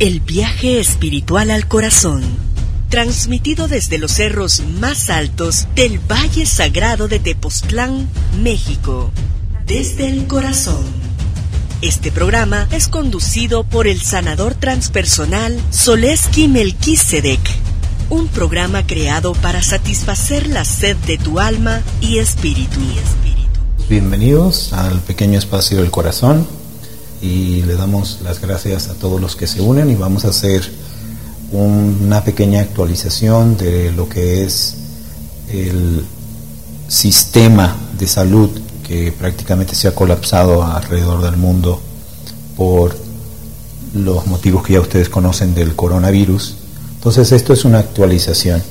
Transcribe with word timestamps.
El 0.00 0.20
viaje 0.20 0.80
espiritual 0.80 1.50
al 1.50 1.68
corazón. 1.68 2.22
Transmitido 2.88 3.68
desde 3.68 3.98
los 3.98 4.12
cerros 4.12 4.62
más 4.80 5.10
altos 5.10 5.66
del 5.74 5.98
Valle 5.98 6.46
Sagrado 6.46 7.06
de 7.06 7.18
Tepoztlán, 7.18 8.08
México. 8.42 9.10
Desde 9.66 10.08
el 10.08 10.26
corazón. 10.26 10.82
Este 11.82 12.10
programa 12.10 12.66
es 12.72 12.88
conducido 12.88 13.64
por 13.64 13.86
el 13.86 14.00
sanador 14.00 14.54
transpersonal 14.54 15.60
Soleski 15.68 16.48
Melquisedec. 16.48 17.42
Un 18.08 18.28
programa 18.28 18.86
creado 18.86 19.34
para 19.34 19.60
satisfacer 19.60 20.46
la 20.46 20.64
sed 20.64 20.96
de 21.06 21.18
tu 21.18 21.40
alma 21.40 21.82
y 22.00 22.20
espíritu. 22.20 22.80
Bienvenidos 23.90 24.72
al 24.72 25.00
pequeño 25.00 25.38
espacio 25.38 25.76
del 25.76 25.90
corazón 25.90 26.59
y 27.22 27.62
le 27.62 27.74
damos 27.74 28.20
las 28.22 28.40
gracias 28.40 28.88
a 28.88 28.94
todos 28.94 29.20
los 29.20 29.36
que 29.36 29.46
se 29.46 29.60
unen 29.60 29.90
y 29.90 29.94
vamos 29.94 30.24
a 30.24 30.28
hacer 30.28 30.62
una 31.52 32.22
pequeña 32.24 32.60
actualización 32.60 33.56
de 33.56 33.90
lo 33.92 34.08
que 34.08 34.44
es 34.44 34.76
el 35.52 36.04
sistema 36.88 37.76
de 37.98 38.06
salud 38.06 38.50
que 38.86 39.12
prácticamente 39.12 39.74
se 39.74 39.88
ha 39.88 39.94
colapsado 39.94 40.64
alrededor 40.64 41.22
del 41.22 41.36
mundo 41.36 41.80
por 42.56 42.96
los 43.94 44.26
motivos 44.26 44.64
que 44.64 44.74
ya 44.74 44.80
ustedes 44.80 45.08
conocen 45.08 45.54
del 45.54 45.74
coronavirus. 45.74 46.56
Entonces 46.94 47.32
esto 47.32 47.52
es 47.52 47.64
una 47.64 47.78
actualización. 47.78 48.62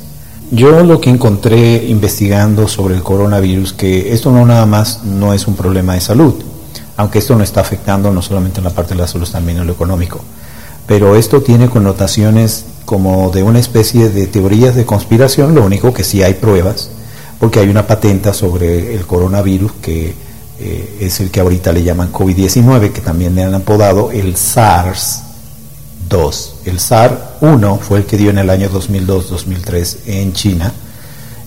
Yo 0.51 0.83
lo 0.83 0.99
que 0.99 1.09
encontré 1.09 1.85
investigando 1.87 2.67
sobre 2.67 2.95
el 2.95 3.03
coronavirus, 3.03 3.73
que 3.73 4.13
esto 4.13 4.31
no 4.31 4.45
nada 4.45 4.65
más 4.65 5.03
no 5.03 5.33
es 5.33 5.47
un 5.47 5.55
problema 5.55 5.93
de 5.93 6.01
salud, 6.01 6.33
aunque 6.99 7.19
esto 7.19 7.35
no 7.37 7.43
está 7.45 7.61
afectando 7.61 8.11
no 8.11 8.21
solamente 8.21 8.59
en 8.59 8.65
la 8.65 8.71
parte 8.71 8.93
de 8.93 8.99
la 8.99 9.07
salud, 9.07 9.25
también 9.25 9.59
en 9.59 9.65
lo 9.65 9.71
económico. 9.71 10.19
Pero 10.85 11.15
esto 11.15 11.41
tiene 11.41 11.69
connotaciones 11.69 12.65
como 12.83 13.31
de 13.31 13.41
una 13.41 13.59
especie 13.59 14.09
de 14.09 14.27
teorías 14.27 14.75
de 14.75 14.85
conspiración, 14.85 15.55
lo 15.55 15.63
único 15.63 15.93
que 15.93 16.03
sí 16.03 16.21
hay 16.23 16.33
pruebas, 16.33 16.89
porque 17.39 17.61
hay 17.61 17.69
una 17.69 17.87
patenta 17.87 18.33
sobre 18.33 18.93
el 18.95 19.05
coronavirus 19.05 19.71
que 19.81 20.13
eh, 20.59 20.97
es 20.99 21.21
el 21.21 21.31
que 21.31 21.39
ahorita 21.39 21.71
le 21.71 21.83
llaman 21.83 22.11
COVID-19, 22.11 22.91
que 22.91 22.99
también 22.99 23.33
le 23.33 23.45
han 23.45 23.55
apodado 23.55 24.11
el 24.11 24.35
SARS-2. 24.35 25.21
El 26.65 26.79
SARS-1 26.79 27.79
fue 27.79 27.99
el 27.99 28.05
que 28.07 28.17
dio 28.17 28.29
en 28.29 28.39
el 28.39 28.49
año 28.49 28.69
2002-2003 28.69 29.99
en 30.05 30.33
China, 30.33 30.73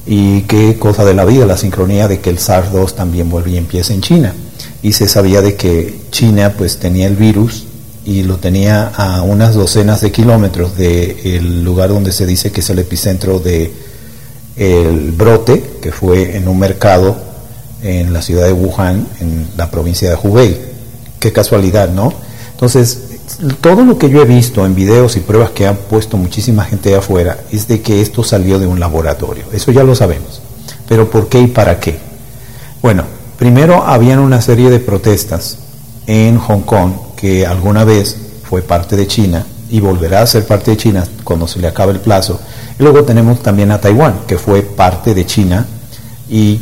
y 0.07 0.41
qué 0.45 0.79
cosa 0.79 1.05
de 1.05 1.13
la 1.13 1.27
vida, 1.27 1.45
la 1.45 1.59
sincronía 1.59 2.09
de 2.09 2.21
que 2.21 2.31
el 2.31 2.39
SARS-2 2.39 2.95
también 2.95 3.29
vuelve 3.29 3.51
y 3.51 3.59
empieza 3.59 3.93
en 3.93 4.01
China 4.01 4.35
y 4.83 4.93
se 4.93 5.09
sabía 5.09 5.41
de 5.41 5.55
que 5.55 6.01
China 6.11 6.55
pues 6.57 6.79
tenía 6.79 7.07
el 7.07 7.17
virus 7.17 7.65
y 8.05 8.25
lo 8.25 8.39
tenía 8.39 8.89
a 8.89 9.23
unas 9.23 9.55
docenas 9.55 10.01
de 10.01 10.11
kilómetros 10.11 10.77
del 10.77 11.63
lugar 11.65 11.91
donde 11.91 12.13
se 12.13 12.27
dice 12.27 12.51
que 12.51 12.61
es 12.61 12.71
el 12.71 12.81
epicentro 12.81 13.39
de 13.39 13.73
el 14.57 15.13
brote, 15.13 15.79
que 15.81 15.93
fue 15.93 16.37
en 16.37 16.49
un 16.49 16.59
mercado 16.59 17.17
en 17.83 18.13
la 18.13 18.23
ciudad 18.23 18.47
de 18.47 18.53
Wuhan, 18.53 19.07
en 19.21 19.49
la 19.57 19.71
provincia 19.71 20.11
de 20.11 20.17
Hubei. 20.21 20.59
Qué 21.21 21.33
casualidad, 21.33 21.89
¿no? 21.89 22.13
Entonces, 22.51 22.99
todo 23.61 23.85
lo 23.85 23.99
que 23.99 24.11
yo 24.11 24.23
he 24.23 24.25
visto 24.25 24.67
en 24.67 24.75
videos 24.75 25.17
y 25.17 25.21
pruebas 25.21 25.51
que 25.51 25.67
han 25.67 25.77
puesto 25.77 26.17
muchísima 26.17 26.65
gente 26.65 26.91
de 26.91 26.97
afuera 26.97 27.39
es 27.51 27.67
de 27.67 27.81
que 27.81 28.01
esto 28.01 28.23
salió 28.25 28.59
de 28.59 28.67
un 28.67 28.79
laboratorio. 28.79 29.45
Eso 29.53 29.73
ya 29.73 29.85
lo 29.85 29.95
sabemos. 29.95 30.43
Pero 30.89 31.11
¿por 31.11 31.29
qué 31.29 31.41
y 31.41 31.47
para 31.47 31.81
qué? 31.81 31.99
Bueno, 32.83 33.05
Primero, 33.43 33.83
habían 33.83 34.21
una 34.21 34.41
serie 34.41 34.71
de 34.71 34.79
protestas 34.79 35.59
en 36.07 36.39
Hong 36.39 36.61
Kong, 36.61 36.93
que 37.17 37.45
alguna 37.45 37.83
vez 37.83 38.17
fue 38.49 38.63
parte 38.63 38.95
de 38.95 39.09
China 39.09 39.45
y 39.69 39.81
volverá 39.81 40.23
a 40.23 40.29
ser 40.29 40.47
parte 40.47 40.71
de 40.71 40.77
China 40.77 41.05
cuando 41.25 41.49
se 41.49 41.59
le 41.59 41.67
acabe 41.67 41.91
el 41.91 41.99
plazo. 41.99 42.39
Y 42.79 42.83
luego 42.85 43.03
tenemos 43.03 43.43
también 43.43 43.73
a 43.73 43.81
Taiwán, 43.81 44.21
que 44.29 44.39
fue 44.39 44.63
parte 44.63 45.13
de 45.13 45.27
China 45.27 45.67
y 46.31 46.61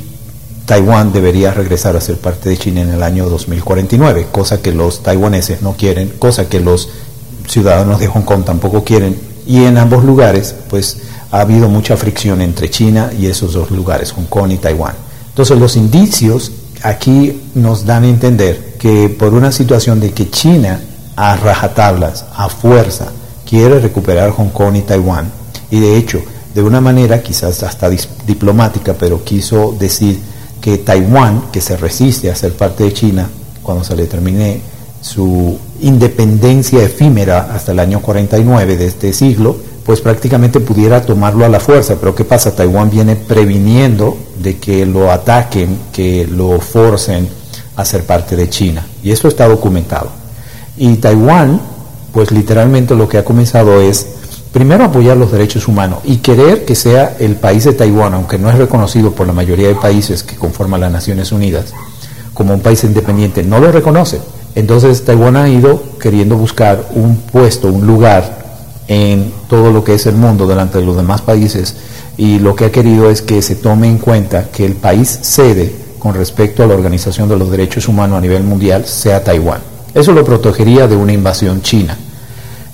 Taiwán 0.64 1.12
debería 1.12 1.52
regresar 1.52 1.96
a 1.96 2.00
ser 2.00 2.16
parte 2.16 2.48
de 2.48 2.56
China 2.56 2.80
en 2.80 2.88
el 2.88 3.02
año 3.02 3.28
2049, 3.28 4.28
cosa 4.32 4.62
que 4.62 4.72
los 4.72 5.02
taiwaneses 5.02 5.60
no 5.60 5.74
quieren, 5.74 6.08
cosa 6.18 6.48
que 6.48 6.60
los 6.60 6.88
ciudadanos 7.46 8.00
de 8.00 8.06
Hong 8.06 8.22
Kong 8.22 8.44
tampoco 8.46 8.84
quieren. 8.84 9.20
Y 9.46 9.64
en 9.64 9.76
ambos 9.76 10.02
lugares, 10.02 10.54
pues 10.70 10.96
ha 11.30 11.42
habido 11.42 11.68
mucha 11.68 11.98
fricción 11.98 12.40
entre 12.40 12.70
China 12.70 13.12
y 13.20 13.26
esos 13.26 13.52
dos 13.52 13.70
lugares, 13.70 14.12
Hong 14.12 14.24
Kong 14.30 14.52
y 14.52 14.56
Taiwán. 14.56 14.94
Entonces 15.28 15.58
los 15.58 15.76
indicios 15.76 16.52
aquí 16.82 17.42
nos 17.54 17.84
dan 17.84 18.04
a 18.04 18.08
entender 18.08 18.76
que 18.78 19.08
por 19.08 19.34
una 19.34 19.52
situación 19.52 20.00
de 20.00 20.12
que 20.12 20.30
China 20.30 20.80
a 21.16 21.36
rajatablas, 21.36 22.24
a 22.34 22.48
fuerza, 22.48 23.12
quiere 23.48 23.78
recuperar 23.80 24.30
Hong 24.30 24.48
Kong 24.48 24.76
y 24.76 24.82
Taiwán, 24.82 25.30
y 25.70 25.80
de 25.80 25.96
hecho, 25.96 26.22
de 26.54 26.62
una 26.62 26.80
manera 26.80 27.22
quizás 27.22 27.62
hasta 27.62 27.90
diplomática, 28.26 28.94
pero 28.98 29.22
quiso 29.22 29.76
decir 29.78 30.18
que 30.60 30.78
Taiwán, 30.78 31.50
que 31.52 31.60
se 31.60 31.76
resiste 31.76 32.30
a 32.30 32.34
ser 32.34 32.54
parte 32.54 32.84
de 32.84 32.92
China, 32.92 33.28
cuando 33.62 33.84
se 33.84 33.94
le 33.96 34.06
termine 34.06 34.60
su 35.00 35.58
independencia 35.80 36.82
efímera 36.82 37.50
hasta 37.54 37.72
el 37.72 37.80
año 37.80 38.00
49 38.00 38.76
de 38.76 38.86
este 38.86 39.12
siglo, 39.12 39.56
pues 39.90 40.02
prácticamente 40.02 40.60
pudiera 40.60 41.02
tomarlo 41.02 41.44
a 41.44 41.48
la 41.48 41.58
fuerza. 41.58 41.96
Pero 41.98 42.14
¿qué 42.14 42.24
pasa? 42.24 42.54
Taiwán 42.54 42.90
viene 42.90 43.16
previniendo 43.16 44.16
de 44.40 44.56
que 44.56 44.86
lo 44.86 45.10
ataquen, 45.10 45.76
que 45.92 46.28
lo 46.30 46.60
forcen 46.60 47.28
a 47.74 47.84
ser 47.84 48.04
parte 48.04 48.36
de 48.36 48.48
China. 48.48 48.86
Y 49.02 49.10
esto 49.10 49.26
está 49.26 49.48
documentado. 49.48 50.08
Y 50.76 50.94
Taiwán, 50.98 51.60
pues 52.12 52.30
literalmente 52.30 52.94
lo 52.94 53.08
que 53.08 53.18
ha 53.18 53.24
comenzado 53.24 53.80
es, 53.80 54.06
primero 54.52 54.84
apoyar 54.84 55.16
los 55.16 55.32
derechos 55.32 55.66
humanos 55.66 55.98
y 56.04 56.18
querer 56.18 56.64
que 56.64 56.76
sea 56.76 57.16
el 57.18 57.34
país 57.34 57.64
de 57.64 57.72
Taiwán, 57.72 58.14
aunque 58.14 58.38
no 58.38 58.48
es 58.48 58.58
reconocido 58.58 59.10
por 59.10 59.26
la 59.26 59.32
mayoría 59.32 59.66
de 59.66 59.74
países 59.74 60.22
que 60.22 60.36
conforman 60.36 60.82
las 60.82 60.92
Naciones 60.92 61.32
Unidas, 61.32 61.74
como 62.32 62.54
un 62.54 62.60
país 62.60 62.84
independiente, 62.84 63.42
no 63.42 63.58
lo 63.58 63.72
reconoce. 63.72 64.20
Entonces 64.54 65.04
Taiwán 65.04 65.34
ha 65.34 65.48
ido 65.48 65.82
queriendo 65.98 66.36
buscar 66.36 66.90
un 66.94 67.16
puesto, 67.16 67.66
un 67.66 67.88
lugar 67.88 68.49
en 68.90 69.32
todo 69.48 69.70
lo 69.70 69.84
que 69.84 69.94
es 69.94 70.06
el 70.06 70.16
mundo 70.16 70.48
delante 70.48 70.78
de 70.78 70.84
los 70.84 70.96
demás 70.96 71.22
países 71.22 71.76
y 72.16 72.40
lo 72.40 72.56
que 72.56 72.64
ha 72.64 72.72
querido 72.72 73.08
es 73.08 73.22
que 73.22 73.40
se 73.40 73.54
tome 73.54 73.86
en 73.86 73.98
cuenta 73.98 74.50
que 74.50 74.66
el 74.66 74.74
país 74.74 75.20
sede 75.22 75.72
con 76.00 76.12
respecto 76.12 76.64
a 76.64 76.66
la 76.66 76.74
Organización 76.74 77.28
de 77.28 77.36
los 77.36 77.52
Derechos 77.52 77.86
Humanos 77.86 78.18
a 78.18 78.20
nivel 78.20 78.42
mundial 78.42 78.86
sea 78.86 79.22
Taiwán. 79.22 79.60
Eso 79.94 80.12
lo 80.12 80.24
protegería 80.24 80.88
de 80.88 80.96
una 80.96 81.12
invasión 81.12 81.62
china. 81.62 81.96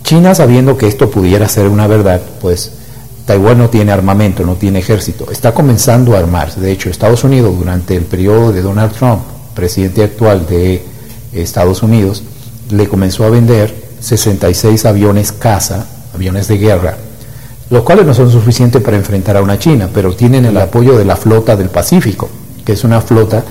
China, 0.04 0.34
sabiendo 0.34 0.78
que 0.78 0.86
esto 0.86 1.10
pudiera 1.10 1.50
ser 1.50 1.68
una 1.68 1.86
verdad, 1.86 2.22
pues 2.40 2.72
Taiwán 3.26 3.58
no 3.58 3.68
tiene 3.68 3.92
armamento, 3.92 4.42
no 4.46 4.54
tiene 4.54 4.78
ejército, 4.78 5.30
está 5.30 5.52
comenzando 5.52 6.14
a 6.14 6.18
armarse. 6.18 6.60
De 6.60 6.72
hecho, 6.72 6.88
Estados 6.88 7.24
Unidos, 7.24 7.58
durante 7.58 7.94
el 7.94 8.04
periodo 8.04 8.52
de 8.52 8.62
Donald 8.62 8.92
Trump, 8.94 9.20
presidente 9.54 10.02
actual 10.02 10.46
de 10.46 10.82
Estados 11.34 11.82
Unidos, 11.82 12.22
le 12.70 12.88
comenzó 12.88 13.24
a 13.24 13.30
vender 13.30 13.84
66 14.00 14.86
aviones 14.86 15.32
caza 15.32 15.88
aviones 16.16 16.48
de 16.48 16.58
guerra, 16.58 16.96
los 17.70 17.82
cuales 17.82 18.06
no 18.06 18.14
son 18.14 18.30
suficientes 18.30 18.82
para 18.82 18.96
enfrentar 18.96 19.36
a 19.36 19.42
una 19.42 19.58
China, 19.58 19.88
pero 19.92 20.14
tienen 20.14 20.44
el 20.44 20.56
apoyo 20.56 20.96
de 20.96 21.04
la 21.04 21.16
flota 21.16 21.56
del 21.56 21.68
Pacífico, 21.68 22.28
que 22.64 22.72
es 22.72 22.84
una 22.84 23.00
flota 23.00 23.44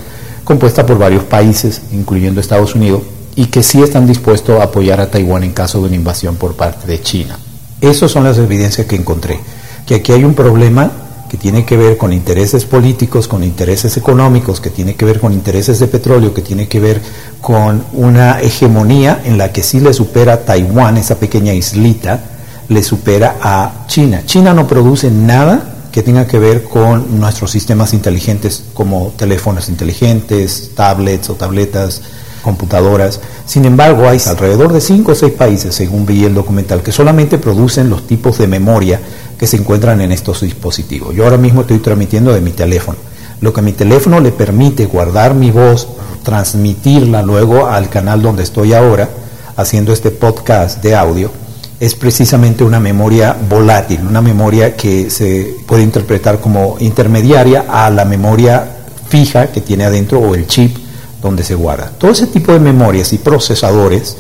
compuesta 0.44 0.86
por 0.86 0.98
varios 0.98 1.24
países, 1.24 1.84
incluyendo 1.92 2.42
Estados 2.42 2.76
Unidos, 2.76 3.02
y 3.36 3.48
que 3.48 3.64
sí 3.64 3.82
están 3.82 4.08
dispuestos 4.08 4.60
a 4.60 4.64
apoyar 4.64 5.00
a 5.02 5.10
Taiwán 5.10 5.44
en 5.44 5.52
caso 5.52 5.80
de 5.80 5.88
una 5.88 5.96
invasión 5.96 6.36
por 6.36 6.56
parte 6.56 6.88
de 6.88 7.02
China. 7.02 7.38
Esas 7.82 8.12
son 8.12 8.24
las 8.24 8.38
evidencias 8.38 8.88
que 8.88 8.96
encontré, 8.96 9.40
que 9.86 9.96
aquí 9.96 10.12
hay 10.12 10.24
un 10.24 10.34
problema 10.34 10.92
que 11.30 11.38
tiene 11.38 11.66
que 11.66 11.76
ver 11.76 11.98
con 11.98 12.14
intereses 12.14 12.66
políticos, 12.66 13.28
con 13.28 13.44
intereses 13.44 13.98
económicos, 13.98 14.62
que 14.62 14.70
tiene 14.70 14.96
que 14.96 15.06
ver 15.06 15.20
con 15.20 15.34
intereses 15.34 15.80
de 15.80 15.88
petróleo, 15.88 16.34
que 16.34 16.42
tiene 16.42 16.68
que 16.68 16.80
ver 16.80 17.02
con 17.42 17.84
una 17.94 18.40
hegemonía 18.40 19.22
en 19.26 19.38
la 19.38 19.52
que 19.52 19.64
sí 19.64 19.80
le 19.80 19.94
supera 19.94 20.46
Taiwán, 20.46 20.98
esa 20.98 21.16
pequeña 21.16 21.54
islita, 21.54 22.24
le 22.70 22.84
supera 22.84 23.38
a 23.42 23.86
China. 23.88 24.24
China 24.26 24.54
no 24.54 24.68
produce 24.68 25.12
nada 25.12 25.76
que 25.92 26.04
tenga 26.04 26.28
que 26.28 26.40
ver 26.40 26.64
con 26.64 27.20
nuestros 27.20 27.52
sistemas 27.52 27.94
inteligentes 27.94 28.66
como 28.74 29.14
teléfonos 29.16 29.70
inteligentes, 29.70 30.72
tablets 30.76 31.30
o 31.30 31.36
tabletas, 31.36 32.02
computadoras. 32.42 33.22
Sin 33.46 33.66
embargo, 33.66 34.08
hay 34.08 34.20
alrededor 34.26 34.74
de 34.74 34.82
5 34.82 35.12
o 35.12 35.16
6 35.16 35.34
países, 35.34 35.74
según 35.74 36.06
vi 36.06 36.26
el 36.26 36.34
documental, 36.34 36.84
que 36.84 36.92
solamente 36.92 37.38
producen 37.38 37.90
los 37.90 38.06
tipos 38.06 38.38
de 38.38 38.48
memoria 38.48 39.00
que 39.38 39.48
se 39.48 39.58
encuentran 39.58 40.02
en 40.02 40.12
estos 40.12 40.42
dispositivos. 40.42 41.16
Yo 41.16 41.24
ahora 41.24 41.38
mismo 41.38 41.62
estoy 41.62 41.80
transmitiendo 41.80 42.34
de 42.34 42.42
mi 42.42 42.52
teléfono. 42.52 42.98
Lo 43.42 43.54
que 43.54 43.62
mi 43.62 43.72
teléfono 43.72 44.20
le 44.20 44.32
permite 44.32 44.86
guardar 44.86 45.34
mi 45.34 45.50
voz, 45.52 45.88
transmitirla 46.24 47.22
luego 47.22 47.68
al 47.68 47.90
canal 47.90 48.22
donde 48.22 48.44
estoy 48.44 48.74
ahora, 48.74 49.10
haciendo 49.56 49.94
este 49.94 50.12
podcast 50.12 50.84
de 50.84 50.96
audio, 50.96 51.32
es 51.80 51.96
precisamente 51.96 52.64
una 52.64 52.80
memoria 52.80 53.36
volátil, 53.50 54.02
una 54.08 54.22
memoria 54.22 54.76
que 54.76 55.10
se 55.10 55.56
puede 55.66 55.84
interpretar 55.84 56.40
como 56.40 56.78
intermediaria 56.80 57.66
a 57.70 57.90
la 57.90 58.06
memoria 58.06 58.66
fija 59.10 59.48
que 59.48 59.62
tiene 59.62 59.86
adentro 59.86 60.20
o 60.20 60.36
el 60.36 60.48
chip 60.48 60.78
donde 61.22 61.44
se 61.44 61.56
guarda. 61.56 61.92
Todo 61.98 62.12
ese 62.12 62.28
tipo 62.28 62.54
de 62.54 62.60
memorias 62.60 63.12
y 63.14 63.18
procesadores 63.18 64.16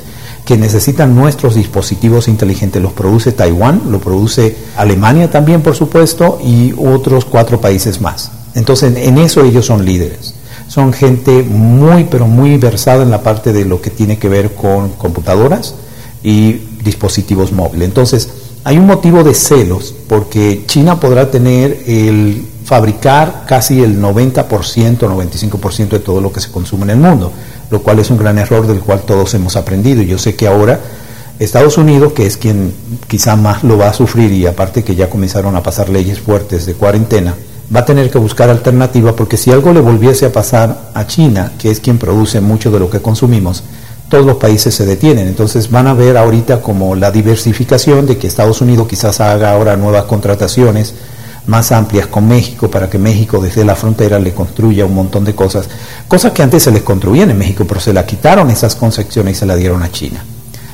que 0.45 0.57
necesitan 0.57 1.15
nuestros 1.15 1.55
dispositivos 1.55 2.27
inteligentes. 2.27 2.81
Los 2.81 2.93
produce 2.93 3.31
Taiwán, 3.31 3.81
lo 3.89 3.99
produce 3.99 4.55
Alemania 4.77 5.29
también, 5.29 5.61
por 5.61 5.75
supuesto, 5.75 6.39
y 6.43 6.73
otros 6.77 7.25
cuatro 7.25 7.59
países 7.59 7.99
más. 7.99 8.31
Entonces, 8.53 8.95
en 8.95 9.17
eso 9.17 9.43
ellos 9.43 9.65
son 9.65 9.83
líderes. 9.83 10.35
Son 10.67 10.93
gente 10.93 11.43
muy, 11.43 12.05
pero 12.05 12.27
muy 12.27 12.57
versada 12.57 13.03
en 13.03 13.11
la 13.11 13.21
parte 13.21 13.53
de 13.53 13.65
lo 13.65 13.81
que 13.81 13.89
tiene 13.89 14.17
que 14.17 14.29
ver 14.29 14.53
con 14.53 14.89
computadoras 14.91 15.75
y 16.23 16.61
dispositivos 16.85 17.51
móviles. 17.51 17.89
Entonces, 17.89 18.29
hay 18.63 18.77
un 18.77 18.85
motivo 18.85 19.25
de 19.25 19.33
celos 19.33 19.93
porque 20.07 20.63
China 20.67 20.99
podrá 20.99 21.29
tener 21.29 21.83
el 21.85 22.47
fabricar 22.63 23.43
casi 23.45 23.83
el 23.83 24.01
90%, 24.01 24.47
95% 24.47 25.89
de 25.89 25.99
todo 25.99 26.21
lo 26.21 26.31
que 26.31 26.39
se 26.39 26.49
consume 26.49 26.83
en 26.83 26.89
el 26.91 26.97
mundo 26.97 27.33
lo 27.69 27.81
cual 27.81 27.99
es 27.99 28.09
un 28.09 28.17
gran 28.17 28.37
error 28.37 28.67
del 28.67 28.79
cual 28.79 29.01
todos 29.01 29.33
hemos 29.33 29.55
aprendido. 29.55 30.01
Yo 30.03 30.17
sé 30.17 30.35
que 30.35 30.47
ahora 30.47 30.79
Estados 31.39 31.77
Unidos, 31.77 32.13
que 32.13 32.25
es 32.25 32.37
quien 32.37 32.73
quizá 33.07 33.35
más 33.35 33.63
lo 33.63 33.77
va 33.77 33.89
a 33.89 33.93
sufrir 33.93 34.31
y 34.31 34.45
aparte 34.45 34.83
que 34.83 34.95
ya 34.95 35.09
comenzaron 35.09 35.55
a 35.55 35.63
pasar 35.63 35.89
leyes 35.89 36.19
fuertes 36.19 36.65
de 36.65 36.73
cuarentena, 36.73 37.35
va 37.75 37.81
a 37.81 37.85
tener 37.85 38.09
que 38.09 38.17
buscar 38.17 38.49
alternativa 38.49 39.15
porque 39.15 39.37
si 39.37 39.51
algo 39.51 39.73
le 39.73 39.81
volviese 39.81 40.25
a 40.25 40.31
pasar 40.31 40.91
a 40.93 41.07
China, 41.07 41.53
que 41.57 41.71
es 41.71 41.79
quien 41.79 41.97
produce 41.97 42.39
mucho 42.39 42.71
de 42.71 42.79
lo 42.79 42.89
que 42.89 43.01
consumimos, 43.01 43.63
todos 44.09 44.25
los 44.25 44.37
países 44.37 44.73
se 44.73 44.85
detienen. 44.85 45.27
Entonces 45.27 45.69
van 45.69 45.87
a 45.87 45.93
ver 45.93 46.17
ahorita 46.17 46.61
como 46.61 46.95
la 46.95 47.11
diversificación 47.11 48.05
de 48.05 48.17
que 48.17 48.27
Estados 48.27 48.61
Unidos 48.61 48.87
quizás 48.87 49.19
haga 49.19 49.51
ahora 49.51 49.75
nuevas 49.75 50.05
contrataciones 50.05 50.93
más 51.47 51.71
amplias 51.71 52.07
con 52.07 52.27
México 52.27 52.69
para 52.69 52.89
que 52.89 52.97
México 52.97 53.39
desde 53.39 53.63
la 53.63 53.75
frontera 53.75 54.17
le 54.19 54.33
construya 54.33 54.85
un 54.85 54.95
montón 54.95 55.25
de 55.25 55.35
cosas, 55.35 55.69
cosas 56.07 56.31
que 56.31 56.41
antes 56.41 56.63
se 56.63 56.71
les 56.71 56.81
construían 56.81 57.29
en 57.29 57.37
México, 57.37 57.65
pero 57.67 57.79
se 57.79 57.93
la 57.93 58.05
quitaron 58.05 58.49
esas 58.49 58.75
concepciones 58.75 59.37
y 59.37 59.39
se 59.39 59.45
la 59.45 59.55
dieron 59.55 59.83
a 59.83 59.91
China. 59.91 60.23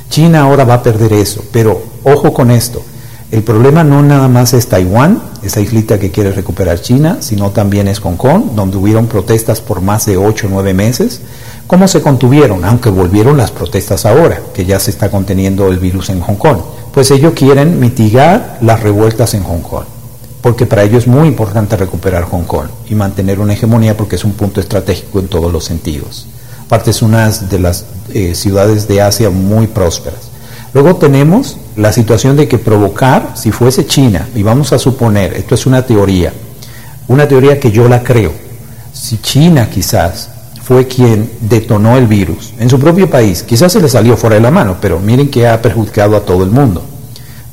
China 0.08 0.42
ahora 0.42 0.64
va 0.64 0.74
a 0.74 0.82
perder 0.82 1.12
eso, 1.12 1.44
pero 1.52 1.82
ojo 2.04 2.32
con 2.32 2.50
esto, 2.50 2.82
el 3.32 3.42
problema 3.42 3.82
no 3.82 4.02
nada 4.02 4.28
más 4.28 4.52
es 4.52 4.68
Taiwán, 4.68 5.22
esa 5.42 5.60
islita 5.60 5.98
que 5.98 6.10
quiere 6.10 6.32
recuperar 6.32 6.82
China, 6.82 7.16
sino 7.20 7.50
también 7.50 7.88
es 7.88 7.98
Hong 8.00 8.16
Kong, 8.16 8.52
donde 8.54 8.76
hubieron 8.76 9.06
protestas 9.06 9.62
por 9.62 9.80
más 9.80 10.04
de 10.04 10.18
8 10.18 10.48
o 10.48 10.50
9 10.50 10.74
meses. 10.74 11.22
¿Cómo 11.66 11.88
se 11.88 12.02
contuvieron? 12.02 12.64
Aunque 12.64 12.90
volvieron 12.90 13.36
las 13.36 13.50
protestas 13.50 14.04
ahora, 14.04 14.40
que 14.52 14.64
ya 14.64 14.78
se 14.78 14.90
está 14.90 15.10
conteniendo 15.10 15.68
el 15.68 15.78
virus 15.78 16.10
en 16.10 16.20
Hong 16.20 16.36
Kong. 16.36 16.58
Pues 16.92 17.10
ellos 17.10 17.32
quieren 17.34 17.80
mitigar 17.80 18.58
las 18.60 18.82
revueltas 18.82 19.34
en 19.34 19.42
Hong 19.44 19.62
Kong 19.62 19.84
porque 20.42 20.66
para 20.66 20.82
ellos 20.82 21.04
es 21.04 21.08
muy 21.08 21.28
importante 21.28 21.76
recuperar 21.76 22.24
Hong 22.24 22.42
Kong 22.42 22.66
y 22.90 22.96
mantener 22.96 23.38
una 23.38 23.54
hegemonía 23.54 23.96
porque 23.96 24.16
es 24.16 24.24
un 24.24 24.32
punto 24.32 24.60
estratégico 24.60 25.20
en 25.20 25.28
todos 25.28 25.52
los 25.52 25.64
sentidos. 25.64 26.26
Aparte 26.66 26.90
es 26.90 27.00
una 27.00 27.30
de 27.30 27.58
las 27.60 27.84
eh, 28.12 28.34
ciudades 28.34 28.88
de 28.88 29.00
Asia 29.00 29.30
muy 29.30 29.68
prósperas. 29.68 30.32
Luego 30.74 30.96
tenemos 30.96 31.58
la 31.76 31.92
situación 31.92 32.36
de 32.36 32.48
que 32.48 32.58
provocar, 32.58 33.32
si 33.34 33.52
fuese 33.52 33.86
China, 33.86 34.26
y 34.34 34.42
vamos 34.42 34.72
a 34.72 34.78
suponer, 34.78 35.34
esto 35.34 35.54
es 35.54 35.66
una 35.66 35.86
teoría, 35.86 36.32
una 37.08 37.28
teoría 37.28 37.60
que 37.60 37.70
yo 37.70 37.88
la 37.88 38.02
creo, 38.02 38.32
si 38.92 39.18
China 39.18 39.68
quizás 39.70 40.30
fue 40.72 40.86
quien 40.86 41.30
detonó 41.42 41.98
el 41.98 42.06
virus 42.06 42.54
en 42.58 42.70
su 42.70 42.80
propio 42.80 43.10
país, 43.10 43.42
quizás 43.42 43.70
se 43.72 43.80
le 43.82 43.90
salió 43.90 44.16
fuera 44.16 44.36
de 44.36 44.40
la 44.40 44.50
mano, 44.50 44.78
pero 44.80 44.98
miren 45.00 45.28
que 45.28 45.46
ha 45.46 45.60
perjudicado 45.60 46.16
a 46.16 46.20
todo 46.20 46.42
el 46.44 46.50
mundo. 46.50 46.82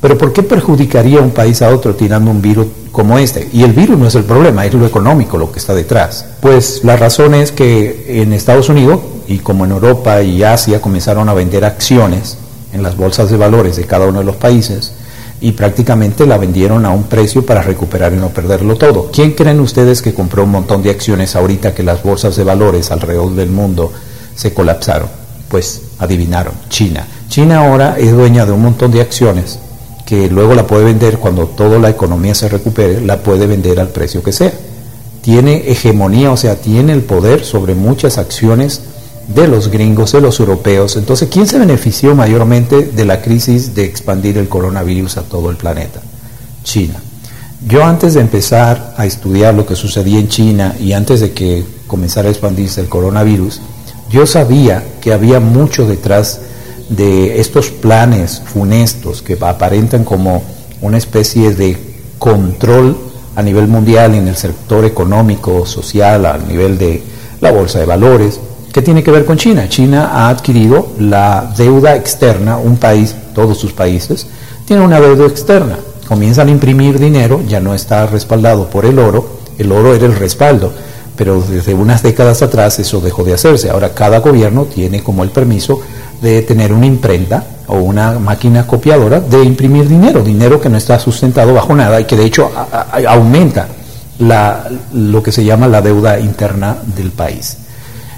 Pero 0.00 0.16
¿por 0.16 0.32
qué 0.32 0.42
perjudicaría 0.42 1.20
un 1.20 1.32
país 1.32 1.60
a 1.60 1.68
otro 1.68 1.94
tirando 1.94 2.30
un 2.30 2.40
virus 2.40 2.66
como 2.90 3.18
este. 3.18 3.48
Y 3.52 3.62
el 3.62 3.72
virus 3.72 3.98
no 3.98 4.06
es 4.06 4.14
el 4.14 4.24
problema, 4.24 4.64
es 4.64 4.72
lo 4.72 4.86
económico 4.86 5.36
lo 5.36 5.52
que 5.52 5.58
está 5.58 5.74
detrás. 5.74 6.24
Pues 6.40 6.82
la 6.82 6.96
razón 6.96 7.34
es 7.34 7.52
que 7.52 8.22
en 8.22 8.32
Estados 8.32 8.70
Unidos, 8.70 9.00
y 9.28 9.38
como 9.38 9.66
en 9.66 9.72
Europa 9.72 10.22
y 10.22 10.42
Asia, 10.42 10.80
comenzaron 10.80 11.28
a 11.28 11.34
vender 11.34 11.64
acciones 11.64 12.38
en 12.72 12.82
las 12.82 12.96
bolsas 12.96 13.30
de 13.30 13.36
valores 13.36 13.76
de 13.76 13.84
cada 13.84 14.06
uno 14.06 14.20
de 14.20 14.24
los 14.24 14.36
países 14.36 14.92
y 15.40 15.52
prácticamente 15.52 16.26
la 16.26 16.36
vendieron 16.36 16.84
a 16.84 16.90
un 16.90 17.04
precio 17.04 17.44
para 17.44 17.62
recuperar 17.62 18.12
y 18.12 18.16
no 18.16 18.28
perderlo 18.28 18.76
todo. 18.76 19.10
¿Quién 19.12 19.32
creen 19.32 19.60
ustedes 19.60 20.02
que 20.02 20.12
compró 20.12 20.44
un 20.44 20.50
montón 20.50 20.82
de 20.82 20.90
acciones 20.90 21.34
ahorita 21.34 21.74
que 21.74 21.82
las 21.82 22.02
bolsas 22.02 22.36
de 22.36 22.44
valores 22.44 22.90
alrededor 22.90 23.34
del 23.34 23.50
mundo 23.50 23.90
se 24.34 24.52
colapsaron? 24.52 25.08
Pues 25.48 25.82
adivinaron, 25.98 26.54
China. 26.68 27.06
China 27.28 27.66
ahora 27.66 27.96
es 27.98 28.12
dueña 28.12 28.44
de 28.44 28.52
un 28.52 28.62
montón 28.62 28.90
de 28.90 29.00
acciones 29.00 29.58
que 30.04 30.28
luego 30.28 30.54
la 30.54 30.66
puede 30.66 30.84
vender 30.84 31.18
cuando 31.18 31.46
toda 31.46 31.78
la 31.78 31.88
economía 31.88 32.34
se 32.34 32.48
recupere, 32.48 33.00
la 33.00 33.22
puede 33.22 33.46
vender 33.46 33.78
al 33.78 33.88
precio 33.88 34.22
que 34.22 34.32
sea. 34.32 34.52
Tiene 35.22 35.70
hegemonía, 35.70 36.32
o 36.32 36.36
sea, 36.36 36.56
tiene 36.56 36.92
el 36.92 37.02
poder 37.02 37.44
sobre 37.44 37.74
muchas 37.74 38.18
acciones 38.18 38.82
de 39.34 39.48
los 39.48 39.68
gringos, 39.68 40.12
de 40.12 40.20
los 40.20 40.40
europeos. 40.40 40.96
Entonces, 40.96 41.28
¿quién 41.30 41.46
se 41.46 41.58
benefició 41.58 42.14
mayormente 42.14 42.82
de 42.82 43.04
la 43.04 43.22
crisis 43.22 43.74
de 43.74 43.84
expandir 43.84 44.38
el 44.38 44.48
coronavirus 44.48 45.18
a 45.18 45.22
todo 45.22 45.50
el 45.50 45.56
planeta? 45.56 46.00
China. 46.62 47.00
Yo 47.66 47.84
antes 47.84 48.14
de 48.14 48.20
empezar 48.20 48.94
a 48.96 49.06
estudiar 49.06 49.54
lo 49.54 49.66
que 49.66 49.76
sucedía 49.76 50.18
en 50.18 50.28
China 50.28 50.74
y 50.80 50.92
antes 50.92 51.20
de 51.20 51.32
que 51.32 51.64
comenzara 51.86 52.28
a 52.28 52.30
expandirse 52.30 52.80
el 52.80 52.88
coronavirus, 52.88 53.60
yo 54.10 54.26
sabía 54.26 54.82
que 55.00 55.12
había 55.12 55.40
mucho 55.40 55.86
detrás 55.86 56.40
de 56.88 57.40
estos 57.40 57.70
planes 57.70 58.42
funestos 58.44 59.22
que 59.22 59.38
aparentan 59.40 60.04
como 60.04 60.42
una 60.80 60.98
especie 60.98 61.54
de 61.54 61.76
control 62.18 62.96
a 63.36 63.42
nivel 63.42 63.68
mundial 63.68 64.14
en 64.14 64.26
el 64.26 64.36
sector 64.36 64.84
económico, 64.84 65.64
social, 65.66 66.26
a 66.26 66.38
nivel 66.38 66.78
de 66.78 67.02
la 67.40 67.52
bolsa 67.52 67.78
de 67.78 67.86
valores, 67.86 68.40
¿qué 68.72 68.82
tiene 68.82 69.02
que 69.02 69.10
ver 69.10 69.24
con 69.24 69.36
China? 69.36 69.68
China 69.68 70.10
ha 70.12 70.28
adquirido 70.28 70.92
la 70.98 71.52
deuda 71.56 71.96
externa, 71.96 72.56
un 72.56 72.76
país, 72.76 73.14
todos 73.34 73.58
sus 73.58 73.72
países, 73.72 74.26
tienen 74.64 74.84
una 74.84 75.00
deuda 75.00 75.26
externa. 75.26 75.78
Comienzan 76.06 76.48
a 76.48 76.50
imprimir 76.50 76.98
dinero, 76.98 77.40
ya 77.46 77.60
no 77.60 77.74
está 77.74 78.06
respaldado 78.06 78.68
por 78.68 78.84
el 78.84 78.98
oro, 78.98 79.40
el 79.58 79.70
oro 79.70 79.94
era 79.94 80.06
el 80.06 80.16
respaldo, 80.16 80.72
pero 81.16 81.40
desde 81.42 81.74
unas 81.74 82.02
décadas 82.02 82.42
atrás 82.42 82.78
eso 82.78 83.00
dejó 83.00 83.24
de 83.24 83.34
hacerse. 83.34 83.70
Ahora 83.70 83.94
cada 83.94 84.20
gobierno 84.20 84.64
tiene 84.64 85.02
como 85.02 85.22
el 85.22 85.30
permiso 85.30 85.80
de 86.20 86.42
tener 86.42 86.72
una 86.72 86.86
imprenta 86.86 87.44
o 87.66 87.78
una 87.78 88.18
máquina 88.18 88.66
copiadora 88.66 89.20
de 89.20 89.44
imprimir 89.44 89.88
dinero, 89.88 90.22
dinero 90.22 90.60
que 90.60 90.68
no 90.68 90.76
está 90.76 90.98
sustentado 90.98 91.54
bajo 91.54 91.74
nada 91.74 92.00
y 92.00 92.04
que 92.04 92.16
de 92.16 92.24
hecho 92.24 92.50
aumenta 93.06 93.68
lo 94.92 95.22
que 95.22 95.32
se 95.32 95.44
llama 95.44 95.68
la 95.68 95.80
deuda 95.80 96.18
interna 96.18 96.76
del 96.96 97.10
país. 97.10 97.56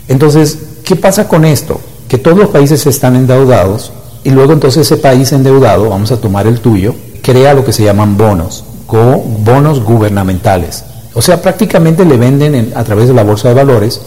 Entonces, 0.08 0.58
¿qué 0.84 0.96
pasa 0.96 1.28
con 1.28 1.44
esto? 1.44 1.81
Que 2.08 2.19
todos 2.19 2.38
los 2.38 2.50
países 2.50 2.87
están 2.87 3.16
endeudados 3.16 3.93
y 4.25 4.31
luego 4.31 4.52
entonces 4.52 4.87
ese 4.87 4.96
país 4.96 5.32
endeudado, 5.32 5.90
vamos 5.90 6.12
a 6.12 6.20
tomar 6.20 6.46
el 6.46 6.60
tuyo, 6.60 6.94
crea 7.23 7.54
lo 7.54 7.64
que 7.64 7.73
se 7.73 7.85
llaman 7.85 8.16
bonos, 8.16 8.64
bonos 8.87 9.82
gubernamentales. 9.82 10.85
O 11.14 11.21
sea, 11.21 11.42
prácticamente 11.42 12.04
le 12.04 12.16
venden 12.16 12.73
a 12.75 12.85
través 12.85 13.09
de 13.09 13.14
la 13.14 13.23
bolsa 13.23 13.49
de 13.49 13.54
valores 13.54 14.00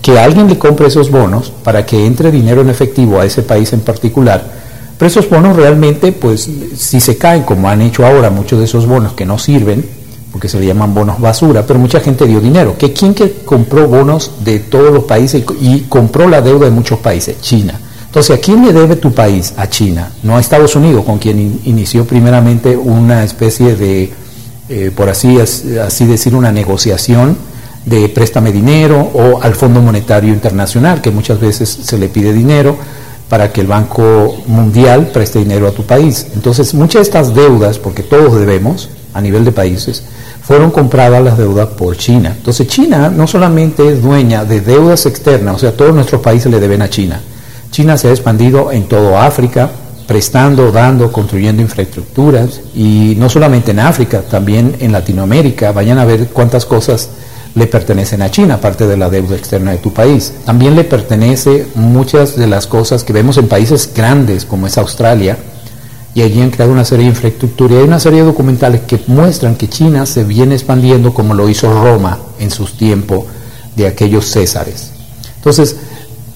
que 0.00 0.18
alguien 0.18 0.48
le 0.48 0.58
compre 0.58 0.86
esos 0.86 1.10
bonos 1.10 1.52
para 1.64 1.84
que 1.84 2.06
entre 2.06 2.30
dinero 2.30 2.60
en 2.60 2.70
efectivo 2.70 3.20
a 3.20 3.24
ese 3.24 3.42
país 3.42 3.72
en 3.72 3.80
particular. 3.80 4.44
Pero 4.96 5.08
esos 5.08 5.28
bonos 5.28 5.56
realmente, 5.56 6.12
pues, 6.12 6.48
si 6.76 7.00
se 7.00 7.18
caen, 7.18 7.42
como 7.42 7.68
han 7.68 7.82
hecho 7.82 8.06
ahora 8.06 8.30
muchos 8.30 8.60
de 8.60 8.66
esos 8.66 8.86
bonos 8.86 9.14
que 9.14 9.26
no 9.26 9.38
sirven, 9.38 9.84
porque 10.32 10.48
se 10.48 10.58
le 10.58 10.66
llaman 10.66 10.94
bonos 10.94 11.20
basura, 11.20 11.64
pero 11.66 11.78
mucha 11.78 12.00
gente 12.00 12.26
dio 12.26 12.40
dinero. 12.40 12.76
¿Que 12.78 12.92
¿Quién 12.92 13.14
que 13.14 13.32
compró 13.44 13.86
bonos 13.86 14.32
de 14.42 14.60
todos 14.60 14.92
los 14.92 15.04
países 15.04 15.44
y 15.60 15.80
compró 15.82 16.26
la 16.26 16.40
deuda 16.40 16.64
de 16.64 16.70
muchos 16.70 16.98
países? 16.98 17.40
China. 17.40 17.78
Entonces, 18.06 18.36
¿a 18.36 18.40
quién 18.40 18.64
le 18.64 18.72
debe 18.72 18.96
tu 18.96 19.12
país? 19.12 19.54
A 19.56 19.68
China, 19.68 20.10
no 20.22 20.36
a 20.36 20.40
Estados 20.40 20.74
Unidos, 20.76 21.04
con 21.04 21.18
quien 21.18 21.60
inició 21.64 22.06
primeramente 22.06 22.76
una 22.76 23.24
especie 23.24 23.74
de 23.76 24.12
eh, 24.68 24.90
por 24.94 25.08
así, 25.08 25.38
así 25.38 26.06
decir, 26.06 26.34
una 26.34 26.50
negociación 26.50 27.36
de 27.84 28.08
préstame 28.08 28.52
dinero 28.52 29.00
o 29.12 29.42
al 29.42 29.54
Fondo 29.54 29.82
Monetario 29.82 30.32
Internacional, 30.32 31.02
que 31.02 31.10
muchas 31.10 31.40
veces 31.40 31.68
se 31.68 31.98
le 31.98 32.08
pide 32.08 32.32
dinero 32.32 32.76
para 33.28 33.52
que 33.52 33.60
el 33.60 33.66
Banco 33.66 34.36
Mundial 34.46 35.10
preste 35.12 35.40
dinero 35.40 35.66
a 35.66 35.72
tu 35.72 35.82
país. 35.82 36.28
Entonces, 36.34 36.74
muchas 36.74 37.00
de 37.00 37.02
estas 37.02 37.34
deudas, 37.34 37.78
porque 37.78 38.02
todos 38.02 38.38
debemos 38.38 38.88
a 39.14 39.20
nivel 39.20 39.44
de 39.44 39.52
países, 39.52 40.04
fueron 40.52 40.70
compradas 40.70 41.24
las 41.24 41.38
deudas 41.38 41.68
por 41.68 41.96
China. 41.96 42.34
Entonces, 42.36 42.66
China 42.66 43.08
no 43.08 43.26
solamente 43.26 43.88
es 43.88 44.02
dueña 44.02 44.44
de 44.44 44.60
deudas 44.60 45.06
externas, 45.06 45.56
o 45.56 45.58
sea, 45.58 45.74
todos 45.74 45.94
nuestros 45.94 46.20
países 46.20 46.52
le 46.52 46.60
deben 46.60 46.82
a 46.82 46.90
China. 46.90 47.22
China 47.70 47.96
se 47.96 48.08
ha 48.08 48.10
expandido 48.10 48.70
en 48.70 48.86
todo 48.86 49.16
África, 49.16 49.70
prestando, 50.06 50.70
dando, 50.70 51.10
construyendo 51.10 51.62
infraestructuras 51.62 52.60
y 52.74 53.14
no 53.16 53.30
solamente 53.30 53.70
en 53.70 53.78
África, 53.78 54.20
también 54.20 54.76
en 54.80 54.92
Latinoamérica. 54.92 55.72
Vayan 55.72 55.96
a 55.96 56.04
ver 56.04 56.28
cuántas 56.28 56.66
cosas 56.66 57.08
le 57.54 57.66
pertenecen 57.66 58.20
a 58.20 58.30
China, 58.30 58.56
aparte 58.56 58.86
de 58.86 58.98
la 58.98 59.08
deuda 59.08 59.36
externa 59.36 59.70
de 59.70 59.78
tu 59.78 59.94
país. 59.94 60.34
También 60.44 60.76
le 60.76 60.84
pertenece 60.84 61.66
muchas 61.76 62.36
de 62.36 62.46
las 62.46 62.66
cosas 62.66 63.04
que 63.04 63.14
vemos 63.14 63.38
en 63.38 63.48
países 63.48 63.90
grandes 63.94 64.44
como 64.44 64.66
es 64.66 64.76
Australia, 64.76 65.38
y 66.14 66.22
allí 66.22 66.42
han 66.42 66.50
creado 66.50 66.72
una 66.72 66.84
serie 66.84 67.04
de 67.04 67.10
infraestructura 67.10 67.74
y 67.74 67.78
hay 67.78 67.84
una 67.84 68.00
serie 68.00 68.20
de 68.20 68.26
documentales 68.26 68.82
que 68.82 69.00
muestran 69.06 69.56
que 69.56 69.68
China 69.68 70.04
se 70.06 70.24
viene 70.24 70.54
expandiendo 70.54 71.14
como 71.14 71.34
lo 71.34 71.48
hizo 71.48 71.72
Roma 71.72 72.18
en 72.38 72.50
sus 72.50 72.76
tiempos 72.76 73.24
de 73.76 73.86
aquellos 73.86 74.26
césares. 74.26 74.92
Entonces, 75.36 75.76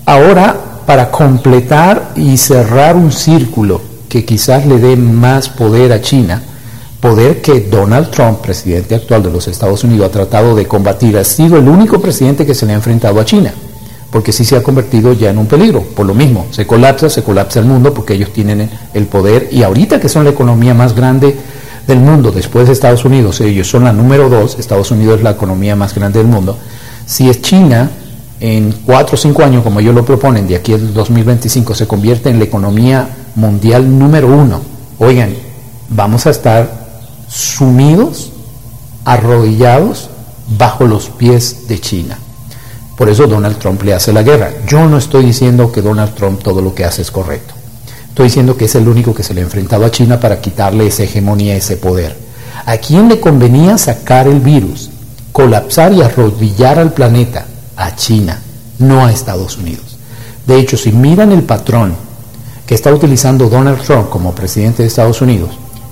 ahora 0.06 0.66
para 0.86 1.10
completar 1.10 2.12
y 2.14 2.36
cerrar 2.36 2.96
un 2.96 3.12
círculo 3.12 3.80
que 4.08 4.24
quizás 4.24 4.64
le 4.66 4.78
dé 4.78 4.96
más 4.96 5.48
poder 5.48 5.92
a 5.92 6.00
China, 6.00 6.40
poder 7.00 7.42
que 7.42 7.60
Donald 7.60 8.10
Trump, 8.10 8.40
presidente 8.40 8.94
actual 8.94 9.24
de 9.24 9.30
los 9.30 9.48
Estados 9.48 9.82
Unidos, 9.84 10.08
ha 10.08 10.12
tratado 10.12 10.54
de 10.54 10.66
combatir, 10.66 11.18
ha 11.18 11.24
sido 11.24 11.58
el 11.58 11.68
único 11.68 12.00
presidente 12.00 12.46
que 12.46 12.54
se 12.54 12.66
le 12.66 12.72
ha 12.72 12.76
enfrentado 12.76 13.20
a 13.20 13.24
China, 13.24 13.52
porque 14.10 14.32
sí 14.32 14.44
se 14.44 14.56
ha 14.56 14.62
convertido 14.62 15.12
ya 15.12 15.30
en 15.30 15.38
un 15.38 15.46
peligro, 15.46 15.82
por 15.82 16.06
lo 16.06 16.14
mismo, 16.14 16.46
se 16.50 16.66
colapsa, 16.66 17.10
se 17.10 17.22
colapsa 17.22 17.60
el 17.60 17.66
mundo 17.66 17.92
porque 17.92 18.14
ellos 18.14 18.32
tienen 18.32 18.70
el 18.94 19.06
poder 19.06 19.48
y 19.50 19.62
ahorita 19.62 20.00
que 20.00 20.08
son 20.08 20.24
la 20.24 20.30
economía 20.30 20.74
más 20.74 20.94
grande 20.94 21.36
del 21.86 21.98
mundo 21.98 22.30
después 22.30 22.66
de 22.66 22.72
Estados 22.72 23.04
Unidos, 23.04 23.40
ellos 23.40 23.68
son 23.68 23.84
la 23.84 23.92
número 23.92 24.28
dos, 24.28 24.58
Estados 24.58 24.90
Unidos 24.90 25.18
es 25.18 25.24
la 25.24 25.30
economía 25.30 25.76
más 25.76 25.94
grande 25.94 26.18
del 26.18 26.28
mundo, 26.28 26.56
si 27.04 27.28
es 27.28 27.42
China 27.42 27.90
en 28.40 28.72
cuatro 28.84 29.14
o 29.14 29.16
cinco 29.16 29.42
años, 29.42 29.62
como 29.62 29.80
ellos 29.80 29.94
lo 29.94 30.04
proponen, 30.04 30.46
de 30.46 30.56
aquí 30.56 30.72
al 30.74 30.92
2025, 30.92 31.74
se 31.74 31.86
convierte 31.86 32.28
en 32.28 32.38
la 32.38 32.44
economía 32.44 33.08
mundial 33.34 33.98
número 33.98 34.28
uno, 34.28 34.60
oigan, 34.98 35.34
vamos 35.88 36.26
a 36.26 36.30
estar 36.30 36.86
sumidos, 37.28 38.32
arrodillados 39.04 40.10
bajo 40.58 40.86
los 40.86 41.08
pies 41.08 41.68
de 41.68 41.80
China. 41.80 42.18
Por 42.96 43.10
eso 43.10 43.26
Donald 43.26 43.58
Trump 43.58 43.82
le 43.82 43.94
hace 43.94 44.12
la 44.12 44.22
guerra. 44.22 44.50
Yo 44.66 44.86
no 44.88 44.96
estoy 44.96 45.26
diciendo 45.26 45.70
que 45.70 45.82
Donald 45.82 46.14
Trump 46.14 46.42
todo 46.42 46.62
lo 46.62 46.74
que 46.74 46.84
hace 46.84 47.02
es 47.02 47.10
correcto. 47.10 47.54
Estoy 48.08 48.24
diciendo 48.24 48.56
que 48.56 48.64
es 48.64 48.74
el 48.74 48.88
único 48.88 49.14
que 49.14 49.22
se 49.22 49.34
le 49.34 49.42
ha 49.42 49.44
enfrentado 49.44 49.84
a 49.84 49.90
China 49.90 50.18
para 50.18 50.40
quitarle 50.40 50.86
esa 50.86 51.02
hegemonía, 51.02 51.54
ese 51.54 51.76
poder. 51.76 52.16
¿A 52.64 52.78
quién 52.78 53.08
le 53.10 53.20
convenía 53.20 53.76
sacar 53.76 54.26
el 54.26 54.40
virus? 54.40 54.90
Colapsar 55.32 55.92
y 55.92 56.00
arrodillar 56.00 56.78
al 56.78 56.94
planeta, 56.94 57.44
a 57.76 57.94
China, 57.94 58.40
no 58.78 59.04
a 59.04 59.12
Estados 59.12 59.58
Unidos. 59.58 59.98
De 60.46 60.58
hecho, 60.58 60.78
si 60.78 60.92
miran 60.92 61.32
el 61.32 61.42
patrón 61.42 61.94
que 62.66 62.74
está 62.74 62.92
utilizando 62.94 63.50
Donald 63.50 63.82
Trump 63.82 64.08
como 64.08 64.34
presidente 64.34 64.82
de 64.82 64.88
Estados 64.88 65.20
Unidos, 65.20 65.50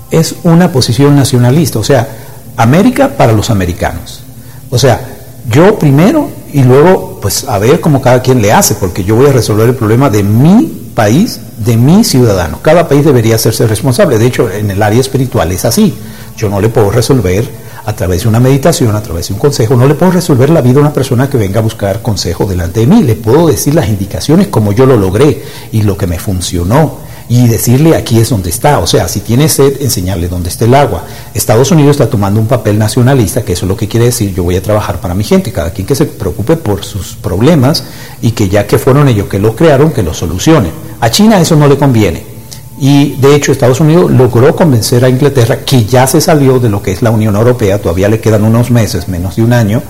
es 0.09 0.35
una 0.43 0.71
posición 0.71 1.15
nacionalista, 1.15 1.77
o 1.77 1.83
sea, 1.83 2.07
América 2.57 3.15
para 3.15 3.33
los 3.33 3.51
americanos. 3.51 4.21
O 4.71 4.79
sea, 4.79 4.99
yo 5.51 5.77
primero 5.77 6.29
y 6.55 6.63
luego, 6.63 7.19
pues 7.21 7.43
a 7.49 7.59
ver 7.59 7.81
cómo 7.81 8.01
cada 8.01 8.21
quien 8.21 8.41
le 8.41 8.53
hace, 8.53 8.75
porque 8.75 9.03
yo 9.03 9.17
voy 9.17 9.27
a 9.27 9.33
resolver 9.33 9.67
el 9.67 9.75
problema 9.75 10.09
de 10.09 10.23
mi 10.23 10.89
país, 10.95 11.41
de 11.57 11.75
mi 11.75 12.05
ciudadano. 12.05 12.59
Cada 12.61 12.87
país 12.87 13.03
debería 13.03 13.35
hacerse 13.35 13.67
responsable. 13.67 14.17
De 14.17 14.25
hecho, 14.25 14.49
en 14.49 14.71
el 14.71 14.81
área 14.81 15.01
espiritual 15.01 15.51
es 15.51 15.65
así. 15.65 15.93
Yo 16.37 16.47
no 16.47 16.61
le 16.61 16.69
puedo 16.69 16.91
resolver 16.91 17.45
a 17.85 17.95
través 17.95 18.23
de 18.23 18.29
una 18.29 18.39
meditación, 18.39 18.95
a 18.95 19.03
través 19.03 19.27
de 19.27 19.33
un 19.33 19.39
consejo, 19.39 19.75
no 19.75 19.87
le 19.87 19.95
puedo 19.95 20.11
resolver 20.11 20.49
la 20.49 20.61
vida 20.61 20.79
a 20.79 20.81
una 20.81 20.93
persona 20.93 21.29
que 21.29 21.37
venga 21.37 21.59
a 21.59 21.63
buscar 21.63 22.01
consejo 22.01 22.45
delante 22.45 22.81
de 22.81 22.87
mí. 22.87 23.03
Le 23.03 23.15
puedo 23.15 23.47
decir 23.47 23.75
las 23.75 23.87
indicaciones 23.87 24.47
como 24.47 24.71
yo 24.71 24.85
lo 24.85 24.97
logré 24.97 25.43
y 25.71 25.83
lo 25.83 25.97
que 25.97 26.07
me 26.07 26.19
funcionó 26.19 27.05
y 27.27 27.47
decirle 27.47 27.95
aquí 27.95 28.19
es 28.19 28.29
donde 28.29 28.49
está. 28.49 28.79
O 28.79 28.87
sea, 28.87 29.07
si 29.07 29.19
tiene 29.19 29.49
sed, 29.49 29.81
enseñarle 29.81 30.27
dónde 30.27 30.49
está 30.49 30.65
el 30.65 30.75
agua. 30.75 31.03
Estados 31.33 31.71
Unidos 31.71 31.91
está 31.91 32.09
tomando 32.09 32.39
un 32.39 32.47
papel 32.47 32.77
nacionalista, 32.77 33.43
que 33.43 33.53
eso 33.53 33.65
es 33.65 33.69
lo 33.69 33.77
que 33.77 33.87
quiere 33.87 34.07
decir, 34.07 34.33
yo 34.33 34.43
voy 34.43 34.55
a 34.55 34.63
trabajar 34.63 34.99
para 34.99 35.13
mi 35.13 35.23
gente, 35.23 35.51
cada 35.51 35.71
quien 35.71 35.87
que 35.87 35.95
se 35.95 36.05
preocupe 36.05 36.57
por 36.57 36.83
sus 36.83 37.15
problemas 37.15 37.83
y 38.21 38.31
que 38.31 38.49
ya 38.49 38.67
que 38.67 38.77
fueron 38.77 39.07
ellos 39.07 39.27
que 39.27 39.39
lo 39.39 39.55
crearon, 39.55 39.91
que 39.91 40.03
lo 40.03 40.13
solucionen. 40.13 40.71
A 41.01 41.09
China 41.09 41.39
eso 41.39 41.55
no 41.55 41.67
le 41.67 41.77
conviene. 41.77 42.34
Y 42.77 43.15
de 43.15 43.35
hecho 43.35 43.51
Estados 43.51 43.79
Unidos 43.79 44.11
logró 44.11 44.55
convencer 44.55 45.05
a 45.05 45.09
Inglaterra 45.09 45.59
que 45.65 45.85
ya 45.85 46.07
se 46.07 46.19
salió 46.19 46.59
de 46.59 46.69
lo 46.69 46.81
que 46.81 46.91
es 46.91 47.01
la 47.01 47.11
Unión 47.11 47.35
Europea, 47.35 47.81
todavía 47.81 48.09
le 48.09 48.19
quedan 48.19 48.43
unos 48.43 48.69
meses, 48.69 49.07
menos 49.07 49.37
de 49.37 49.43
un 49.43 49.53
año, 49.53 49.81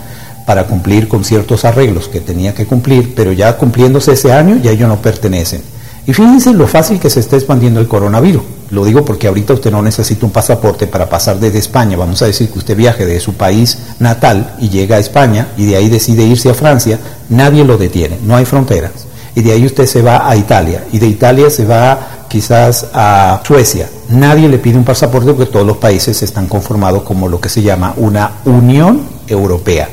para 0.45 0.65
cumplir 0.67 1.07
con 1.07 1.23
ciertos 1.23 1.65
arreglos 1.65 2.07
que 2.07 2.21
tenía 2.21 2.53
que 2.53 2.65
cumplir, 2.65 3.15
pero 3.15 3.31
ya 3.33 3.57
cumpliéndose 3.57 4.13
ese 4.13 4.31
año 4.31 4.57
ya 4.61 4.71
ellos 4.71 4.87
no 4.87 5.01
pertenecen. 5.01 5.61
Y 6.07 6.13
fíjense 6.13 6.53
lo 6.53 6.67
fácil 6.67 6.99
que 6.99 7.09
se 7.09 7.19
está 7.19 7.35
expandiendo 7.35 7.79
el 7.79 7.87
coronavirus. 7.87 8.43
Lo 8.69 8.85
digo 8.85 9.03
porque 9.03 9.27
ahorita 9.27 9.53
usted 9.53 9.71
no 9.71 9.81
necesita 9.81 10.25
un 10.25 10.31
pasaporte 10.31 10.85
para 10.85 11.09
pasar 11.09 11.39
desde 11.39 11.57
España. 11.57 11.97
Vamos 11.97 12.21
a 12.21 12.27
decir 12.27 12.49
que 12.49 12.59
usted 12.59 12.77
viaje 12.77 13.05
de 13.05 13.19
su 13.19 13.33
país 13.33 13.79
natal 13.99 14.55
y 14.59 14.69
llega 14.69 14.97
a 14.97 14.99
España 14.99 15.47
y 15.57 15.65
de 15.65 15.75
ahí 15.75 15.89
decide 15.89 16.23
irse 16.23 16.49
a 16.49 16.53
Francia, 16.53 16.99
nadie 17.29 17.63
lo 17.63 17.77
detiene, 17.77 18.19
no 18.23 18.35
hay 18.35 18.45
fronteras. 18.45 18.91
Y 19.33 19.41
de 19.41 19.51
ahí 19.51 19.65
usted 19.65 19.87
se 19.87 20.01
va 20.01 20.29
a 20.29 20.35
Italia 20.35 20.85
y 20.91 20.99
de 20.99 21.07
Italia 21.07 21.49
se 21.49 21.65
va 21.65 22.14
quizás 22.35 22.87
a 22.93 23.39
Suecia. 23.47 23.87
Nadie 24.09 24.49
le 24.49 24.57
pide 24.57 24.77
un 24.77 24.83
pasaporte 24.83 25.31
porque 25.31 25.49
todos 25.49 25.65
los 25.65 25.77
países 25.77 26.21
están 26.21 26.47
conformados 26.47 27.03
como 27.03 27.29
lo 27.29 27.39
que 27.39 27.47
se 27.47 27.61
llama 27.61 27.93
una 27.95 28.29
Unión 28.43 29.03
Europea. 29.25 29.87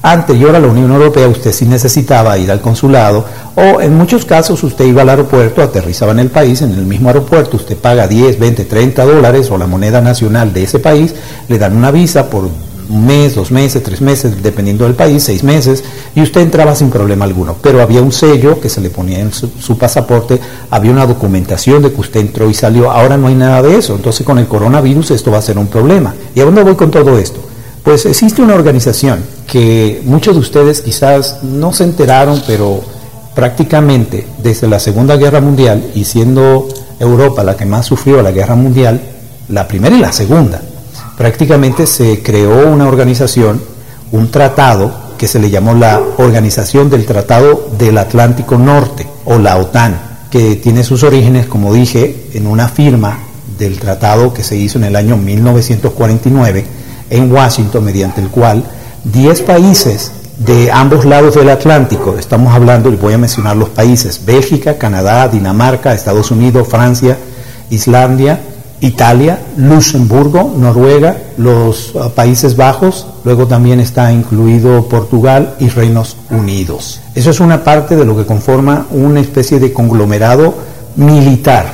Anterior 0.00 0.54
a 0.54 0.60
la 0.60 0.68
Unión 0.68 0.92
Europea 0.92 1.26
usted 1.26 1.50
sí 1.50 1.64
necesitaba 1.64 2.38
ir 2.38 2.52
al 2.52 2.60
consulado 2.60 3.24
o 3.56 3.80
en 3.80 3.98
muchos 3.98 4.24
casos 4.24 4.62
usted 4.62 4.84
iba 4.84 5.02
al 5.02 5.08
aeropuerto, 5.08 5.60
aterrizaba 5.60 6.12
en 6.12 6.20
el 6.20 6.30
país, 6.30 6.62
en 6.62 6.70
el 6.70 6.86
mismo 6.86 7.08
aeropuerto 7.08 7.56
usted 7.56 7.76
paga 7.76 8.06
10, 8.06 8.38
20, 8.38 8.64
30 8.66 9.04
dólares 9.04 9.50
o 9.50 9.58
la 9.58 9.66
moneda 9.66 10.00
nacional 10.00 10.52
de 10.52 10.62
ese 10.62 10.78
país, 10.78 11.16
le 11.48 11.58
dan 11.58 11.76
una 11.76 11.90
visa 11.90 12.30
por 12.30 12.48
un 12.88 13.06
mes, 13.06 13.34
dos 13.34 13.50
meses, 13.50 13.82
tres 13.82 14.00
meses, 14.00 14.42
dependiendo 14.42 14.84
del 14.84 14.94
país, 14.94 15.22
seis 15.22 15.42
meses, 15.42 15.84
y 16.14 16.22
usted 16.22 16.40
entraba 16.40 16.74
sin 16.74 16.90
problema 16.90 17.24
alguno. 17.24 17.56
Pero 17.60 17.82
había 17.82 18.02
un 18.02 18.12
sello 18.12 18.60
que 18.60 18.68
se 18.68 18.80
le 18.80 18.90
ponía 18.90 19.20
en 19.20 19.32
su, 19.32 19.78
pasaporte, 19.78 20.40
había 20.70 20.90
una 20.90 21.06
documentación 21.06 21.82
de 21.82 21.92
que 21.92 22.00
usted 22.00 22.20
entró 22.20 22.48
y 22.48 22.54
salió. 22.54 22.90
Ahora 22.90 23.16
no 23.16 23.28
hay 23.28 23.34
nada 23.34 23.62
de 23.62 23.76
eso. 23.76 23.94
Entonces 23.94 24.24
con 24.24 24.38
el 24.38 24.46
coronavirus 24.46 25.10
esto 25.12 25.30
va 25.30 25.38
a 25.38 25.42
ser 25.42 25.58
un 25.58 25.66
problema. 25.66 26.14
¿Y 26.34 26.40
a 26.40 26.44
dónde 26.44 26.62
voy 26.62 26.74
con 26.74 26.90
todo 26.90 27.18
esto? 27.18 27.40
Pues 27.82 28.06
existe 28.06 28.42
una 28.42 28.54
organización 28.54 29.22
que 29.46 30.02
muchos 30.04 30.34
de 30.34 30.40
ustedes 30.40 30.82
quizás 30.82 31.42
no 31.42 31.72
se 31.72 31.84
enteraron, 31.84 32.42
pero 32.46 32.80
prácticamente 33.34 34.26
desde 34.42 34.68
la 34.68 34.80
Segunda 34.80 35.16
Guerra 35.16 35.40
Mundial, 35.40 35.92
y 35.94 36.04
siendo 36.04 36.68
Europa 36.98 37.44
la 37.44 37.56
que 37.56 37.64
más 37.64 37.86
sufrió 37.86 38.20
la 38.20 38.32
Guerra 38.32 38.56
Mundial, 38.56 39.00
la 39.48 39.66
primera 39.66 39.96
y 39.96 40.00
la 40.00 40.12
segunda, 40.12 40.60
prácticamente 41.18 41.86
se 41.86 42.22
creó 42.22 42.68
una 42.68 42.86
organización, 42.86 43.60
un 44.12 44.30
tratado 44.30 45.08
que 45.18 45.26
se 45.26 45.40
le 45.40 45.50
llamó 45.50 45.74
la 45.74 46.00
Organización 46.16 46.88
del 46.88 47.04
Tratado 47.04 47.70
del 47.76 47.98
Atlántico 47.98 48.56
Norte, 48.56 49.06
o 49.24 49.36
la 49.38 49.58
OTAN, 49.58 50.00
que 50.30 50.54
tiene 50.56 50.84
sus 50.84 51.02
orígenes, 51.02 51.46
como 51.46 51.74
dije, 51.74 52.28
en 52.34 52.46
una 52.46 52.68
firma 52.68 53.18
del 53.58 53.80
tratado 53.80 54.32
que 54.32 54.44
se 54.44 54.56
hizo 54.56 54.78
en 54.78 54.84
el 54.84 54.94
año 54.94 55.16
1949 55.16 56.64
en 57.10 57.32
Washington, 57.32 57.84
mediante 57.84 58.20
el 58.20 58.28
cual 58.28 58.62
10 59.04 59.42
países 59.42 60.12
de 60.38 60.70
ambos 60.70 61.04
lados 61.04 61.34
del 61.34 61.50
Atlántico, 61.50 62.16
estamos 62.16 62.54
hablando, 62.54 62.92
y 62.92 62.96
voy 62.96 63.14
a 63.14 63.18
mencionar 63.18 63.56
los 63.56 63.70
países, 63.70 64.24
Bélgica, 64.24 64.78
Canadá, 64.78 65.26
Dinamarca, 65.26 65.94
Estados 65.94 66.30
Unidos, 66.30 66.68
Francia, 66.68 67.18
Islandia, 67.70 68.38
Italia, 68.80 69.40
Luxemburgo, 69.56 70.54
Noruega, 70.56 71.16
los 71.36 71.94
uh, 71.94 72.10
Países 72.10 72.56
Bajos, 72.56 73.06
luego 73.24 73.46
también 73.46 73.80
está 73.80 74.12
incluido 74.12 74.88
Portugal 74.88 75.54
y 75.58 75.68
Reinos 75.68 76.16
Unidos. 76.30 77.00
Eso 77.14 77.30
es 77.30 77.40
una 77.40 77.64
parte 77.64 77.96
de 77.96 78.04
lo 78.04 78.16
que 78.16 78.24
conforma 78.24 78.86
una 78.90 79.20
especie 79.20 79.58
de 79.58 79.72
conglomerado 79.72 80.54
militar, 80.96 81.66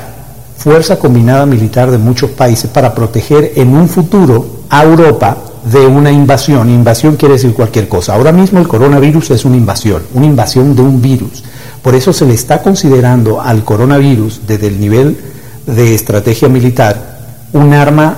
fuerza 0.57 0.97
combinada 0.97 1.45
militar 1.45 1.91
de 1.91 1.99
muchos 1.99 2.31
países 2.31 2.69
para 2.71 2.95
proteger 2.95 3.53
en 3.55 3.75
un 3.75 3.87
futuro 3.87 4.63
a 4.69 4.83
Europa 4.83 5.37
de 5.71 5.85
una 5.85 6.11
invasión. 6.11 6.69
Invasión 6.69 7.17
quiere 7.17 7.35
decir 7.35 7.53
cualquier 7.53 7.87
cosa. 7.87 8.15
Ahora 8.15 8.31
mismo 8.31 8.59
el 8.59 8.67
coronavirus 8.67 9.31
es 9.31 9.45
una 9.45 9.57
invasión, 9.57 10.01
una 10.15 10.25
invasión 10.25 10.75
de 10.75 10.81
un 10.81 11.01
virus. 11.01 11.43
Por 11.83 11.93
eso 11.93 12.11
se 12.13 12.25
le 12.25 12.33
está 12.33 12.63
considerando 12.63 13.41
al 13.41 13.63
coronavirus 13.63 14.41
desde 14.47 14.67
el 14.67 14.79
nivel 14.79 15.34
de 15.65 15.95
estrategia 15.95 16.47
militar 16.47 17.15
un 17.53 17.73
arma 17.73 18.17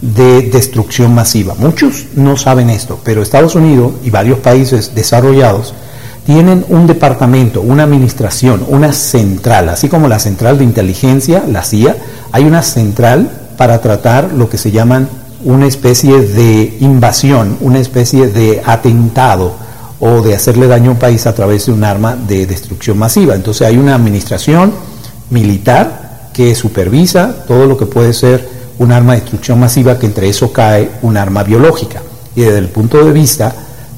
de 0.00 0.42
destrucción 0.42 1.14
masiva. 1.14 1.54
Muchos 1.58 2.06
no 2.14 2.36
saben 2.36 2.70
esto, 2.70 3.00
pero 3.04 3.22
Estados 3.22 3.54
Unidos 3.54 3.92
y 4.04 4.10
varios 4.10 4.38
países 4.38 4.94
desarrollados 4.94 5.74
tienen 6.24 6.64
un 6.68 6.86
departamento, 6.86 7.60
una 7.62 7.84
administración, 7.84 8.64
una 8.68 8.92
central, 8.92 9.70
así 9.70 9.88
como 9.88 10.08
la 10.08 10.18
central 10.18 10.58
de 10.58 10.64
inteligencia, 10.64 11.44
la 11.48 11.62
CIA, 11.62 11.96
hay 12.32 12.44
una 12.44 12.62
central 12.62 13.30
para 13.56 13.80
tratar 13.80 14.32
lo 14.32 14.48
que 14.48 14.58
se 14.58 14.70
llaman 14.70 15.08
una 15.44 15.66
especie 15.66 16.20
de 16.20 16.76
invasión, 16.80 17.56
una 17.60 17.78
especie 17.78 18.28
de 18.28 18.62
atentado 18.64 19.54
o 20.00 20.22
de 20.22 20.34
hacerle 20.34 20.66
daño 20.68 20.90
a 20.90 20.92
un 20.94 20.98
país 20.98 21.26
a 21.26 21.34
través 21.34 21.66
de 21.66 21.72
un 21.72 21.84
arma 21.84 22.16
de 22.16 22.46
destrucción 22.46 22.98
masiva. 22.98 23.34
Entonces 23.34 23.66
hay 23.66 23.76
una 23.76 23.94
administración 23.94 24.72
militar 25.30 26.07
que 26.38 26.54
supervisa 26.54 27.34
todo 27.48 27.66
lo 27.66 27.76
que 27.76 27.86
puede 27.86 28.12
ser 28.12 28.48
un 28.78 28.92
arma 28.92 29.14
de 29.14 29.22
destrucción 29.22 29.58
masiva, 29.58 29.98
que 29.98 30.06
entre 30.06 30.28
eso 30.28 30.52
cae 30.52 30.88
un 31.02 31.16
arma 31.16 31.42
biológica. 31.42 32.00
Y 32.36 32.42
desde 32.42 32.58
el 32.58 32.68
punto 32.68 33.04
de 33.04 33.10
vista 33.10 33.52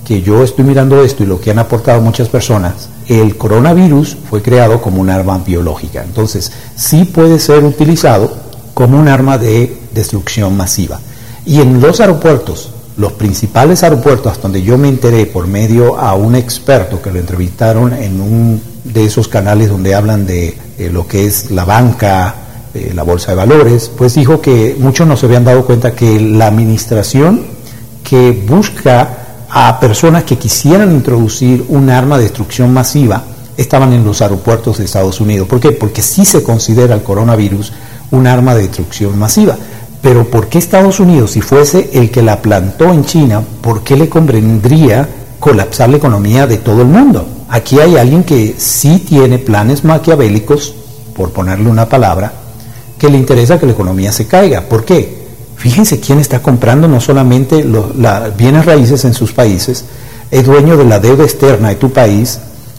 que 0.07 0.23
yo 0.23 0.43
estoy 0.43 0.65
mirando 0.65 1.05
esto 1.05 1.23
y 1.23 1.27
lo 1.27 1.39
que 1.39 1.51
han 1.51 1.59
aportado 1.59 2.01
muchas 2.01 2.31
personas, 2.31 2.89
el 3.09 3.37
coronavirus 3.37 4.17
fue 4.31 4.41
creado 4.41 4.81
como 4.81 5.03
un 5.03 5.11
arma 5.11 5.37
biológica. 5.37 6.03
Entonces 6.03 6.51
sí 6.77 7.05
puede 7.05 7.39
ser 7.39 7.63
utilizado 7.63 8.35
como 8.73 8.99
un 8.99 9.09
arma 9.09 9.37
de 9.37 9.77
destrucción 9.93 10.57
masiva. 10.57 10.99
Y 11.45 11.61
en 11.61 11.79
los 11.79 12.01
aeropuertos, 12.01 12.71
los 12.97 13.13
principales 13.13 13.83
aeropuertos 13.83 14.41
donde 14.41 14.63
yo 14.63 14.79
me 14.79 14.89
enteré 14.89 15.27
por 15.27 15.47
medio 15.47 15.99
a 15.99 16.15
un 16.15 16.35
experto 16.37 17.03
que 17.03 17.13
lo 17.13 17.19
entrevistaron 17.19 17.93
en 17.93 18.19
un 18.19 18.63
de 18.85 19.05
esos 19.05 19.29
canales 19.29 19.69
donde 19.69 19.95
hablan 19.95 20.25
de 20.25 20.57
eh, 20.81 20.91
lo 20.91 21.07
que 21.07 21.27
es 21.27 21.51
la 21.51 21.67
banca, 21.67 22.35
eh, 22.73 22.93
la 22.95 23.03
bolsa 23.03 23.33
de 23.33 23.37
valores, 23.37 23.91
pues 23.95 24.15
dijo 24.15 24.41
que 24.41 24.75
muchos 24.79 25.07
no 25.07 25.15
se 25.15 25.27
habían 25.27 25.45
dado 25.45 25.67
cuenta 25.67 25.93
que 25.95 26.19
la 26.19 26.47
administración 26.47 27.43
que 28.03 28.31
busca 28.49 29.45
a 29.51 29.79
personas 29.79 30.25
que 30.25 30.39
quisieran 30.39 30.91
introducir 30.93 31.67
un 31.69 31.91
arma 31.91 32.17
de 32.17 32.25
destrucción 32.25 32.73
masiva 32.73 33.25
estaban 33.59 33.93
en 33.93 34.05
los 34.05 34.23
aeropuertos 34.23 34.79
de 34.79 34.87
Estados 34.87 35.21
Unidos. 35.21 35.47
¿Por 35.47 35.61
qué? 35.61 35.73
Porque 35.73 36.01
sí 36.01 36.25
se 36.25 36.43
considera 36.43 36.95
el 36.95 37.03
coronavirus 37.03 37.75
un 38.13 38.27
arma 38.27 38.55
de 38.55 38.63
destrucción 38.63 39.19
masiva. 39.19 39.59
Pero 40.01 40.31
¿por 40.31 40.49
qué 40.49 40.57
Estados 40.57 40.99
Unidos, 40.99 41.33
si 41.33 41.43
fuese 41.43 41.91
el 41.93 42.11
que 42.11 42.23
la 42.23 42.41
plantó 42.41 42.91
en 42.91 43.05
China, 43.05 43.43
por 43.61 43.83
qué 43.83 43.97
le 43.97 44.09
convendría 44.09 45.07
colapsar 45.41 45.89
la 45.89 45.97
economía 45.97 46.47
de 46.47 46.59
todo 46.59 46.83
el 46.83 46.89
mundo? 46.89 47.27
Aquí 47.49 47.81
hay 47.81 47.97
alguien 47.97 48.23
que 48.23 48.55
sí 48.57 49.05
tiene 49.09 49.39
planes 49.39 49.83
maquiavélicos, 49.83 50.75
por 51.17 51.33
ponerle 51.33 51.69
una 51.69 51.89
palabra, 51.89 52.33
que 52.99 53.09
le 53.11 53.19
interesa 53.19 53.59
que 53.59 53.67
la 53.67 53.73
economía 53.73 54.13
se 54.13 54.27
caiga. 54.27 54.69
¿Por 54.69 54.85
qué? 54.85 55.21
Fíjense 55.57 56.01
quién 56.01 56.21
está 56.21 56.41
comprando 56.41 56.87
no 56.87 57.01
solamente 57.01 57.65
los 57.65 57.93
bienes 58.37 58.65
raíces 58.65 59.05
en 59.05 59.13
sus 59.13 59.33
países, 59.33 59.85
el 60.31 60.45
dueño 60.45 60.77
de 60.77 60.85
la 60.85 61.01
deuda 61.01 61.25
externa 61.25 61.71
de 61.71 61.75
tu 61.75 61.91
país, 61.91 62.39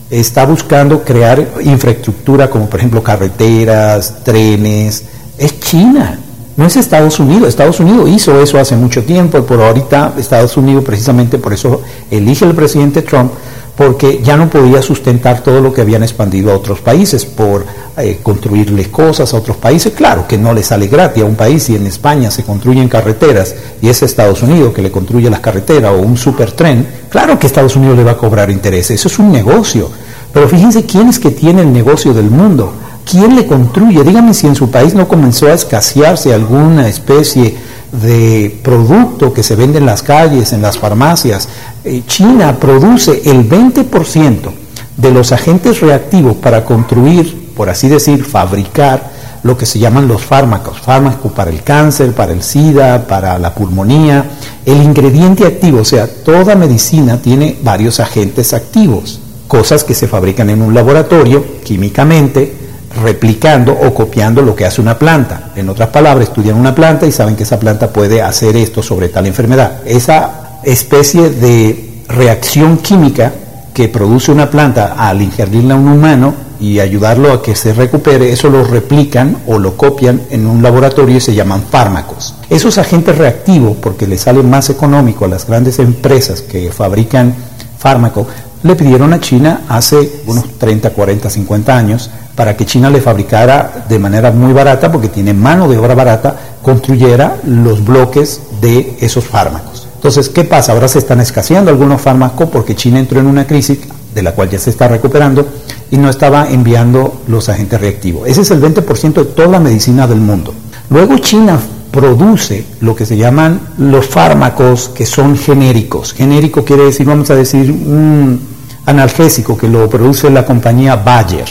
está 0.10 0.46
buscando 0.46 1.04
crear 1.04 1.48
infraestructura 1.62 2.50
como 2.50 2.70
por 2.70 2.80
ejemplo 2.80 3.04
carreteras, 3.04 4.24
trenes, 4.24 5.04
es 5.38 5.60
China, 5.60 6.20
no 6.58 6.66
es 6.66 6.76
Estados 6.76 7.20
Unidos. 7.20 7.50
Estados 7.50 7.80
Unidos 7.80 8.10
hizo 8.10 8.42
eso 8.42 8.60
hace 8.60 8.76
mucho 8.76 9.04
tiempo 9.04 9.38
y 9.38 9.42
por 9.42 9.62
ahorita 9.62 10.14
Estados 10.18 10.58
Unidos 10.58 10.84
precisamente 10.84 11.38
por 11.38 11.54
eso 11.54 11.82
elige 12.10 12.46
el 12.46 12.54
presidente 12.54 13.02
Trump 13.02 13.32
porque 13.76 14.22
ya 14.24 14.38
no 14.38 14.50
podía 14.50 14.82
sustentar 14.82 15.42
todo 15.42 15.62
lo 15.62 15.74
que 15.74 15.82
habían 15.82 16.04
expandido 16.04 16.52
a 16.52 16.56
otros 16.56 16.82
países 16.82 17.26
por 17.26 17.66
eh, 17.98 18.20
construirle 18.22 18.92
cosas 18.92 19.34
a 19.34 19.38
otros 19.38 19.58
países. 19.58 19.94
Claro 19.94 20.28
que 20.28 20.38
no 20.38 20.54
le 20.54 20.62
sale 20.62 20.88
gratis 20.88 21.24
a 21.24 21.26
un 21.26 21.36
país 21.36 21.64
si 21.64 21.76
en 21.76 21.88
España 21.88 22.30
se 22.30 22.44
construyen 22.44 22.90
carreteras 22.90 23.56
y 23.82 23.90
es 23.90 24.04
Estados 24.04 24.44
Unidos 24.44 24.74
que 24.74 24.82
le 24.82 24.92
construye 24.92 25.30
las 25.30 25.40
carreteras 25.40 25.94
o 25.94 26.00
un 26.00 26.18
supertren, 26.18 26.86
claro 27.10 27.40
que 27.40 27.48
Estados 27.48 27.76
Unidos 27.76 27.98
le 27.98 28.04
va 28.04 28.12
a 28.12 28.18
cobrar 28.18 28.52
intereses. 28.52 28.92
Eso 28.92 29.08
es 29.08 29.20
un 29.20 29.32
negocio. 29.32 29.90
Pero 30.34 30.48
fíjense 30.48 30.86
quién 30.86 31.10
es 31.10 31.20
que 31.20 31.32
tiene 31.32 31.62
el 31.62 31.74
negocio 31.74 32.14
del 32.14 32.30
mundo. 32.30 32.74
¿Quién 33.10 33.36
le 33.36 33.46
construye? 33.46 34.04
Díganme 34.04 34.34
si 34.34 34.48
en 34.48 34.56
su 34.56 34.70
país 34.70 34.94
no 34.94 35.08
comenzó 35.08 35.48
a 35.48 35.54
escasearse 35.54 36.34
alguna 36.34 36.88
especie 36.88 37.56
de 37.92 38.60
producto 38.64 39.34
que 39.34 39.44
se 39.44 39.56
vende 39.56 39.80
en 39.80 39.86
las 39.86 40.02
calles, 40.02 40.54
en 40.54 40.62
las 40.62 40.78
farmacias. 40.78 41.50
Eh, 41.84 42.04
China 42.08 42.58
produce 42.60 43.22
el 43.26 43.50
20% 43.50 44.52
de 44.98 45.12
los 45.12 45.32
agentes 45.32 45.82
reactivos 45.82 46.38
para 46.38 46.64
construir, 46.64 47.52
por 47.56 47.70
así 47.70 47.90
decir, 47.90 48.24
fabricar 48.24 49.12
lo 49.44 49.58
que 49.58 49.66
se 49.66 49.80
llaman 49.80 50.08
los 50.08 50.22
fármacos, 50.22 50.80
fármacos 50.80 51.32
para 51.32 51.50
el 51.50 51.64
cáncer, 51.64 52.14
para 52.14 52.32
el 52.32 52.44
SIDA, 52.44 53.08
para 53.08 53.40
la 53.40 53.56
pulmonía. 53.56 54.26
El 54.66 54.84
ingrediente 54.84 55.46
activo, 55.46 55.80
o 55.80 55.86
sea, 55.86 56.08
toda 56.08 56.56
medicina 56.56 57.18
tiene 57.22 57.58
varios 57.64 58.00
agentes 58.00 58.54
activos, 58.54 59.20
cosas 59.48 59.84
que 59.84 59.96
se 59.96 60.08
fabrican 60.08 60.50
en 60.52 60.62
un 60.62 60.74
laboratorio 60.74 61.44
químicamente, 61.64 62.61
replicando 63.04 63.72
o 63.74 63.94
copiando 63.94 64.42
lo 64.42 64.56
que 64.56 64.66
hace 64.66 64.82
una 64.82 64.98
planta. 64.98 65.52
En 65.56 65.70
otras 65.70 65.90
palabras, 65.90 66.28
estudian 66.28 66.58
una 66.58 66.76
planta 66.76 67.06
y 67.06 67.12
saben 67.12 67.36
que 67.36 67.44
esa 67.44 67.60
planta 67.60 67.92
puede 67.92 68.22
hacer 68.22 68.56
esto 68.56 68.84
sobre 68.84 69.10
tal 69.10 69.28
enfermedad. 69.28 69.82
Esa 69.86 70.60
especie 70.64 71.30
de 71.30 72.04
reacción 72.08 72.78
química 72.78 73.32
que 73.74 73.88
produce 73.88 74.32
una 74.32 74.50
planta 74.50 74.96
al 74.98 75.22
ingerirla 75.22 75.76
a 75.76 75.78
un 75.78 75.88
humano 75.88 76.34
y 76.60 76.80
ayudarlo 76.80 77.34
a 77.34 77.42
que 77.42 77.56
se 77.56 77.74
recupere, 77.74 78.32
eso 78.32 78.50
lo 78.50 78.64
replican 78.64 79.38
o 79.48 79.58
lo 79.58 79.76
copian 79.76 80.22
en 80.30 80.46
un 80.46 80.62
laboratorio 80.62 81.18
y 81.18 81.22
se 81.22 81.34
llaman 81.34 81.64
fármacos. 81.64 82.36
Esos 82.50 82.78
agentes 82.78 83.18
reactivos, 83.18 83.78
porque 83.78 84.06
les 84.06 84.22
sale 84.22 84.44
más 84.44 84.70
económico 84.70 85.26
a 85.26 85.28
las 85.28 85.48
grandes 85.48 85.80
empresas 85.80 86.42
que 86.42 86.72
fabrican 86.72 87.34
fármacos, 87.80 88.28
le 88.64 88.76
pidieron 88.76 89.14
a 89.14 89.20
China 89.20 89.62
hace 89.70 90.22
unos 90.28 90.58
30, 90.58 90.92
40, 90.92 91.30
50 91.30 91.78
años 91.78 92.10
para 92.36 92.56
que 92.56 92.66
China 92.66 92.90
le 92.90 93.02
fabricara 93.02 93.86
de 93.88 94.00
manera 94.00 94.32
muy 94.32 94.54
barata, 94.54 94.92
porque 94.92 95.10
tiene 95.10 95.34
mano 95.34 95.68
de 95.68 95.78
obra 95.78 95.96
barata, 95.96 96.36
construyera 96.62 97.38
los 97.46 97.84
bloques 97.84 98.42
de 98.62 98.98
esos 99.02 99.26
fármacos. 99.26 99.88
Entonces, 99.96 100.30
¿qué 100.30 100.44
pasa? 100.44 100.72
Ahora 100.72 100.88
se 100.88 101.00
están 101.00 101.22
escaseando 101.22 101.70
algunos 101.70 102.02
fármacos 102.02 102.50
porque 102.50 102.76
China 102.76 103.00
entró 103.00 103.20
en 103.20 103.28
una 103.28 103.46
crisis 103.46 103.80
de 104.16 104.24
la 104.24 104.34
cual 104.34 104.50
ya 104.50 104.60
se 104.60 104.72
está 104.72 104.88
recuperando 104.88 105.48
y 105.92 105.98
no 105.98 106.10
estaba 106.10 106.50
enviando 106.50 107.22
los 107.28 107.50
agentes 107.50 107.80
reactivos. 107.80 108.28
Ese 108.28 108.42
es 108.42 108.52
el 108.52 108.62
20% 108.62 109.14
de 109.14 109.26
toda 109.26 109.48
la 109.48 109.60
medicina 109.60 110.08
del 110.08 110.20
mundo. 110.20 110.54
Luego 110.90 111.18
China 111.20 111.60
produce 111.92 112.66
lo 112.80 112.96
que 112.96 113.06
se 113.06 113.18
llaman 113.18 113.60
los 113.78 114.08
fármacos 114.08 114.90
que 114.90 115.06
son 115.06 115.38
genéricos. 115.38 116.14
Genérico 116.14 116.64
quiere 116.64 116.86
decir, 116.86 117.06
vamos 117.06 117.30
a 117.30 117.36
decir, 117.36 117.72
un 117.72 118.40
analgésico 118.86 119.58
que 119.58 119.68
lo 119.68 119.90
produce 119.90 120.30
la 120.30 120.46
compañía 120.46 120.96
Bayer 120.96 121.46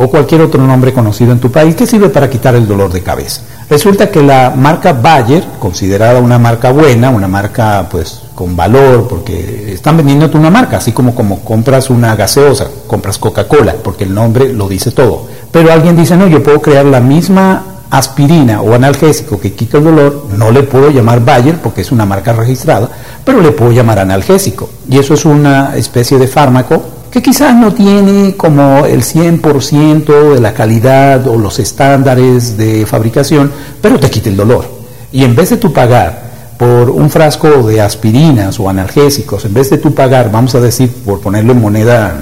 o 0.00 0.08
cualquier 0.08 0.42
otro 0.42 0.64
nombre 0.64 0.92
conocido 0.92 1.32
en 1.32 1.40
tu 1.40 1.50
país 1.50 1.74
que 1.74 1.86
sirve 1.86 2.08
para 2.08 2.30
quitar 2.30 2.54
el 2.54 2.68
dolor 2.68 2.92
de 2.92 3.02
cabeza. 3.02 3.42
Resulta 3.68 4.10
que 4.10 4.22
la 4.22 4.50
marca 4.56 4.92
Bayer, 4.92 5.44
considerada 5.58 6.20
una 6.20 6.38
marca 6.38 6.70
buena, 6.70 7.10
una 7.10 7.26
marca 7.26 7.88
pues 7.90 8.22
con 8.34 8.54
valor, 8.54 9.08
porque 9.08 9.72
están 9.72 9.96
vendiéndote 9.96 10.38
una 10.38 10.50
marca, 10.50 10.76
así 10.76 10.92
como 10.92 11.16
como 11.16 11.40
compras 11.40 11.90
una 11.90 12.14
gaseosa, 12.14 12.68
compras 12.86 13.18
Coca-Cola, 13.18 13.74
porque 13.82 14.04
el 14.04 14.14
nombre 14.14 14.52
lo 14.52 14.68
dice 14.68 14.92
todo. 14.92 15.26
Pero 15.50 15.72
alguien 15.72 15.96
dice, 15.96 16.16
no, 16.16 16.28
yo 16.28 16.44
puedo 16.44 16.62
crear 16.62 16.86
la 16.86 17.00
misma 17.00 17.64
aspirina 17.90 18.60
o 18.60 18.74
analgésico 18.74 19.40
que 19.40 19.52
quita 19.52 19.78
el 19.78 19.84
dolor, 19.84 20.26
no 20.36 20.50
le 20.50 20.62
puedo 20.62 20.90
llamar 20.90 21.24
Bayer 21.24 21.56
porque 21.56 21.80
es 21.80 21.92
una 21.92 22.04
marca 22.04 22.32
registrada, 22.32 22.88
pero 23.24 23.40
le 23.40 23.52
puedo 23.52 23.72
llamar 23.72 23.98
analgésico. 23.98 24.68
Y 24.88 24.98
eso 24.98 25.14
es 25.14 25.24
una 25.24 25.76
especie 25.76 26.18
de 26.18 26.28
fármaco 26.28 26.82
que 27.10 27.22
quizás 27.22 27.54
no 27.54 27.72
tiene 27.72 28.36
como 28.36 28.84
el 28.84 29.02
100% 29.02 30.34
de 30.34 30.40
la 30.40 30.52
calidad 30.52 31.26
o 31.26 31.38
los 31.38 31.58
estándares 31.58 32.56
de 32.56 32.84
fabricación, 32.84 33.50
pero 33.80 33.98
te 33.98 34.10
quita 34.10 34.28
el 34.28 34.36
dolor. 34.36 34.66
Y 35.10 35.24
en 35.24 35.34
vez 35.34 35.50
de 35.50 35.56
tú 35.56 35.72
pagar 35.72 36.28
por 36.58 36.90
un 36.90 37.08
frasco 37.08 37.62
de 37.62 37.80
aspirinas 37.80 38.60
o 38.60 38.68
analgésicos, 38.68 39.44
en 39.46 39.54
vez 39.54 39.70
de 39.70 39.78
tú 39.78 39.94
pagar, 39.94 40.30
vamos 40.30 40.54
a 40.54 40.60
decir, 40.60 40.92
por 41.04 41.20
ponerlo 41.20 41.52
en 41.52 41.60
moneda 41.60 42.20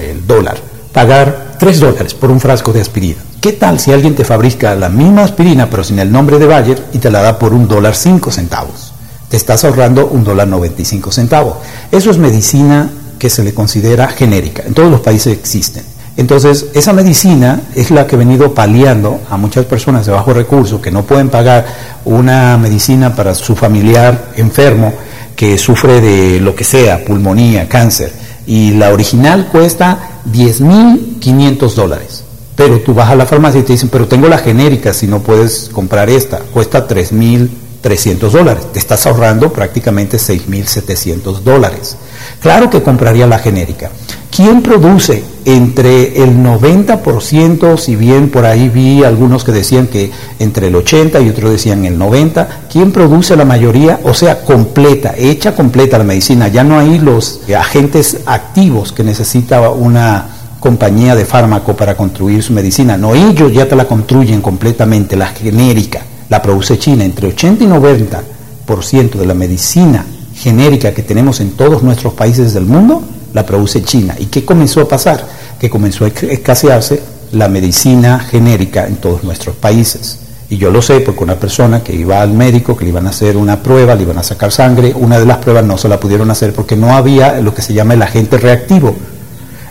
el 0.00 0.24
dólar, 0.26 0.58
pagar 0.92 1.56
3 1.58 1.80
dólares 1.80 2.14
por 2.14 2.30
un 2.30 2.38
frasco 2.38 2.72
de 2.72 2.80
aspirina. 2.80 3.27
¿Qué 3.40 3.52
tal 3.52 3.78
si 3.78 3.92
alguien 3.92 4.16
te 4.16 4.24
fabrica 4.24 4.74
la 4.74 4.88
misma 4.88 5.22
aspirina 5.22 5.70
pero 5.70 5.84
sin 5.84 6.00
el 6.00 6.10
nombre 6.10 6.40
de 6.40 6.46
Bayer 6.46 6.82
y 6.92 6.98
te 6.98 7.08
la 7.08 7.22
da 7.22 7.38
por 7.38 7.54
un 7.54 7.68
dólar 7.68 7.94
5 7.94 8.32
centavos? 8.32 8.92
Te 9.28 9.36
estás 9.36 9.64
ahorrando 9.64 10.08
un 10.08 10.24
dólar 10.24 10.48
95 10.48 11.12
centavos. 11.12 11.58
Eso 11.92 12.10
es 12.10 12.18
medicina 12.18 12.90
que 13.16 13.30
se 13.30 13.44
le 13.44 13.54
considera 13.54 14.08
genérica. 14.08 14.64
En 14.66 14.74
todos 14.74 14.90
los 14.90 15.02
países 15.02 15.32
existen. 15.32 15.84
Entonces, 16.16 16.66
esa 16.74 16.92
medicina 16.92 17.60
es 17.76 17.92
la 17.92 18.08
que 18.08 18.16
ha 18.16 18.18
venido 18.18 18.54
paliando 18.54 19.20
a 19.30 19.36
muchas 19.36 19.66
personas 19.66 20.04
de 20.04 20.10
bajo 20.10 20.32
recursos 20.32 20.80
que 20.80 20.90
no 20.90 21.04
pueden 21.04 21.28
pagar 21.28 21.64
una 22.06 22.58
medicina 22.58 23.14
para 23.14 23.36
su 23.36 23.54
familiar 23.54 24.32
enfermo 24.34 24.92
que 25.36 25.58
sufre 25.58 26.00
de 26.00 26.40
lo 26.40 26.56
que 26.56 26.64
sea, 26.64 27.04
pulmonía, 27.04 27.68
cáncer. 27.68 28.12
Y 28.48 28.72
la 28.72 28.92
original 28.92 29.46
cuesta 29.52 30.22
10.500 30.28 31.74
dólares. 31.74 32.24
Pero 32.58 32.80
tú 32.80 32.92
vas 32.92 33.08
a 33.08 33.14
la 33.14 33.24
farmacia 33.24 33.60
y 33.60 33.62
te 33.62 33.74
dicen, 33.74 33.88
pero 33.88 34.08
tengo 34.08 34.26
la 34.26 34.36
genérica, 34.36 34.92
si 34.92 35.06
no 35.06 35.20
puedes 35.20 35.70
comprar 35.72 36.10
esta, 36.10 36.38
cuesta 36.38 36.88
3.300 36.88 38.18
dólares. 38.30 38.72
Te 38.72 38.80
estás 38.80 39.06
ahorrando 39.06 39.52
prácticamente 39.52 40.16
6.700 40.16 41.38
dólares. 41.42 41.96
Claro 42.40 42.68
que 42.68 42.82
compraría 42.82 43.28
la 43.28 43.38
genérica. 43.38 43.92
¿Quién 44.34 44.62
produce 44.62 45.22
entre 45.44 46.20
el 46.20 46.36
90%, 46.36 47.78
si 47.78 47.94
bien 47.94 48.28
por 48.28 48.44
ahí 48.44 48.68
vi 48.68 49.04
algunos 49.04 49.44
que 49.44 49.52
decían 49.52 49.86
que 49.86 50.10
entre 50.40 50.66
el 50.66 50.74
80 50.74 51.20
y 51.20 51.28
otros 51.28 51.52
decían 51.52 51.84
el 51.84 51.96
90, 51.96 52.66
¿quién 52.70 52.90
produce 52.90 53.36
la 53.36 53.44
mayoría? 53.44 54.00
O 54.02 54.14
sea, 54.14 54.42
completa, 54.42 55.14
hecha 55.16 55.54
completa 55.54 55.96
la 55.96 56.04
medicina. 56.04 56.48
Ya 56.48 56.64
no 56.64 56.76
hay 56.76 56.98
los 56.98 57.40
agentes 57.56 58.18
activos 58.26 58.92
que 58.92 59.04
necesita 59.04 59.70
una 59.70 60.37
compañía 60.60 61.14
de 61.14 61.24
fármaco 61.24 61.76
para 61.76 61.96
construir 61.96 62.42
su 62.42 62.52
medicina. 62.52 62.96
No, 62.96 63.14
ellos 63.14 63.52
ya 63.52 63.68
te 63.68 63.76
la 63.76 63.86
construyen 63.86 64.40
completamente, 64.40 65.16
la 65.16 65.28
genérica, 65.28 66.02
la 66.28 66.42
produce 66.42 66.78
China. 66.78 67.04
Entre 67.04 67.28
80 67.28 67.64
y 67.64 67.66
90% 67.66 69.10
de 69.10 69.26
la 69.26 69.34
medicina 69.34 70.04
genérica 70.34 70.92
que 70.92 71.02
tenemos 71.02 71.40
en 71.40 71.52
todos 71.52 71.82
nuestros 71.82 72.14
países 72.14 72.54
del 72.54 72.64
mundo, 72.64 73.02
la 73.34 73.44
produce 73.44 73.82
China. 73.82 74.14
¿Y 74.18 74.26
qué 74.26 74.44
comenzó 74.44 74.80
a 74.80 74.88
pasar? 74.88 75.26
Que 75.58 75.70
comenzó 75.70 76.04
a 76.04 76.08
escasearse 76.08 77.00
la 77.32 77.48
medicina 77.48 78.20
genérica 78.20 78.86
en 78.86 78.96
todos 78.96 79.24
nuestros 79.24 79.56
países. 79.56 80.20
Y 80.50 80.56
yo 80.56 80.70
lo 80.70 80.80
sé 80.80 81.00
porque 81.00 81.24
una 81.24 81.34
persona 81.34 81.82
que 81.82 81.94
iba 81.94 82.22
al 82.22 82.32
médico, 82.32 82.74
que 82.74 82.84
le 82.84 82.90
iban 82.90 83.06
a 83.06 83.10
hacer 83.10 83.36
una 83.36 83.62
prueba, 83.62 83.94
le 83.94 84.04
iban 84.04 84.16
a 84.16 84.22
sacar 84.22 84.50
sangre, 84.50 84.94
una 84.94 85.18
de 85.18 85.26
las 85.26 85.38
pruebas 85.38 85.64
no 85.64 85.76
se 85.76 85.88
la 85.88 86.00
pudieron 86.00 86.30
hacer 86.30 86.54
porque 86.54 86.74
no 86.74 86.96
había 86.96 87.40
lo 87.40 87.54
que 87.54 87.60
se 87.60 87.74
llama 87.74 87.94
el 87.94 88.02
agente 88.02 88.38
reactivo. 88.38 88.96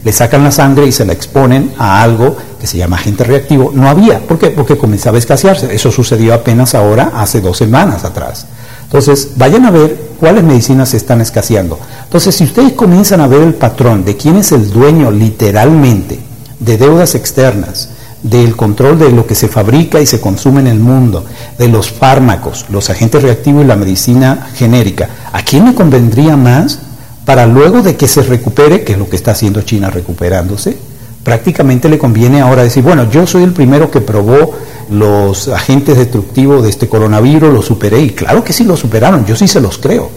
Le 0.03 0.11
sacan 0.11 0.43
la 0.43 0.51
sangre 0.51 0.85
y 0.85 0.91
se 0.91 1.05
la 1.05 1.13
exponen 1.13 1.73
a 1.77 2.01
algo 2.01 2.35
que 2.59 2.67
se 2.67 2.77
llama 2.77 2.97
agente 2.97 3.23
reactivo. 3.23 3.71
No 3.73 3.89
había. 3.89 4.19
¿Por 4.19 4.37
qué? 4.37 4.49
Porque 4.49 4.77
comenzaba 4.77 5.17
a 5.17 5.19
escasearse. 5.19 5.73
Eso 5.73 5.91
sucedió 5.91 6.33
apenas 6.33 6.75
ahora, 6.75 7.11
hace 7.15 7.41
dos 7.41 7.57
semanas 7.57 8.03
atrás. 8.03 8.47
Entonces, 8.83 9.31
vayan 9.35 9.65
a 9.65 9.71
ver 9.71 10.11
cuáles 10.19 10.43
medicinas 10.43 10.89
se 10.89 10.97
están 10.97 11.19
escaseando. 11.19 11.77
Entonces, 12.03 12.35
si 12.35 12.45
ustedes 12.45 12.73
comienzan 12.73 13.19
a 13.21 13.27
ver 13.27 13.41
el 13.41 13.53
patrón 13.53 14.05
de 14.05 14.15
quién 14.15 14.37
es 14.37 14.51
el 14.51 14.71
dueño 14.71 15.11
literalmente 15.11 16.19
de 16.59 16.77
deudas 16.77 17.13
externas, 17.13 17.89
del 18.23 18.55
control 18.55 18.97
de 18.97 19.11
lo 19.11 19.27
que 19.27 19.35
se 19.35 19.47
fabrica 19.47 19.99
y 19.99 20.05
se 20.05 20.19
consume 20.19 20.61
en 20.61 20.67
el 20.67 20.79
mundo, 20.79 21.25
de 21.57 21.67
los 21.67 21.91
fármacos, 21.91 22.65
los 22.69 22.89
agentes 22.89 23.21
reactivos 23.21 23.63
y 23.63 23.67
la 23.67 23.75
medicina 23.75 24.49
genérica, 24.55 25.09
¿a 25.31 25.43
quién 25.43 25.65
le 25.65 25.75
convendría 25.75 26.35
más 26.35 26.79
para 27.27 27.45
luego 27.45 27.81
de 27.81 27.97
que 27.97 28.07
se 28.07 28.21
recupere, 28.23 28.85
que 28.85 28.93
es 28.93 28.97
lo 28.97 29.09
que 29.09 29.17
está 29.17 29.31
haciendo 29.31 29.61
China 29.63 29.89
recuperándose, 29.89 30.77
prácticamente 31.23 31.89
le 31.89 31.97
conviene 31.97 32.39
ahora 32.39 32.63
decir, 32.63 32.81
bueno, 32.81 33.11
yo 33.11 33.27
soy 33.27 33.43
el 33.43 33.51
primero 33.51 33.91
que 33.91 33.99
probó 33.99 34.53
los 34.89 35.49
agentes 35.49 35.97
destructivos 35.97 36.63
de 36.63 36.69
este 36.69 36.87
coronavirus, 36.87 37.53
lo 37.53 37.61
superé, 37.61 37.99
y 37.99 38.11
claro 38.11 38.45
que 38.45 38.53
sí 38.53 38.63
lo 38.63 38.77
superaron, 38.77 39.25
yo 39.25 39.35
sí 39.35 39.45
se 39.45 39.59
los 39.59 39.77
creo. 39.77 40.09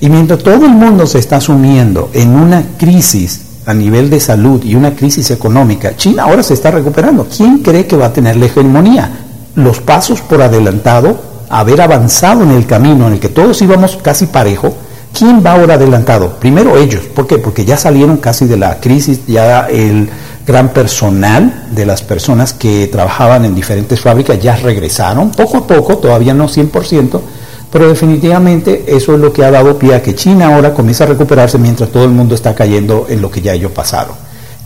Y 0.00 0.08
mientras 0.08 0.40
todo 0.40 0.66
el 0.66 0.72
mundo 0.72 1.06
se 1.06 1.20
está 1.20 1.40
sumiendo 1.40 2.10
en 2.12 2.30
una 2.30 2.64
crisis 2.76 3.40
a 3.64 3.72
nivel 3.72 4.10
de 4.10 4.18
salud 4.18 4.60
y 4.64 4.74
una 4.74 4.96
crisis 4.96 5.30
económica, 5.30 5.96
China 5.96 6.24
ahora 6.24 6.42
se 6.42 6.54
está 6.54 6.72
recuperando. 6.72 7.28
¿Quién 7.28 7.58
cree 7.58 7.86
que 7.86 7.96
va 7.96 8.06
a 8.06 8.12
tener 8.12 8.34
la 8.34 8.46
hegemonía? 8.46 9.26
Los 9.54 9.78
pasos 9.78 10.22
por 10.22 10.42
adelantado, 10.42 11.22
haber 11.50 11.80
avanzado 11.80 12.42
en 12.42 12.50
el 12.50 12.66
camino 12.66 13.06
en 13.06 13.12
el 13.12 13.20
que 13.20 13.28
todos 13.28 13.62
íbamos 13.62 13.96
casi 14.02 14.26
parejo, 14.26 14.74
¿quién 15.18 15.44
va 15.44 15.52
ahora 15.52 15.74
adelantado? 15.74 16.38
Primero 16.38 16.76
ellos. 16.76 17.02
¿Por 17.06 17.26
qué? 17.26 17.38
Porque 17.38 17.64
ya 17.64 17.76
salieron 17.76 18.18
casi 18.18 18.46
de 18.46 18.56
la 18.56 18.78
crisis, 18.78 19.26
ya 19.26 19.66
el 19.68 20.08
gran 20.46 20.68
personal 20.68 21.66
de 21.72 21.84
las 21.84 22.02
personas 22.02 22.52
que 22.52 22.86
trabajaban 22.86 23.44
en 23.44 23.54
diferentes 23.54 24.00
fábricas 24.00 24.40
ya 24.40 24.54
regresaron, 24.56 25.32
poco 25.32 25.58
a 25.58 25.66
poco, 25.66 25.98
todavía 25.98 26.34
no 26.34 26.48
100%, 26.48 27.20
pero 27.70 27.88
definitivamente 27.88 28.84
eso 28.86 29.14
es 29.14 29.20
lo 29.20 29.32
que 29.32 29.44
ha 29.44 29.50
dado 29.50 29.76
pie 29.76 29.96
a 29.96 30.02
que 30.02 30.14
China 30.14 30.54
ahora 30.54 30.72
comienza 30.72 31.04
a 31.04 31.08
recuperarse 31.08 31.58
mientras 31.58 31.90
todo 31.90 32.04
el 32.04 32.10
mundo 32.10 32.34
está 32.34 32.54
cayendo 32.54 33.06
en 33.08 33.20
lo 33.20 33.30
que 33.30 33.42
ya 33.42 33.52
ellos 33.52 33.72
pasaron. 33.72 34.14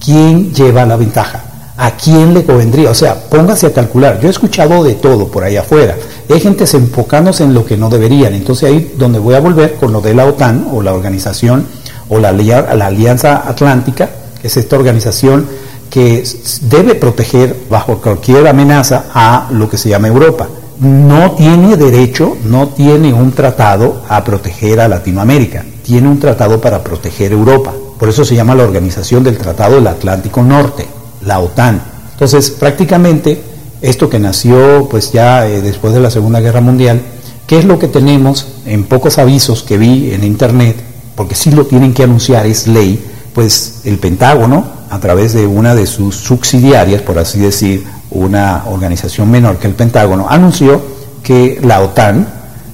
¿Quién 0.04 0.52
lleva 0.52 0.84
la 0.84 0.96
ventaja? 0.96 1.51
¿A 1.76 1.92
quién 1.92 2.34
le 2.34 2.44
convendría? 2.44 2.90
O 2.90 2.94
sea, 2.94 3.14
póngase 3.14 3.66
a 3.66 3.72
calcular. 3.72 4.20
Yo 4.20 4.28
he 4.28 4.30
escuchado 4.30 4.84
de 4.84 4.94
todo 4.94 5.28
por 5.28 5.44
ahí 5.44 5.56
afuera. 5.56 5.96
Hay 6.28 6.40
gente 6.40 6.64
enfocándose 6.64 7.44
en 7.44 7.54
lo 7.54 7.64
que 7.64 7.76
no 7.76 7.88
deberían. 7.88 8.34
Entonces 8.34 8.68
ahí 8.68 8.94
donde 8.96 9.18
voy 9.18 9.34
a 9.34 9.40
volver 9.40 9.74
con 9.74 9.92
lo 9.92 10.00
de 10.00 10.14
la 10.14 10.26
OTAN 10.26 10.68
o 10.72 10.82
la 10.82 10.92
organización 10.92 11.66
o 12.08 12.18
la, 12.18 12.32
la 12.32 12.86
Alianza 12.86 13.48
Atlántica, 13.48 14.10
que 14.40 14.48
es 14.48 14.56
esta 14.56 14.76
organización 14.76 15.46
que 15.88 16.24
debe 16.62 16.94
proteger 16.94 17.56
bajo 17.70 17.98
cualquier 18.00 18.46
amenaza 18.48 19.06
a 19.14 19.48
lo 19.50 19.68
que 19.68 19.78
se 19.78 19.88
llama 19.88 20.08
Europa 20.08 20.48
no 20.82 21.32
tiene 21.32 21.76
derecho, 21.76 22.36
no 22.44 22.68
tiene 22.68 23.12
un 23.12 23.30
tratado 23.32 24.02
a 24.08 24.24
proteger 24.24 24.80
a 24.80 24.88
Latinoamérica, 24.88 25.64
tiene 25.84 26.08
un 26.08 26.18
tratado 26.18 26.60
para 26.60 26.82
proteger 26.82 27.32
Europa. 27.32 27.72
Por 27.98 28.08
eso 28.08 28.24
se 28.24 28.34
llama 28.34 28.56
la 28.56 28.64
Organización 28.64 29.22
del 29.22 29.38
Tratado 29.38 29.76
del 29.76 29.86
Atlántico 29.86 30.42
Norte, 30.42 30.88
la 31.24 31.40
OTAN. 31.40 31.80
Entonces, 32.12 32.50
prácticamente, 32.50 33.42
esto 33.80 34.08
que 34.08 34.18
nació 34.18 34.86
pues 34.90 35.12
ya 35.12 35.46
eh, 35.46 35.60
después 35.60 35.92
de 35.92 36.00
la 36.00 36.10
Segunda 36.10 36.40
Guerra 36.40 36.60
Mundial, 36.60 37.02
¿qué 37.46 37.58
es 37.58 37.64
lo 37.64 37.78
que 37.78 37.88
tenemos 37.88 38.46
en 38.64 38.84
pocos 38.84 39.18
avisos 39.18 39.62
que 39.62 39.78
vi 39.78 40.12
en 40.12 40.24
Internet? 40.24 40.76
Porque 41.16 41.34
sí 41.34 41.50
lo 41.50 41.66
tienen 41.66 41.92
que 41.92 42.04
anunciar, 42.04 42.46
es 42.46 42.68
ley, 42.68 43.04
pues 43.34 43.80
el 43.84 43.98
Pentágono, 43.98 44.64
a 44.90 45.00
través 45.00 45.32
de 45.32 45.46
una 45.46 45.74
de 45.74 45.86
sus 45.86 46.16
subsidiarias, 46.16 47.02
por 47.02 47.18
así 47.18 47.40
decir, 47.40 47.84
una 48.10 48.64
organización 48.66 49.30
menor 49.30 49.58
que 49.58 49.66
el 49.66 49.74
Pentágono, 49.74 50.26
anunció 50.28 50.80
que 51.22 51.58
la 51.62 51.80
OTAN, 51.80 52.28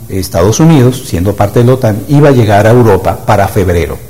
Estados 0.09 0.59
Unidos, 0.61 1.05
siendo 1.07 1.35
parte 1.35 1.61
de 1.61 1.67
la 1.67 1.75
OTAN, 1.75 2.03
iba 2.09 2.31
a 2.31 2.33
llegar 2.33 2.67
a 2.67 2.71
Europa 2.71 3.25
para 3.25 3.47
febrero. 3.49 4.08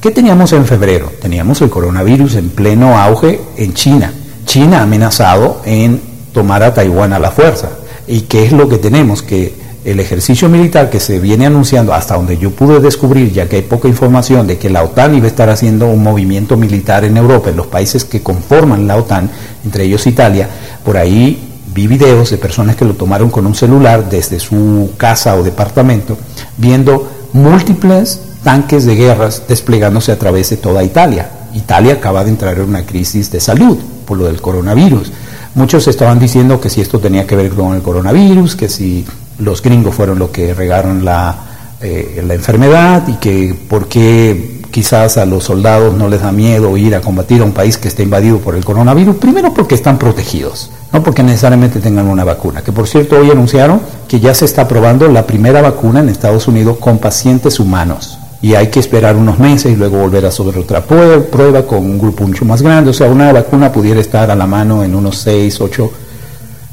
¿Qué 0.00 0.12
teníamos 0.12 0.52
en 0.52 0.64
febrero? 0.64 1.10
Teníamos 1.20 1.60
el 1.60 1.70
coronavirus 1.70 2.36
en 2.36 2.50
pleno 2.50 2.96
auge 2.96 3.40
en 3.56 3.74
China. 3.74 4.12
China 4.46 4.78
ha 4.78 4.82
amenazado 4.84 5.60
en 5.64 6.00
tomar 6.32 6.62
a 6.62 6.72
Taiwán 6.72 7.12
a 7.12 7.18
la 7.18 7.32
fuerza. 7.32 7.70
¿Y 8.06 8.20
qué 8.22 8.46
es 8.46 8.52
lo 8.52 8.68
que 8.68 8.78
tenemos? 8.78 9.22
Que 9.22 9.52
el 9.84 9.98
ejercicio 9.98 10.48
militar 10.48 10.88
que 10.88 11.00
se 11.00 11.18
viene 11.18 11.46
anunciando, 11.46 11.92
hasta 11.92 12.14
donde 12.14 12.38
yo 12.38 12.52
pude 12.52 12.78
descubrir, 12.78 13.32
ya 13.32 13.48
que 13.48 13.56
hay 13.56 13.62
poca 13.62 13.88
información 13.88 14.46
de 14.46 14.56
que 14.56 14.70
la 14.70 14.84
OTAN 14.84 15.16
iba 15.16 15.24
a 15.24 15.30
estar 15.30 15.50
haciendo 15.50 15.88
un 15.88 16.00
movimiento 16.00 16.56
militar 16.56 17.04
en 17.04 17.16
Europa, 17.16 17.50
en 17.50 17.56
los 17.56 17.66
países 17.66 18.04
que 18.04 18.22
conforman 18.22 18.86
la 18.86 18.98
OTAN, 18.98 19.28
entre 19.64 19.82
ellos 19.82 20.06
Italia, 20.06 20.48
por 20.84 20.96
ahí 20.96 21.42
vi 21.74 21.88
videos 21.88 22.30
de 22.30 22.38
personas 22.38 22.76
que 22.76 22.84
lo 22.84 22.94
tomaron 22.94 23.30
con 23.30 23.46
un 23.46 23.54
celular 23.56 24.08
desde 24.08 24.38
su 24.38 24.92
casa 24.96 25.34
o 25.34 25.42
departamento, 25.42 26.16
viendo 26.56 27.17
múltiples 27.32 28.20
tanques 28.42 28.84
de 28.84 28.96
guerras 28.96 29.42
desplegándose 29.48 30.12
a 30.12 30.18
través 30.18 30.50
de 30.50 30.56
toda 30.56 30.82
Italia. 30.84 31.30
Italia 31.54 31.94
acaba 31.94 32.24
de 32.24 32.30
entrar 32.30 32.58
en 32.58 32.68
una 32.68 32.84
crisis 32.84 33.30
de 33.30 33.40
salud 33.40 33.78
por 34.06 34.18
lo 34.18 34.26
del 34.26 34.40
coronavirus. 34.40 35.12
Muchos 35.54 35.88
estaban 35.88 36.18
diciendo 36.18 36.60
que 36.60 36.70
si 36.70 36.80
esto 36.80 36.98
tenía 36.98 37.26
que 37.26 37.36
ver 37.36 37.50
con 37.50 37.74
el 37.74 37.82
coronavirus, 37.82 38.54
que 38.54 38.68
si 38.68 39.04
los 39.38 39.62
gringos 39.62 39.94
fueron 39.94 40.18
los 40.18 40.30
que 40.30 40.54
regaron 40.54 41.04
la, 41.04 41.36
eh, 41.80 42.22
la 42.26 42.34
enfermedad 42.34 43.06
y 43.08 43.14
que 43.14 43.58
por 43.68 43.88
qué 43.88 44.60
quizás 44.70 45.16
a 45.16 45.26
los 45.26 45.44
soldados 45.44 45.94
no 45.94 46.08
les 46.08 46.20
da 46.20 46.32
miedo 46.32 46.76
ir 46.76 46.94
a 46.94 47.00
combatir 47.00 47.40
a 47.40 47.44
un 47.44 47.52
país 47.52 47.78
que 47.78 47.88
está 47.88 48.02
invadido 48.02 48.38
por 48.38 48.54
el 48.54 48.64
coronavirus. 48.64 49.16
Primero 49.16 49.52
porque 49.54 49.74
están 49.74 49.98
protegidos, 49.98 50.70
no 50.92 51.02
porque 51.02 51.22
necesariamente 51.22 51.80
tengan 51.80 52.08
una 52.08 52.24
vacuna. 52.24 52.62
Que 52.62 52.72
por 52.72 52.88
cierto 52.88 53.16
hoy 53.16 53.30
anunciaron 53.30 53.80
que 54.06 54.20
ya 54.20 54.34
se 54.34 54.44
está 54.44 54.66
probando 54.66 55.08
la 55.08 55.26
primera 55.26 55.60
vacuna 55.60 56.00
en 56.00 56.08
Estados 56.08 56.48
Unidos 56.48 56.78
con 56.78 56.98
pacientes 56.98 57.60
humanos. 57.60 58.18
Y 58.40 58.54
hay 58.54 58.68
que 58.68 58.80
esperar 58.80 59.16
unos 59.16 59.38
meses 59.38 59.72
y 59.72 59.76
luego 59.76 59.98
volver 59.98 60.24
a 60.24 60.30
sobre 60.30 60.60
otra 60.60 60.82
prueba 60.82 61.62
con 61.66 61.78
un 61.78 61.98
grupo 61.98 62.26
mucho 62.26 62.44
más 62.44 62.62
grande. 62.62 62.90
O 62.90 62.94
sea, 62.94 63.10
una 63.10 63.32
vacuna 63.32 63.72
pudiera 63.72 64.00
estar 64.00 64.30
a 64.30 64.36
la 64.36 64.46
mano 64.46 64.84
en 64.84 64.94
unos 64.94 65.18
6, 65.18 65.60
8, 65.60 65.90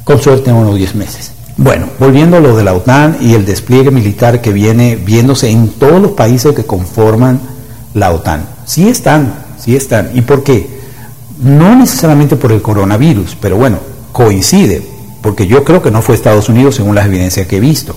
con 0.04 0.20
suerte 0.20 0.50
en 0.50 0.56
unos 0.56 0.76
10 0.76 0.94
meses. 0.94 1.32
Bueno, 1.58 1.88
volviendo 1.98 2.36
a 2.36 2.40
lo 2.40 2.56
de 2.56 2.62
la 2.62 2.74
OTAN 2.74 3.16
y 3.20 3.34
el 3.34 3.44
despliegue 3.44 3.90
militar 3.90 4.40
que 4.40 4.52
viene 4.52 4.96
viéndose 4.96 5.50
en 5.50 5.70
todos 5.70 6.00
los 6.00 6.12
países 6.12 6.54
que 6.54 6.64
conforman 6.64 7.40
la 7.94 8.12
OTAN. 8.12 8.46
Sí 8.64 8.88
están, 8.88 9.34
sí 9.58 9.74
están. 9.74 10.10
¿Y 10.14 10.20
por 10.20 10.44
qué? 10.44 10.68
No 11.42 11.74
necesariamente 11.74 12.36
por 12.36 12.52
el 12.52 12.62
coronavirus, 12.62 13.36
pero 13.40 13.56
bueno, 13.56 13.78
coincide, 14.16 14.82
porque 15.20 15.46
yo 15.46 15.62
creo 15.62 15.82
que 15.82 15.90
no 15.90 16.00
fue 16.00 16.14
Estados 16.14 16.48
Unidos 16.48 16.76
según 16.76 16.94
las 16.94 17.04
evidencias 17.04 17.46
que 17.46 17.58
he 17.58 17.60
visto. 17.60 17.94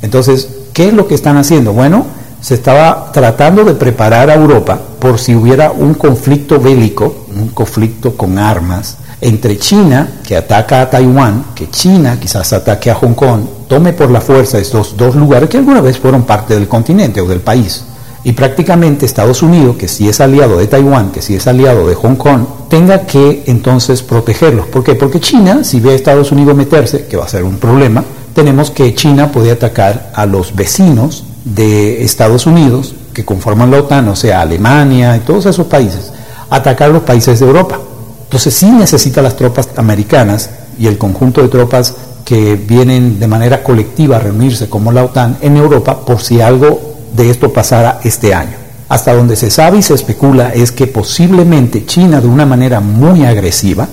Entonces, 0.00 0.48
¿qué 0.72 0.86
es 0.86 0.94
lo 0.94 1.08
que 1.08 1.16
están 1.16 1.38
haciendo? 1.38 1.72
Bueno, 1.72 2.06
se 2.40 2.54
estaba 2.54 3.10
tratando 3.12 3.64
de 3.64 3.74
preparar 3.74 4.30
a 4.30 4.34
Europa 4.34 4.78
por 5.00 5.18
si 5.18 5.34
hubiera 5.34 5.72
un 5.72 5.94
conflicto 5.94 6.60
bélico, 6.60 7.26
un 7.34 7.48
conflicto 7.48 8.16
con 8.16 8.38
armas, 8.38 8.98
entre 9.20 9.58
China, 9.58 10.08
que 10.24 10.36
ataca 10.36 10.82
a 10.82 10.88
Taiwán, 10.88 11.46
que 11.56 11.68
China 11.68 12.16
quizás 12.20 12.52
ataque 12.52 12.92
a 12.92 12.94
Hong 12.94 13.14
Kong, 13.14 13.40
tome 13.66 13.92
por 13.92 14.12
la 14.12 14.20
fuerza 14.20 14.60
estos 14.60 14.96
dos 14.96 15.16
lugares 15.16 15.50
que 15.50 15.58
alguna 15.58 15.80
vez 15.80 15.98
fueron 15.98 16.22
parte 16.22 16.54
del 16.54 16.68
continente 16.68 17.20
o 17.20 17.26
del 17.26 17.40
país. 17.40 17.82
Y 18.26 18.32
prácticamente 18.32 19.06
Estados 19.06 19.40
Unidos, 19.40 19.76
que 19.76 19.86
sí 19.86 20.08
es 20.08 20.20
aliado 20.20 20.58
de 20.58 20.66
Taiwán, 20.66 21.12
que 21.12 21.22
sí 21.22 21.36
es 21.36 21.46
aliado 21.46 21.86
de 21.86 21.94
Hong 21.94 22.16
Kong, 22.16 22.40
tenga 22.68 23.06
que 23.06 23.44
entonces 23.46 24.02
protegerlos. 24.02 24.66
¿Por 24.66 24.82
qué? 24.82 24.96
Porque 24.96 25.20
China, 25.20 25.62
si 25.62 25.78
ve 25.78 25.92
a 25.92 25.94
Estados 25.94 26.32
Unidos 26.32 26.56
meterse, 26.56 27.06
que 27.06 27.16
va 27.16 27.26
a 27.26 27.28
ser 27.28 27.44
un 27.44 27.58
problema, 27.58 28.02
tenemos 28.34 28.72
que 28.72 28.92
China 28.96 29.30
puede 29.30 29.52
atacar 29.52 30.10
a 30.12 30.26
los 30.26 30.56
vecinos 30.56 31.22
de 31.44 32.02
Estados 32.02 32.46
Unidos 32.46 32.96
que 33.14 33.24
conforman 33.24 33.70
la 33.70 33.78
OTAN, 33.78 34.08
o 34.08 34.16
sea, 34.16 34.40
Alemania 34.40 35.16
y 35.16 35.20
todos 35.20 35.46
esos 35.46 35.68
países, 35.68 36.10
atacar 36.50 36.90
a 36.90 36.94
los 36.94 37.02
países 37.04 37.38
de 37.38 37.46
Europa. 37.46 37.78
Entonces 38.24 38.52
sí 38.52 38.68
necesita 38.72 39.22
las 39.22 39.36
tropas 39.36 39.68
americanas 39.76 40.50
y 40.80 40.88
el 40.88 40.98
conjunto 40.98 41.42
de 41.42 41.48
tropas 41.48 41.94
que 42.24 42.56
vienen 42.56 43.20
de 43.20 43.28
manera 43.28 43.62
colectiva 43.62 44.16
a 44.16 44.18
reunirse 44.18 44.68
como 44.68 44.90
la 44.90 45.04
OTAN 45.04 45.38
en 45.42 45.56
Europa 45.56 46.00
por 46.04 46.20
si 46.20 46.40
algo 46.40 46.85
de 47.14 47.30
esto 47.30 47.52
pasara 47.52 48.00
este 48.04 48.34
año. 48.34 48.56
Hasta 48.88 49.14
donde 49.14 49.36
se 49.36 49.50
sabe 49.50 49.78
y 49.78 49.82
se 49.82 49.94
especula 49.94 50.50
es 50.50 50.70
que 50.70 50.86
posiblemente 50.86 51.84
China 51.84 52.20
de 52.20 52.28
una 52.28 52.46
manera 52.46 52.80
muy 52.80 53.24
agresiva 53.24 53.88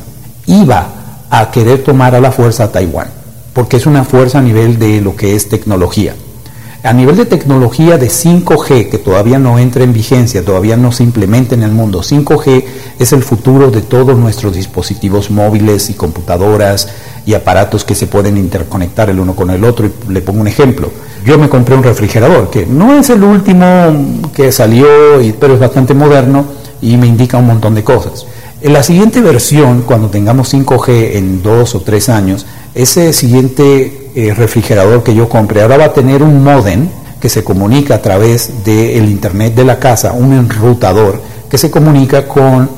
iba 0.45 0.88
a 1.30 1.49
querer 1.49 1.84
tomar 1.84 2.13
a 2.13 2.19
la 2.19 2.32
fuerza 2.32 2.65
a 2.65 2.71
Taiwán, 2.71 3.08
porque 3.54 3.78
es 3.78 3.86
una 3.86 4.04
fuerza 4.04 4.39
a 4.39 4.41
nivel 4.41 4.78
de 4.78 5.02
lo 5.02 5.15
que 5.15 5.36
es 5.36 5.49
tecnología. 5.49 6.13
A 6.84 6.91
nivel 6.91 7.15
de 7.15 7.26
tecnología 7.26 7.98
de 7.98 8.08
5G, 8.08 8.89
que 8.89 8.98
todavía 8.98 9.39
no 9.39 9.58
entra 9.58 9.86
en 9.86 9.93
vigencia, 9.93 10.43
todavía 10.43 10.76
no 10.76 10.91
se 10.91 11.04
implementa 11.04 11.56
en 11.56 11.63
el 11.63 11.72
mundo, 11.72 12.02
5G 12.02 12.65
es 13.00 13.13
el 13.13 13.24
futuro 13.24 13.72
de 13.72 13.82
todos 13.82 14.17
nuestros 14.17 14.54
dispositivos 14.54 15.32
móviles 15.32 15.89
y 15.89 15.93
computadoras 15.93 16.89
y 17.26 17.36
aparatos 17.36 17.86
que 17.86 17.96
se 17.96 18.08
pueden 18.08 18.36
interconectar 18.36 19.10
el 19.10 19.22
uno 19.22 19.34
con 19.34 19.50
el 19.50 19.63
otro. 19.63 19.86
Y 19.86 20.12
le 20.12 20.19
pongo 20.19 20.41
un 20.41 20.50
ejemplo. 20.50 20.91
Yo 21.26 21.38
me 21.38 21.48
compré 21.48 21.74
un 21.74 21.84
refrigerador 21.84 22.50
que 22.50 22.65
no 22.65 23.00
es 23.00 23.10
el 23.10 23.24
último 23.24 24.30
que 24.36 24.52
salió, 24.52 24.86
pero 25.39 25.54
es 25.54 25.62
bastante 25.62 25.93
moderno 25.93 26.48
y 26.82 26.98
me 26.98 27.08
indica 27.08 27.38
un 27.38 27.48
montón 27.48 27.76
de 27.76 27.86
cosas. 27.86 28.26
En 28.62 28.74
la 28.74 28.84
siguiente 28.84 29.22
versión, 29.22 29.84
cuando 29.84 30.10
tengamos 30.10 30.54
5G 30.54 31.15
en 31.15 31.41
dos 31.41 31.76
o 31.76 31.80
tres 31.80 32.10
años, 32.10 32.46
ese 32.76 33.13
siguiente 33.13 34.03
eh, 34.15 34.34
refrigerador 34.34 35.04
que 35.04 35.15
yo 35.15 35.28
compre 35.28 35.62
ahora 35.62 35.78
va 35.78 35.86
a 35.86 35.93
tener 35.93 36.21
un 36.21 36.43
modem 36.43 36.88
que 37.19 37.30
se 37.30 37.43
comunica 37.43 37.95
a 37.95 38.02
través 38.02 38.63
del 38.65 39.06
internet 39.06 39.56
de 39.56 39.63
la 39.63 39.80
casa, 39.80 40.12
un 40.12 40.34
enrutador 40.34 41.21
que 41.49 41.58
se 41.58 41.71
comunica 41.71 42.28
con 42.28 42.69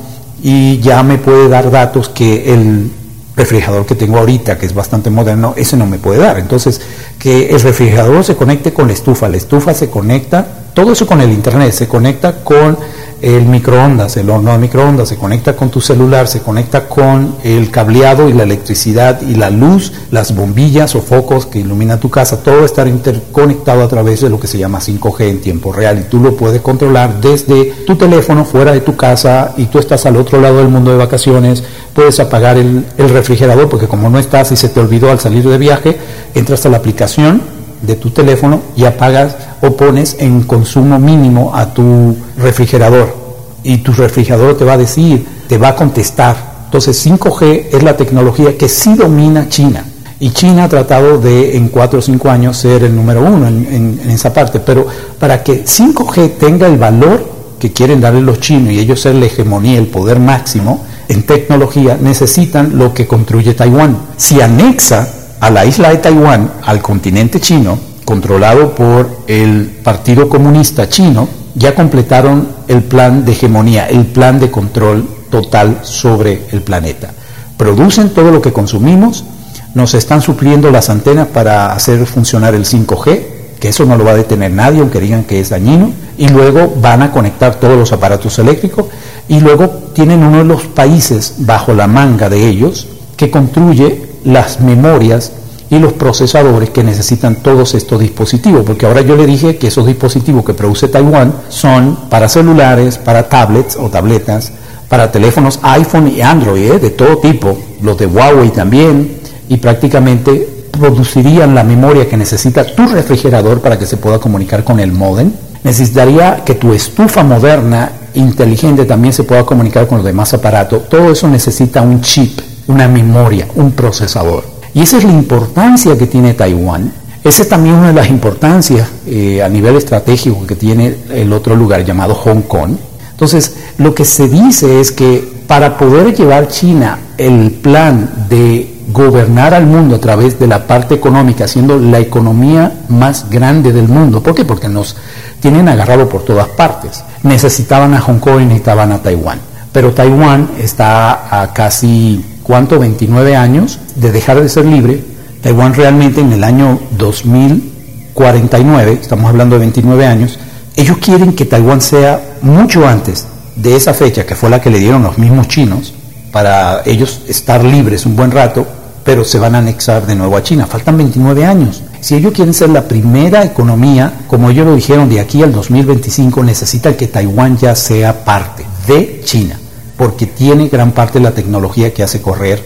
y 0.44 0.80
ya 0.80 1.02
me 1.02 1.18
puede 1.18 1.50
dar 1.50 1.72
datos 1.72 2.10
que 2.10 2.54
el 2.54 2.92
refrigerador 3.36 3.86
que 3.86 3.96
tengo 3.96 4.18
ahorita, 4.18 4.58
que 4.58 4.66
es 4.66 4.74
bastante 4.74 5.10
moderno, 5.10 5.54
ese 5.58 5.78
no 5.78 5.88
me 5.88 5.98
puede 5.98 6.20
dar. 6.20 6.40
Entonces, 6.40 6.80
que 7.18 7.50
el 7.50 7.60
refrigerador 7.62 8.24
se 8.24 8.36
conecte 8.36 8.74
con 8.74 8.88
la 8.88 8.94
estufa, 8.94 9.28
la 9.28 9.38
estufa 9.38 9.74
se 9.74 9.90
conecta, 9.90 10.65
todo 10.76 10.92
eso 10.92 11.08
con 11.08 11.22
el 11.22 11.32
internet, 11.32 11.72
se 11.72 11.88
conecta 11.88 12.44
con 12.44 12.78
el 13.22 13.46
microondas, 13.46 14.18
el 14.18 14.30
horno 14.30 14.52
de 14.52 14.58
microondas, 14.58 15.08
se 15.08 15.16
conecta 15.16 15.56
con 15.56 15.70
tu 15.70 15.80
celular, 15.80 16.28
se 16.28 16.42
conecta 16.42 16.88
con 16.90 17.38
el 17.44 17.72
cableado 17.72 18.28
y 18.28 18.34
la 18.34 18.44
electricidad 18.44 19.22
y 19.22 19.36
la 19.36 19.50
luz, 19.50 19.94
las 20.12 20.36
bombillas 20.36 20.94
o 20.96 21.02
focos 21.02 21.46
que 21.46 21.60
iluminan 21.60 22.02
tu 22.02 22.10
casa, 22.10 22.44
todo 22.44 22.66
está 22.66 22.86
interconectado 22.88 23.84
a 23.84 23.88
través 23.88 24.20
de 24.20 24.30
lo 24.30 24.38
que 24.38 24.48
se 24.48 24.58
llama 24.58 24.80
5G 24.80 25.22
en 25.30 25.42
tiempo 25.42 25.72
real 25.72 25.98
y 25.98 26.10
tú 26.10 26.20
lo 26.20 26.36
puedes 26.36 26.62
controlar 26.62 27.22
desde 27.22 27.72
tu 27.88 27.96
teléfono 27.96 28.44
fuera 28.44 28.74
de 28.74 28.82
tu 28.82 28.98
casa 28.98 29.54
y 29.56 29.68
tú 29.68 29.80
estás 29.80 30.06
al 30.06 30.18
otro 30.18 30.42
lado 30.42 30.58
del 30.58 30.68
mundo 30.68 30.92
de 30.92 30.98
vacaciones, 30.98 31.64
puedes 31.94 32.20
apagar 32.20 32.58
el, 32.58 32.86
el 32.98 33.10
refrigerador 33.10 33.70
porque 33.70 33.88
como 33.88 34.10
no 34.10 34.20
estás 34.20 34.52
y 34.52 34.58
se 34.58 34.68
te 34.68 34.82
olvidó 34.82 35.10
al 35.10 35.22
salir 35.22 35.48
de 35.48 35.58
viaje, 35.58 35.98
entras 36.36 36.66
a 36.66 36.70
la 36.70 36.78
aplicación 36.78 37.42
de 37.82 37.96
tu 37.96 38.10
teléfono 38.10 38.62
y 38.76 38.86
apagas 38.86 39.36
pones 39.72 40.18
en 40.20 40.44
consumo 40.44 41.00
mínimo 41.00 41.56
a 41.56 41.74
tu 41.74 42.16
refrigerador. 42.38 43.16
Y 43.64 43.78
tu 43.78 43.94
refrigerador 43.94 44.58
te 44.58 44.66
va 44.66 44.74
a 44.74 44.78
decir, 44.78 45.26
te 45.48 45.58
va 45.58 45.70
a 45.70 45.76
contestar. 45.76 46.36
Entonces 46.66 47.06
5G 47.06 47.68
es 47.72 47.84
la 47.84 47.96
tecnología 47.98 48.58
que 48.58 48.70
sí 48.70 48.96
domina 48.96 49.48
China. 49.50 49.86
Y 50.20 50.30
China 50.32 50.66
ha 50.66 50.70
tratado 50.70 51.18
de 51.18 51.58
en 51.58 51.70
4 51.70 52.00
o 52.00 52.02
5 52.02 52.30
años 52.30 52.58
ser 52.58 52.84
el 52.84 52.96
número 52.96 53.22
uno 53.22 53.48
en, 53.48 54.00
en 54.02 54.12
esa 54.12 54.34
parte. 54.34 54.60
Pero 54.60 54.86
para 55.20 55.44
que 55.44 55.66
5G 55.66 56.38
tenga 56.38 56.68
el 56.68 56.78
valor 56.78 57.36
que 57.60 57.72
quieren 57.72 58.02
darle 58.02 58.22
los 58.22 58.40
chinos 58.40 58.72
y 58.74 58.80
ellos 58.80 59.02
ser 59.02 59.16
la 59.16 59.26
hegemonía, 59.26 59.80
el 59.80 59.88
poder 59.88 60.20
máximo 60.20 60.84
en 61.08 61.24
tecnología, 61.24 61.98
necesitan 62.00 62.78
lo 62.78 62.94
que 62.94 63.08
construye 63.08 63.54
Taiwán. 63.54 63.98
Si 64.18 64.42
anexa 64.42 65.08
a 65.40 65.50
la 65.50 65.66
isla 65.66 65.90
de 65.90 65.98
Taiwán, 65.98 66.52
al 66.64 66.82
continente 66.82 67.40
chino, 67.40 67.78
controlado 68.06 68.76
por 68.76 69.10
el 69.28 69.80
Partido 69.84 70.30
Comunista 70.30 70.88
Chino, 70.88 71.28
ya 71.56 71.74
completaron 71.74 72.48
el 72.68 72.84
plan 72.84 73.26
de 73.26 73.32
hegemonía, 73.32 73.88
el 73.88 74.06
plan 74.06 74.40
de 74.40 74.52
control 74.52 75.08
total 75.30 75.80
sobre 75.82 76.44
el 76.52 76.62
planeta. 76.62 77.12
Producen 77.58 78.12
todo 78.12 78.32
lo 78.32 78.42
que 78.42 78.54
consumimos, 78.54 79.26
nos 79.74 79.94
están 79.94 80.22
supliendo 80.22 80.72
las 80.72 80.90
antenas 80.90 81.28
para 81.28 81.74
hacer 81.74 82.06
funcionar 82.06 82.54
el 82.54 82.66
5G, 82.66 83.22
que 83.60 83.70
eso 83.70 83.86
no 83.86 83.98
lo 83.98 84.06
va 84.06 84.12
a 84.12 84.16
detener 84.16 84.52
nadie, 84.52 84.82
aunque 84.82 85.00
digan 85.00 85.24
que 85.24 85.40
es 85.40 85.50
dañino, 85.50 85.92
y 86.18 86.28
luego 86.30 86.76
van 86.82 87.02
a 87.02 87.12
conectar 87.12 87.56
todos 87.56 87.78
los 87.78 87.92
aparatos 87.92 88.38
eléctricos, 88.40 88.86
y 89.28 89.40
luego 89.40 89.70
tienen 89.94 90.24
uno 90.24 90.40
de 90.40 90.44
los 90.46 90.64
países 90.64 91.36
bajo 91.40 91.74
la 91.74 91.88
manga 91.88 92.30
de 92.30 92.48
ellos 92.48 92.88
que 93.18 93.32
construye 93.32 94.04
las 94.24 94.60
memorias 94.60 95.32
y 95.76 95.80
los 95.80 95.94
procesadores 95.94 96.70
que 96.70 96.84
necesitan 96.84 97.36
todos 97.36 97.74
estos 97.74 98.00
dispositivos, 98.00 98.64
porque 98.66 98.86
ahora 98.86 99.02
yo 99.02 99.16
le 99.16 99.26
dije 99.26 99.58
que 99.58 99.68
esos 99.68 99.86
dispositivos 99.86 100.46
que 100.46 100.54
produce 100.54 100.88
Taiwán 100.88 101.34
son 101.50 101.98
para 102.10 102.30
celulares, 102.30 102.98
para 102.98 103.28
tablets 103.28 103.76
o 103.76 103.90
tabletas, 103.90 104.54
para 104.88 105.12
teléfonos 105.12 105.60
iPhone 105.64 106.14
y 106.16 106.22
Android, 106.22 106.72
¿eh? 106.72 106.80
de 106.80 106.92
todo 106.92 107.18
tipo, 107.18 107.58
los 107.82 107.98
de 107.98 108.06
Huawei 108.06 108.52
también, 108.52 109.18
y 109.50 109.58
prácticamente 109.58 110.66
producirían 110.72 111.54
la 111.54 111.64
memoria 111.64 112.08
que 112.08 112.18
necesita 112.18 112.66
tu 112.66 112.88
refrigerador 112.88 113.60
para 113.60 113.78
que 113.78 113.86
se 113.86 113.98
pueda 113.98 114.20
comunicar 114.20 114.64
con 114.64 114.80
el 114.80 114.94
modem. 114.94 115.32
Necesitaría 115.64 116.44
que 116.46 116.56
tu 116.56 116.74
estufa 116.74 117.24
moderna, 117.24 117.92
inteligente, 118.14 118.86
también 118.86 119.14
se 119.14 119.24
pueda 119.24 119.44
comunicar 119.44 119.88
con 119.88 119.98
los 119.98 120.06
demás 120.06 120.34
aparatos. 120.34 120.88
Todo 120.88 121.12
eso 121.12 121.28
necesita 121.28 121.82
un 121.82 122.02
chip 122.02 122.40
una 122.68 122.88
memoria, 122.88 123.48
un 123.56 123.72
procesador. 123.72 124.55
Y 124.76 124.82
esa 124.82 124.98
es 124.98 125.06
la 125.06 125.14
importancia 125.14 125.98
que 125.98 126.06
tiene 126.06 126.34
Taiwán. 126.34 126.92
Esa 127.24 127.44
es 127.44 127.50
también 127.50 127.76
una 127.76 127.88
de 127.88 127.94
las 127.94 128.10
importancias 128.10 128.90
eh, 129.08 129.42
a 129.42 129.48
nivel 129.48 129.78
estratégico 129.78 130.46
que 130.46 130.58
tiene 130.58 130.98
el 131.10 131.32
otro 131.32 131.56
lugar 131.56 131.86
llamado 131.86 132.14
Hong 132.14 132.42
Kong. 132.42 132.76
Entonces, 133.10 133.56
lo 133.78 133.96
que 133.96 134.04
se 134.04 134.28
dice 134.28 134.82
es 134.82 134.92
que 134.92 135.34
para 135.48 135.78
poder 135.78 136.14
llevar 136.14 136.50
China 136.50 137.00
el 137.18 137.52
plan 137.52 138.28
de 138.30 138.76
gobernar 138.92 139.54
al 139.54 139.66
mundo 139.66 139.96
a 139.96 140.00
través 140.00 140.38
de 140.38 140.48
la 140.48 140.68
parte 140.68 140.94
económica, 140.94 141.48
siendo 141.48 141.80
la 141.80 142.00
economía 142.00 142.74
más 142.90 143.30
grande 143.30 143.72
del 143.72 143.88
mundo. 143.88 144.22
¿Por 144.22 144.36
qué? 144.36 144.44
Porque 144.44 144.68
nos 144.68 144.98
tienen 145.40 145.70
agarrado 145.70 146.10
por 146.10 146.24
todas 146.24 146.50
partes. 146.50 147.02
Necesitaban 147.24 147.94
a 147.94 148.02
Hong 148.02 148.20
Kong 148.20 148.42
y 148.42 148.46
necesitaban 148.46 148.92
a 148.92 149.02
Taiwán. 149.02 149.40
Pero 149.72 149.94
Taiwán 149.94 150.50
está 150.60 151.42
a 151.42 151.54
casi 151.54 152.24
¿cuánto? 152.46 152.80
29 152.80 153.36
años 153.36 153.80
de 153.96 154.12
dejar 154.12 154.40
de 154.40 154.50
ser 154.50 154.66
libre. 154.66 155.04
Taiwán 155.42 155.74
realmente 155.74 156.22
en 156.22 156.32
el 156.32 156.44
año 156.44 156.80
2049, 156.98 159.00
estamos 159.02 159.30
hablando 159.30 159.56
de 159.56 159.62
29 159.62 160.06
años, 160.06 160.40
ellos 160.76 160.98
quieren 161.00 161.34
que 161.34 161.46
Taiwán 161.46 161.82
sea 161.82 162.38
mucho 162.42 162.88
antes 162.88 163.26
de 163.56 163.76
esa 163.76 163.94
fecha, 163.94 164.26
que 164.26 164.36
fue 164.36 164.50
la 164.50 164.62
que 164.62 164.70
le 164.70 164.80
dieron 164.80 165.04
los 165.04 165.18
mismos 165.18 165.48
chinos, 165.48 165.94
para 166.32 166.82
ellos 166.86 167.22
estar 167.28 167.64
libres 167.64 168.06
un 168.06 168.16
buen 168.16 168.32
rato, 168.32 168.66
pero 169.04 169.24
se 169.24 169.40
van 169.40 169.56
a 169.56 169.60
anexar 169.60 170.06
de 170.06 170.16
nuevo 170.16 170.36
a 170.36 170.44
China. 170.44 170.68
Faltan 170.68 170.98
29 170.98 171.46
años. 171.46 171.84
Si 172.02 172.16
ellos 172.16 172.34
quieren 172.34 172.54
ser 172.54 172.70
la 172.70 172.88
primera 172.88 173.44
economía, 173.44 174.26
como 174.28 174.50
ellos 174.50 174.66
lo 174.66 174.76
dijeron, 174.76 175.10
de 175.10 175.20
aquí 175.20 175.44
al 175.44 175.54
2025, 175.54 176.44
necesitan 176.44 176.96
que 176.96 177.08
Taiwán 177.08 177.58
ya 177.58 177.76
sea 177.76 178.26
parte 178.26 178.66
de 178.88 179.22
China 179.24 179.60
porque 179.98 180.26
tiene 180.26 180.68
gran 180.68 180.92
parte 180.92 181.20
de 181.20 181.24
la 181.24 181.32
tecnología 181.32 181.94
que 181.94 182.04
hace 182.04 182.22
correr 182.22 182.64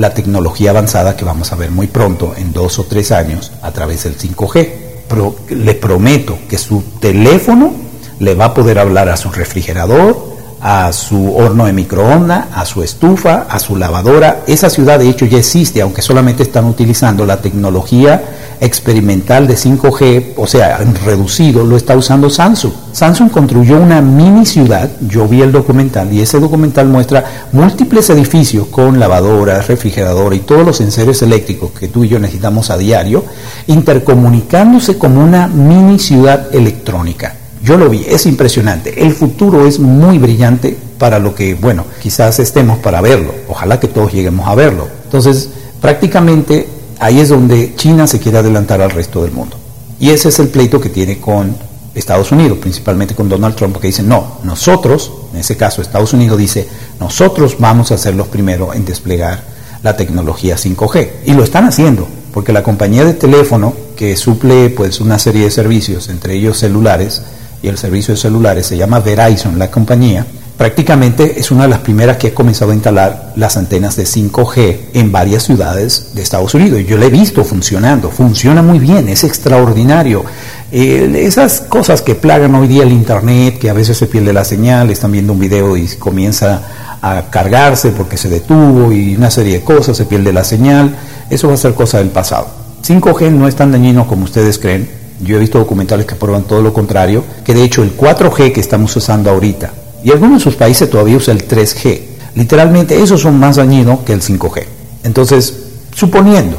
la 0.00 0.14
tecnología 0.14 0.70
avanzada 0.70 1.14
que 1.14 1.26
vamos 1.26 1.52
a 1.52 1.56
ver 1.56 1.70
muy 1.70 1.86
pronto, 1.86 2.32
en 2.34 2.54
dos 2.54 2.78
o 2.78 2.84
tres 2.84 3.12
años, 3.12 3.52
a 3.60 3.70
través 3.70 4.04
del 4.04 4.16
5G. 4.16 4.70
Pero 5.06 5.36
le 5.50 5.74
prometo 5.74 6.38
que 6.48 6.56
su 6.56 6.82
teléfono 7.00 7.74
le 8.18 8.34
va 8.34 8.46
a 8.46 8.54
poder 8.54 8.78
hablar 8.78 9.10
a 9.10 9.18
su 9.18 9.30
refrigerador, 9.30 10.29
a 10.60 10.92
su 10.92 11.34
horno 11.36 11.66
de 11.66 11.72
microondas, 11.72 12.46
a 12.54 12.64
su 12.64 12.82
estufa, 12.82 13.46
a 13.48 13.58
su 13.58 13.76
lavadora. 13.76 14.42
Esa 14.46 14.68
ciudad 14.68 14.98
de 14.98 15.08
hecho 15.08 15.24
ya 15.24 15.38
existe, 15.38 15.80
aunque 15.80 16.02
solamente 16.02 16.42
están 16.42 16.66
utilizando 16.66 17.24
la 17.24 17.40
tecnología 17.40 18.22
experimental 18.60 19.46
de 19.46 19.54
5G, 19.54 20.34
o 20.36 20.46
sea, 20.46 20.78
reducido, 21.04 21.64
lo 21.64 21.76
está 21.76 21.96
usando 21.96 22.28
Samsung. 22.28 22.72
Samsung 22.92 23.30
construyó 23.30 23.80
una 23.80 24.02
mini 24.02 24.44
ciudad, 24.44 24.90
yo 25.00 25.26
vi 25.26 25.40
el 25.40 25.50
documental 25.50 26.12
y 26.12 26.20
ese 26.20 26.38
documental 26.38 26.86
muestra 26.88 27.24
múltiples 27.52 28.10
edificios 28.10 28.66
con 28.66 29.00
lavadoras, 29.00 29.66
refrigerador 29.66 30.34
y 30.34 30.40
todos 30.40 30.66
los 30.66 30.76
sensores 30.76 31.22
eléctricos 31.22 31.70
que 31.70 31.88
tú 31.88 32.04
y 32.04 32.08
yo 32.08 32.18
necesitamos 32.18 32.68
a 32.70 32.76
diario, 32.76 33.24
intercomunicándose 33.66 34.98
como 34.98 35.24
una 35.24 35.46
mini 35.46 35.98
ciudad 35.98 36.54
electrónica. 36.54 37.39
Yo 37.62 37.76
lo 37.76 37.88
vi, 37.90 38.04
es 38.08 38.26
impresionante. 38.26 39.02
El 39.04 39.12
futuro 39.12 39.66
es 39.66 39.78
muy 39.78 40.18
brillante 40.18 40.76
para 40.98 41.18
lo 41.18 41.34
que, 41.34 41.54
bueno, 41.54 41.84
quizás 42.02 42.38
estemos 42.38 42.78
para 42.78 43.00
verlo. 43.00 43.34
Ojalá 43.48 43.78
que 43.78 43.88
todos 43.88 44.12
lleguemos 44.12 44.48
a 44.48 44.54
verlo. 44.54 44.88
Entonces, 45.04 45.50
prácticamente 45.80 46.66
ahí 46.98 47.20
es 47.20 47.28
donde 47.28 47.74
China 47.76 48.06
se 48.06 48.18
quiere 48.18 48.38
adelantar 48.38 48.80
al 48.80 48.90
resto 48.90 49.22
del 49.22 49.32
mundo. 49.32 49.56
Y 49.98 50.10
ese 50.10 50.30
es 50.30 50.38
el 50.38 50.48
pleito 50.48 50.80
que 50.80 50.88
tiene 50.88 51.18
con 51.18 51.54
Estados 51.94 52.32
Unidos, 52.32 52.58
principalmente 52.58 53.14
con 53.14 53.28
Donald 53.28 53.56
Trump, 53.56 53.76
que 53.78 53.88
dice, 53.88 54.02
no, 54.02 54.38
nosotros, 54.44 55.12
en 55.32 55.40
ese 55.40 55.56
caso 55.56 55.82
Estados 55.82 56.12
Unidos 56.12 56.38
dice, 56.38 56.66
nosotros 56.98 57.56
vamos 57.58 57.90
a 57.90 57.98
ser 57.98 58.14
los 58.14 58.28
primeros 58.28 58.74
en 58.74 58.84
desplegar 58.84 59.42
la 59.82 59.96
tecnología 59.96 60.56
5G. 60.56 61.10
Y 61.26 61.34
lo 61.34 61.42
están 61.42 61.64
haciendo, 61.66 62.06
porque 62.32 62.52
la 62.52 62.62
compañía 62.62 63.04
de 63.04 63.14
teléfono 63.14 63.74
que 63.96 64.16
suple 64.16 64.70
pues 64.70 65.00
una 65.00 65.18
serie 65.18 65.44
de 65.44 65.50
servicios, 65.50 66.08
entre 66.08 66.34
ellos 66.34 66.58
celulares, 66.58 67.22
y 67.62 67.68
el 67.68 67.78
servicio 67.78 68.14
de 68.14 68.20
celulares, 68.20 68.66
se 68.66 68.76
llama 68.76 69.00
Verizon, 69.00 69.58
la 69.58 69.70
compañía, 69.70 70.26
prácticamente 70.60 71.40
es 71.40 71.50
una 71.50 71.62
de 71.62 71.70
las 71.70 71.78
primeras 71.78 72.18
que 72.18 72.28
ha 72.28 72.34
comenzado 72.34 72.72
a 72.72 72.74
instalar 72.74 73.32
las 73.34 73.56
antenas 73.56 73.96
de 73.96 74.04
5G 74.04 74.76
en 74.92 75.10
varias 75.10 75.44
ciudades 75.44 76.10
de 76.14 76.20
Estados 76.20 76.52
Unidos. 76.52 76.82
Yo 76.86 76.98
lo 76.98 77.06
he 77.06 77.08
visto 77.08 77.44
funcionando, 77.44 78.10
funciona 78.10 78.60
muy 78.60 78.78
bien, 78.78 79.08
es 79.08 79.24
extraordinario. 79.24 80.22
Eh, 80.70 81.22
esas 81.24 81.62
cosas 81.62 82.02
que 82.02 82.14
plagan 82.14 82.54
hoy 82.54 82.68
día 82.68 82.82
el 82.82 82.92
Internet, 82.92 83.58
que 83.58 83.70
a 83.70 83.72
veces 83.72 83.96
se 83.96 84.06
pierde 84.06 84.34
la 84.34 84.44
señal, 84.44 84.90
están 84.90 85.12
viendo 85.12 85.32
un 85.32 85.40
video 85.40 85.78
y 85.78 85.86
comienza 85.96 86.60
a 87.00 87.30
cargarse 87.30 87.92
porque 87.92 88.18
se 88.18 88.28
detuvo 88.28 88.92
y 88.92 89.16
una 89.16 89.30
serie 89.30 89.60
de 89.60 89.64
cosas, 89.64 89.96
se 89.96 90.04
pierde 90.04 90.30
la 90.30 90.44
señal, 90.44 90.94
eso 91.30 91.48
va 91.48 91.54
a 91.54 91.56
ser 91.56 91.72
cosa 91.72 91.96
del 91.96 92.08
pasado. 92.08 92.48
5G 92.86 93.30
no 93.30 93.48
es 93.48 93.56
tan 93.56 93.72
dañino 93.72 94.06
como 94.06 94.24
ustedes 94.24 94.58
creen, 94.58 94.99
yo 95.20 95.36
he 95.36 95.40
visto 95.40 95.58
documentales 95.58 96.06
que 96.06 96.14
prueban 96.14 96.44
todo 96.44 96.62
lo 96.62 96.72
contrario, 96.72 97.24
que 97.44 97.54
de 97.54 97.62
hecho 97.62 97.82
el 97.82 97.96
4G 97.96 98.52
que 98.52 98.60
estamos 98.60 98.94
usando 98.96 99.30
ahorita, 99.30 99.72
Y 100.02 100.10
algunos 100.10 100.38
de 100.38 100.44
sus 100.44 100.56
países 100.56 100.88
todavía 100.88 101.18
usan 101.18 101.36
el 101.36 101.46
3G. 101.46 102.00
Literalmente 102.34 103.02
esos 103.02 103.20
son 103.20 103.38
más 103.38 103.56
dañinos 103.56 104.00
que 104.00 104.14
el 104.14 104.22
5G. 104.22 104.64
Entonces, 105.04 105.54
suponiendo 105.94 106.56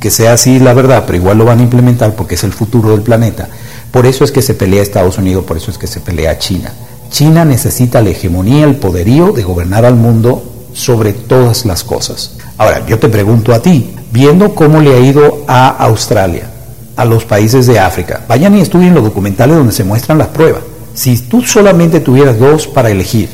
que 0.00 0.10
sea 0.10 0.32
así 0.32 0.58
la 0.58 0.74
verdad, 0.74 1.04
pero 1.06 1.18
igual 1.18 1.38
lo 1.38 1.44
van 1.44 1.60
a 1.60 1.62
implementar 1.62 2.16
porque 2.16 2.34
es 2.34 2.42
el 2.42 2.52
futuro 2.52 2.90
del 2.90 3.02
planeta, 3.02 3.48
por 3.92 4.04
eso 4.04 4.24
es 4.24 4.32
que 4.32 4.42
se 4.42 4.54
pelea 4.54 4.82
Estados 4.82 5.18
Unidos, 5.18 5.44
por 5.44 5.56
eso 5.56 5.70
es 5.70 5.78
que 5.78 5.86
se 5.86 6.00
pelea 6.00 6.38
China. 6.38 6.72
China 7.10 7.44
necesita 7.44 8.00
la 8.00 8.10
hegemonía, 8.10 8.64
el 8.64 8.76
poderío 8.76 9.32
de 9.32 9.44
gobernar 9.44 9.84
al 9.84 9.94
mundo 9.94 10.42
sobre 10.72 11.12
todas 11.12 11.66
las 11.66 11.84
cosas. 11.84 12.32
Ahora, 12.56 12.84
yo 12.86 12.98
te 12.98 13.08
pregunto 13.08 13.52
a 13.52 13.60
ti, 13.60 13.94
viendo 14.10 14.54
cómo 14.54 14.80
le 14.80 14.94
ha 14.94 14.98
ido 14.98 15.44
a 15.46 15.68
Australia, 15.68 16.50
a 16.96 17.04
los 17.04 17.24
países 17.24 17.66
de 17.66 17.78
África, 17.78 18.22
vayan 18.28 18.56
y 18.56 18.60
estudien 18.60 18.94
los 18.94 19.04
documentales 19.04 19.56
donde 19.56 19.72
se 19.72 19.84
muestran 19.84 20.18
las 20.18 20.28
pruebas. 20.28 20.62
Si 20.94 21.18
tú 21.18 21.42
solamente 21.42 22.00
tuvieras 22.00 22.38
dos 22.38 22.66
para 22.66 22.90
elegir, 22.90 23.28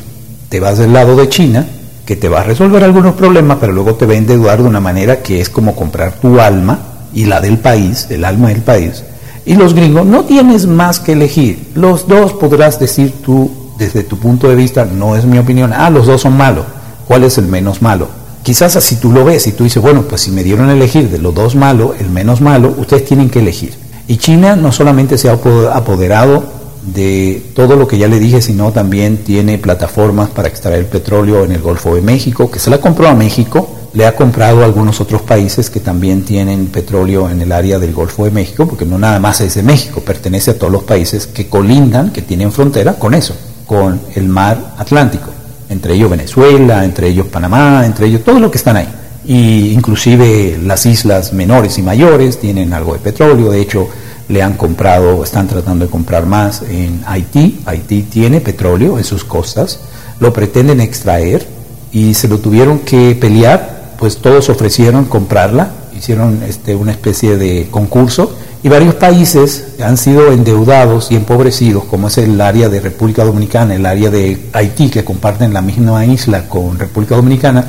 te 0.47 0.59
vas 0.59 0.77
del 0.77 0.93
lado 0.93 1.15
de 1.15 1.29
China, 1.29 1.67
que 2.05 2.15
te 2.15 2.29
va 2.29 2.41
a 2.41 2.43
resolver 2.43 2.83
algunos 2.83 3.15
problemas, 3.15 3.57
pero 3.59 3.73
luego 3.73 3.95
te 3.95 4.05
va 4.05 4.13
a 4.51 4.57
de 4.57 4.63
una 4.63 4.79
manera 4.79 5.21
que 5.21 5.41
es 5.41 5.49
como 5.49 5.75
comprar 5.75 6.13
tu 6.13 6.39
alma 6.39 6.79
y 7.13 7.25
la 7.25 7.41
del 7.41 7.59
país, 7.59 8.07
el 8.09 8.25
alma 8.25 8.49
del 8.49 8.61
país. 8.61 9.03
Y 9.45 9.55
los 9.55 9.73
gringos, 9.73 10.05
no 10.05 10.25
tienes 10.25 10.65
más 10.65 10.99
que 10.99 11.13
elegir. 11.13 11.71
Los 11.75 12.07
dos 12.07 12.33
podrás 12.33 12.79
decir 12.79 13.13
tú, 13.23 13.51
desde 13.77 14.03
tu 14.03 14.17
punto 14.17 14.49
de 14.49 14.55
vista, 14.55 14.85
no 14.85 15.15
es 15.15 15.25
mi 15.25 15.37
opinión, 15.37 15.73
ah, 15.73 15.89
los 15.89 16.07
dos 16.07 16.21
son 16.21 16.35
malos. 16.35 16.65
¿Cuál 17.07 17.23
es 17.23 17.37
el 17.37 17.45
menos 17.45 17.81
malo? 17.81 18.07
Quizás 18.49 18.75
así 18.75 18.95
tú 18.95 19.11
lo 19.11 19.23
ves 19.23 19.45
y 19.45 19.51
tú 19.51 19.63
dices, 19.63 19.79
bueno, 19.79 20.01
pues 20.09 20.21
si 20.21 20.31
me 20.31 20.43
dieron 20.43 20.69
a 20.69 20.73
elegir 20.73 21.07
de 21.07 21.19
los 21.19 21.35
dos 21.35 21.53
malos, 21.53 21.91
el 21.99 22.09
menos 22.09 22.41
malo, 22.41 22.73
ustedes 22.79 23.05
tienen 23.05 23.29
que 23.29 23.41
elegir. 23.41 23.75
Y 24.07 24.17
China 24.17 24.55
no 24.55 24.71
solamente 24.71 25.19
se 25.19 25.29
ha 25.29 25.33
apoderado 25.33 26.43
de 26.81 27.43
todo 27.53 27.75
lo 27.75 27.87
que 27.87 27.99
ya 27.99 28.07
le 28.07 28.17
dije, 28.17 28.41
sino 28.41 28.71
también 28.71 29.17
tiene 29.17 29.59
plataformas 29.59 30.31
para 30.31 30.47
extraer 30.47 30.87
petróleo 30.87 31.45
en 31.45 31.51
el 31.51 31.61
Golfo 31.61 31.93
de 31.93 32.01
México, 32.01 32.49
que 32.49 32.57
se 32.57 32.71
la 32.71 32.81
compró 32.81 33.07
a 33.07 33.13
México, 33.13 33.69
le 33.93 34.07
ha 34.07 34.15
comprado 34.15 34.63
a 34.63 34.65
algunos 34.65 34.99
otros 34.99 35.21
países 35.21 35.69
que 35.69 35.79
también 35.79 36.23
tienen 36.23 36.69
petróleo 36.69 37.29
en 37.29 37.43
el 37.43 37.51
área 37.51 37.77
del 37.77 37.93
Golfo 37.93 38.25
de 38.25 38.31
México, 38.31 38.67
porque 38.67 38.83
no 38.83 38.97
nada 38.97 39.19
más 39.19 39.41
es 39.41 39.53
de 39.53 39.61
México, 39.61 40.01
pertenece 40.01 40.49
a 40.49 40.57
todos 40.57 40.73
los 40.73 40.85
países 40.85 41.27
que 41.27 41.47
colindan, 41.47 42.09
que 42.09 42.23
tienen 42.23 42.51
frontera 42.51 42.93
con 42.95 43.13
eso, 43.13 43.35
con 43.67 44.01
el 44.15 44.27
mar 44.27 44.73
Atlántico, 44.79 45.29
entre 45.69 45.93
ellos 45.93 46.09
Venezuela, 46.09 46.83
entre 46.83 47.07
ellos 47.07 47.27
Panamá, 47.27 47.85
entre 47.85 48.07
ellos 48.07 48.23
todo 48.23 48.39
lo 48.39 48.51
que 48.51 48.57
están 48.57 48.77
ahí. 48.77 48.89
Y 49.25 49.71
inclusive 49.71 50.59
las 50.63 50.85
islas 50.85 51.33
menores 51.33 51.77
y 51.77 51.83
mayores 51.83 52.39
tienen 52.39 52.73
algo 52.73 52.93
de 52.93 52.99
petróleo, 52.99 53.51
de 53.51 53.61
hecho 53.61 53.87
le 54.27 54.41
han 54.43 54.53
comprado, 54.53 55.23
están 55.23 55.47
tratando 55.47 55.85
de 55.85 55.91
comprar 55.91 56.25
más 56.25 56.61
en 56.61 57.01
Haití. 57.05 57.61
Haití 57.65 58.03
tiene 58.03 58.41
petróleo 58.41 58.97
en 58.97 59.03
sus 59.03 59.23
costas, 59.23 59.79
lo 60.19 60.33
pretenden 60.33 60.81
extraer 60.81 61.45
y 61.91 62.13
se 62.13 62.27
lo 62.27 62.39
tuvieron 62.39 62.79
que 62.79 63.15
pelear, 63.15 63.95
pues 63.97 64.17
todos 64.17 64.49
ofrecieron 64.49 65.05
comprarla, 65.05 65.71
hicieron 65.97 66.41
este, 66.43 66.75
una 66.75 66.91
especie 66.91 67.37
de 67.37 67.67
concurso 67.69 68.35
y 68.61 68.69
varios 68.69 68.95
países 68.95 69.75
han 69.81 69.97
sido 69.97 70.31
endeudados 70.31 71.11
y 71.11 71.15
empobrecidos, 71.15 71.85
como 71.85 72.09
es 72.09 72.17
el 72.17 72.39
área 72.41 72.67
de 72.67 72.81
República 72.81 73.23
Dominicana, 73.23 73.75
el 73.75 73.85
área 73.85 74.09
de 74.09 74.49
Haití, 74.51 74.89
que 74.89 75.05
comparten 75.05 75.53
la 75.53 75.61
misma 75.61 76.05
isla 76.05 76.49
con 76.49 76.77
República 76.77 77.15
Dominicana, 77.15 77.65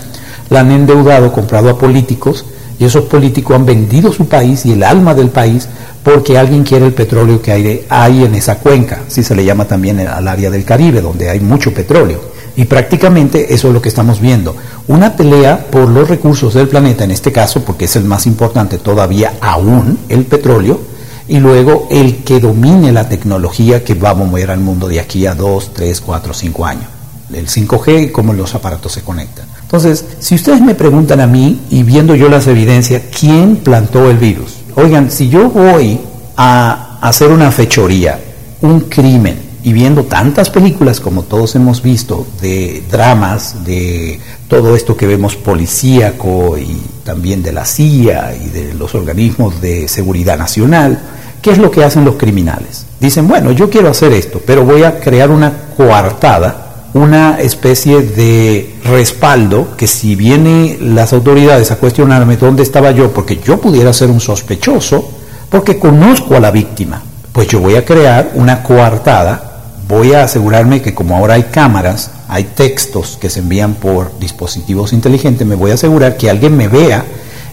la 0.48 0.60
han 0.60 0.72
endeudado, 0.72 1.32
comprado 1.32 1.70
a 1.70 1.78
políticos, 1.78 2.44
y 2.78 2.84
esos 2.84 3.04
políticos 3.04 3.56
han 3.56 3.66
vendido 3.66 4.10
su 4.10 4.26
país 4.26 4.64
y 4.64 4.72
el 4.72 4.82
alma 4.82 5.14
del 5.14 5.28
país 5.28 5.68
porque 6.02 6.38
alguien 6.38 6.64
quiere 6.64 6.86
el 6.86 6.94
petróleo 6.94 7.40
que 7.42 7.52
hay, 7.52 7.86
hay 7.88 8.24
en 8.24 8.34
esa 8.34 8.58
cuenca, 8.58 9.02
si 9.06 9.22
se 9.22 9.34
le 9.34 9.44
llama 9.44 9.66
también 9.66 10.00
al 10.00 10.26
área 10.26 10.50
del 10.50 10.64
Caribe, 10.64 11.02
donde 11.02 11.28
hay 11.28 11.40
mucho 11.40 11.74
petróleo. 11.74 12.29
Y 12.56 12.64
prácticamente 12.64 13.54
eso 13.54 13.68
es 13.68 13.74
lo 13.74 13.80
que 13.80 13.88
estamos 13.88 14.20
viendo. 14.20 14.56
Una 14.88 15.16
pelea 15.16 15.66
por 15.70 15.88
los 15.88 16.08
recursos 16.08 16.54
del 16.54 16.68
planeta, 16.68 17.04
en 17.04 17.10
este 17.10 17.32
caso, 17.32 17.62
porque 17.64 17.84
es 17.84 17.96
el 17.96 18.04
más 18.04 18.26
importante 18.26 18.78
todavía 18.78 19.34
aún, 19.40 19.98
el 20.08 20.24
petróleo, 20.24 20.80
y 21.28 21.38
luego 21.38 21.86
el 21.90 22.24
que 22.24 22.40
domine 22.40 22.90
la 22.90 23.08
tecnología 23.08 23.84
que 23.84 23.94
va 23.94 24.10
a 24.10 24.14
mover 24.14 24.50
al 24.50 24.58
mundo 24.60 24.88
de 24.88 24.98
aquí 24.98 25.26
a 25.26 25.34
2, 25.34 25.72
3, 25.72 26.00
4, 26.00 26.34
5 26.34 26.66
años. 26.66 26.86
El 27.32 27.46
5G 27.46 28.04
y 28.04 28.10
cómo 28.10 28.32
los 28.32 28.54
aparatos 28.56 28.92
se 28.92 29.02
conectan. 29.02 29.46
Entonces, 29.62 30.04
si 30.18 30.34
ustedes 30.34 30.60
me 30.60 30.74
preguntan 30.74 31.20
a 31.20 31.28
mí, 31.28 31.60
y 31.70 31.84
viendo 31.84 32.16
yo 32.16 32.28
las 32.28 32.48
evidencias, 32.48 33.02
¿quién 33.16 33.58
plantó 33.58 34.10
el 34.10 34.18
virus? 34.18 34.56
Oigan, 34.74 35.12
si 35.12 35.28
yo 35.28 35.48
voy 35.48 36.00
a 36.36 36.98
hacer 37.00 37.30
una 37.30 37.52
fechoría, 37.52 38.18
un 38.62 38.80
crimen, 38.80 39.49
y 39.62 39.72
viendo 39.72 40.04
tantas 40.04 40.50
películas 40.50 41.00
como 41.00 41.22
todos 41.22 41.54
hemos 41.54 41.82
visto, 41.82 42.26
de 42.40 42.82
dramas, 42.90 43.64
de 43.64 44.20
todo 44.48 44.74
esto 44.74 44.96
que 44.96 45.06
vemos 45.06 45.36
policíaco 45.36 46.56
y 46.58 46.80
también 47.04 47.42
de 47.42 47.52
la 47.52 47.64
CIA 47.64 48.34
y 48.36 48.48
de 48.48 48.74
los 48.74 48.94
organismos 48.94 49.60
de 49.60 49.88
seguridad 49.88 50.38
nacional, 50.38 51.00
¿qué 51.42 51.50
es 51.50 51.58
lo 51.58 51.70
que 51.70 51.84
hacen 51.84 52.04
los 52.04 52.16
criminales? 52.16 52.86
Dicen, 53.00 53.28
bueno, 53.28 53.52
yo 53.52 53.70
quiero 53.70 53.88
hacer 53.88 54.12
esto, 54.12 54.40
pero 54.46 54.64
voy 54.64 54.82
a 54.82 55.00
crear 55.00 55.30
una 55.30 55.52
coartada 55.76 56.70
una 56.92 57.38
especie 57.40 58.02
de 58.02 58.74
respaldo 58.84 59.76
que 59.76 59.86
si 59.86 60.16
vienen 60.16 60.94
las 60.94 61.12
autoridades 61.12 61.70
a 61.70 61.76
cuestionarme 61.76 62.36
dónde 62.36 62.62
estaba 62.62 62.90
yo, 62.90 63.12
porque 63.12 63.38
yo 63.38 63.60
pudiera 63.60 63.92
ser 63.92 64.10
un 64.10 64.20
sospechoso, 64.20 65.08
porque 65.48 65.78
conozco 65.78 66.34
a 66.34 66.40
la 66.40 66.50
víctima, 66.50 67.00
pues 67.32 67.48
yo 67.48 67.60
voy 67.60 67.76
a 67.76 67.84
crear 67.84 68.32
una 68.34 68.62
coartada, 68.62 69.49
voy 69.90 70.12
a 70.12 70.22
asegurarme 70.22 70.80
que 70.80 70.94
como 70.94 71.16
ahora 71.16 71.34
hay 71.34 71.42
cámaras, 71.50 72.12
hay 72.28 72.44
textos 72.44 73.18
que 73.20 73.28
se 73.28 73.40
envían 73.40 73.74
por 73.74 74.16
dispositivos 74.20 74.92
inteligentes, 74.92 75.44
me 75.44 75.56
voy 75.56 75.72
a 75.72 75.74
asegurar 75.74 76.16
que 76.16 76.30
alguien 76.30 76.56
me 76.56 76.68
vea 76.68 77.04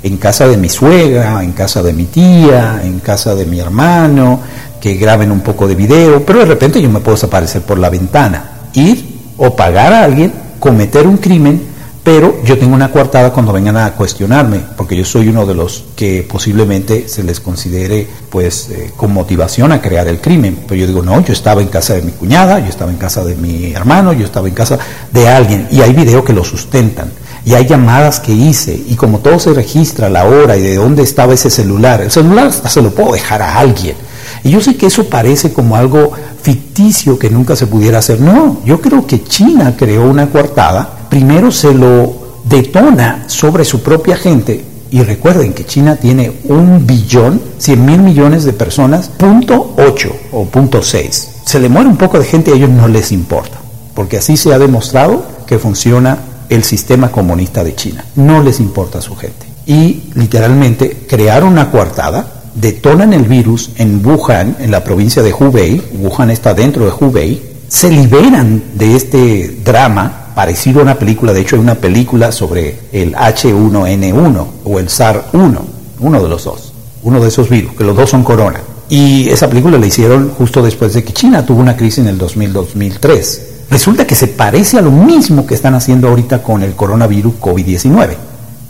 en 0.04 0.17
casa 0.17 0.47
de 0.47 0.56
mi 0.56 0.69
suegra, 0.69 1.43
en 1.43 1.54
casa 1.54 1.82
de 1.82 1.93
mi 1.93 2.06
tía, 2.06 2.82
en 2.84 3.00
casa 3.00 3.34
de 3.34 3.47
mi 3.47 3.60
hermano, 3.60 4.39
que 4.80 4.93
graben 4.93 5.32
un 5.32 5.41
poco 5.41 5.67
de 5.67 5.73
video, 5.73 6.23
pero 6.23 6.39
de 6.39 6.45
repente 6.45 6.80
yo 6.80 6.89
me 6.91 7.00
puedo 7.00 7.15
desaparecer 7.15 7.63
por 7.63 7.80
la 7.80 7.89
ventana, 7.89 8.69
ir 8.73 9.17
o 9.38 9.56
pagar 9.56 9.91
a 9.91 10.04
alguien, 10.04 10.32
cometer 10.60 11.08
un 11.08 11.17
crimen, 11.17 11.60
pero 12.08 12.41
yo 12.41 12.58
tengo 12.58 12.74
una 12.74 12.89
coartada 12.89 13.34
cuando 13.34 13.52
vengan 13.52 13.76
a 13.76 13.91
cuestionarme, 13.91 14.62
porque 14.78 14.96
yo 14.96 15.04
soy 15.04 15.28
uno 15.28 15.46
de 15.46 15.54
los 15.54 15.84
que 15.93 16.26
posiblemente 16.26 17.10
se 17.10 17.22
les 17.22 17.41
considere 17.41 18.08
pues 18.30 18.70
eh, 18.70 18.93
con 18.96 19.12
motivación 19.12 19.74
a 19.74 19.82
crear 19.82 20.08
el 20.08 20.22
crimen. 20.22 20.58
Pero 20.65 20.80
yo 20.80 20.88
digo, 20.88 21.04
no, 21.04 21.20
yo 21.20 21.34
estaba 21.34 21.62
en 21.62 21.67
casa 21.67 21.96
de 21.96 22.04
mi 22.04 22.13
cuñada, 22.13 22.60
yo 22.60 22.67
estaba 22.67 22.91
en 22.91 22.98
casa 22.98 23.26
de 23.26 23.36
mi 23.36 23.74
hermano, 23.74 24.13
yo 24.13 24.24
estaba 24.24 24.48
en 24.48 24.54
casa 24.54 24.80
de 25.12 25.28
alguien, 25.28 25.67
y 25.70 25.82
hay 25.82 25.91
videos 25.91 26.24
que 26.24 26.32
lo 26.32 26.46
sustentan. 26.46 27.12
Y 27.43 27.56
hay 27.56 27.67
llamadas 27.67 28.22
que 28.22 28.32
hice, 28.32 28.82
y 28.88 28.96
como 28.96 29.20
todo 29.20 29.38
se 29.38 29.54
registra, 29.54 30.08
la 30.08 30.24
hora 30.24 30.56
y 30.56 30.62
de 30.62 30.76
dónde 30.76 31.04
estaba 31.04 31.34
ese 31.34 31.50
celular, 31.50 32.00
el 32.00 32.10
celular 32.10 32.48
hasta 32.48 32.70
se 32.70 32.82
lo 32.82 32.91
puedo 32.91 33.12
dejar 33.12 33.41
a 33.41 33.58
alguien. 33.58 33.98
Y 34.46 34.52
yo 34.52 34.62
sé 34.62 34.78
que 34.78 34.86
eso 34.86 35.10
parece 35.10 35.52
como 35.52 35.76
algo 35.76 36.13
ficticio 36.41 37.20
que 37.20 37.30
nunca 37.30 37.58
se 37.58 37.67
pudiera 37.67 38.00
hacer. 38.00 38.22
No, 38.22 38.62
yo 38.63 38.80
creo 38.80 39.06
que 39.06 39.26
China 39.26 39.76
creó 39.78 40.10
una 40.10 40.30
coartada, 40.30 40.96
primero 41.17 41.51
se 41.51 41.73
lo 41.73 42.43
detona 42.43 43.23
sobre 43.25 43.65
su 43.65 43.82
propia 43.82 44.15
gente, 44.17 44.63
y 44.91 45.01
recuerden 45.01 45.53
que 45.53 45.65
China 45.65 45.95
tiene 45.95 46.32
un 46.43 46.86
billón, 46.86 47.41
cien 47.58 47.84
mil 47.84 48.03
millones 48.03 48.43
de 48.43 48.53
personas, 48.53 49.10
punto 49.10 49.73
ocho 49.80 50.15
o 50.32 50.45
punto 50.45 50.84
seis. 50.84 51.27
Se 51.43 51.60
le 51.60 51.69
muere 51.69 51.89
un 51.89 51.97
poco 51.97 52.19
de 52.19 52.25
gente 52.25 52.51
y 52.51 52.53
a 52.53 52.58
ellos 52.58 52.69
no 52.69 52.88
les 52.88 53.12
importa, 53.12 53.58
porque 53.95 54.17
así 54.17 54.38
se 54.38 54.53
ha 54.53 54.60
demostrado 54.60 55.25
que 55.47 55.58
funciona 55.58 56.19
el 56.49 56.63
sistema 56.63 57.10
comunista 57.12 57.63
de 57.63 57.73
China. 57.73 58.06
No 58.15 58.43
les 58.43 58.60
importa 58.60 58.99
a 58.99 59.01
su 59.01 59.15
gente. 59.15 59.47
Y 59.65 60.12
literalmente 60.13 61.08
crearon 61.10 61.53
una 61.53 61.71
coartada 61.71 62.43
detonan 62.53 63.12
el 63.13 63.23
virus 63.23 63.71
en 63.77 64.06
Wuhan, 64.06 64.58
en 64.60 64.69
la 64.69 64.84
provincia 64.84 65.23
de 65.23 65.34
Hubei, 65.34 65.82
Wuhan 65.99 66.30
está 66.30 66.53
dentro 66.53 66.86
de 66.86 66.91
Hubei, 66.91 67.41
se 67.67 67.89
liberan 67.89 68.62
de 68.75 68.95
este 68.95 69.58
drama 69.65 70.27
parecido 70.38 70.81
a 70.81 70.83
una 70.83 71.00
película, 71.00 71.33
de 71.33 71.42
hecho 71.42 71.56
hay 71.56 71.63
una 71.63 71.73
película 71.73 72.31
sobre 72.31 72.79
el 72.92 73.15
H1N1 73.15 74.48
o 74.65 74.77
el 74.77 74.88
SAR-1, 74.88 75.58
uno 76.00 76.21
de 76.21 76.29
los 76.29 76.44
dos, 76.44 76.73
uno 77.02 77.19
de 77.19 77.29
esos 77.29 77.50
virus, 77.50 77.73
que 77.73 77.83
los 77.83 77.96
dos 77.98 78.12
son 78.12 78.23
corona. 78.23 78.60
Y 78.88 79.29
esa 79.29 79.50
película 79.50 79.79
la 79.79 79.88
hicieron 79.88 80.29
justo 80.29 80.62
después 80.62 80.94
de 80.94 81.04
que 81.04 81.12
China 81.12 81.44
tuvo 81.44 81.60
una 81.60 81.75
crisis 81.75 82.06
en 82.06 82.10
el 82.10 82.19
2000-2003. 82.19 83.40
Resulta 83.71 84.06
que 84.06 84.13
se 84.13 84.27
parece 84.27 84.77
a 84.77 84.83
lo 84.83 84.92
mismo 84.92 85.48
que 85.48 85.56
están 85.56 85.73
haciendo 85.73 86.08
ahorita 86.08 86.44
con 86.44 86.62
el 86.62 86.73
coronavirus 86.73 87.33
COVID-19. 87.42 88.10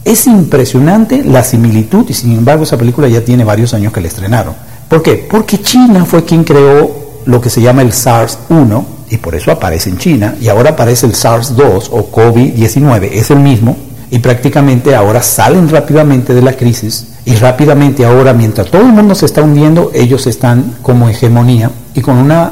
Es 0.05 0.25
impresionante 0.25 1.21
la 1.25 1.43
similitud 1.43 2.05
y 2.07 2.13
sin 2.13 2.31
embargo 2.31 2.63
esa 2.63 2.77
película 2.77 3.09
ya 3.09 3.25
tiene 3.25 3.43
varios 3.43 3.73
años 3.73 3.91
que 3.91 3.99
la 3.99 4.07
estrenaron. 4.07 4.55
¿Por 4.87 5.03
qué? 5.03 5.27
Porque 5.29 5.59
China 5.59 6.05
fue 6.05 6.23
quien 6.23 6.45
creó 6.45 6.89
lo 7.25 7.41
que 7.41 7.49
se 7.49 7.61
llama 7.61 7.81
el 7.81 7.91
SARS-1 7.91 8.95
y 9.09 9.17
por 9.17 9.35
eso 9.35 9.51
aparece 9.51 9.89
en 9.89 9.97
China 9.97 10.35
y 10.39 10.49
ahora 10.49 10.71
aparece 10.71 11.05
el 11.05 11.13
SARS-2 11.13 11.89
o 11.91 12.11
COVID-19, 12.11 13.09
es 13.11 13.31
el 13.31 13.39
mismo 13.39 13.77
y 14.09 14.19
prácticamente 14.19 14.95
ahora 14.95 15.21
salen 15.21 15.69
rápidamente 15.69 16.33
de 16.33 16.41
la 16.41 16.53
crisis 16.53 17.07
y 17.25 17.35
rápidamente 17.35 18.05
ahora 18.05 18.33
mientras 18.33 18.67
todo 18.67 18.81
el 18.81 18.93
mundo 18.93 19.15
se 19.15 19.25
está 19.25 19.41
hundiendo, 19.41 19.91
ellos 19.93 20.27
están 20.27 20.75
como 20.81 21.09
hegemonía 21.09 21.71
y 21.93 22.01
con 22.01 22.17
una 22.17 22.51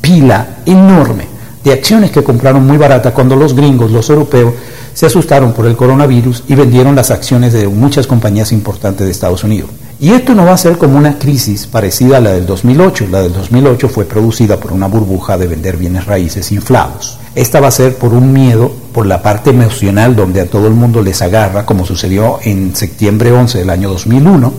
pila 0.00 0.46
enorme 0.66 1.26
de 1.64 1.72
acciones 1.72 2.10
que 2.10 2.24
compraron 2.24 2.66
muy 2.66 2.76
baratas 2.76 3.12
cuando 3.12 3.36
los 3.36 3.54
gringos, 3.54 3.90
los 3.90 4.08
europeos, 4.10 4.54
se 4.94 5.06
asustaron 5.06 5.52
por 5.52 5.66
el 5.66 5.76
coronavirus 5.76 6.44
y 6.48 6.54
vendieron 6.54 6.96
las 6.96 7.10
acciones 7.10 7.52
de 7.52 7.68
muchas 7.68 8.06
compañías 8.06 8.52
importantes 8.52 9.06
de 9.06 9.12
Estados 9.12 9.44
Unidos. 9.44 9.70
Y 10.00 10.12
esto 10.12 10.32
no 10.32 10.44
va 10.44 10.52
a 10.52 10.58
ser 10.58 10.78
como 10.78 10.96
una 10.96 11.18
crisis 11.18 11.66
parecida 11.66 12.18
a 12.18 12.20
la 12.20 12.30
del 12.30 12.46
2008. 12.46 13.08
La 13.10 13.20
del 13.20 13.32
2008 13.32 13.88
fue 13.88 14.04
producida 14.04 14.56
por 14.56 14.70
una 14.70 14.86
burbuja 14.86 15.36
de 15.36 15.48
vender 15.48 15.76
bienes 15.76 16.06
raíces 16.06 16.52
inflados. 16.52 17.18
Esta 17.34 17.58
va 17.58 17.66
a 17.66 17.72
ser 17.72 17.96
por 17.96 18.14
un 18.14 18.32
miedo, 18.32 18.70
por 18.92 19.06
la 19.06 19.20
parte 19.22 19.50
emocional 19.50 20.14
donde 20.14 20.40
a 20.40 20.46
todo 20.46 20.68
el 20.68 20.74
mundo 20.74 21.02
les 21.02 21.20
agarra, 21.20 21.66
como 21.66 21.84
sucedió 21.84 22.38
en 22.44 22.76
septiembre 22.76 23.32
11 23.32 23.58
del 23.58 23.70
año 23.70 23.88
2001. 23.88 24.52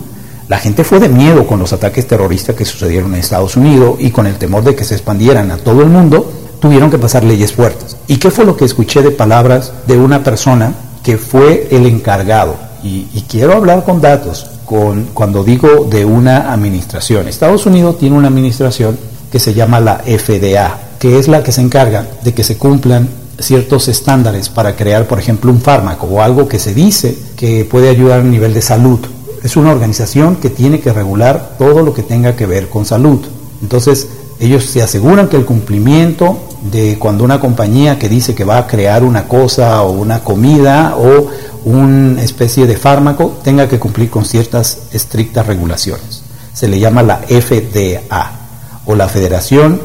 La 0.50 0.58
gente 0.58 0.84
fue 0.84 1.00
de 1.00 1.08
miedo 1.08 1.48
con 1.48 1.60
los 1.60 1.72
ataques 1.72 2.06
terroristas 2.06 2.58
que 2.58 2.66
sucedieron 2.66 3.14
en 3.14 3.22
Estados 3.22 3.56
Unidos 3.56 3.96
y 4.00 4.12
con 4.12 4.28
el 4.28 4.36
temor 4.36 4.66
de 4.66 4.76
que 4.76 4.84
se 4.84 4.96
expandieran 4.96 5.52
a 5.52 5.58
todo 5.58 5.84
el 5.84 5.90
mundo, 5.90 6.30
tuvieron 6.60 6.92
que 6.92 6.98
pasar 6.98 7.24
leyes 7.24 7.54
fuertes. 7.54 7.96
¿Y 8.08 8.18
qué 8.18 8.30
fue 8.30 8.44
lo 8.44 8.58
que 8.58 8.66
escuché 8.66 9.02
de 9.02 9.12
palabras 9.12 9.72
de 9.88 9.98
una 9.98 10.22
persona 10.22 10.74
que 11.02 11.18
fue 11.18 11.70
el 11.72 11.86
encargado? 11.86 12.58
Y, 12.84 13.08
y 13.14 13.26
quiero 13.30 13.54
hablar 13.54 13.86
con 13.86 14.02
datos 14.02 14.46
cuando 15.14 15.44
digo 15.44 15.88
de 15.90 16.06
una 16.06 16.54
administración. 16.54 17.28
Estados 17.28 17.66
Unidos 17.66 17.98
tiene 17.98 18.18
una 18.18 18.28
administración 18.28 18.98
que 19.32 19.40
se 19.40 19.54
llama 19.54 19.80
la 19.80 19.98
FDA, 19.98 20.78
que 21.00 21.18
es 21.18 21.28
la 21.28 21.42
que 21.44 21.52
se 21.52 21.62
encarga 21.62 22.08
de 22.24 22.34
que 22.34 22.44
se 22.44 22.58
cumplan 22.58 23.10
ciertos 23.40 23.88
estándares 23.88 24.50
para 24.50 24.76
crear, 24.76 25.08
por 25.08 25.18
ejemplo, 25.18 25.52
un 25.52 25.62
fármaco 25.62 26.06
o 26.08 26.22
algo 26.22 26.48
que 26.48 26.60
se 26.60 26.74
dice 26.74 27.18
que 27.36 27.66
puede 27.66 27.90
ayudar 27.90 28.20
a 28.20 28.24
nivel 28.24 28.54
de 28.54 28.62
salud. 28.62 29.00
Es 29.44 29.56
una 29.56 29.72
organización 29.72 30.36
que 30.36 30.50
tiene 30.50 30.82
que 30.82 30.94
regular 30.94 31.56
todo 31.58 31.82
lo 31.82 31.94
que 31.94 32.04
tenga 32.04 32.36
que 32.36 32.46
ver 32.46 32.70
con 32.70 32.86
salud. 32.86 33.20
Entonces, 33.62 34.08
ellos 34.40 34.66
se 34.66 34.82
aseguran 34.82 35.30
que 35.30 35.38
el 35.38 35.46
cumplimiento 35.46 36.49
de 36.62 36.98
cuando 37.00 37.24
una 37.24 37.40
compañía 37.40 37.98
que 37.98 38.10
dice 38.10 38.36
que 38.36 38.44
va 38.44 38.58
a 38.58 38.68
crear 38.68 39.04
una 39.04 39.28
cosa 39.28 39.82
o 39.84 39.92
una 39.92 40.24
comida 40.24 40.96
o 40.98 41.28
una 41.66 42.22
especie 42.22 42.68
de 42.68 42.78
fármaco 42.78 43.40
tenga 43.44 43.68
que 43.68 43.80
cumplir 43.80 44.10
con 44.10 44.26
ciertas 44.26 44.80
estrictas 44.92 45.48
regulaciones. 45.48 46.24
Se 46.54 46.68
le 46.68 46.80
llama 46.80 47.04
la 47.04 47.18
FDA 47.18 48.32
o 48.86 48.96
la 48.96 49.08
Federación 49.08 49.80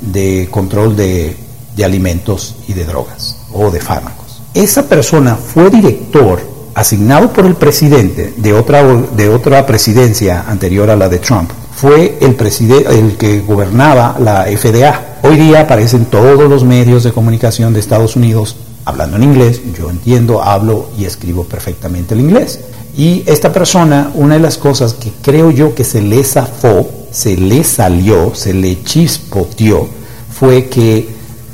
de 0.00 0.48
Control 0.50 0.96
de, 0.96 1.36
Alimentos 1.84 2.56
y 2.68 2.72
de 2.72 2.84
Drogas 2.84 3.36
o 3.52 3.70
de 3.70 3.80
Fármacos. 3.80 4.42
Esa 4.54 4.88
persona 4.88 5.36
fue 5.36 5.70
director 5.70 6.40
asignado 6.74 7.32
por 7.32 7.44
el 7.44 7.54
presidente 7.54 8.34
de 8.36 8.52
otra, 8.52 8.82
de 8.82 9.28
otra 9.28 9.66
presidencia 9.66 10.44
anterior 10.48 10.90
a 10.90 10.96
la 10.96 11.08
de 11.08 11.18
Trump. 11.18 11.50
Fue 11.76 12.16
el, 12.22 13.16
que 13.18 13.40
gobernaba 13.40 14.16
la 14.18 14.44
FDA. 14.44 15.18
Hoy 15.22 15.36
día 15.36 15.60
aparecen 15.60 16.06
todos 16.06 16.48
los 16.48 16.64
medios 16.64 17.04
de 17.04 17.12
comunicación 17.12 17.74
de 17.74 17.80
Estados 17.80 18.16
Unidos 18.16 18.56
hablando 18.86 19.18
en 19.18 19.24
inglés, 19.24 19.60
yo 19.78 19.90
entiendo, 19.90 20.42
hablo 20.42 20.88
y 20.98 21.04
escribo 21.04 21.44
perfectamente 21.44 22.14
el 22.14 22.20
inglés. 22.20 22.60
Y 22.96 23.24
esta 23.26 23.52
persona, 23.52 24.10
una 24.14 24.36
de 24.36 24.40
las 24.40 24.56
cosas 24.56 24.94
que 24.94 25.12
creo 25.20 25.50
yo 25.50 25.74
que 25.74 25.84
se 25.84 26.00
le 26.00 26.24
zafó, 26.24 26.88
se 27.10 27.36
le 27.36 27.62
salió, 27.62 28.34
se 28.34 28.54
le 28.54 28.82
chispoteó, 28.82 29.86
fue 30.32 30.70
que 30.70 31.10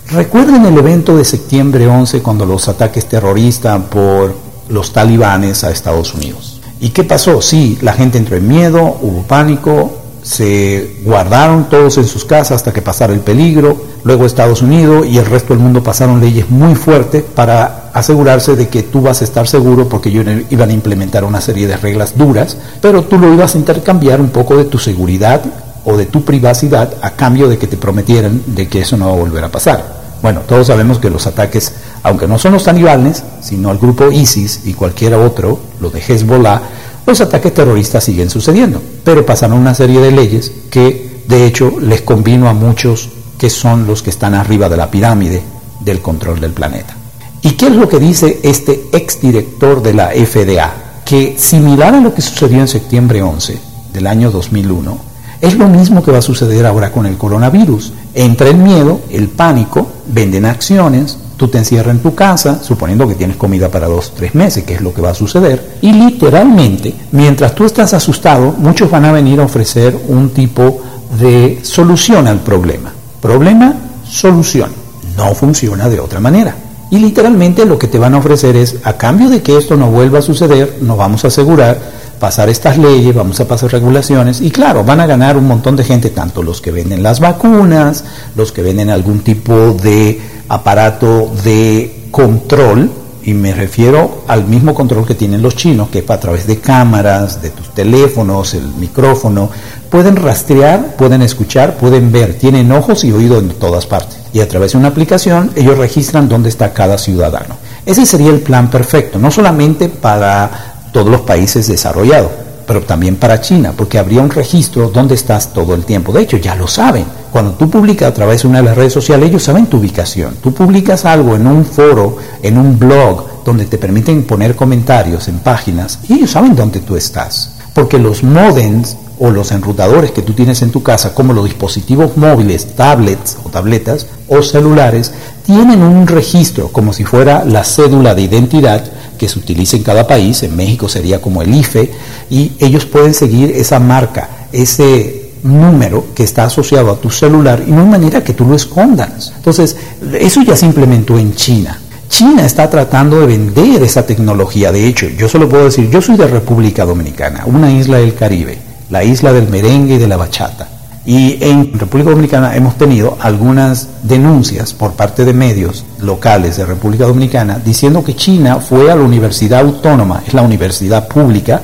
recuerden 0.06 0.64
el 0.66 0.78
evento 0.78 1.16
de 1.16 1.24
septiembre 1.24 1.88
11 1.88 2.22
cuando 2.22 2.46
los 2.46 2.68
ataques 2.68 3.06
terroristas 3.06 3.82
por 3.86 4.36
los 4.68 4.92
talibanes 4.92 5.64
a 5.64 5.72
Estados 5.72 6.14
Unidos. 6.14 6.60
¿Y 6.78 6.90
qué 6.90 7.02
pasó? 7.02 7.42
Sí, 7.42 7.76
la 7.82 7.92
gente 7.92 8.18
entró 8.18 8.36
en 8.36 8.46
miedo, 8.46 8.98
hubo 9.00 9.22
pánico, 9.22 10.01
se 10.22 10.98
guardaron 11.04 11.68
todos 11.68 11.98
en 11.98 12.06
sus 12.06 12.24
casas 12.24 12.52
hasta 12.56 12.72
que 12.72 12.80
pasara 12.80 13.12
el 13.12 13.20
peligro, 13.20 13.76
luego 14.04 14.24
Estados 14.24 14.62
Unidos 14.62 15.06
y 15.06 15.18
el 15.18 15.26
resto 15.26 15.52
del 15.52 15.62
mundo 15.62 15.82
pasaron 15.82 16.20
leyes 16.20 16.48
muy 16.48 16.74
fuertes 16.74 17.22
para 17.22 17.90
asegurarse 17.92 18.54
de 18.54 18.68
que 18.68 18.84
tú 18.84 19.02
vas 19.02 19.20
a 19.20 19.24
estar 19.24 19.48
seguro 19.48 19.88
porque 19.88 20.10
ellos 20.10 20.26
iban 20.50 20.70
a 20.70 20.72
implementar 20.72 21.24
una 21.24 21.40
serie 21.40 21.66
de 21.66 21.76
reglas 21.76 22.16
duras, 22.16 22.56
pero 22.80 23.02
tú 23.02 23.18
lo 23.18 23.32
ibas 23.32 23.54
a 23.54 23.58
intercambiar 23.58 24.20
un 24.20 24.30
poco 24.30 24.56
de 24.56 24.64
tu 24.64 24.78
seguridad 24.78 25.42
o 25.84 25.96
de 25.96 26.06
tu 26.06 26.24
privacidad 26.24 26.94
a 27.02 27.10
cambio 27.10 27.48
de 27.48 27.58
que 27.58 27.66
te 27.66 27.76
prometieran 27.76 28.42
de 28.46 28.68
que 28.68 28.80
eso 28.80 28.96
no 28.96 29.06
va 29.06 29.12
a 29.12 29.16
volver 29.16 29.44
a 29.44 29.50
pasar. 29.50 30.02
Bueno, 30.22 30.42
todos 30.46 30.68
sabemos 30.68 31.00
que 31.00 31.10
los 31.10 31.26
ataques, 31.26 31.72
aunque 32.04 32.28
no 32.28 32.38
son 32.38 32.52
los 32.52 32.62
talibanes, 32.62 33.24
sino 33.40 33.72
el 33.72 33.78
grupo 33.78 34.12
ISIS 34.12 34.60
y 34.66 34.74
cualquier 34.74 35.14
otro, 35.14 35.58
lo 35.80 35.90
de 35.90 36.00
Hezbollah, 36.00 36.62
los 37.06 37.20
ataques 37.20 37.52
terroristas 37.52 38.04
siguen 38.04 38.30
sucediendo, 38.30 38.80
pero 39.04 39.26
pasaron 39.26 39.58
una 39.58 39.74
serie 39.74 40.00
de 40.00 40.12
leyes 40.12 40.52
que 40.70 41.22
de 41.26 41.46
hecho 41.46 41.74
les 41.80 42.02
convino 42.02 42.48
a 42.48 42.52
muchos 42.52 43.10
que 43.38 43.50
son 43.50 43.86
los 43.86 44.02
que 44.02 44.10
están 44.10 44.34
arriba 44.34 44.68
de 44.68 44.76
la 44.76 44.90
pirámide 44.90 45.42
del 45.80 46.00
control 46.00 46.40
del 46.40 46.52
planeta. 46.52 46.96
¿Y 47.42 47.52
qué 47.52 47.66
es 47.66 47.72
lo 47.72 47.88
que 47.88 47.98
dice 47.98 48.38
este 48.44 48.88
exdirector 48.92 49.82
de 49.82 49.94
la 49.94 50.10
FDA? 50.10 50.72
Que 51.04 51.36
similar 51.36 51.94
a 51.94 52.00
lo 52.00 52.14
que 52.14 52.22
sucedió 52.22 52.60
en 52.60 52.68
septiembre 52.68 53.20
11 53.20 53.58
del 53.92 54.06
año 54.06 54.30
2001, 54.30 55.12
es 55.40 55.58
lo 55.58 55.66
mismo 55.66 56.04
que 56.04 56.12
va 56.12 56.18
a 56.18 56.22
suceder 56.22 56.64
ahora 56.64 56.92
con 56.92 57.04
el 57.04 57.18
coronavirus. 57.18 57.92
Entra 58.14 58.48
el 58.48 58.58
miedo, 58.58 59.00
el 59.10 59.28
pánico, 59.28 59.88
venden 60.06 60.44
acciones, 60.44 61.18
tú 61.36 61.48
te 61.48 61.58
encierras 61.58 61.94
en 61.94 62.02
tu 62.02 62.14
casa, 62.14 62.62
suponiendo 62.62 63.06
que 63.08 63.14
tienes 63.14 63.36
comida 63.36 63.68
para 63.68 63.88
dos, 63.88 64.12
tres 64.14 64.34
meses, 64.34 64.64
que 64.64 64.74
es 64.74 64.80
lo 64.80 64.92
que 64.92 65.02
va 65.02 65.10
a 65.10 65.14
suceder, 65.14 65.78
y 65.80 65.92
literalmente, 65.92 66.94
mientras 67.12 67.54
tú 67.54 67.64
estás 67.64 67.94
asustado, 67.94 68.54
muchos 68.58 68.90
van 68.90 69.04
a 69.04 69.12
venir 69.12 69.40
a 69.40 69.44
ofrecer 69.44 69.96
un 70.08 70.30
tipo 70.30 70.80
de 71.18 71.60
solución 71.62 72.26
al 72.26 72.40
problema. 72.40 72.92
Problema, 73.20 73.74
solución. 74.08 74.70
No 75.16 75.34
funciona 75.34 75.88
de 75.88 76.00
otra 76.00 76.20
manera. 76.20 76.54
Y 76.90 76.98
literalmente 76.98 77.64
lo 77.64 77.78
que 77.78 77.88
te 77.88 77.98
van 77.98 78.14
a 78.14 78.18
ofrecer 78.18 78.54
es, 78.56 78.76
a 78.84 78.94
cambio 78.94 79.30
de 79.30 79.42
que 79.42 79.56
esto 79.56 79.76
no 79.76 79.90
vuelva 79.90 80.18
a 80.18 80.22
suceder, 80.22 80.78
nos 80.82 80.98
vamos 80.98 81.24
a 81.24 81.28
asegurar 81.28 81.78
pasar 82.22 82.48
estas 82.50 82.78
leyes, 82.78 83.14
vamos 83.14 83.40
a 83.40 83.48
pasar 83.48 83.72
regulaciones 83.72 84.40
y 84.40 84.52
claro, 84.52 84.84
van 84.84 85.00
a 85.00 85.06
ganar 85.06 85.36
un 85.36 85.48
montón 85.48 85.74
de 85.74 85.82
gente, 85.82 86.10
tanto 86.10 86.42
los 86.42 86.60
que 86.60 86.70
venden 86.70 87.02
las 87.02 87.18
vacunas, 87.18 88.04
los 88.36 88.52
que 88.52 88.62
venden 88.62 88.90
algún 88.90 89.20
tipo 89.20 89.72
de 89.72 90.20
aparato 90.48 91.30
de 91.44 92.06
control, 92.10 92.90
y 93.24 93.34
me 93.34 93.54
refiero 93.54 94.24
al 94.26 94.46
mismo 94.46 94.74
control 94.74 95.06
que 95.06 95.14
tienen 95.14 95.42
los 95.42 95.54
chinos, 95.54 95.88
que 95.90 96.04
a 96.06 96.20
través 96.20 96.46
de 96.46 96.58
cámaras, 96.58 97.40
de 97.40 97.50
tus 97.50 97.68
teléfonos, 97.70 98.54
el 98.54 98.66
micrófono, 98.74 99.48
pueden 99.90 100.16
rastrear, 100.16 100.96
pueden 100.96 101.22
escuchar, 101.22 101.76
pueden 101.76 102.10
ver, 102.10 102.34
tienen 102.34 102.72
ojos 102.72 103.04
y 103.04 103.12
oídos 103.12 103.42
en 103.42 103.50
todas 103.50 103.86
partes. 103.86 104.18
Y 104.32 104.40
a 104.40 104.48
través 104.48 104.72
de 104.72 104.78
una 104.78 104.88
aplicación 104.88 105.50
ellos 105.54 105.78
registran 105.78 106.28
dónde 106.28 106.48
está 106.48 106.72
cada 106.72 106.98
ciudadano. 106.98 107.56
Ese 107.86 108.06
sería 108.06 108.30
el 108.30 108.40
plan 108.40 108.70
perfecto, 108.70 109.18
no 109.18 109.30
solamente 109.30 109.88
para 109.88 110.88
todos 110.92 111.08
los 111.08 111.22
países 111.22 111.68
desarrollados, 111.68 112.30
pero 112.66 112.82
también 112.82 113.16
para 113.16 113.40
China, 113.40 113.72
porque 113.76 113.98
habría 113.98 114.22
un 114.22 114.30
registro 114.30 114.88
donde 114.88 115.14
estás 115.14 115.52
todo 115.52 115.74
el 115.74 115.84
tiempo. 115.84 116.12
De 116.12 116.22
hecho, 116.22 116.36
ya 116.36 116.54
lo 116.54 116.66
saben. 116.66 117.04
Cuando 117.30 117.52
tú 117.52 117.70
publicas 117.70 118.08
a 118.10 118.14
través 118.14 118.42
de 118.42 118.48
una 118.48 118.58
de 118.58 118.64
las 118.64 118.76
redes 118.76 118.92
sociales, 118.92 119.28
ellos 119.28 119.42
saben 119.42 119.66
tu 119.66 119.78
ubicación. 119.78 120.36
Tú 120.42 120.52
publicas 120.52 121.04
algo 121.04 121.34
en 121.34 121.46
un 121.46 121.64
foro, 121.64 122.16
en 122.42 122.58
un 122.58 122.78
blog, 122.78 123.44
donde 123.44 123.66
te 123.66 123.78
permiten 123.78 124.24
poner 124.24 124.54
comentarios 124.54 125.28
en 125.28 125.38
páginas, 125.38 125.98
y 126.08 126.14
ellos 126.14 126.30
saben 126.30 126.54
dónde 126.54 126.80
tú 126.80 126.96
estás. 126.96 127.56
Porque 127.74 127.98
los 127.98 128.22
modems 128.22 128.96
o 129.24 129.30
los 129.30 129.52
enrutadores 129.52 130.10
que 130.10 130.22
tú 130.22 130.32
tienes 130.32 130.62
en 130.62 130.72
tu 130.72 130.82
casa, 130.82 131.14
como 131.14 131.32
los 131.32 131.44
dispositivos 131.44 132.16
móviles, 132.16 132.74
tablets 132.74 133.38
o 133.44 133.50
tabletas 133.50 134.08
o 134.26 134.42
celulares, 134.42 135.12
tienen 135.46 135.80
un 135.80 136.08
registro 136.08 136.72
como 136.72 136.92
si 136.92 137.04
fuera 137.04 137.44
la 137.44 137.62
cédula 137.62 138.16
de 138.16 138.22
identidad 138.22 138.82
que 139.16 139.28
se 139.28 139.38
utiliza 139.38 139.76
en 139.76 139.84
cada 139.84 140.08
país, 140.08 140.42
en 140.42 140.56
México 140.56 140.88
sería 140.88 141.22
como 141.22 141.40
el 141.40 141.54
IFE, 141.54 141.92
y 142.30 142.50
ellos 142.58 142.84
pueden 142.84 143.14
seguir 143.14 143.52
esa 143.52 143.78
marca, 143.78 144.28
ese 144.50 145.30
número 145.44 146.06
que 146.16 146.24
está 146.24 146.44
asociado 146.44 146.90
a 146.90 146.96
tu 146.96 147.08
celular 147.08 147.62
y 147.64 147.70
no 147.70 147.82
hay 147.82 147.88
manera 147.88 148.24
que 148.24 148.34
tú 148.34 148.44
lo 148.44 148.56
escondas. 148.56 149.32
Entonces, 149.36 149.76
eso 150.18 150.42
ya 150.42 150.56
se 150.56 150.66
implementó 150.66 151.16
en 151.16 151.32
China. 151.36 151.78
China 152.08 152.44
está 152.44 152.68
tratando 152.68 153.20
de 153.20 153.26
vender 153.26 153.84
esa 153.84 154.04
tecnología. 154.04 154.72
De 154.72 154.84
hecho, 154.84 155.06
yo 155.08 155.28
solo 155.28 155.48
puedo 155.48 155.66
decir, 155.66 155.88
yo 155.90 156.02
soy 156.02 156.16
de 156.16 156.26
República 156.26 156.84
Dominicana, 156.84 157.44
una 157.46 157.70
isla 157.70 157.98
del 157.98 158.14
Caribe, 158.14 158.71
la 158.92 159.02
isla 159.02 159.32
del 159.32 159.48
merengue 159.48 159.94
y 159.94 159.98
de 159.98 160.06
la 160.06 160.18
bachata. 160.18 160.68
Y 161.06 161.42
en 161.42 161.78
República 161.78 162.10
Dominicana 162.10 162.54
hemos 162.54 162.76
tenido 162.76 163.16
algunas 163.20 163.88
denuncias 164.02 164.74
por 164.74 164.92
parte 164.92 165.24
de 165.24 165.32
medios 165.32 165.86
locales 165.98 166.58
de 166.58 166.66
República 166.66 167.06
Dominicana 167.06 167.58
diciendo 167.64 168.04
que 168.04 168.14
China 168.14 168.56
fue 168.56 168.92
a 168.92 168.94
la 168.94 169.02
universidad 169.02 169.60
autónoma, 169.60 170.22
es 170.26 170.34
la 170.34 170.42
universidad 170.42 171.08
pública, 171.08 171.62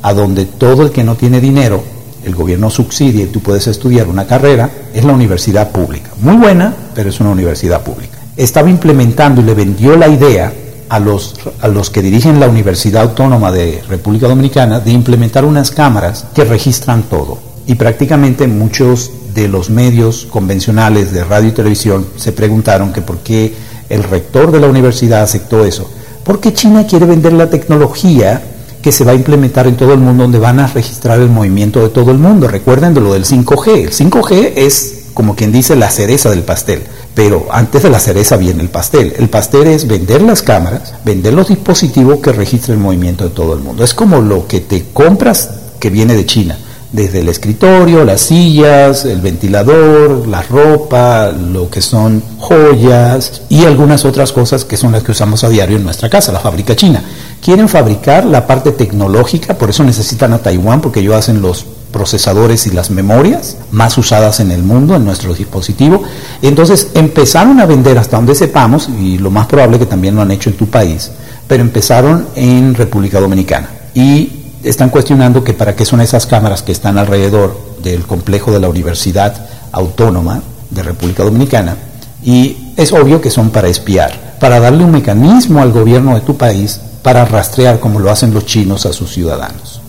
a 0.00 0.14
donde 0.14 0.46
todo 0.46 0.82
el 0.82 0.92
que 0.92 1.02
no 1.02 1.16
tiene 1.16 1.40
dinero, 1.40 1.82
el 2.24 2.36
gobierno 2.36 2.70
subsidia 2.70 3.24
y 3.24 3.26
tú 3.28 3.40
puedes 3.40 3.66
estudiar 3.66 4.06
una 4.06 4.28
carrera, 4.28 4.70
es 4.94 5.04
la 5.04 5.12
universidad 5.12 5.72
pública. 5.72 6.10
Muy 6.20 6.36
buena, 6.36 6.72
pero 6.94 7.08
es 7.08 7.18
una 7.18 7.30
universidad 7.30 7.82
pública. 7.82 8.16
Estaba 8.36 8.70
implementando 8.70 9.40
y 9.40 9.44
le 9.44 9.54
vendió 9.54 9.96
la 9.96 10.06
idea 10.06 10.52
a 10.90 10.98
los, 10.98 11.34
a 11.60 11.68
los 11.68 11.88
que 11.88 12.02
dirigen 12.02 12.40
la 12.40 12.48
Universidad 12.48 13.02
Autónoma 13.02 13.50
de 13.50 13.82
República 13.88 14.28
Dominicana 14.28 14.80
de 14.80 14.90
implementar 14.90 15.44
unas 15.44 15.70
cámaras 15.70 16.26
que 16.34 16.44
registran 16.44 17.04
todo 17.04 17.38
y 17.66 17.76
prácticamente 17.76 18.48
muchos 18.48 19.12
de 19.32 19.46
los 19.46 19.70
medios 19.70 20.26
convencionales 20.28 21.12
de 21.12 21.22
radio 21.22 21.50
y 21.50 21.52
televisión 21.52 22.06
se 22.16 22.32
preguntaron 22.32 22.92
que 22.92 23.00
por 23.00 23.18
qué 23.18 23.54
el 23.88 24.02
rector 24.02 24.50
de 24.50 24.60
la 24.60 24.66
universidad 24.66 25.22
aceptó 25.22 25.64
eso. 25.64 25.88
Porque 26.24 26.52
China 26.52 26.86
quiere 26.86 27.06
vender 27.06 27.32
la 27.32 27.48
tecnología 27.48 28.42
que 28.82 28.92
se 28.92 29.04
va 29.04 29.12
a 29.12 29.14
implementar 29.14 29.66
en 29.66 29.76
todo 29.76 29.92
el 29.92 30.00
mundo, 30.00 30.24
donde 30.24 30.38
van 30.38 30.58
a 30.58 30.66
registrar 30.66 31.20
el 31.20 31.28
movimiento 31.28 31.80
de 31.80 31.90
todo 31.90 32.10
el 32.10 32.18
mundo. 32.18 32.48
Recuerden 32.48 32.94
de 32.94 33.00
lo 33.00 33.12
del 33.12 33.24
5G. 33.24 33.68
El 33.76 33.92
5G 33.92 34.52
es, 34.56 34.99
como 35.14 35.36
quien 35.36 35.52
dice, 35.52 35.76
la 35.76 35.90
cereza 35.90 36.30
del 36.30 36.42
pastel. 36.42 36.82
Pero 37.14 37.46
antes 37.50 37.82
de 37.82 37.90
la 37.90 38.00
cereza 38.00 38.36
viene 38.36 38.62
el 38.62 38.68
pastel. 38.68 39.14
El 39.18 39.28
pastel 39.28 39.66
es 39.68 39.86
vender 39.86 40.22
las 40.22 40.42
cámaras, 40.42 40.94
vender 41.04 41.34
los 41.34 41.48
dispositivos 41.48 42.20
que 42.20 42.32
registren 42.32 42.78
el 42.78 42.82
movimiento 42.82 43.24
de 43.24 43.30
todo 43.30 43.54
el 43.54 43.60
mundo. 43.60 43.84
Es 43.84 43.94
como 43.94 44.20
lo 44.20 44.46
que 44.46 44.60
te 44.60 44.86
compras 44.92 45.50
que 45.78 45.90
viene 45.90 46.14
de 46.14 46.26
China 46.26 46.58
desde 46.92 47.20
el 47.20 47.28
escritorio, 47.28 48.04
las 48.04 48.20
sillas, 48.20 49.04
el 49.04 49.20
ventilador, 49.20 50.26
la 50.26 50.42
ropa, 50.42 51.30
lo 51.30 51.70
que 51.70 51.80
son 51.80 52.22
joyas 52.38 53.42
y 53.48 53.64
algunas 53.64 54.04
otras 54.04 54.32
cosas 54.32 54.64
que 54.64 54.76
son 54.76 54.92
las 54.92 55.02
que 55.02 55.12
usamos 55.12 55.44
a 55.44 55.48
diario 55.48 55.76
en 55.76 55.84
nuestra 55.84 56.10
casa, 56.10 56.32
la 56.32 56.40
fábrica 56.40 56.74
china. 56.74 57.02
Quieren 57.40 57.68
fabricar 57.68 58.24
la 58.24 58.46
parte 58.46 58.72
tecnológica, 58.72 59.56
por 59.56 59.70
eso 59.70 59.84
necesitan 59.84 60.32
a 60.32 60.38
Taiwán, 60.38 60.80
porque 60.80 61.00
ellos 61.00 61.14
hacen 61.14 61.40
los 61.40 61.64
procesadores 61.92 62.66
y 62.66 62.70
las 62.70 62.90
memorias 62.90 63.56
más 63.70 63.98
usadas 63.98 64.40
en 64.40 64.50
el 64.50 64.62
mundo, 64.62 64.96
en 64.96 65.04
nuestro 65.04 65.34
dispositivo. 65.34 66.02
Entonces 66.42 66.90
empezaron 66.94 67.60
a 67.60 67.66
vender 67.66 67.98
hasta 67.98 68.16
donde 68.16 68.34
sepamos, 68.34 68.88
y 68.88 69.18
lo 69.18 69.30
más 69.30 69.46
probable 69.46 69.78
que 69.78 69.86
también 69.86 70.14
lo 70.14 70.22
han 70.22 70.30
hecho 70.30 70.50
en 70.50 70.56
tu 70.56 70.66
país, 70.66 71.10
pero 71.46 71.62
empezaron 71.62 72.28
en 72.34 72.74
República 72.74 73.20
Dominicana. 73.20 73.68
Y 73.94 74.40
están 74.62 74.90
cuestionando 74.90 75.42
que 75.42 75.54
para 75.54 75.74
qué 75.74 75.84
son 75.84 76.00
esas 76.00 76.26
cámaras 76.26 76.62
que 76.62 76.72
están 76.72 76.98
alrededor 76.98 77.58
del 77.82 78.02
complejo 78.06 78.52
de 78.52 78.60
la 78.60 78.68
Universidad 78.68 79.34
Autónoma 79.72 80.42
de 80.70 80.82
República 80.82 81.24
Dominicana 81.24 81.76
y 82.22 82.74
es 82.76 82.92
obvio 82.92 83.20
que 83.20 83.30
son 83.30 83.50
para 83.50 83.68
espiar, 83.68 84.36
para 84.38 84.60
darle 84.60 84.84
un 84.84 84.90
mecanismo 84.90 85.60
al 85.60 85.72
gobierno 85.72 86.14
de 86.14 86.20
tu 86.20 86.36
país 86.36 86.80
para 87.02 87.24
rastrear 87.24 87.80
como 87.80 87.98
lo 87.98 88.10
hacen 88.10 88.34
los 88.34 88.44
chinos 88.44 88.84
a 88.86 88.92
sus 88.92 89.12
ciudadanos. 89.12 89.79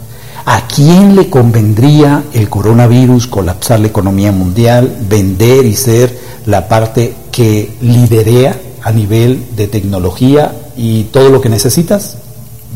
¿A 0.45 0.67
quién 0.67 1.15
le 1.15 1.29
convendría 1.29 2.23
el 2.33 2.49
coronavirus 2.49 3.27
colapsar 3.27 3.79
la 3.79 3.87
economía 3.87 4.31
mundial, 4.31 4.97
vender 5.07 5.65
y 5.65 5.75
ser 5.75 6.17
la 6.45 6.67
parte 6.67 7.13
que 7.31 7.75
liderea 7.81 8.59
a 8.81 8.91
nivel 8.91 9.55
de 9.55 9.67
tecnología 9.67 10.53
y 10.75 11.03
todo 11.05 11.29
lo 11.29 11.41
que 11.41 11.49
necesitas? 11.49 12.17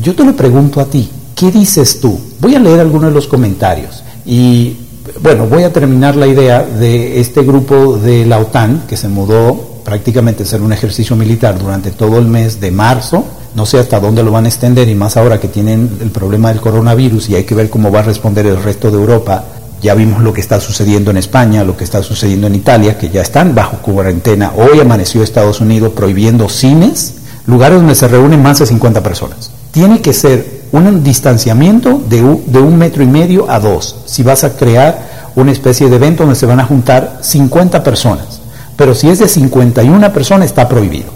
Yo 0.02 0.14
te 0.14 0.24
lo 0.24 0.36
pregunto 0.36 0.80
a 0.80 0.84
ti, 0.86 1.10
¿Qué 1.36 1.50
dices 1.50 2.00
tú? 2.00 2.18
Voy 2.40 2.54
a 2.54 2.58
leer 2.58 2.80
algunos 2.80 3.10
de 3.10 3.14
los 3.14 3.26
comentarios 3.26 4.02
y 4.24 4.74
bueno, 5.20 5.46
voy 5.46 5.64
a 5.64 5.72
terminar 5.72 6.16
la 6.16 6.26
idea 6.26 6.62
de 6.62 7.20
este 7.20 7.42
grupo 7.42 7.98
de 7.98 8.24
la 8.24 8.38
OTAN 8.38 8.84
que 8.88 8.96
se 8.96 9.08
mudó 9.08 9.82
prácticamente 9.84 10.42
a 10.42 10.46
hacer 10.46 10.62
un 10.62 10.72
ejercicio 10.72 11.14
militar 11.14 11.58
durante 11.58 11.90
todo 11.90 12.18
el 12.18 12.24
mes 12.24 12.58
de 12.58 12.70
marzo. 12.70 13.22
No 13.56 13.64
sé 13.64 13.78
hasta 13.78 14.00
dónde 14.00 14.22
lo 14.22 14.32
van 14.32 14.44
a 14.44 14.48
extender 14.48 14.86
y 14.86 14.94
más 14.94 15.16
ahora 15.16 15.40
que 15.40 15.48
tienen 15.48 15.96
el 16.02 16.10
problema 16.10 16.50
del 16.50 16.60
coronavirus 16.60 17.30
y 17.30 17.36
hay 17.36 17.44
que 17.44 17.54
ver 17.54 17.70
cómo 17.70 17.90
va 17.90 18.00
a 18.00 18.02
responder 18.02 18.44
el 18.44 18.62
resto 18.62 18.90
de 18.90 18.98
Europa. 18.98 19.44
Ya 19.80 19.94
vimos 19.94 20.22
lo 20.22 20.34
que 20.34 20.42
está 20.42 20.60
sucediendo 20.60 21.10
en 21.10 21.16
España, 21.16 21.64
lo 21.64 21.74
que 21.74 21.84
está 21.84 22.02
sucediendo 22.02 22.48
en 22.48 22.54
Italia, 22.54 22.98
que 22.98 23.08
ya 23.08 23.22
están 23.22 23.54
bajo 23.54 23.78
cuarentena. 23.78 24.52
Hoy 24.54 24.78
amaneció 24.78 25.22
Estados 25.22 25.62
Unidos 25.62 25.92
prohibiendo 25.96 26.50
cines, 26.50 27.14
lugares 27.46 27.78
donde 27.78 27.94
se 27.94 28.08
reúnen 28.08 28.42
más 28.42 28.58
de 28.58 28.66
50 28.66 29.02
personas. 29.02 29.50
Tiene 29.70 30.02
que 30.02 30.12
ser 30.12 30.66
un 30.72 31.02
distanciamiento 31.02 32.02
de 32.10 32.20
un, 32.22 32.76
metro 32.76 33.02
y 33.02 33.06
medio 33.06 33.50
a 33.50 33.58
dos, 33.58 34.02
si 34.04 34.22
vas 34.22 34.44
a 34.44 34.54
crear 34.54 35.30
una 35.34 35.52
especie 35.52 35.88
de 35.88 35.96
evento 35.96 36.24
donde 36.24 36.38
se 36.38 36.44
van 36.44 36.60
a 36.60 36.66
juntar 36.66 37.20
50 37.22 37.82
personas. 37.82 38.42
Pero 38.76 38.94
si 38.94 39.08
es 39.08 39.18
de 39.18 39.28
51 39.28 40.12
personas 40.12 40.44
está 40.44 40.68
prohibido. 40.68 41.15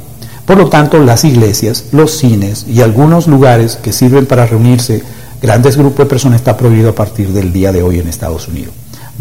Por 0.51 0.59
lo 0.59 0.69
tanto, 0.69 0.99
las 0.99 1.25
iglesias, 1.25 1.85
los 1.93 2.11
cines 2.11 2.67
y 2.69 2.81
algunos 2.81 3.29
lugares 3.29 3.77
que 3.81 3.93
sirven 3.93 4.27
para 4.27 4.47
reunirse 4.47 5.01
grandes 5.41 5.77
grupos 5.77 5.99
de 6.01 6.07
personas 6.07 6.41
está 6.41 6.57
prohibido 6.57 6.91
a 6.91 6.95
partir 6.97 7.29
del 7.29 7.53
día 7.53 7.71
de 7.71 7.85
hoy 7.85 8.01
en 8.01 8.09
Estados 8.09 8.49
Unidos. 8.49 8.75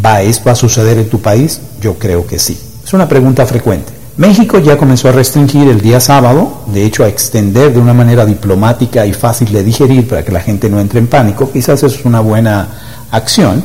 ¿Va 0.03 0.23
esto 0.23 0.49
a 0.49 0.55
suceder 0.55 0.97
en 0.97 1.07
tu 1.07 1.21
país? 1.21 1.61
Yo 1.81 1.99
creo 1.99 2.25
que 2.25 2.39
sí. 2.39 2.59
Es 2.83 2.93
una 2.93 3.07
pregunta 3.07 3.45
frecuente. 3.45 3.93
México 4.17 4.57
ya 4.57 4.75
comenzó 4.75 5.09
a 5.09 5.11
restringir 5.11 5.67
el 5.67 5.81
día 5.81 5.99
sábado, 5.99 6.63
de 6.65 6.83
hecho 6.83 7.03
a 7.03 7.07
extender 7.07 7.73
de 7.73 7.79
una 7.79 7.93
manera 7.93 8.25
diplomática 8.25 9.05
y 9.05 9.13
fácil 9.13 9.51
de 9.51 9.63
digerir 9.63 10.07
para 10.07 10.25
que 10.25 10.31
la 10.31 10.41
gente 10.41 10.67
no 10.67 10.79
entre 10.79 10.97
en 10.97 11.05
pánico, 11.05 11.51
quizás 11.51 11.83
es 11.83 12.05
una 12.05 12.21
buena 12.21 12.69
acción, 13.11 13.63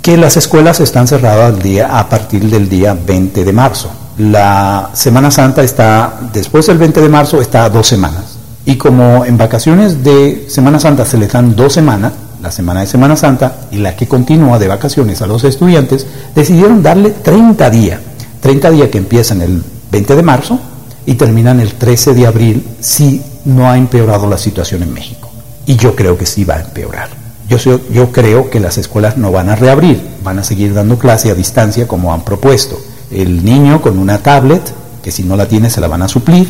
que 0.00 0.16
las 0.16 0.36
escuelas 0.36 0.78
están 0.78 1.08
cerradas 1.08 1.60
día, 1.60 1.98
a 1.98 2.08
partir 2.08 2.48
del 2.48 2.68
día 2.68 2.94
20 2.94 3.44
de 3.44 3.52
marzo. 3.52 3.90
La 4.20 4.90
Semana 4.92 5.30
Santa 5.30 5.62
está, 5.62 6.20
después 6.30 6.66
del 6.66 6.76
20 6.76 7.00
de 7.00 7.08
marzo, 7.08 7.40
está 7.40 7.64
a 7.64 7.70
dos 7.70 7.86
semanas. 7.86 8.36
Y 8.66 8.76
como 8.76 9.24
en 9.24 9.38
vacaciones 9.38 10.04
de 10.04 10.44
Semana 10.46 10.78
Santa 10.78 11.06
se 11.06 11.16
les 11.16 11.32
dan 11.32 11.56
dos 11.56 11.72
semanas, 11.72 12.12
la 12.42 12.50
semana 12.50 12.80
de 12.80 12.86
Semana 12.86 13.16
Santa 13.16 13.60
y 13.70 13.78
la 13.78 13.96
que 13.96 14.06
continúa 14.06 14.58
de 14.58 14.68
vacaciones 14.68 15.22
a 15.22 15.26
los 15.26 15.44
estudiantes, 15.44 16.06
decidieron 16.34 16.82
darle 16.82 17.12
30 17.12 17.70
días. 17.70 18.00
30 18.42 18.70
días 18.72 18.88
que 18.90 18.98
empiezan 18.98 19.40
el 19.40 19.62
20 19.90 20.14
de 20.14 20.22
marzo 20.22 20.60
y 21.06 21.14
terminan 21.14 21.58
el 21.58 21.72
13 21.72 22.12
de 22.12 22.26
abril 22.26 22.68
si 22.78 23.22
no 23.46 23.70
ha 23.70 23.78
empeorado 23.78 24.28
la 24.28 24.36
situación 24.36 24.82
en 24.82 24.92
México. 24.92 25.30
Y 25.64 25.76
yo 25.76 25.96
creo 25.96 26.18
que 26.18 26.26
sí 26.26 26.44
va 26.44 26.56
a 26.56 26.60
empeorar. 26.60 27.08
Yo, 27.48 27.56
yo 27.90 28.12
creo 28.12 28.50
que 28.50 28.60
las 28.60 28.76
escuelas 28.76 29.16
no 29.16 29.32
van 29.32 29.48
a 29.48 29.56
reabrir, 29.56 29.98
van 30.22 30.38
a 30.38 30.44
seguir 30.44 30.74
dando 30.74 30.98
clase 30.98 31.30
a 31.30 31.34
distancia 31.34 31.88
como 31.88 32.12
han 32.12 32.20
propuesto. 32.20 32.78
El 33.10 33.44
niño 33.44 33.80
con 33.82 33.98
una 33.98 34.18
tablet, 34.18 34.62
que 35.02 35.10
si 35.10 35.24
no 35.24 35.36
la 35.36 35.48
tiene 35.48 35.70
se 35.70 35.80
la 35.80 35.88
van 35.88 36.02
a 36.02 36.08
suplir, 36.08 36.48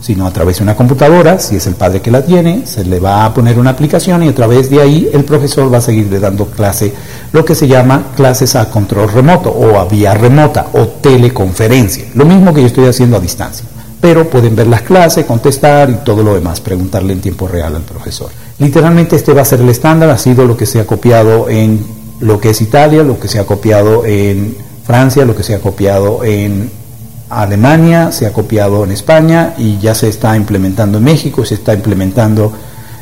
sino 0.00 0.26
a 0.26 0.32
través 0.32 0.58
de 0.58 0.62
una 0.62 0.76
computadora, 0.76 1.38
si 1.38 1.56
es 1.56 1.66
el 1.66 1.74
padre 1.74 2.00
que 2.00 2.10
la 2.10 2.24
tiene, 2.24 2.66
se 2.66 2.84
le 2.84 3.00
va 3.00 3.24
a 3.24 3.34
poner 3.34 3.58
una 3.58 3.70
aplicación 3.70 4.22
y 4.22 4.28
a 4.28 4.34
través 4.34 4.70
de 4.70 4.80
ahí 4.80 5.10
el 5.12 5.24
profesor 5.24 5.72
va 5.72 5.78
a 5.78 5.82
seguirle 5.82 6.20
dando 6.20 6.46
clase, 6.46 6.92
lo 7.32 7.44
que 7.44 7.54
se 7.54 7.66
llama 7.66 8.12
clases 8.16 8.54
a 8.56 8.70
control 8.70 9.12
remoto 9.12 9.50
o 9.50 9.78
a 9.78 9.84
vía 9.86 10.14
remota 10.14 10.68
o 10.72 10.86
teleconferencia, 10.86 12.06
lo 12.14 12.24
mismo 12.24 12.54
que 12.54 12.60
yo 12.60 12.66
estoy 12.68 12.86
haciendo 12.86 13.16
a 13.16 13.20
distancia. 13.20 13.66
Pero 14.00 14.30
pueden 14.30 14.54
ver 14.54 14.68
las 14.68 14.82
clases, 14.82 15.26
contestar 15.26 15.90
y 15.90 15.94
todo 16.04 16.22
lo 16.22 16.34
demás, 16.34 16.60
preguntarle 16.60 17.12
en 17.12 17.20
tiempo 17.20 17.48
real 17.48 17.74
al 17.74 17.82
profesor. 17.82 18.30
Literalmente 18.60 19.16
este 19.16 19.32
va 19.32 19.42
a 19.42 19.44
ser 19.44 19.60
el 19.60 19.68
estándar, 19.68 20.08
ha 20.10 20.18
sido 20.18 20.46
lo 20.46 20.56
que 20.56 20.66
se 20.66 20.78
ha 20.78 20.86
copiado 20.86 21.48
en 21.48 21.84
lo 22.20 22.40
que 22.40 22.50
es 22.50 22.60
Italia, 22.60 23.02
lo 23.02 23.18
que 23.18 23.26
se 23.26 23.40
ha 23.40 23.46
copiado 23.46 24.04
en 24.04 24.56
Francia, 24.88 25.26
lo 25.26 25.36
que 25.36 25.42
se 25.42 25.54
ha 25.54 25.60
copiado 25.60 26.24
en 26.24 26.70
Alemania, 27.28 28.10
se 28.10 28.24
ha 28.24 28.32
copiado 28.32 28.84
en 28.84 28.90
España 28.90 29.52
y 29.58 29.76
ya 29.76 29.94
se 29.94 30.08
está 30.08 30.34
implementando 30.34 30.96
en 30.96 31.04
México, 31.04 31.44
se 31.44 31.56
está 31.56 31.74
implementando 31.74 32.54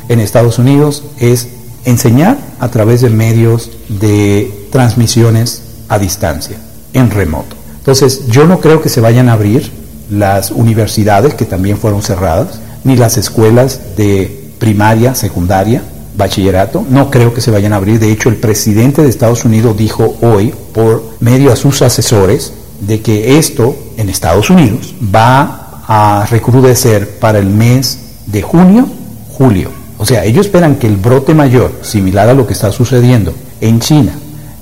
en 0.09 0.19
Estados 0.19 0.59
Unidos, 0.59 1.03
es 1.17 1.47
enseñar 1.85 2.39
a 2.59 2.67
través 2.67 2.99
de 2.99 3.09
medios 3.09 3.71
de 3.87 4.67
transmisiones 4.69 5.61
a 5.87 5.97
distancia, 5.97 6.57
en 6.91 7.09
remoto. 7.09 7.55
Entonces, 7.77 8.27
yo 8.27 8.45
no 8.45 8.59
creo 8.59 8.81
que 8.81 8.89
se 8.89 8.99
vayan 8.99 9.29
a 9.29 9.33
abrir 9.33 9.71
las 10.09 10.51
universidades, 10.51 11.35
que 11.35 11.45
también 11.45 11.77
fueron 11.77 12.01
cerradas, 12.01 12.59
ni 12.83 12.97
las 12.97 13.15
escuelas 13.17 13.95
de 13.95 14.51
primaria, 14.59 15.15
secundaria, 15.15 15.83
bachillerato, 16.17 16.85
no 16.89 17.09
creo 17.09 17.33
que 17.33 17.41
se 17.41 17.51
vayan 17.51 17.73
a 17.73 17.77
abrir. 17.77 17.99
De 17.99 18.11
hecho, 18.11 18.29
el 18.29 18.37
presidente 18.37 19.03
de 19.03 19.09
Estados 19.09 19.45
Unidos 19.45 19.77
dijo 19.77 20.17
hoy, 20.21 20.53
por 20.73 21.03
medio 21.19 21.53
a 21.53 21.55
sus 21.55 21.81
asesores, 21.81 22.53
de 22.81 23.01
que 23.01 23.37
esto 23.37 23.75
en 23.97 24.09
Estados 24.09 24.49
Unidos 24.49 24.93
va 25.13 25.83
a 25.87 26.25
recrudecer 26.29 27.19
para 27.19 27.39
el 27.39 27.47
mes 27.47 27.99
de 28.25 28.41
junio, 28.41 28.87
julio. 29.29 29.71
O 29.97 30.05
sea, 30.05 30.25
ellos 30.25 30.45
esperan 30.45 30.75
que 30.75 30.87
el 30.87 30.97
brote 30.97 31.33
mayor, 31.33 31.71
similar 31.81 32.29
a 32.29 32.33
lo 32.33 32.45
que 32.45 32.53
está 32.53 32.71
sucediendo 32.71 33.33
en 33.61 33.79
China, 33.79 34.13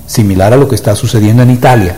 similar 0.06 0.52
a 0.52 0.56
lo 0.56 0.68
que 0.68 0.76
está 0.76 0.94
sucediendo 0.94 1.42
en 1.42 1.50
Italia, 1.50 1.96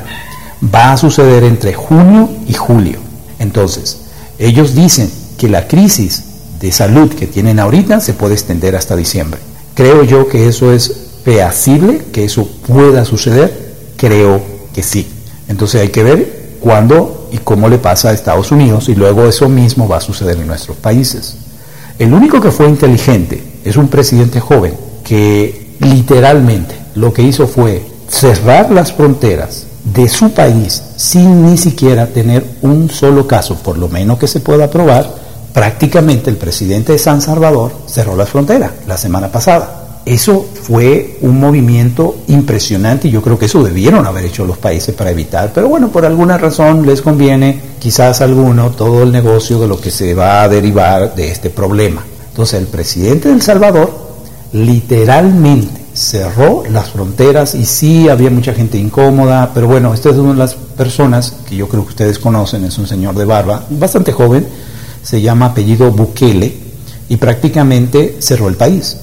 va 0.74 0.92
a 0.92 0.96
suceder 0.96 1.44
entre 1.44 1.74
junio 1.74 2.28
y 2.48 2.54
julio. 2.54 2.98
Entonces, 3.38 3.98
ellos 4.38 4.74
dicen 4.74 5.10
que 5.36 5.48
la 5.48 5.68
crisis 5.68 6.24
de 6.60 6.72
salud 6.72 7.10
que 7.14 7.26
tienen 7.26 7.58
ahorita 7.58 8.00
se 8.00 8.14
puede 8.14 8.34
extender 8.34 8.76
hasta 8.76 8.96
diciembre. 8.96 9.40
Creo 9.74 10.02
yo 10.02 10.28
que 10.28 10.48
eso 10.48 10.72
es 10.72 10.92
feasible, 11.24 12.02
que 12.12 12.24
eso 12.24 12.48
pueda 12.66 13.04
suceder. 13.04 13.76
Creo 13.96 14.40
que 14.74 14.82
sí. 14.82 15.06
Entonces 15.48 15.80
hay 15.80 15.88
que 15.88 16.02
ver 16.02 16.56
cuándo 16.60 17.28
y 17.32 17.38
cómo 17.38 17.68
le 17.68 17.78
pasa 17.78 18.10
a 18.10 18.12
Estados 18.12 18.50
Unidos 18.50 18.88
y 18.88 18.94
luego 18.94 19.26
eso 19.26 19.48
mismo 19.48 19.86
va 19.86 19.98
a 19.98 20.00
suceder 20.00 20.38
en 20.38 20.46
nuestros 20.46 20.76
países. 20.76 21.36
El 21.98 22.12
único 22.12 22.40
que 22.40 22.50
fue 22.50 22.68
inteligente 22.68 23.42
es 23.64 23.76
un 23.76 23.88
presidente 23.88 24.40
joven 24.40 24.74
que 25.04 25.76
literalmente 25.80 26.74
lo 26.94 27.12
que 27.12 27.22
hizo 27.22 27.46
fue 27.46 27.84
cerrar 28.08 28.70
las 28.70 28.92
fronteras 28.92 29.66
de 29.84 30.08
su 30.08 30.30
país 30.30 30.82
sin 30.96 31.44
ni 31.46 31.56
siquiera 31.56 32.06
tener 32.06 32.44
un 32.62 32.90
solo 32.90 33.26
caso, 33.26 33.56
por 33.56 33.78
lo 33.78 33.88
menos 33.88 34.18
que 34.18 34.26
se 34.26 34.40
pueda 34.40 34.70
probar, 34.70 35.27
prácticamente 35.52 36.30
el 36.30 36.36
presidente 36.36 36.92
de 36.92 36.98
San 36.98 37.20
Salvador 37.20 37.72
cerró 37.86 38.16
las 38.16 38.28
fronteras 38.28 38.72
la 38.86 38.96
semana 38.96 39.28
pasada. 39.28 40.02
eso 40.04 40.46
fue 40.62 41.18
un 41.20 41.38
movimiento 41.38 42.16
impresionante 42.28 43.08
y 43.08 43.10
yo 43.10 43.20
creo 43.20 43.38
que 43.38 43.44
eso 43.46 43.62
debieron 43.62 44.06
haber 44.06 44.24
hecho 44.24 44.46
los 44.46 44.56
países 44.56 44.94
para 44.94 45.10
evitar, 45.10 45.52
pero 45.52 45.68
bueno, 45.68 45.88
por 45.88 46.06
alguna 46.06 46.38
razón 46.38 46.86
les 46.86 47.02
conviene 47.02 47.60
quizás 47.78 48.20
alguno 48.22 48.70
todo 48.70 49.02
el 49.02 49.12
negocio 49.12 49.58
de 49.58 49.68
lo 49.68 49.78
que 49.80 49.90
se 49.90 50.14
va 50.14 50.42
a 50.42 50.48
derivar 50.48 51.14
de 51.14 51.30
este 51.30 51.50
problema. 51.50 52.02
Entonces 52.30 52.60
el 52.60 52.68
presidente 52.68 53.28
de 53.28 53.34
El 53.34 53.42
Salvador 53.42 53.90
literalmente 54.52 55.88
cerró 55.98 56.62
las 56.70 56.90
fronteras 56.90 57.54
y 57.54 57.66
sí 57.66 58.08
había 58.08 58.30
mucha 58.30 58.54
gente 58.54 58.78
incómoda, 58.78 59.50
pero 59.52 59.66
bueno, 59.66 59.92
esta 59.92 60.10
es 60.10 60.16
una 60.16 60.32
de 60.32 60.38
las 60.38 60.54
personas 60.54 61.34
que 61.48 61.56
yo 61.56 61.68
creo 61.68 61.82
que 61.82 61.90
ustedes 61.90 62.18
conocen, 62.18 62.64
es 62.64 62.78
un 62.78 62.86
señor 62.86 63.16
de 63.16 63.24
barba, 63.24 63.64
bastante 63.70 64.12
joven, 64.12 64.46
se 65.02 65.20
llama 65.20 65.46
apellido 65.46 65.90
Bukele 65.90 66.54
y 67.08 67.16
prácticamente 67.16 68.16
cerró 68.20 68.48
el 68.48 68.56
país. 68.56 68.96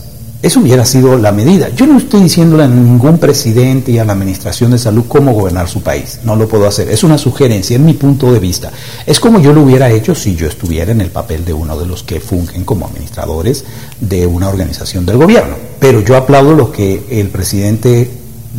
Eso 0.46 0.60
hubiera 0.60 0.86
sido 0.86 1.18
la 1.18 1.32
medida. 1.32 1.70
Yo 1.70 1.88
no 1.88 1.98
estoy 1.98 2.22
diciéndole 2.22 2.66
a 2.66 2.68
ningún 2.68 3.18
presidente 3.18 3.91
y 3.91 3.98
a 3.98 4.06
la 4.06 4.14
Administración 4.14 4.70
de 4.70 4.78
Salud 4.78 5.06
cómo 5.08 5.34
gobernar 5.34 5.68
su 5.68 5.82
país. 5.82 6.20
No 6.24 6.36
lo 6.36 6.48
puedo 6.48 6.68
hacer. 6.68 6.88
Es 6.89 7.04
una 7.04 7.18
sugerencia, 7.18 7.78
es 7.78 7.82
mi 7.82 7.93
punto 7.93 8.32
de 8.32 8.38
vista. 8.38 8.72
Es 9.08 9.20
como 9.20 9.39
yo 9.39 9.54
lo 9.54 9.64
hubiera 9.64 9.89
hecho 9.89 10.14
si 10.14 10.36
yo 10.36 10.46
estuviera 10.46 10.91
en 10.91 11.02
el 11.02 11.10
papel 11.10 11.46
de 11.46 11.54
uno 11.54 11.76
de 11.80 11.88
los 11.88 12.04
que 12.04 12.20
fungen 12.20 12.64
como 12.64 12.86
administradores 12.86 13.64
de 14.00 14.28
una 14.28 14.48
organización 14.48 15.04
del 15.04 15.18
gobierno. 15.18 15.56
Pero 15.80 16.02
yo 16.02 16.16
aplaudo 16.16 16.54
lo 16.54 16.72
que 16.72 17.08
el 17.10 17.30
presidente 17.30 18.12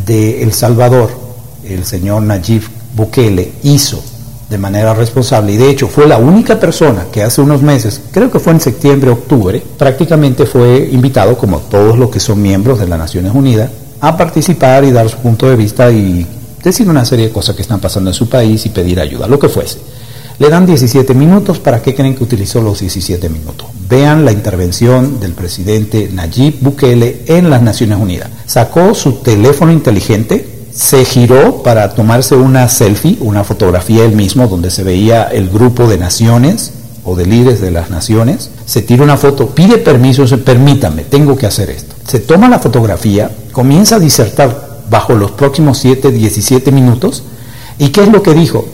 de 0.04 0.42
El 0.42 0.52
Salvador, 0.52 1.10
el 1.62 1.84
señor 1.84 2.22
Nayib 2.22 2.62
Bukele, 2.96 3.52
hizo 3.62 4.02
de 4.48 4.58
manera 4.58 4.94
responsable 4.94 5.52
y 5.52 5.56
de 5.56 5.70
hecho 5.70 5.88
fue 5.88 6.06
la 6.06 6.18
única 6.18 6.58
persona 6.60 7.06
que 7.10 7.22
hace 7.22 7.40
unos 7.40 7.62
meses, 7.62 8.00
creo 8.12 8.30
que 8.30 8.38
fue 8.38 8.52
en 8.52 8.60
septiembre, 8.60 9.10
octubre, 9.10 9.62
prácticamente 9.76 10.46
fue 10.46 10.88
invitado, 10.92 11.36
como 11.36 11.58
todos 11.60 11.98
los 11.98 12.10
que 12.10 12.20
son 12.20 12.40
miembros 12.40 12.78
de 12.78 12.86
las 12.86 12.98
Naciones 12.98 13.32
Unidas, 13.34 13.70
a 14.00 14.16
participar 14.16 14.84
y 14.84 14.92
dar 14.92 15.08
su 15.08 15.16
punto 15.18 15.48
de 15.48 15.56
vista 15.56 15.90
y 15.90 16.26
decir 16.62 16.88
una 16.88 17.04
serie 17.04 17.26
de 17.26 17.32
cosas 17.32 17.56
que 17.56 17.62
están 17.62 17.80
pasando 17.80 18.10
en 18.10 18.14
su 18.14 18.28
país 18.28 18.64
y 18.66 18.70
pedir 18.70 19.00
ayuda, 19.00 19.26
lo 19.26 19.38
que 19.38 19.48
fuese. 19.48 19.78
Le 20.38 20.50
dan 20.50 20.66
17 20.66 21.14
minutos, 21.14 21.58
¿para 21.60 21.80
qué 21.80 21.94
creen 21.94 22.14
que 22.14 22.22
utilizó 22.22 22.60
los 22.60 22.80
17 22.80 23.30
minutos? 23.30 23.68
Vean 23.88 24.24
la 24.24 24.32
intervención 24.32 25.18
del 25.18 25.32
presidente 25.32 26.10
Nayib 26.12 26.60
Bukele 26.60 27.22
en 27.26 27.48
las 27.48 27.62
Naciones 27.62 27.98
Unidas. 27.98 28.28
Sacó 28.44 28.94
su 28.94 29.14
teléfono 29.14 29.72
inteligente, 29.72 30.55
se 30.76 31.06
giró 31.06 31.62
para 31.62 31.88
tomarse 31.94 32.36
una 32.36 32.68
selfie, 32.68 33.16
una 33.20 33.44
fotografía 33.44 34.04
él 34.04 34.14
mismo, 34.14 34.46
donde 34.46 34.70
se 34.70 34.84
veía 34.84 35.24
el 35.24 35.48
grupo 35.48 35.88
de 35.88 35.96
naciones 35.96 36.72
o 37.02 37.16
de 37.16 37.24
líderes 37.24 37.62
de 37.62 37.70
las 37.70 37.88
naciones, 37.88 38.50
se 38.66 38.82
tira 38.82 39.02
una 39.02 39.16
foto, 39.16 39.48
pide 39.48 39.78
permiso, 39.78 40.22
dice, 40.22 40.36
permítame, 40.36 41.04
tengo 41.04 41.34
que 41.34 41.46
hacer 41.46 41.70
esto. 41.70 41.94
Se 42.06 42.20
toma 42.20 42.50
la 42.50 42.58
fotografía, 42.58 43.30
comienza 43.52 43.96
a 43.96 44.00
disertar 44.00 44.82
bajo 44.90 45.14
los 45.14 45.30
próximos 45.30 45.78
7, 45.78 46.12
17 46.12 46.70
minutos, 46.72 47.22
¿y 47.78 47.88
qué 47.88 48.02
es 48.02 48.08
lo 48.08 48.22
que 48.22 48.34
dijo? 48.34 48.66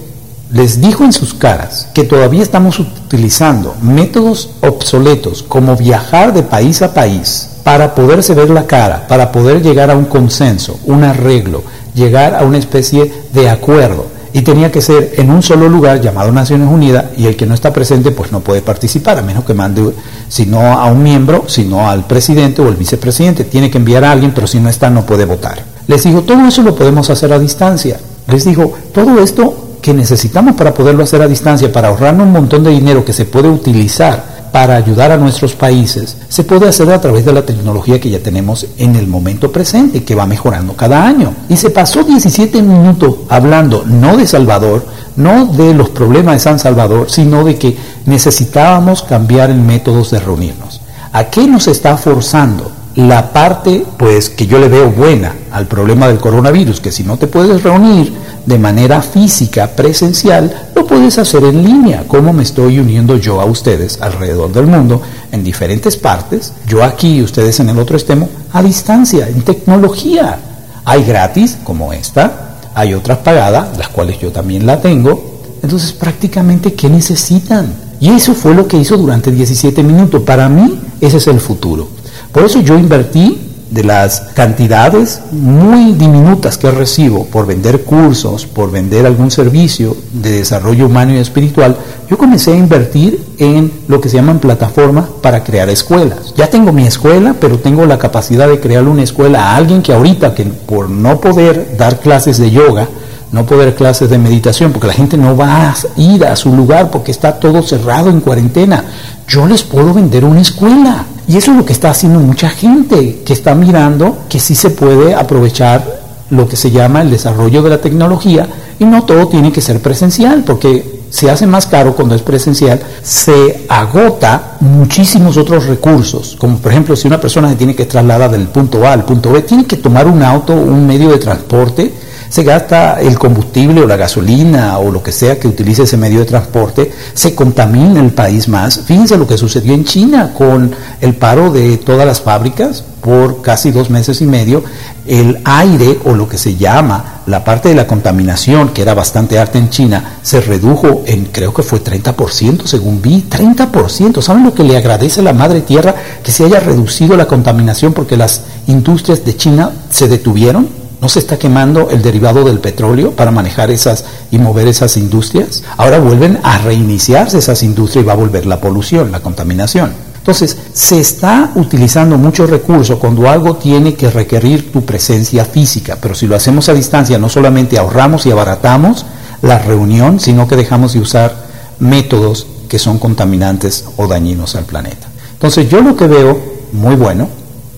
Les 0.52 0.80
dijo 0.80 1.04
en 1.04 1.12
sus 1.12 1.34
caras 1.34 1.88
que 1.94 2.02
todavía 2.02 2.42
estamos 2.42 2.80
utilizando 2.80 3.76
métodos 3.80 4.50
obsoletos 4.60 5.44
como 5.44 5.76
viajar 5.76 6.34
de 6.34 6.42
país 6.42 6.82
a 6.82 6.92
país 6.92 7.48
para 7.62 7.94
poderse 7.94 8.34
ver 8.34 8.50
la 8.50 8.66
cara, 8.66 9.06
para 9.06 9.30
poder 9.30 9.62
llegar 9.62 9.90
a 9.90 9.96
un 9.96 10.06
consenso, 10.06 10.78
un 10.84 11.04
arreglo, 11.04 11.62
llegar 11.94 12.34
a 12.34 12.44
una 12.44 12.58
especie 12.58 13.12
de 13.32 13.48
acuerdo 13.48 14.06
y 14.32 14.42
tenía 14.42 14.72
que 14.72 14.80
ser 14.80 15.12
en 15.18 15.30
un 15.30 15.42
solo 15.42 15.68
lugar 15.68 16.00
llamado 16.00 16.32
Naciones 16.32 16.68
Unidas 16.68 17.06
y 17.16 17.26
el 17.26 17.36
que 17.36 17.46
no 17.46 17.54
está 17.54 17.72
presente 17.72 18.12
pues 18.12 18.32
no 18.32 18.40
puede 18.40 18.62
participar, 18.62 19.18
a 19.18 19.22
menos 19.22 19.44
que 19.44 19.54
mande, 19.54 19.92
si 20.28 20.46
no 20.46 20.60
a 20.60 20.86
un 20.86 21.02
miembro, 21.02 21.44
sino 21.48 21.88
al 21.88 22.06
presidente 22.06 22.62
o 22.62 22.68
el 22.68 22.76
vicepresidente. 22.76 23.44
Tiene 23.44 23.70
que 23.70 23.78
enviar 23.78 24.04
a 24.04 24.12
alguien, 24.12 24.32
pero 24.34 24.46
si 24.46 24.58
no 24.58 24.70
está 24.70 24.88
no 24.88 25.04
puede 25.04 25.26
votar. 25.26 25.62
Les 25.86 26.04
digo, 26.04 26.22
todo 26.22 26.46
eso 26.46 26.62
lo 26.62 26.74
podemos 26.74 27.10
hacer 27.10 27.32
a 27.32 27.38
distancia. 27.38 27.98
Les 28.26 28.44
digo, 28.44 28.72
todo 28.94 29.22
esto 29.22 29.72
que 29.82 29.92
necesitamos 29.92 30.54
para 30.54 30.72
poderlo 30.72 31.02
hacer 31.02 31.20
a 31.20 31.28
distancia, 31.28 31.70
para 31.70 31.88
ahorrarnos 31.88 32.26
un 32.26 32.32
montón 32.32 32.64
de 32.64 32.70
dinero 32.70 33.04
que 33.04 33.12
se 33.12 33.26
puede 33.26 33.48
utilizar 33.48 34.31
para 34.52 34.76
ayudar 34.76 35.10
a 35.10 35.16
nuestros 35.16 35.54
países 35.54 36.18
se 36.28 36.44
puede 36.44 36.68
hacer 36.68 36.90
a 36.92 37.00
través 37.00 37.24
de 37.24 37.32
la 37.32 37.44
tecnología 37.44 37.98
que 37.98 38.10
ya 38.10 38.20
tenemos 38.20 38.66
en 38.78 38.94
el 38.96 39.06
momento 39.06 39.50
presente, 39.50 40.04
que 40.04 40.14
va 40.14 40.26
mejorando 40.26 40.74
cada 40.74 41.04
año. 41.04 41.32
Y 41.48 41.56
se 41.56 41.70
pasó 41.70 42.04
17 42.04 42.62
minutos 42.62 43.16
hablando 43.30 43.82
no 43.86 44.16
de 44.16 44.26
Salvador, 44.26 44.84
no 45.16 45.46
de 45.46 45.74
los 45.74 45.88
problemas 45.88 46.34
de 46.34 46.40
San 46.40 46.58
Salvador, 46.58 47.10
sino 47.10 47.44
de 47.44 47.56
que 47.56 47.76
necesitábamos 48.06 49.02
cambiar 49.02 49.50
el 49.50 49.60
método 49.60 50.04
de 50.04 50.20
reunirnos. 50.20 50.82
¿A 51.12 51.24
qué 51.24 51.46
nos 51.46 51.66
está 51.66 51.96
forzando? 51.96 52.81
La 52.96 53.32
parte, 53.32 53.86
pues, 53.96 54.28
que 54.28 54.46
yo 54.46 54.58
le 54.58 54.68
veo 54.68 54.90
buena 54.90 55.34
al 55.50 55.66
problema 55.66 56.08
del 56.08 56.18
coronavirus, 56.18 56.80
que 56.80 56.92
si 56.92 57.02
no 57.04 57.16
te 57.16 57.26
puedes 57.26 57.62
reunir 57.62 58.12
de 58.44 58.58
manera 58.58 59.00
física, 59.00 59.68
presencial, 59.68 60.68
lo 60.74 60.86
puedes 60.86 61.16
hacer 61.16 61.44
en 61.44 61.64
línea, 61.64 62.04
como 62.06 62.34
me 62.34 62.42
estoy 62.42 62.80
uniendo 62.80 63.16
yo 63.16 63.40
a 63.40 63.46
ustedes 63.46 63.98
alrededor 64.02 64.52
del 64.52 64.66
mundo, 64.66 65.00
en 65.30 65.42
diferentes 65.42 65.96
partes, 65.96 66.52
yo 66.66 66.84
aquí 66.84 67.16
y 67.16 67.22
ustedes 67.22 67.60
en 67.60 67.70
el 67.70 67.78
otro 67.78 67.96
extremo, 67.96 68.28
a 68.52 68.62
distancia, 68.62 69.26
en 69.26 69.40
tecnología. 69.40 70.38
Hay 70.84 71.02
gratis, 71.02 71.56
como 71.64 71.94
esta, 71.94 72.58
hay 72.74 72.92
otras 72.92 73.18
pagadas, 73.18 73.78
las 73.78 73.88
cuales 73.88 74.18
yo 74.18 74.32
también 74.32 74.66
la 74.66 74.82
tengo. 74.82 75.40
Entonces, 75.62 75.92
prácticamente, 75.92 76.74
¿qué 76.74 76.90
necesitan? 76.90 77.72
Y 78.00 78.10
eso 78.10 78.34
fue 78.34 78.54
lo 78.54 78.68
que 78.68 78.76
hizo 78.76 78.98
durante 78.98 79.30
17 79.30 79.82
minutos. 79.82 80.22
Para 80.24 80.48
mí, 80.50 80.78
ese 81.00 81.16
es 81.16 81.26
el 81.28 81.40
futuro. 81.40 81.88
Por 82.32 82.44
eso 82.44 82.60
yo 82.60 82.78
invertí 82.78 83.38
de 83.72 83.84
las 83.84 84.20
cantidades 84.34 85.22
muy 85.32 85.92
diminutas 85.92 86.58
que 86.58 86.70
recibo 86.70 87.24
por 87.26 87.46
vender 87.46 87.84
cursos, 87.84 88.46
por 88.46 88.70
vender 88.70 89.06
algún 89.06 89.30
servicio 89.30 89.96
de 90.12 90.32
desarrollo 90.32 90.86
humano 90.86 91.14
y 91.14 91.18
espiritual, 91.18 91.76
yo 92.10 92.18
comencé 92.18 92.52
a 92.52 92.56
invertir 92.56 93.24
en 93.38 93.72
lo 93.88 93.98
que 94.00 94.10
se 94.10 94.16
llaman 94.16 94.40
plataformas 94.40 95.06
para 95.22 95.42
crear 95.42 95.70
escuelas. 95.70 96.34
Ya 96.36 96.48
tengo 96.48 96.72
mi 96.72 96.86
escuela, 96.86 97.34
pero 97.40 97.58
tengo 97.58 97.86
la 97.86 97.98
capacidad 97.98 98.46
de 98.46 98.60
crear 98.60 98.86
una 98.86 99.02
escuela 99.02 99.42
a 99.42 99.56
alguien 99.56 99.80
que 99.80 99.94
ahorita, 99.94 100.34
que 100.34 100.44
por 100.44 100.90
no 100.90 101.18
poder 101.18 101.76
dar 101.78 102.00
clases 102.00 102.36
de 102.36 102.50
yoga, 102.50 102.88
no 103.32 103.46
poder 103.46 103.74
clases 103.74 104.10
de 104.10 104.18
meditación, 104.18 104.72
porque 104.72 104.88
la 104.88 104.92
gente 104.92 105.16
no 105.16 105.34
va 105.34 105.70
a 105.70 105.74
ir 105.96 106.26
a 106.26 106.36
su 106.36 106.54
lugar 106.54 106.90
porque 106.90 107.10
está 107.10 107.40
todo 107.40 107.62
cerrado 107.62 108.10
en 108.10 108.20
cuarentena. 108.20 108.84
Yo 109.26 109.46
les 109.46 109.62
puedo 109.62 109.94
vender 109.94 110.26
una 110.26 110.42
escuela. 110.42 111.06
Y 111.28 111.36
eso 111.36 111.52
es 111.52 111.56
lo 111.56 111.64
que 111.64 111.72
está 111.72 111.90
haciendo 111.90 112.18
mucha 112.18 112.50
gente, 112.50 113.22
que 113.24 113.32
está 113.32 113.54
mirando 113.54 114.24
que 114.28 114.40
sí 114.40 114.54
se 114.54 114.70
puede 114.70 115.14
aprovechar 115.14 116.02
lo 116.30 116.48
que 116.48 116.56
se 116.56 116.70
llama 116.70 117.02
el 117.02 117.10
desarrollo 117.10 117.62
de 117.62 117.70
la 117.70 117.80
tecnología 117.80 118.48
y 118.78 118.84
no 118.84 119.04
todo 119.04 119.28
tiene 119.28 119.52
que 119.52 119.60
ser 119.60 119.80
presencial, 119.80 120.42
porque 120.44 121.02
se 121.10 121.30
hace 121.30 121.46
más 121.46 121.66
caro 121.66 121.94
cuando 121.94 122.14
es 122.14 122.22
presencial, 122.22 122.80
se 123.02 123.66
agota 123.68 124.56
muchísimos 124.60 125.36
otros 125.36 125.66
recursos, 125.66 126.36
como 126.38 126.56
por 126.56 126.72
ejemplo 126.72 126.96
si 126.96 127.06
una 127.06 127.20
persona 127.20 127.50
se 127.50 127.56
tiene 127.56 127.76
que 127.76 127.84
trasladar 127.84 128.30
del 128.30 128.48
punto 128.48 128.86
A 128.86 128.94
al 128.94 129.04
punto 129.04 129.30
B, 129.30 129.42
tiene 129.42 129.66
que 129.66 129.76
tomar 129.76 130.06
un 130.06 130.22
auto, 130.22 130.54
un 130.54 130.86
medio 130.86 131.10
de 131.10 131.18
transporte, 131.18 131.92
se 132.32 132.44
gasta 132.44 132.98
el 132.98 133.18
combustible 133.18 133.82
o 133.82 133.86
la 133.86 133.98
gasolina 133.98 134.78
o 134.78 134.90
lo 134.90 135.02
que 135.02 135.12
sea 135.12 135.38
que 135.38 135.46
utilice 135.46 135.82
ese 135.82 135.98
medio 135.98 136.20
de 136.20 136.24
transporte, 136.24 136.90
se 137.12 137.34
contamina 137.34 138.00
el 138.00 138.12
país 138.12 138.48
más. 138.48 138.80
Fíjense 138.86 139.18
lo 139.18 139.26
que 139.26 139.36
sucedió 139.36 139.74
en 139.74 139.84
China 139.84 140.32
con 140.32 140.74
el 141.02 141.14
paro 141.14 141.52
de 141.52 141.76
todas 141.76 142.06
las 142.06 142.22
fábricas 142.22 142.84
por 143.02 143.42
casi 143.42 143.70
dos 143.70 143.90
meses 143.90 144.22
y 144.22 144.26
medio. 144.26 144.64
El 145.06 145.42
aire 145.44 145.98
o 146.06 146.14
lo 146.14 146.26
que 146.26 146.38
se 146.38 146.56
llama 146.56 147.20
la 147.26 147.44
parte 147.44 147.68
de 147.68 147.74
la 147.74 147.86
contaminación, 147.86 148.70
que 148.70 148.80
era 148.80 148.94
bastante 148.94 149.38
alta 149.38 149.58
en 149.58 149.68
China, 149.68 150.16
se 150.22 150.40
redujo 150.40 151.02
en 151.04 151.26
creo 151.26 151.52
que 151.52 151.62
fue 151.62 151.84
30% 151.84 152.64
según 152.64 153.02
vi, 153.02 153.26
30%. 153.28 154.22
¿Saben 154.22 154.44
lo 154.44 154.54
que 154.54 154.64
le 154.64 154.78
agradece 154.78 155.20
a 155.20 155.24
la 155.24 155.34
Madre 155.34 155.60
Tierra 155.60 155.94
que 156.22 156.32
se 156.32 156.46
haya 156.46 156.60
reducido 156.60 157.14
la 157.14 157.28
contaminación 157.28 157.92
porque 157.92 158.16
las 158.16 158.40
industrias 158.68 159.22
de 159.22 159.36
China 159.36 159.70
se 159.90 160.08
detuvieron? 160.08 160.81
¿No 161.02 161.08
se 161.08 161.18
está 161.18 161.36
quemando 161.36 161.90
el 161.90 162.00
derivado 162.00 162.44
del 162.44 162.60
petróleo 162.60 163.10
para 163.10 163.32
manejar 163.32 163.72
esas 163.72 164.04
y 164.30 164.38
mover 164.38 164.68
esas 164.68 164.96
industrias? 164.96 165.64
Ahora 165.76 165.98
vuelven 165.98 166.38
a 166.44 166.58
reiniciarse 166.58 167.38
esas 167.38 167.64
industrias 167.64 168.04
y 168.04 168.06
va 168.06 168.12
a 168.12 168.16
volver 168.16 168.46
la 168.46 168.60
polución, 168.60 169.10
la 169.10 169.18
contaminación. 169.18 169.92
Entonces, 170.18 170.56
se 170.72 171.00
está 171.00 171.50
utilizando 171.56 172.18
mucho 172.18 172.46
recurso 172.46 173.00
cuando 173.00 173.28
algo 173.28 173.56
tiene 173.56 173.94
que 173.94 174.10
requerir 174.10 174.70
tu 174.70 174.84
presencia 174.84 175.44
física, 175.44 175.98
pero 176.00 176.14
si 176.14 176.28
lo 176.28 176.36
hacemos 176.36 176.68
a 176.68 176.74
distancia, 176.74 177.18
no 177.18 177.28
solamente 177.28 177.78
ahorramos 177.78 178.24
y 178.26 178.30
abaratamos 178.30 179.04
la 179.42 179.58
reunión, 179.58 180.20
sino 180.20 180.46
que 180.46 180.54
dejamos 180.54 180.92
de 180.92 181.00
usar 181.00 181.34
métodos 181.80 182.46
que 182.68 182.78
son 182.78 183.00
contaminantes 183.00 183.86
o 183.96 184.06
dañinos 184.06 184.54
al 184.54 184.66
planeta. 184.66 185.08
Entonces, 185.32 185.68
yo 185.68 185.80
lo 185.80 185.96
que 185.96 186.06
veo 186.06 186.40
muy 186.70 186.94
bueno 186.94 187.26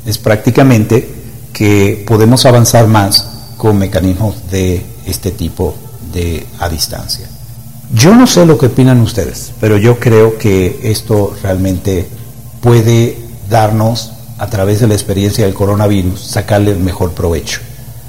es 0.05 0.19
prácticamente 0.19 1.24
que 1.55 2.05
podemos 2.07 2.45
avanzar 2.45 2.87
más 2.87 3.27
con 3.57 3.79
mecanismos 3.79 4.51
de 4.51 4.85
este 5.07 5.31
tipo 5.31 5.75
de 6.13 6.47
a 6.59 6.69
distancia. 6.69 7.27
Yo 7.95 8.15
no 8.15 8.27
sé 8.27 8.45
lo 8.45 8.59
que 8.59 8.67
opinan 8.67 9.01
ustedes, 9.01 9.53
pero 9.61 9.79
yo 9.79 9.99
creo 9.99 10.37
que 10.37 10.81
esto 10.83 11.35
realmente 11.43 12.07
puede 12.61 13.17
darnos 13.49 14.13
a 14.39 14.49
través 14.49 14.81
de 14.81 14.89
la 14.89 14.95
experiencia 14.95 15.45
del 15.45 15.55
coronavirus, 15.55 16.21
sacarle 16.21 16.73
el 16.73 16.81
mejor 16.81 17.13
provecho. 17.13 17.61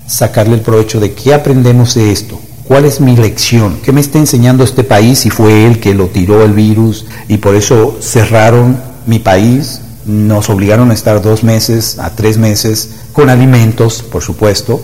Sacarle 0.07 0.55
el 0.55 0.61
provecho 0.61 0.99
de 0.99 1.13
qué 1.13 1.33
aprendemos 1.33 1.95
de 1.95 2.11
esto, 2.11 2.39
cuál 2.67 2.85
es 2.85 2.99
mi 2.99 3.15
lección, 3.15 3.79
qué 3.83 3.91
me 3.91 4.01
está 4.01 4.17
enseñando 4.17 4.63
este 4.63 4.83
país 4.83 5.19
si 5.19 5.29
fue 5.29 5.65
él 5.65 5.79
que 5.79 5.93
lo 5.93 6.07
tiró 6.07 6.43
el 6.43 6.53
virus 6.53 7.05
y 7.27 7.37
por 7.37 7.55
eso 7.55 7.97
cerraron 8.01 8.79
mi 9.05 9.19
país, 9.19 9.81
nos 10.05 10.49
obligaron 10.49 10.91
a 10.91 10.93
estar 10.93 11.21
dos 11.21 11.43
meses 11.43 11.97
a 11.99 12.11
tres 12.11 12.37
meses 12.37 12.91
con 13.13 13.29
alimentos, 13.29 14.03
por 14.03 14.21
supuesto, 14.21 14.81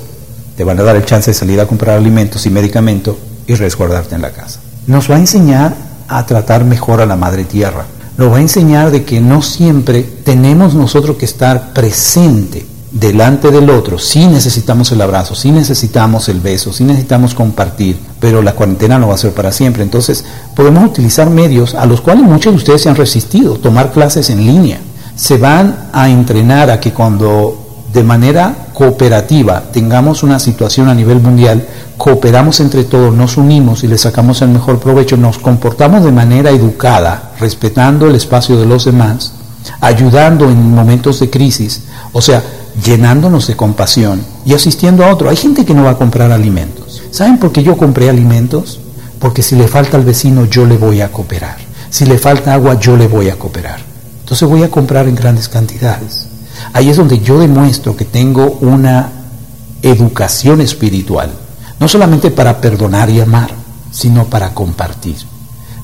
te 0.58 0.64
van 0.64 0.80
a 0.80 0.84
dar 0.84 0.96
el 0.96 1.06
chance 1.06 1.32
de 1.32 1.36
salir 1.36 1.60
a 1.60 1.68
comprar 1.68 1.98
alimentos 1.98 2.46
y 2.46 2.50
medicamentos 2.50 3.16
y 3.48 3.56
resguardarte 3.56 4.16
en 4.16 4.22
la 4.22 4.32
casa. 4.32 4.60
Nos 4.88 5.10
va 5.10 5.16
a 5.16 5.20
enseñar 5.20 5.76
a 6.08 6.26
tratar 6.26 6.66
mejor 6.66 7.02
a 7.02 7.06
la 7.06 7.16
madre 7.16 7.46
tierra. 7.46 7.86
Nos 8.18 8.32
va 8.32 8.38
a 8.38 8.42
enseñar 8.42 8.92
de 8.92 9.04
que 9.04 9.22
no 9.22 9.42
siempre 9.42 10.04
tenemos 10.04 10.74
nosotros 10.74 11.18
que 11.18 11.26
estar 11.26 11.74
presente 11.74 12.66
delante 12.92 13.52
del 13.52 13.70
otro. 13.70 13.98
Sí 13.98 14.28
necesitamos 14.28 14.92
el 14.92 15.02
abrazo, 15.02 15.34
sí 15.34 15.52
necesitamos 15.52 16.28
el 16.30 16.42
beso, 16.42 16.74
sí 16.74 16.84
necesitamos 16.84 17.34
compartir, 17.34 17.98
pero 18.20 18.42
la 18.42 18.54
cuarentena 18.54 19.00
no 19.00 19.08
va 19.08 19.16
a 19.16 19.18
ser 19.18 19.32
para 19.32 19.52
siempre. 19.52 19.84
Entonces 19.84 20.26
podemos 20.56 20.84
utilizar 20.84 21.30
medios 21.30 21.74
a 21.74 21.86
los 21.86 22.02
cuales 22.02 22.24
muchos 22.24 22.54
de 22.54 22.58
ustedes 22.58 22.82
se 22.82 22.90
han 22.90 22.96
resistido, 22.96 23.56
tomar 23.56 23.92
clases 23.92 24.30
en 24.30 24.46
línea. 24.46 24.82
Se 25.22 25.38
van 25.38 25.90
a 25.94 26.10
entrenar 26.10 26.72
a 26.72 26.80
que 26.80 26.94
cuando 26.94 27.84
de 27.94 28.02
manera 28.02 28.70
cooperativa 28.74 29.62
tengamos 29.72 30.24
una 30.24 30.40
situación 30.40 30.90
a 30.90 30.96
nivel 30.96 31.20
mundial, 31.20 31.64
cooperamos 31.96 32.60
entre 32.60 32.86
todos, 32.86 33.14
nos 33.14 33.38
unimos 33.38 33.84
y 33.84 33.88
le 33.88 34.00
sacamos 34.00 34.42
el 34.42 34.50
mejor 34.50 34.80
provecho, 34.80 35.18
nos 35.18 35.38
comportamos 35.38 36.04
de 36.04 36.12
manera 36.12 36.50
educada, 36.50 37.34
respetando 37.40 38.08
el 38.08 38.16
espacio 38.16 38.58
de 38.58 38.66
los 38.66 38.86
demás, 38.86 39.34
ayudando 39.80 40.50
en 40.50 40.74
momentos 40.74 41.20
de 41.20 41.30
crisis, 41.30 41.84
o 42.14 42.20
sea, 42.20 42.42
llenándonos 42.84 43.46
de 43.46 43.56
compasión 43.56 44.24
y 44.44 44.56
asistiendo 44.56 45.06
a 45.06 45.14
otro. 45.14 45.30
Hay 45.30 45.38
gente 45.38 45.66
que 45.66 45.76
no 45.76 45.84
va 45.84 45.92
a 45.92 45.98
comprar 45.98 46.32
alimentos. 46.32 47.04
¿Saben 47.12 47.38
por 47.38 47.52
qué 47.52 47.62
yo 47.62 47.78
compré 47.78 48.10
alimentos? 48.10 48.80
Porque 49.20 49.44
si 49.44 49.56
le 49.56 49.68
falta 49.68 49.98
al 49.98 50.04
vecino 50.04 50.46
yo 50.46 50.66
le 50.66 50.78
voy 50.78 51.02
a 51.02 51.12
cooperar. 51.12 51.58
Si 51.92 52.08
le 52.08 52.18
falta 52.18 52.56
agua 52.56 52.80
yo 52.80 52.98
le 52.98 53.08
voy 53.08 53.30
a 53.30 53.38
cooperar. 53.38 53.91
Entonces 54.32 54.48
voy 54.48 54.64
a 54.64 54.72
comprar 54.72 55.10
en 55.10 55.16
grandes 55.16 55.50
cantidades. 55.50 56.26
Ahí 56.72 56.90
es 56.90 56.96
donde 56.96 57.20
yo 57.20 57.38
demuestro 57.38 57.98
que 57.98 58.06
tengo 58.06 58.60
una 58.62 59.12
educación 59.82 60.62
espiritual, 60.62 61.34
no 61.82 61.90
solamente 61.90 62.32
para 62.32 62.62
perdonar 62.62 63.10
y 63.10 63.20
amar, 63.20 63.50
sino 63.92 64.28
para 64.28 64.54
compartir. 64.54 65.18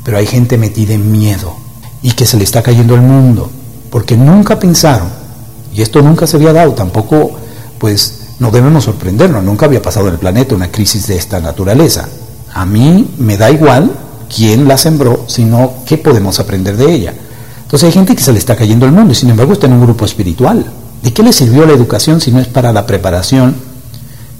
Pero 0.01 0.17
hay 0.17 0.25
gente 0.25 0.57
metida 0.57 0.93
en 0.93 1.11
miedo 1.11 1.57
y 2.01 2.11
que 2.11 2.25
se 2.25 2.37
le 2.37 2.45
está 2.45 2.61
cayendo 2.61 2.95
el 2.95 3.01
mundo, 3.01 3.51
porque 3.89 4.15
nunca 4.15 4.57
pensaron, 4.57 5.09
y 5.73 5.81
esto 5.81 6.01
nunca 6.01 6.25
se 6.25 6.37
había 6.37 6.53
dado, 6.53 6.71
tampoco, 6.71 7.31
pues 7.77 8.27
no 8.39 8.49
debemos 8.49 8.85
sorprendernos, 8.85 9.43
nunca 9.43 9.65
había 9.65 9.81
pasado 9.81 10.07
en 10.07 10.13
el 10.13 10.19
planeta 10.19 10.55
una 10.55 10.71
crisis 10.71 11.05
de 11.07 11.17
esta 11.17 11.41
naturaleza. 11.41 12.07
A 12.53 12.65
mí 12.65 13.13
me 13.17 13.35
da 13.35 13.51
igual 13.51 13.91
quién 14.33 14.69
la 14.69 14.77
sembró, 14.77 15.25
sino 15.27 15.83
qué 15.85 15.97
podemos 15.97 16.39
aprender 16.39 16.77
de 16.77 16.93
ella. 16.93 17.13
Entonces 17.67 17.87
hay 17.87 17.91
gente 17.91 18.15
que 18.15 18.23
se 18.23 18.31
le 18.31 18.39
está 18.39 18.55
cayendo 18.55 18.85
el 18.85 18.93
mundo 18.93 19.11
y 19.11 19.15
sin 19.15 19.29
embargo 19.29 19.51
está 19.51 19.67
en 19.67 19.73
un 19.73 19.81
grupo 19.81 20.05
espiritual. 20.05 20.65
¿De 21.03 21.11
qué 21.11 21.21
le 21.21 21.33
sirvió 21.33 21.65
la 21.65 21.73
educación 21.73 22.21
si 22.21 22.31
no 22.31 22.39
es 22.39 22.47
para 22.47 22.71
la 22.71 22.85
preparación 22.85 23.57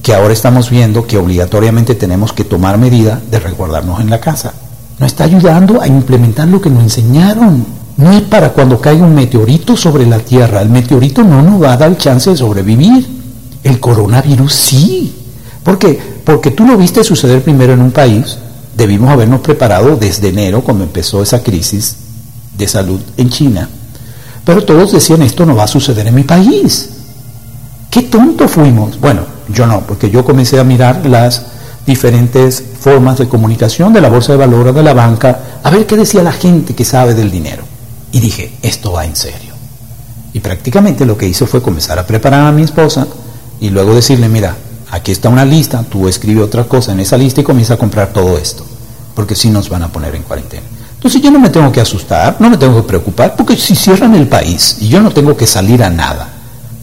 que 0.01 0.13
ahora 0.13 0.32
estamos 0.32 0.69
viendo 0.69 1.05
que 1.05 1.17
obligatoriamente 1.17 1.93
tenemos 1.95 2.32
que 2.32 2.45
tomar 2.45 2.78
medida 2.78 3.21
de 3.30 3.41
resguardarnos 3.41 3.99
en 3.99 4.09
la 4.09 4.21
casa? 4.21 4.53
No 4.97 5.05
está 5.05 5.25
ayudando 5.25 5.82
a 5.82 5.88
implementar 5.88 6.47
lo 6.47 6.61
que 6.61 6.69
nos 6.69 6.84
enseñaron. 6.84 7.65
No 7.97 8.13
es 8.13 8.21
para 8.21 8.53
cuando 8.53 8.80
caiga 8.80 9.05
un 9.05 9.13
meteorito 9.13 9.75
sobre 9.75 10.05
la 10.05 10.19
Tierra. 10.19 10.61
El 10.61 10.69
meteorito 10.69 11.21
no 11.21 11.41
nos 11.41 11.61
va 11.61 11.73
a 11.73 11.78
dar 11.78 11.97
chance 11.97 12.30
de 12.30 12.38
sobrevivir. 12.38 13.05
El 13.61 13.82
coronavirus 13.82 14.53
sí. 14.53 15.13
¿Por 15.63 15.78
qué? 15.78 15.99
Porque 16.23 16.51
tú 16.51 16.65
lo 16.65 16.78
viste 16.78 17.03
suceder 17.03 17.43
primero 17.43 17.73
en 17.73 17.82
un 17.82 17.91
país. 17.91 18.38
Debimos 18.78 19.09
habernos 19.09 19.41
preparado 19.41 19.97
desde 19.97 20.30
enero, 20.30 20.61
cuando 20.61 20.86
empezó 20.86 21.21
esa 21.21 21.43
crisis, 21.43 21.97
de 22.58 22.68
salud 22.68 22.99
en 23.18 23.30
China. 23.30 23.70
Pero 24.43 24.64
todos 24.64 24.93
decían, 24.93 25.22
esto 25.22 25.45
no 25.45 25.55
va 25.55 25.64
a 25.64 25.68
suceder 25.68 26.08
en 26.08 26.16
mi 26.16 26.24
país. 26.24 26.89
¿Qué 27.89 28.03
tonto 28.03 28.47
fuimos? 28.47 28.99
Bueno, 28.99 29.22
yo 29.49 29.66
no, 29.66 29.82
porque 29.82 30.10
yo 30.10 30.24
comencé 30.24 30.60
a 30.60 30.64
mirar 30.64 31.05
las 31.05 31.45
diferentes 31.86 32.64
formas 32.80 33.18
de 33.18 33.28
comunicación 33.28 33.93
de 33.93 34.01
la 34.01 34.10
bolsa 34.10 34.34
de 34.34 34.38
valores, 34.38 34.76
de 34.76 34.84
la 34.84 34.93
banca, 34.93 35.60
a 35.64 35.70
ver 35.70 35.86
qué 35.86 35.95
decía 35.95 36.22
la 36.22 36.34
gente 36.34 36.76
que 36.76 36.86
sabe 36.86 37.14
del 37.14 37.32
dinero. 37.32 37.64
Y 38.12 38.20
dije, 38.20 38.58
esto 38.62 38.91
va 38.91 39.05
en 39.05 39.16
serio. 39.16 39.53
Y 40.34 40.39
prácticamente 40.39 41.05
lo 41.05 41.18
que 41.18 41.28
hice 41.28 41.45
fue 41.45 41.62
comenzar 41.62 41.97
a 41.97 42.05
preparar 42.05 42.45
a 42.45 42.51
mi 42.51 42.64
esposa 42.64 43.08
y 43.60 43.70
luego 43.70 43.95
decirle, 43.95 44.30
mira, 44.30 44.55
aquí 44.91 45.12
está 45.12 45.30
una 45.30 45.45
lista, 45.45 45.84
tú 45.84 46.08
escribe 46.08 46.41
otra 46.41 46.66
cosa 46.66 46.91
en 46.91 46.99
esa 46.99 47.18
lista 47.18 47.41
y 47.41 47.43
comienza 47.43 47.74
a 47.76 47.78
comprar 47.78 48.14
todo 48.14 48.38
esto, 48.38 48.66
porque 49.16 49.36
si 49.36 49.49
nos 49.49 49.70
van 49.70 49.84
a 49.84 49.91
poner 49.91 50.14
en 50.16 50.24
cuarentena. 50.24 50.76
Entonces 51.08 51.24
yo 51.24 51.32
no 51.32 51.39
me 51.39 51.49
tengo 51.49 51.72
que 51.72 51.80
asustar, 51.80 52.36
no 52.39 52.49
me 52.49 52.58
tengo 52.58 52.82
que 52.82 52.88
preocupar, 52.89 53.34
porque 53.38 53.55
si 53.55 53.78
cierran 53.78 54.14
el 54.14 54.28
país 54.28 54.76
y 54.82 54.89
yo 54.89 55.01
no 55.01 55.10
tengo 55.12 55.38
que 55.38 55.47
salir 55.47 55.82
a 55.82 55.89
nada, 55.89 56.28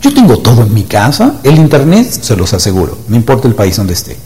yo 0.00 0.14
tengo 0.14 0.38
todo 0.38 0.62
en 0.62 0.72
mi 0.72 0.84
casa, 0.84 1.40
el 1.42 1.58
Internet, 1.58 2.10
se 2.22 2.34
los 2.34 2.54
aseguro, 2.54 2.96
no 3.08 3.16
importa 3.16 3.48
el 3.48 3.54
país 3.54 3.76
donde 3.76 3.92
esté, 3.92 4.16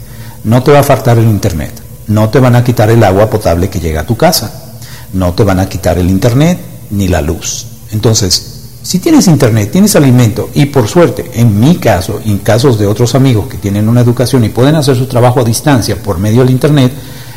no 0.45 0.63
te 0.63 0.71
va 0.71 0.79
a 0.79 0.83
faltar 0.83 1.17
el 1.17 1.25
Internet, 1.25 1.73
no 2.07 2.29
te 2.29 2.39
van 2.39 2.55
a 2.55 2.63
quitar 2.63 2.89
el 2.89 3.03
agua 3.03 3.29
potable 3.29 3.69
que 3.69 3.81
llega 3.81 3.99
a 3.99 4.05
tu 4.05 4.15
casa, 4.15 4.71
no 5.11 5.33
te 5.33 5.43
van 5.43 5.59
a 5.59 5.67
quitar 5.67 5.97
el 5.97 6.09
Internet 6.09 6.61
ni 6.91 7.09
la 7.09 7.21
luz. 7.21 7.65
Entonces, 7.91 8.69
si 8.81 8.99
tienes 8.99 9.27
Internet, 9.27 9.69
tienes 9.69 9.97
alimento 9.97 10.49
y 10.53 10.67
por 10.67 10.87
suerte, 10.87 11.29
en 11.33 11.59
mi 11.59 11.75
caso, 11.75 12.21
en 12.23 12.37
casos 12.37 12.79
de 12.79 12.87
otros 12.87 13.15
amigos 13.15 13.49
que 13.49 13.57
tienen 13.57 13.89
una 13.89 13.99
educación 13.99 14.45
y 14.45 14.49
pueden 14.49 14.75
hacer 14.75 14.95
su 14.95 15.07
trabajo 15.07 15.41
a 15.41 15.43
distancia 15.43 16.01
por 16.01 16.19
medio 16.19 16.39
del 16.39 16.51
Internet, 16.51 16.93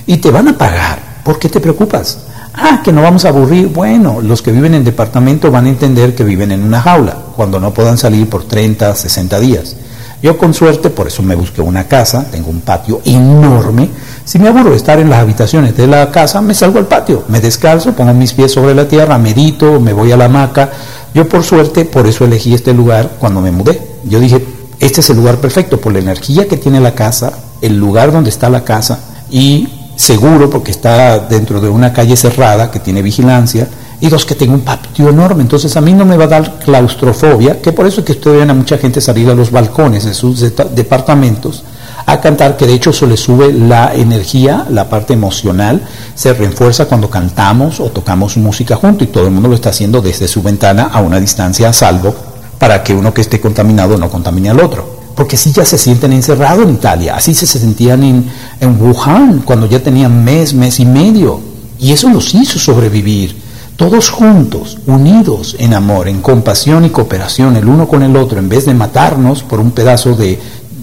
y 0.06 0.18
te 0.18 0.30
van 0.30 0.46
a 0.46 0.56
pagar, 0.56 1.22
¿por 1.24 1.40
qué 1.40 1.48
te 1.48 1.58
preocupas? 1.58 2.18
Ah, 2.54 2.80
que 2.84 2.92
no 2.92 3.02
vamos 3.02 3.24
a 3.24 3.28
aburrir. 3.28 3.68
Bueno, 3.68 4.20
los 4.20 4.42
que 4.42 4.52
viven 4.52 4.74
en 4.74 4.84
departamento 4.84 5.50
van 5.50 5.66
a 5.66 5.70
entender 5.70 6.14
que 6.14 6.24
viven 6.24 6.52
en 6.52 6.62
una 6.62 6.80
jaula, 6.80 7.16
cuando 7.34 7.58
no 7.58 7.72
puedan 7.72 7.96
salir 7.96 8.28
por 8.28 8.44
30, 8.44 8.94
60 8.94 9.40
días. 9.40 9.76
Yo 10.22 10.38
con 10.38 10.54
suerte, 10.54 10.90
por 10.90 11.08
eso 11.08 11.22
me 11.22 11.34
busqué 11.34 11.60
una 11.62 11.88
casa, 11.88 12.24
tengo 12.30 12.50
un 12.50 12.60
patio 12.60 13.00
enorme. 13.04 13.90
Si 14.24 14.38
me 14.38 14.48
aburro 14.48 14.70
de 14.70 14.76
estar 14.76 15.00
en 15.00 15.10
las 15.10 15.20
habitaciones 15.20 15.76
de 15.76 15.88
la 15.88 16.12
casa, 16.12 16.40
me 16.40 16.54
salgo 16.54 16.78
al 16.78 16.86
patio, 16.86 17.24
me 17.26 17.40
descalzo, 17.40 17.92
pongo 17.92 18.14
mis 18.14 18.32
pies 18.32 18.52
sobre 18.52 18.74
la 18.74 18.86
tierra, 18.86 19.18
medito, 19.18 19.80
me 19.80 19.92
voy 19.92 20.12
a 20.12 20.16
la 20.16 20.26
hamaca. 20.26 20.70
Yo 21.12 21.28
por 21.28 21.42
suerte, 21.42 21.86
por 21.86 22.06
eso 22.06 22.24
elegí 22.24 22.54
este 22.54 22.72
lugar 22.72 23.16
cuando 23.18 23.40
me 23.40 23.50
mudé. 23.50 23.80
Yo 24.04 24.20
dije, 24.20 24.46
este 24.78 25.00
es 25.00 25.10
el 25.10 25.16
lugar 25.16 25.38
perfecto 25.38 25.80
por 25.80 25.92
la 25.92 25.98
energía 25.98 26.46
que 26.46 26.56
tiene 26.56 26.78
la 26.78 26.94
casa, 26.94 27.32
el 27.60 27.76
lugar 27.76 28.12
donde 28.12 28.30
está 28.30 28.48
la 28.48 28.62
casa 28.62 29.00
y 29.28 29.81
seguro 29.96 30.50
porque 30.50 30.70
está 30.70 31.18
dentro 31.18 31.60
de 31.60 31.68
una 31.68 31.92
calle 31.92 32.16
cerrada 32.16 32.70
que 32.70 32.80
tiene 32.80 33.02
vigilancia, 33.02 33.68
y 34.02 34.08
dos, 34.08 34.26
que 34.26 34.34
tengo 34.34 34.54
un 34.54 34.62
patio 34.62 35.08
enorme. 35.08 35.42
Entonces 35.42 35.76
a 35.76 35.80
mí 35.80 35.92
no 35.92 36.04
me 36.04 36.16
va 36.16 36.24
a 36.24 36.28
dar 36.28 36.58
claustrofobia, 36.58 37.62
que 37.62 37.72
por 37.72 37.86
eso 37.86 38.00
es 38.00 38.06
que 38.06 38.12
ustedes 38.12 38.38
ven 38.38 38.50
a 38.50 38.54
mucha 38.54 38.76
gente 38.76 39.00
salir 39.00 39.30
a 39.30 39.34
los 39.34 39.52
balcones 39.52 40.04
de 40.04 40.12
sus 40.12 40.40
departamentos 40.40 41.62
a 42.04 42.20
cantar, 42.20 42.56
que 42.56 42.66
de 42.66 42.74
hecho 42.74 42.90
eso 42.90 43.06
le 43.06 43.16
sube 43.16 43.52
la 43.52 43.94
energía, 43.94 44.66
la 44.68 44.88
parte 44.88 45.12
emocional, 45.12 45.82
se 46.16 46.34
refuerza 46.34 46.86
cuando 46.86 47.08
cantamos 47.08 47.78
o 47.78 47.90
tocamos 47.90 48.36
música 48.36 48.74
junto 48.74 49.04
y 49.04 49.06
todo 49.06 49.26
el 49.26 49.30
mundo 49.30 49.48
lo 49.48 49.54
está 49.54 49.70
haciendo 49.70 50.02
desde 50.02 50.26
su 50.26 50.42
ventana 50.42 50.90
a 50.92 51.00
una 51.00 51.20
distancia 51.20 51.68
a 51.68 51.72
salvo 51.72 52.12
para 52.58 52.82
que 52.82 52.94
uno 52.94 53.14
que 53.14 53.20
esté 53.20 53.40
contaminado 53.40 53.96
no 53.98 54.10
contamine 54.10 54.50
al 54.50 54.58
otro 54.58 55.01
porque 55.14 55.36
si 55.36 55.52
ya 55.52 55.64
se 55.64 55.78
sienten 55.78 56.12
encerrados 56.12 56.64
en 56.64 56.74
Italia, 56.74 57.16
así 57.16 57.34
se 57.34 57.46
sentían 57.46 58.02
en, 58.02 58.24
en 58.60 58.80
Wuhan 58.80 59.42
cuando 59.44 59.66
ya 59.66 59.80
tenían 59.80 60.24
mes, 60.24 60.54
mes 60.54 60.80
y 60.80 60.86
medio, 60.86 61.40
y 61.78 61.92
eso 61.92 62.08
los 62.08 62.34
hizo 62.34 62.58
sobrevivir, 62.58 63.36
todos 63.76 64.10
juntos, 64.10 64.78
unidos 64.86 65.56
en 65.58 65.74
amor, 65.74 66.08
en 66.08 66.20
compasión 66.20 66.84
y 66.84 66.90
cooperación 66.90 67.56
el 67.56 67.68
uno 67.68 67.88
con 67.88 68.02
el 68.02 68.16
otro, 68.16 68.38
en 68.38 68.48
vez 68.48 68.66
de 68.66 68.74
matarnos 68.74 69.42
por 69.42 69.60
un 69.60 69.72
pedazo 69.72 70.14
de, 70.14 70.38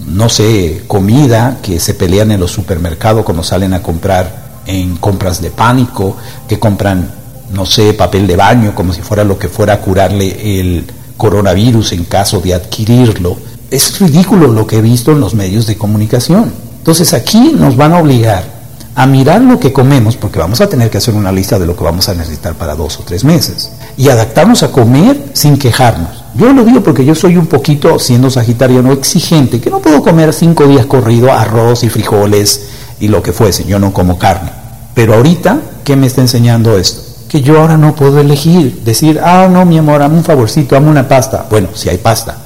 no 0.08 0.28
sé, 0.28 0.82
comida 0.86 1.58
que 1.62 1.80
se 1.80 1.94
pelean 1.94 2.32
en 2.32 2.40
los 2.40 2.50
supermercados 2.50 3.24
cuando 3.24 3.42
salen 3.42 3.72
a 3.74 3.82
comprar 3.82 4.60
en 4.66 4.96
compras 4.96 5.40
de 5.40 5.50
pánico, 5.50 6.16
que 6.48 6.58
compran, 6.58 7.10
no 7.54 7.64
sé, 7.64 7.94
papel 7.94 8.26
de 8.26 8.36
baño 8.36 8.74
como 8.74 8.92
si 8.92 9.00
fuera 9.00 9.24
lo 9.24 9.38
que 9.38 9.48
fuera 9.48 9.74
a 9.74 9.80
curarle 9.80 10.60
el 10.60 10.84
coronavirus 11.16 11.92
en 11.92 12.04
caso 12.04 12.40
de 12.40 12.54
adquirirlo 12.54 13.36
es 13.70 13.98
ridículo 14.00 14.48
lo 14.48 14.66
que 14.66 14.78
he 14.78 14.82
visto 14.82 15.12
en 15.12 15.20
los 15.20 15.34
medios 15.34 15.66
de 15.66 15.76
comunicación. 15.76 16.52
Entonces 16.78 17.12
aquí 17.12 17.52
nos 17.54 17.76
van 17.76 17.92
a 17.92 17.98
obligar 17.98 18.60
a 18.94 19.06
mirar 19.06 19.40
lo 19.40 19.58
que 19.58 19.72
comemos, 19.72 20.16
porque 20.16 20.38
vamos 20.38 20.60
a 20.60 20.68
tener 20.68 20.90
que 20.90 20.98
hacer 20.98 21.14
una 21.14 21.32
lista 21.32 21.58
de 21.58 21.66
lo 21.66 21.76
que 21.76 21.84
vamos 21.84 22.08
a 22.08 22.14
necesitar 22.14 22.54
para 22.54 22.74
dos 22.74 22.98
o 22.98 23.02
tres 23.04 23.24
meses, 23.24 23.70
y 23.96 24.08
adaptarnos 24.08 24.62
a 24.62 24.72
comer 24.72 25.30
sin 25.32 25.56
quejarnos. 25.56 26.24
Yo 26.34 26.52
lo 26.52 26.64
digo 26.64 26.82
porque 26.82 27.04
yo 27.04 27.14
soy 27.14 27.36
un 27.36 27.46
poquito, 27.46 27.98
siendo 27.98 28.30
sagitariano, 28.30 28.92
exigente, 28.92 29.60
que 29.60 29.70
no 29.70 29.80
puedo 29.80 30.02
comer 30.02 30.32
cinco 30.32 30.66
días 30.66 30.86
corrido 30.86 31.32
arroz 31.32 31.84
y 31.84 31.88
frijoles 31.88 32.68
y 32.98 33.08
lo 33.08 33.22
que 33.22 33.32
fuese, 33.32 33.64
yo 33.64 33.78
no 33.78 33.92
como 33.92 34.18
carne. 34.18 34.50
Pero 34.94 35.14
ahorita, 35.14 35.60
¿qué 35.84 35.96
me 35.96 36.06
está 36.06 36.20
enseñando 36.20 36.76
esto? 36.76 37.10
que 37.30 37.42
yo 37.42 37.60
ahora 37.60 37.76
no 37.76 37.94
puedo 37.94 38.18
elegir, 38.18 38.82
decir, 38.82 39.20
ah, 39.22 39.46
no, 39.48 39.64
mi 39.64 39.78
amor, 39.78 40.02
hazme 40.02 40.16
un 40.16 40.24
favorcito, 40.24 40.76
hazme 40.76 40.90
una 40.90 41.06
pasta. 41.06 41.46
Bueno, 41.48 41.68
si 41.74 41.88
hay 41.88 41.98
pasta, 41.98 42.36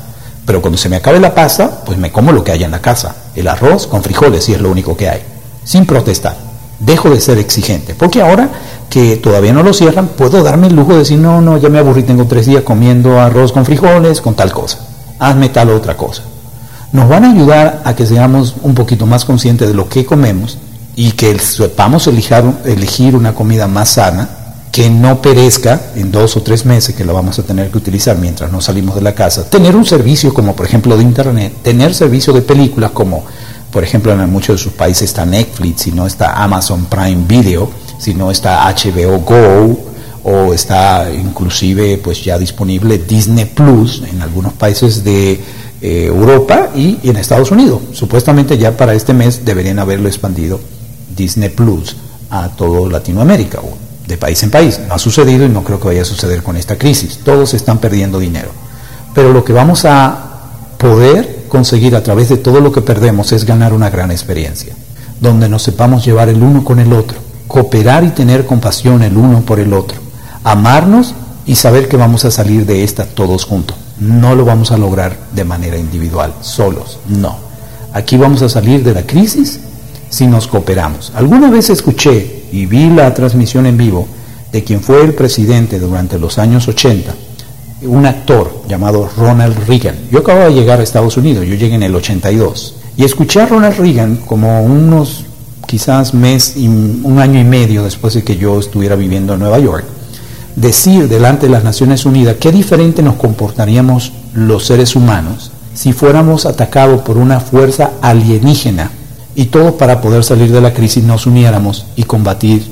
pero 0.47 0.61
cuando 0.61 0.79
se 0.79 0.89
me 0.89 0.97
acabe 0.97 1.21
la 1.21 1.35
pasta, 1.35 1.83
pues 1.85 1.99
me 1.99 2.13
como 2.13 2.33
lo 2.33 2.45
que 2.45 2.53
haya 2.53 2.67
en 2.67 2.73
la 2.73 2.83
casa, 2.83 3.15
el 3.35 3.49
arroz 3.49 3.87
con 3.87 4.03
frijoles, 4.03 4.45
si 4.45 4.53
es 4.53 4.61
lo 4.61 4.71
único 4.71 4.97
que 4.97 5.09
hay, 5.09 5.23
sin 5.65 5.87
protestar. 5.87 6.37
Dejo 6.79 7.09
de 7.11 7.21
ser 7.21 7.39
exigente, 7.39 7.95
porque 7.95 8.21
ahora 8.21 8.51
que 8.91 9.17
todavía 9.17 9.53
no 9.53 9.63
lo 9.63 9.73
cierran, 9.73 10.09
puedo 10.09 10.43
darme 10.43 10.67
el 10.67 10.77
lujo 10.77 10.93
de 10.93 10.99
decir, 10.99 11.19
no, 11.19 11.41
no, 11.41 11.57
ya 11.57 11.69
me 11.69 11.79
aburrí, 11.79 12.03
tengo 12.03 12.27
tres 12.27 12.47
días 12.47 12.63
comiendo 12.63 13.21
arroz 13.21 13.53
con 13.53 13.65
frijoles, 13.65 14.21
con 14.21 14.35
tal 14.35 14.53
cosa. 14.53 14.79
Hazme 15.19 15.49
tal 15.49 15.71
otra 15.71 15.97
cosa. 15.97 16.23
Nos 16.93 17.09
van 17.09 17.25
a 17.25 17.33
ayudar 17.33 17.83
a 17.85 17.97
que 17.97 18.07
seamos 18.07 18.55
un 18.63 18.75
poquito 18.75 19.07
más 19.07 19.25
conscientes 19.25 19.67
de 19.67 19.75
lo 19.75 19.89
que 19.89 20.05
comemos 20.05 20.59
y 20.95 21.13
que 21.13 21.37
sepamos 21.39 22.07
elegir 22.07 23.17
una 23.17 23.35
comida 23.35 23.67
más 23.67 23.91
sana, 23.91 24.29
que 24.75 24.91
no 24.91 25.23
perezca 25.23 25.81
en 25.95 26.11
dos 26.11 26.37
o 26.37 26.43
tres 26.43 26.67
meses 26.67 26.97
que 26.97 27.05
la 27.05 27.13
vamos 27.13 27.39
a 27.39 27.45
tener 27.45 27.71
que 27.71 27.79
utilizar 27.79 28.19
mientras 28.19 28.51
no 28.51 28.61
salimos 28.61 28.97
de 28.97 29.03
la 29.03 29.15
casa, 29.15 29.49
tener 29.49 29.77
un 29.77 29.87
servicio 29.87 30.35
como 30.35 30.57
por 30.57 30.67
ejemplo 30.67 30.97
de 30.97 31.05
internet, 31.05 31.53
tener 31.63 31.95
servicio 31.95 32.33
de 32.33 32.43
películas 32.43 32.91
como 32.91 33.25
por 33.71 33.85
ejemplo 33.85 34.13
en 34.13 34.33
muchos 34.33 34.57
de 34.57 34.65
sus 34.65 34.73
países 34.73 35.05
está 35.05 35.25
Netflix, 35.25 35.83
si 35.83 35.93
no 35.93 36.09
está 36.09 36.43
Amazon 36.43 36.87
Prime 36.87 37.23
Video, 37.29 37.71
si 38.01 38.15
no 38.15 38.33
está 38.33 38.69
HBO 38.69 39.21
Go 39.21 39.79
o 40.25 40.53
está 40.53 41.09
inclusive 41.09 41.99
pues 41.99 42.25
ya 42.25 42.37
disponible 42.37 42.99
Disney 42.99 43.45
Plus 43.45 44.03
en 44.11 44.23
algunos 44.23 44.55
países 44.55 45.05
de 45.05 45.41
eh, 45.83 46.07
Europa 46.07 46.71
y 46.75 46.99
en 47.05 47.15
Estados 47.15 47.53
Unidos. 47.53 47.81
Supuestamente 47.93 48.59
ya 48.59 48.77
para 48.77 48.95
este 48.95 49.15
mes 49.15 49.45
deberían 49.45 49.79
haberlo 49.79 50.09
expandido 50.09 50.59
Disney 51.17 51.51
Plus 51.51 51.95
a 52.29 52.49
todo 52.49 52.91
Latinoamérica 52.91 53.61
de 54.07 54.17
país 54.17 54.43
en 54.43 54.51
país. 54.51 54.81
Ha 54.91 54.99
sucedido 54.99 55.45
y 55.45 55.49
no 55.49 55.65
creo 55.65 55.81
que 55.81 55.89
vaya 55.89 56.03
a 56.03 56.07
suceder 56.07 56.43
con 56.43 56.57
esta 56.57 56.77
crisis. 56.77 57.21
Todos 57.25 57.55
están 57.55 57.79
perdiendo 57.79 58.19
dinero. 58.19 58.51
Pero 59.15 59.33
lo 59.33 59.45
que 59.45 59.53
vamos 59.53 59.85
a 59.85 60.35
poder 60.79 61.45
conseguir 61.49 61.95
a 61.95 62.03
través 62.03 62.29
de 62.29 62.37
todo 62.37 62.61
lo 62.61 62.73
que 62.73 62.83
perdemos 62.83 63.33
es 63.33 63.45
ganar 63.45 63.73
una 63.73 63.89
gran 63.89 64.11
experiencia, 64.11 64.75
donde 65.21 65.49
nos 65.49 65.63
sepamos 65.63 66.05
llevar 66.05 66.29
el 66.29 66.43
uno 66.43 66.65
con 66.65 66.81
el 66.81 66.93
otro, 66.93 67.19
cooperar 67.47 68.03
y 68.05 68.09
tener 68.09 68.45
compasión 68.45 69.03
el 69.03 69.17
uno 69.17 69.41
por 69.43 69.61
el 69.61 69.73
otro, 69.73 69.99
amarnos 70.43 71.15
y 71.47 71.55
saber 71.55 71.89
que 71.89 71.97
vamos 71.97 72.25
a 72.25 72.31
salir 72.31 72.67
de 72.67 72.83
esta 72.83 73.05
todos 73.05 73.45
juntos. 73.45 73.77
No 74.01 74.35
lo 74.35 74.45
vamos 74.45 74.73
a 74.73 74.77
lograr 74.77 75.17
de 75.33 75.45
manera 75.45 75.79
individual, 75.79 76.35
solos, 76.41 76.99
no. 77.09 77.37
Aquí 77.93 78.17
vamos 78.17 78.43
a 78.43 78.49
salir 78.49 78.83
de 78.83 78.93
la 78.93 79.07
crisis 79.07 79.61
si 80.11 80.27
nos 80.27 80.49
cooperamos. 80.49 81.13
Alguna 81.15 81.51
vez 81.51 81.71
escuché 81.71 82.44
y 82.55 82.67
vi 82.67 82.89
la 82.89 83.13
transmisión 83.13 83.67
en 83.67 83.77
vivo 83.77 84.07
de 84.53 84.63
quien 84.63 84.81
fue 84.81 85.03
el 85.03 85.13
presidente 85.13 85.81
durante 85.81 86.21
los 86.21 86.39
años 86.39 86.69
80, 86.69 87.13
un 87.83 88.07
actor 88.07 88.63
llamado 88.69 89.11
Ronald 89.17 89.67
Reagan. 89.67 89.97
Yo 90.13 90.21
acabo 90.21 90.45
de 90.45 90.55
llegar 90.55 90.79
a 90.79 90.85
Estados 90.85 91.17
Unidos, 91.17 91.45
yo 91.45 91.57
llegué 91.57 91.75
en 91.75 91.83
el 91.83 91.95
82, 91.97 92.77
y 92.97 93.03
escuché 93.03 93.41
a 93.41 93.47
Ronald 93.47 93.77
Reagan 93.77 94.17
como 94.25 94.63
unos 94.63 95.25
quizás 95.67 96.15
mes 96.15 96.57
y 96.57 96.69
un 96.69 97.19
año 97.19 97.41
y 97.41 97.45
medio 97.45 97.83
después 97.83 98.15
de 98.15 98.23
que 98.23 98.37
yo 98.37 98.61
estuviera 98.61 98.95
viviendo 98.95 99.35
en 99.35 99.41
Nueva 99.41 99.59
York, 99.59 99.85
decir 100.55 101.09
delante 101.09 101.47
de 101.47 101.53
las 101.53 101.65
Naciones 101.65 102.07
Unidas 102.07 102.37
qué 102.39 102.53
diferente 102.53 103.03
nos 103.03 103.17
comportaríamos 103.17 104.13
los 104.33 104.65
seres 104.65 104.95
humanos 104.95 105.51
si 105.75 105.93
fuéramos 105.93 106.47
atacados 106.47 107.01
por 107.03 107.19
una 107.19 107.41
fuerza 107.41 107.95
alienígena 108.01 108.93
y 109.35 109.47
todos 109.47 109.73
para 109.73 110.01
poder 110.01 110.25
salir 110.25 110.53
de 110.53 110.61
la 110.61 110.73
crisis 110.73 111.03
nos 111.03 111.27
uniéramos 111.27 111.87
y 111.97 112.05
combatir 112.05 112.67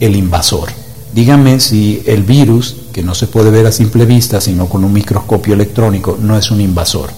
el 0.00 0.16
invasor. 0.16 0.68
Díganme 1.14 1.60
si 1.60 2.02
el 2.06 2.24
virus, 2.24 2.76
que 2.92 3.02
no 3.02 3.14
se 3.14 3.26
puede 3.26 3.50
ver 3.50 3.66
a 3.66 3.72
simple 3.72 4.04
vista, 4.04 4.40
sino 4.40 4.66
con 4.66 4.84
un 4.84 4.92
microscopio 4.92 5.54
electrónico, 5.54 6.18
no 6.20 6.36
es 6.36 6.50
un 6.50 6.60
invasor. 6.60 7.10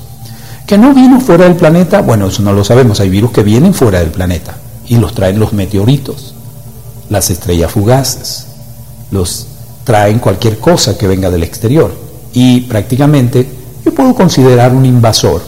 Que 0.67 0.79
no 0.79 0.95
vino 0.95 1.21
fuera 1.21 1.45
del 1.45 1.57
planeta, 1.57 2.03
bueno, 2.03 2.29
eso 2.29 2.43
no 2.43 2.53
lo 2.53 2.65
sabemos, 2.65 3.01
hay 3.01 3.09
virus 3.09 3.31
que 3.31 3.43
vienen 3.43 3.73
fuera 3.73 4.01
del 4.01 4.11
planeta 4.11 4.59
y 4.87 4.97
los 4.97 5.15
traen 5.15 5.39
los 5.39 5.53
meteoritos, 5.53 6.35
las 7.09 7.31
estrellas 7.31 7.73
fugaces, 7.73 8.47
los 9.11 9.47
traen 9.85 10.19
cualquier 10.19 10.59
cosa 10.59 10.99
que 10.99 11.07
venga 11.07 11.31
del 11.31 11.45
exterior. 11.45 11.95
Y 12.33 12.63
prácticamente 12.63 13.49
yo 13.85 13.95
puedo 13.95 14.15
considerar 14.15 14.75
un 14.75 14.85
invasor 14.85 15.41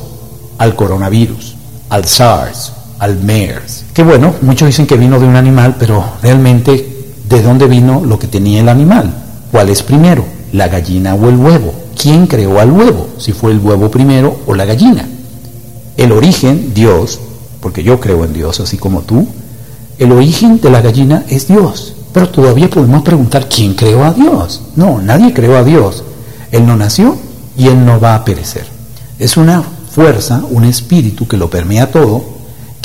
al 0.56 0.74
coronavirus, 0.74 1.54
al 1.90 2.04
SARS, 2.06 2.72
al 2.98 3.18
MERS. 3.18 3.84
Que 3.92 4.02
bueno, 4.02 4.34
muchos 4.42 4.66
dicen 4.66 4.86
que 4.86 4.96
vino 4.96 5.18
de 5.18 5.26
un 5.26 5.36
animal, 5.36 5.76
pero 5.78 6.04
realmente, 6.22 7.14
¿de 7.28 7.42
dónde 7.42 7.66
vino 7.66 8.04
lo 8.04 8.18
que 8.18 8.26
tenía 8.26 8.60
el 8.60 8.68
animal? 8.68 9.12
¿Cuál 9.50 9.68
es 9.68 9.82
primero? 9.82 10.24
¿La 10.52 10.68
gallina 10.68 11.14
o 11.14 11.28
el 11.28 11.36
huevo? 11.36 11.74
¿Quién 12.00 12.26
creó 12.26 12.60
al 12.60 12.70
huevo? 12.70 13.08
Si 13.18 13.32
fue 13.32 13.52
el 13.52 13.58
huevo 13.58 13.90
primero 13.90 14.40
o 14.46 14.54
la 14.54 14.64
gallina. 14.64 15.08
El 15.96 16.12
origen, 16.12 16.72
Dios, 16.74 17.18
porque 17.60 17.82
yo 17.82 17.98
creo 18.00 18.24
en 18.24 18.32
Dios 18.32 18.60
así 18.60 18.76
como 18.76 19.02
tú, 19.02 19.26
el 19.98 20.12
origen 20.12 20.60
de 20.60 20.70
la 20.70 20.80
gallina 20.80 21.24
es 21.28 21.48
Dios. 21.48 21.94
Pero 22.12 22.30
todavía 22.30 22.70
podemos 22.70 23.02
preguntar, 23.02 23.48
¿quién 23.48 23.74
creó 23.74 24.04
a 24.04 24.12
Dios? 24.12 24.62
No, 24.76 25.00
nadie 25.00 25.34
creó 25.34 25.56
a 25.56 25.64
Dios. 25.64 26.04
Él 26.52 26.66
no 26.66 26.76
nació 26.76 27.16
y 27.56 27.66
Él 27.66 27.84
no 27.84 28.00
va 28.00 28.14
a 28.14 28.24
perecer. 28.24 28.66
Es 29.18 29.36
una 29.36 29.62
fuerza, 29.90 30.42
un 30.50 30.64
espíritu 30.64 31.26
que 31.26 31.36
lo 31.36 31.50
permea 31.50 31.90
todo 31.90 32.37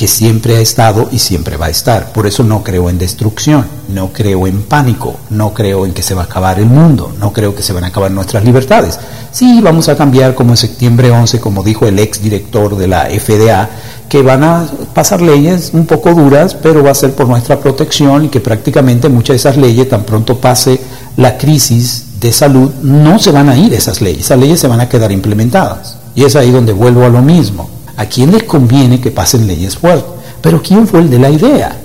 que 0.04 0.08
siempre 0.10 0.58
ha 0.58 0.60
estado 0.60 1.08
y 1.14 1.20
siempre 1.20 1.56
va 1.56 1.68
a 1.68 1.70
estar. 1.70 2.12
Por 2.12 2.28
eso 2.28 2.44
no 2.44 2.62
creo 2.62 2.90
en 2.90 2.98
destrucción, 2.98 3.66
no 3.88 4.12
creo 4.12 4.48
en 4.48 4.64
pánico, 4.64 5.16
no 5.30 5.54
creo 5.54 5.86
en 5.86 5.94
que 5.94 6.04
se 6.04 6.14
va 6.14 6.24
a 6.24 6.26
acabar 6.26 6.60
el 6.60 6.66
mundo, 6.66 7.14
no 7.22 7.32
creo 7.32 7.56
que 7.56 7.64
se 7.64 7.72
van 7.72 7.86
a 7.86 7.88
acabar 7.88 8.12
nuestras 8.12 8.44
libertades. 8.44 9.00
Sí, 9.32 9.62
vamos 9.62 9.88
a 9.88 9.96
cambiar 9.96 10.36
como 10.36 10.52
en 10.52 10.58
septiembre 10.58 11.10
11, 11.10 11.40
como 11.40 11.64
dijo 11.64 11.88
el 11.88 11.98
ex 12.00 12.22
director 12.22 12.76
de 12.76 12.90
la 12.90 13.06
FDA, 13.06 13.70
que 14.10 14.22
van 14.22 14.44
a 14.44 14.68
pasar 14.94 15.22
leyes 15.22 15.70
un 15.72 15.86
poco 15.86 16.14
duras, 16.14 16.54
pero 16.54 16.84
va 16.84 16.92
a 16.92 16.96
ser 16.96 17.14
por 17.14 17.30
nuestra 17.30 17.62
protección 17.62 18.26
y 18.26 18.28
que 18.28 18.42
prácticamente 18.42 19.08
muchas 19.08 19.36
de 19.36 19.38
esas 19.38 19.56
leyes, 19.56 19.88
tan 19.88 20.04
pronto 20.04 20.38
pase 20.38 20.82
la 21.16 21.38
crisis 21.38 22.20
de 22.20 22.34
salud, 22.34 22.70
no 22.82 23.20
se 23.20 23.32
van 23.32 23.48
a 23.48 23.58
ir 23.58 23.74
esas 23.74 24.02
leyes, 24.02 24.26
esas 24.26 24.38
leyes 24.38 24.60
se 24.60 24.68
van 24.68 24.82
a 24.82 24.90
quedar 24.90 25.14
implementadas. 25.14 25.96
Y 26.14 26.26
es 26.26 26.36
ahí 26.36 26.52
donde 26.52 26.74
vuelvo 26.74 27.06
a 27.06 27.10
lo 27.10 27.22
mismo. 27.22 27.73
¿A 27.98 28.06
quién 28.06 28.32
les 28.32 28.44
conviene 28.44 29.00
que 29.00 29.12
pasen 29.12 29.48
leyes 29.48 29.78
fuertes? 29.78 30.06
Pero 30.42 30.62
¿quién 30.62 30.88
fue 30.88 31.00
el 31.00 31.10
de 31.10 31.20
la 31.20 31.30
idea? 31.30 31.80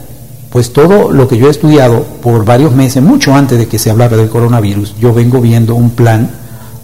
Pues 0.50 0.72
todo 0.72 1.10
lo 1.10 1.28
que 1.28 1.36
yo 1.36 1.48
he 1.48 1.50
estudiado 1.50 2.02
por 2.22 2.44
varios 2.44 2.74
meses, 2.74 3.02
mucho 3.02 3.34
antes 3.34 3.58
de 3.58 3.68
que 3.68 3.78
se 3.78 3.90
hablara 3.90 4.16
del 4.16 4.30
coronavirus, 4.30 4.96
yo 4.98 5.12
vengo 5.12 5.40
viendo 5.40 5.74
un 5.74 5.90
plan 5.90 6.30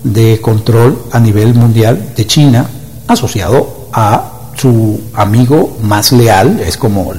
de 0.02 0.40
control 0.40 0.98
a 1.10 1.18
nivel 1.18 1.54
mundial 1.54 2.12
de 2.14 2.26
China 2.26 2.66
asociado 3.08 3.88
a 3.92 4.30
su 4.54 5.00
amigo 5.14 5.78
más 5.82 6.12
leal, 6.12 6.60
es 6.60 6.76
como 6.76 7.12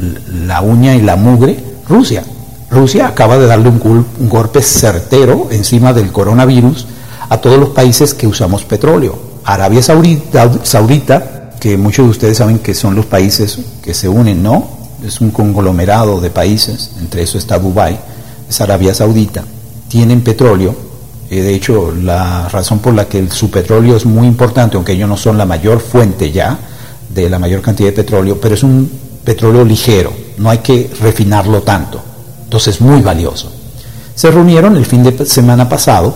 la 0.45 0.61
uña 0.61 0.95
y 0.95 1.01
la 1.01 1.15
mugre, 1.15 1.59
Rusia. 1.89 2.23
Rusia 2.69 3.07
acaba 3.07 3.37
de 3.37 3.47
darle 3.47 3.69
un, 3.69 4.05
golpe 4.29 4.61
certero 4.61 5.47
encima 5.51 5.93
del 5.93 6.11
coronavirus 6.11 6.87
a 7.29 7.37
todos 7.37 7.59
los 7.59 7.69
países 7.69 8.13
que 8.13 8.27
usamos 8.27 8.63
petróleo. 8.63 9.17
Arabia 9.43 9.81
Saudita 9.81 11.34
que 11.59 11.77
muchos 11.77 12.05
de 12.05 12.11
ustedes 12.11 12.37
saben 12.37 12.59
que 12.59 12.73
son 12.73 12.95
los 12.95 13.05
países 13.05 13.59
que 13.81 13.93
se 13.93 14.07
unen, 14.07 14.43
¿no? 14.43 14.67
Es 15.05 15.21
un 15.21 15.31
conglomerado 15.31 16.21
de 16.21 16.29
países, 16.29 16.91
entre 16.99 17.23
eso 17.23 17.37
está 17.37 17.59
Dubái, 17.59 17.99
es 18.49 18.61
Arabia 18.61 18.93
Saudita, 18.93 19.43
tienen 19.87 20.21
petróleo, 20.21 20.75
eh, 21.29 21.41
de 21.41 21.53
hecho 21.55 21.91
la 21.91 22.47
razón 22.49 22.79
por 22.79 22.93
la 22.93 23.07
que 23.07 23.29
su 23.29 23.49
petróleo 23.49 23.97
es 23.97 24.05
muy 24.05 24.27
importante, 24.27 24.75
aunque 24.75 24.93
ellos 24.93 25.09
no 25.09 25.17
son 25.17 25.37
la 25.37 25.45
mayor 25.45 25.79
fuente 25.79 26.31
ya 26.31 26.57
de 27.09 27.29
la 27.29 27.39
mayor 27.39 27.61
cantidad 27.61 27.89
de 27.89 27.95
petróleo, 27.95 28.39
pero 28.39 28.55
es 28.55 28.63
un 28.63 28.89
petróleo 29.23 29.65
ligero, 29.65 30.13
no 30.37 30.49
hay 30.49 30.59
que 30.59 30.91
refinarlo 31.01 31.61
tanto, 31.63 32.01
entonces 32.43 32.75
es 32.75 32.81
muy 32.81 33.01
valioso. 33.01 33.51
Se 34.15 34.31
reunieron 34.31 34.77
el 34.77 34.85
fin 34.85 35.03
de 35.03 35.25
semana 35.25 35.67
pasado, 35.67 36.15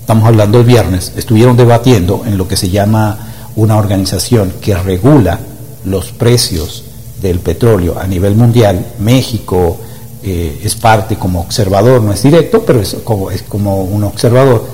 estamos 0.00 0.24
hablando 0.24 0.58
el 0.58 0.64
viernes, 0.64 1.12
estuvieron 1.16 1.56
debatiendo 1.56 2.22
en 2.26 2.38
lo 2.38 2.48
que 2.48 2.56
se 2.56 2.70
llama 2.70 3.18
una 3.56 3.76
organización 3.76 4.52
que 4.60 4.74
regula 4.74 5.40
los 5.84 6.12
precios 6.12 6.84
del 7.20 7.40
petróleo 7.40 7.98
a 7.98 8.06
nivel 8.06 8.36
mundial, 8.36 8.86
México 8.98 9.78
eh, 10.22 10.60
es 10.62 10.74
parte 10.74 11.16
como 11.16 11.40
observador, 11.40 12.02
no 12.02 12.12
es 12.12 12.22
directo, 12.22 12.62
pero 12.66 12.80
es 12.80 12.96
como, 13.04 13.30
es 13.30 13.42
como 13.42 13.82
un 13.82 14.04
observador. 14.04 14.64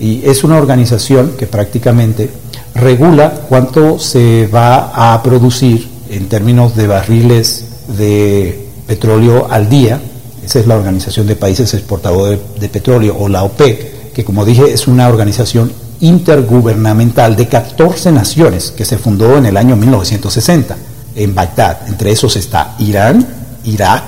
Y 0.00 0.22
es 0.24 0.42
una 0.42 0.56
organización 0.56 1.34
que 1.38 1.46
prácticamente 1.46 2.30
regula 2.74 3.42
cuánto 3.48 3.98
se 3.98 4.48
va 4.52 5.12
a 5.14 5.22
producir 5.22 5.88
en 6.10 6.28
términos 6.28 6.74
de 6.74 6.86
barriles 6.86 7.64
de 7.96 8.68
petróleo 8.86 9.46
al 9.50 9.68
día. 9.68 10.00
Esa 10.44 10.58
es 10.58 10.66
la 10.66 10.76
Organización 10.76 11.26
de 11.26 11.36
Países 11.36 11.72
Exportadores 11.74 12.40
de 12.58 12.68
Petróleo 12.68 13.16
o 13.18 13.28
la 13.28 13.44
OPEC, 13.44 14.12
que 14.12 14.24
como 14.24 14.44
dije 14.44 14.72
es 14.72 14.88
una 14.88 15.08
organización 15.08 15.72
intergubernamental 16.02 17.36
de 17.36 17.46
14 17.48 18.10
naciones 18.12 18.72
que 18.72 18.84
se 18.84 18.98
fundó 18.98 19.38
en 19.38 19.46
el 19.46 19.56
año 19.56 19.76
1960 19.76 20.76
en 21.14 21.34
Bagdad. 21.34 21.88
Entre 21.88 22.10
esos 22.10 22.36
está 22.36 22.74
Irán, 22.80 23.24
Irak, 23.64 24.02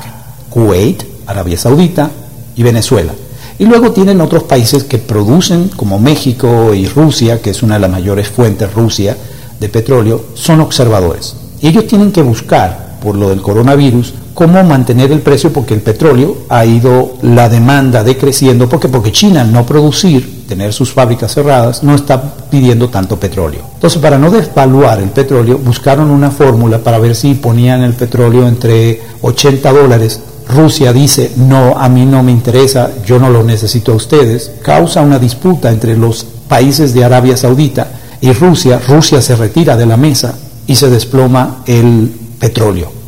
Kuwait, 0.51 1.05
Arabia 1.27 1.57
Saudita 1.57 2.11
y 2.57 2.63
Venezuela. 2.65 3.13
Y 3.59 3.67
luego 3.67 3.93
tienen 3.93 4.21
otros 4.21 4.43
países 4.43 4.83
que 4.83 4.99
producen, 4.99 5.69
como 5.69 6.01
México 6.01 6.75
y 6.75 6.89
Rusia, 6.89 7.41
que 7.41 7.51
es 7.51 7.63
una 7.63 7.75
de 7.75 7.81
las 7.81 7.91
mayores 7.91 8.29
fuentes, 8.29 8.75
Rusia, 8.75 9.17
de 9.61 9.69
petróleo, 9.69 10.25
son 10.35 10.61
observadores. 10.61 11.37
Ellos 11.63 11.87
tienen 11.87 12.11
que 12.11 12.23
buscar, 12.23 12.99
por 13.01 13.15
lo 13.15 13.31
del 13.31 13.41
coronavirus, 13.41 14.15
cómo 14.35 14.63
mantener 14.65 15.13
el 15.13 15.21
precio 15.21 15.53
porque 15.53 15.75
el 15.75 15.81
petróleo 15.81 16.39
ha 16.49 16.67
ido 16.67 17.15
la 17.23 17.49
demanda 17.49 18.03
decreciendo. 18.03 18.69
Porque 18.69 18.89
porque 18.89 19.13
China 19.13 19.41
al 19.41 19.53
no 19.53 19.65
producir 19.65 20.45
tener 20.47 20.73
sus 20.73 20.93
fábricas 20.93 21.33
cerradas 21.33 21.83
no 21.83 21.95
está 21.95 22.21
pidiendo 22.51 22.91
tanto 22.91 23.19
petróleo. 23.19 23.63
Entonces 23.75 24.03
para 24.03 24.19
no 24.19 24.31
desvaluar 24.31 24.99
el 24.99 25.11
petróleo 25.11 25.59
buscaron 25.59 26.11
una 26.11 26.31
fórmula 26.31 26.79
para 26.79 26.99
ver 26.99 27.15
si 27.15 27.35
ponían 27.35 27.83
el 27.83 27.95
petróleo 27.95 28.47
entre 28.47 29.01
80 29.23 29.73
dólares. 29.73 30.21
Rusia 30.47 30.93
dice 30.93 31.33
no 31.37 31.79
a 31.79 31.89
mí 31.89 32.05
no 32.05 32.23
me 32.23 32.33
interesa 32.33 32.91
yo 33.07 33.19
no 33.19 33.31
lo 33.31 33.43
necesito 33.43 33.93
a 33.93 33.95
ustedes 33.95 34.53
causa 34.61 35.01
una 35.01 35.19
disputa 35.19 35.71
entre 35.71 35.97
los 35.97 36.27
países 36.49 36.93
de 36.93 37.03
Arabia 37.03 37.37
Saudita 37.37 37.89
y 38.21 38.33
Rusia. 38.33 38.81
Rusia 38.87 39.23
se 39.23 39.37
retira 39.37 39.77
de 39.77 39.87
la 39.87 39.97
mesa 39.97 40.35
y 40.67 40.75
se 40.75 40.91
desploma 40.91 41.63
el 41.67 42.13
petróleo 42.39 43.04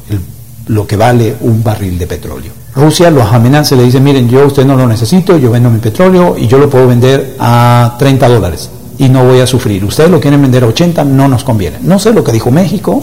lo 0.66 0.86
que 0.86 0.96
vale 0.96 1.36
un 1.40 1.62
barril 1.62 1.98
de 1.98 2.06
petróleo. 2.06 2.52
Rusia 2.74 3.10
los 3.10 3.32
amenaza 3.32 3.74
y 3.74 3.78
le 3.78 3.84
dice, 3.84 4.00
miren, 4.00 4.28
yo 4.28 4.46
usted 4.46 4.66
no 4.66 4.76
lo 4.76 4.86
necesito, 4.86 5.36
yo 5.38 5.50
vendo 5.50 5.70
mi 5.70 5.78
petróleo 5.78 6.36
y 6.36 6.46
yo 6.46 6.58
lo 6.58 6.68
puedo 6.68 6.86
vender 6.86 7.36
a 7.38 7.96
30 7.98 8.28
dólares 8.28 8.70
y 8.98 9.08
no 9.08 9.24
voy 9.24 9.40
a 9.40 9.46
sufrir. 9.46 9.84
Ustedes 9.84 10.10
lo 10.10 10.20
quieren 10.20 10.42
vender 10.42 10.64
a 10.64 10.66
80, 10.66 11.04
no 11.04 11.28
nos 11.28 11.44
conviene. 11.44 11.78
No 11.82 11.98
sé 11.98 12.12
lo 12.12 12.22
que 12.22 12.32
dijo 12.32 12.50
México, 12.50 13.02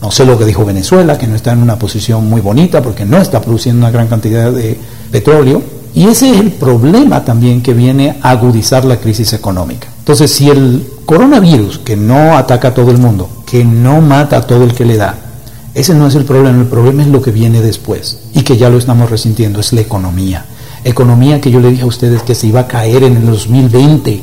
no 0.00 0.10
sé 0.10 0.24
lo 0.24 0.38
que 0.38 0.44
dijo 0.44 0.64
Venezuela, 0.64 1.18
que 1.18 1.26
no 1.26 1.34
está 1.34 1.52
en 1.52 1.62
una 1.62 1.78
posición 1.78 2.28
muy 2.28 2.40
bonita 2.40 2.82
porque 2.82 3.04
no 3.04 3.18
está 3.18 3.40
produciendo 3.40 3.80
una 3.80 3.90
gran 3.90 4.06
cantidad 4.06 4.52
de 4.52 4.78
petróleo. 5.10 5.62
Y 5.94 6.06
ese 6.06 6.30
es 6.30 6.38
el 6.38 6.52
problema 6.52 7.24
también 7.24 7.62
que 7.62 7.74
viene 7.74 8.18
a 8.22 8.30
agudizar 8.30 8.84
la 8.84 8.98
crisis 8.98 9.32
económica. 9.32 9.88
Entonces, 9.98 10.30
si 10.30 10.48
el 10.48 10.86
coronavirus, 11.04 11.78
que 11.78 11.96
no 11.96 12.36
ataca 12.36 12.68
a 12.68 12.74
todo 12.74 12.90
el 12.90 12.98
mundo, 12.98 13.28
que 13.46 13.64
no 13.64 14.00
mata 14.00 14.36
a 14.36 14.46
todo 14.46 14.62
el 14.62 14.74
que 14.74 14.84
le 14.84 14.96
da, 14.96 15.16
ese 15.78 15.94
no 15.94 16.08
es 16.08 16.16
el 16.16 16.24
problema, 16.24 16.60
el 16.60 16.66
problema 16.66 17.02
es 17.02 17.08
lo 17.08 17.22
que 17.22 17.30
viene 17.30 17.60
después 17.60 18.18
y 18.34 18.42
que 18.42 18.56
ya 18.56 18.68
lo 18.68 18.78
estamos 18.78 19.10
resintiendo, 19.10 19.60
es 19.60 19.72
la 19.72 19.80
economía. 19.80 20.44
Economía 20.82 21.40
que 21.40 21.52
yo 21.52 21.60
le 21.60 21.70
dije 21.70 21.82
a 21.82 21.86
ustedes 21.86 22.22
que 22.22 22.34
se 22.34 22.48
iba 22.48 22.60
a 22.60 22.66
caer 22.66 23.04
en 23.04 23.16
el 23.16 23.26
2020. 23.26 24.20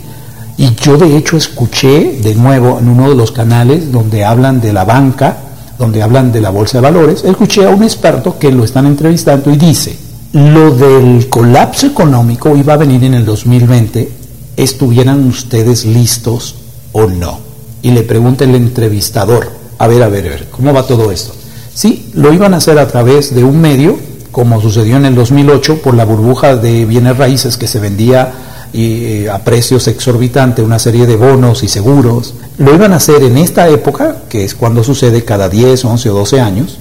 Y 0.58 0.76
yo 0.76 0.97
de 0.97 1.16
hecho 1.16 1.38
escuché 1.38 2.20
de 2.22 2.36
nuevo 2.36 2.78
en 2.80 2.89
uno 2.89 3.10
de 3.10 3.16
los 3.16 3.32
canales 3.32 3.89
donde 3.89 4.26
hablan 4.26 4.60
de 4.60 4.74
la 4.74 4.84
banca, 4.84 5.38
donde 5.80 6.03
hablan 6.03 6.34
de 6.34 6.41
la 6.41 6.49
bolsa 6.49 6.80
de 6.80 6.82
valores, 6.82 7.24
escuché 7.24 7.66
a 7.66 7.70
un 7.70 7.84
experto 7.84 8.38
que 8.38 8.51
lo 8.51 8.66
están 8.66 8.86
entrevistando 8.86 9.49
y 9.49 9.56
dice, 9.56 9.97
lo 10.34 10.76
del 10.76 11.30
colapso 11.30 11.88
económico 11.88 12.53
iba 12.58 12.74
a 12.74 12.78
venir 12.78 13.06
en 13.06 13.14
el 13.14 13.24
2020, 13.24 14.12
estuvieran 14.58 15.26
ustedes 15.26 15.86
listos 15.86 16.56
o 16.91 17.08
no. 17.08 17.39
Y 17.82 17.91
le 17.91 18.03
pregunta 18.03 18.43
el 18.43 18.56
entrevistador, 18.56 19.51
a 19.78 19.88
ver, 19.88 20.03
a 20.03 20.10
ver, 20.10 20.26
a 20.26 20.30
ver, 20.32 20.47
¿cómo 20.49 20.74
va 20.74 20.84
todo 20.84 21.12
esto? 21.12 21.35
Sí, 21.76 22.10
lo 22.14 22.32
iban 22.32 22.54
a 22.54 22.58
hacer 22.58 22.80
a 22.80 22.88
través 22.88 23.36
de 23.36 23.44
un 23.44 23.60
medio, 23.60 24.00
como 24.32 24.62
sucedió 24.62 24.96
en 24.96 25.04
el 25.04 25.14
2008 25.14 25.82
por 25.82 25.94
la 25.94 26.06
burbuja 26.06 26.56
de 26.56 26.86
bienes 26.86 27.18
raíces 27.18 27.58
que 27.58 27.68
se 27.68 27.82
vendía 27.82 28.32
eh, 28.72 29.30
a 29.30 29.40
precios 29.40 29.90
exorbitantes, 29.90 30.64
una 30.64 30.80
serie 30.80 31.06
de 31.06 31.18
bonos 31.18 31.64
y 31.64 31.68
seguros. 31.68 32.34
Lo 32.60 32.74
iban 32.74 32.94
a 32.94 32.96
hacer 32.96 33.24
en 33.24 33.38
esta 33.38 33.68
época, 33.68 34.22
que 34.30 34.46
es 34.46 34.56
cuando 34.56 34.86
sucede 34.86 35.26
cada 35.26 35.50
10, 35.50 35.84
11 35.84 36.10
o 36.12 36.14
12 36.14 36.40
años, 36.40 36.80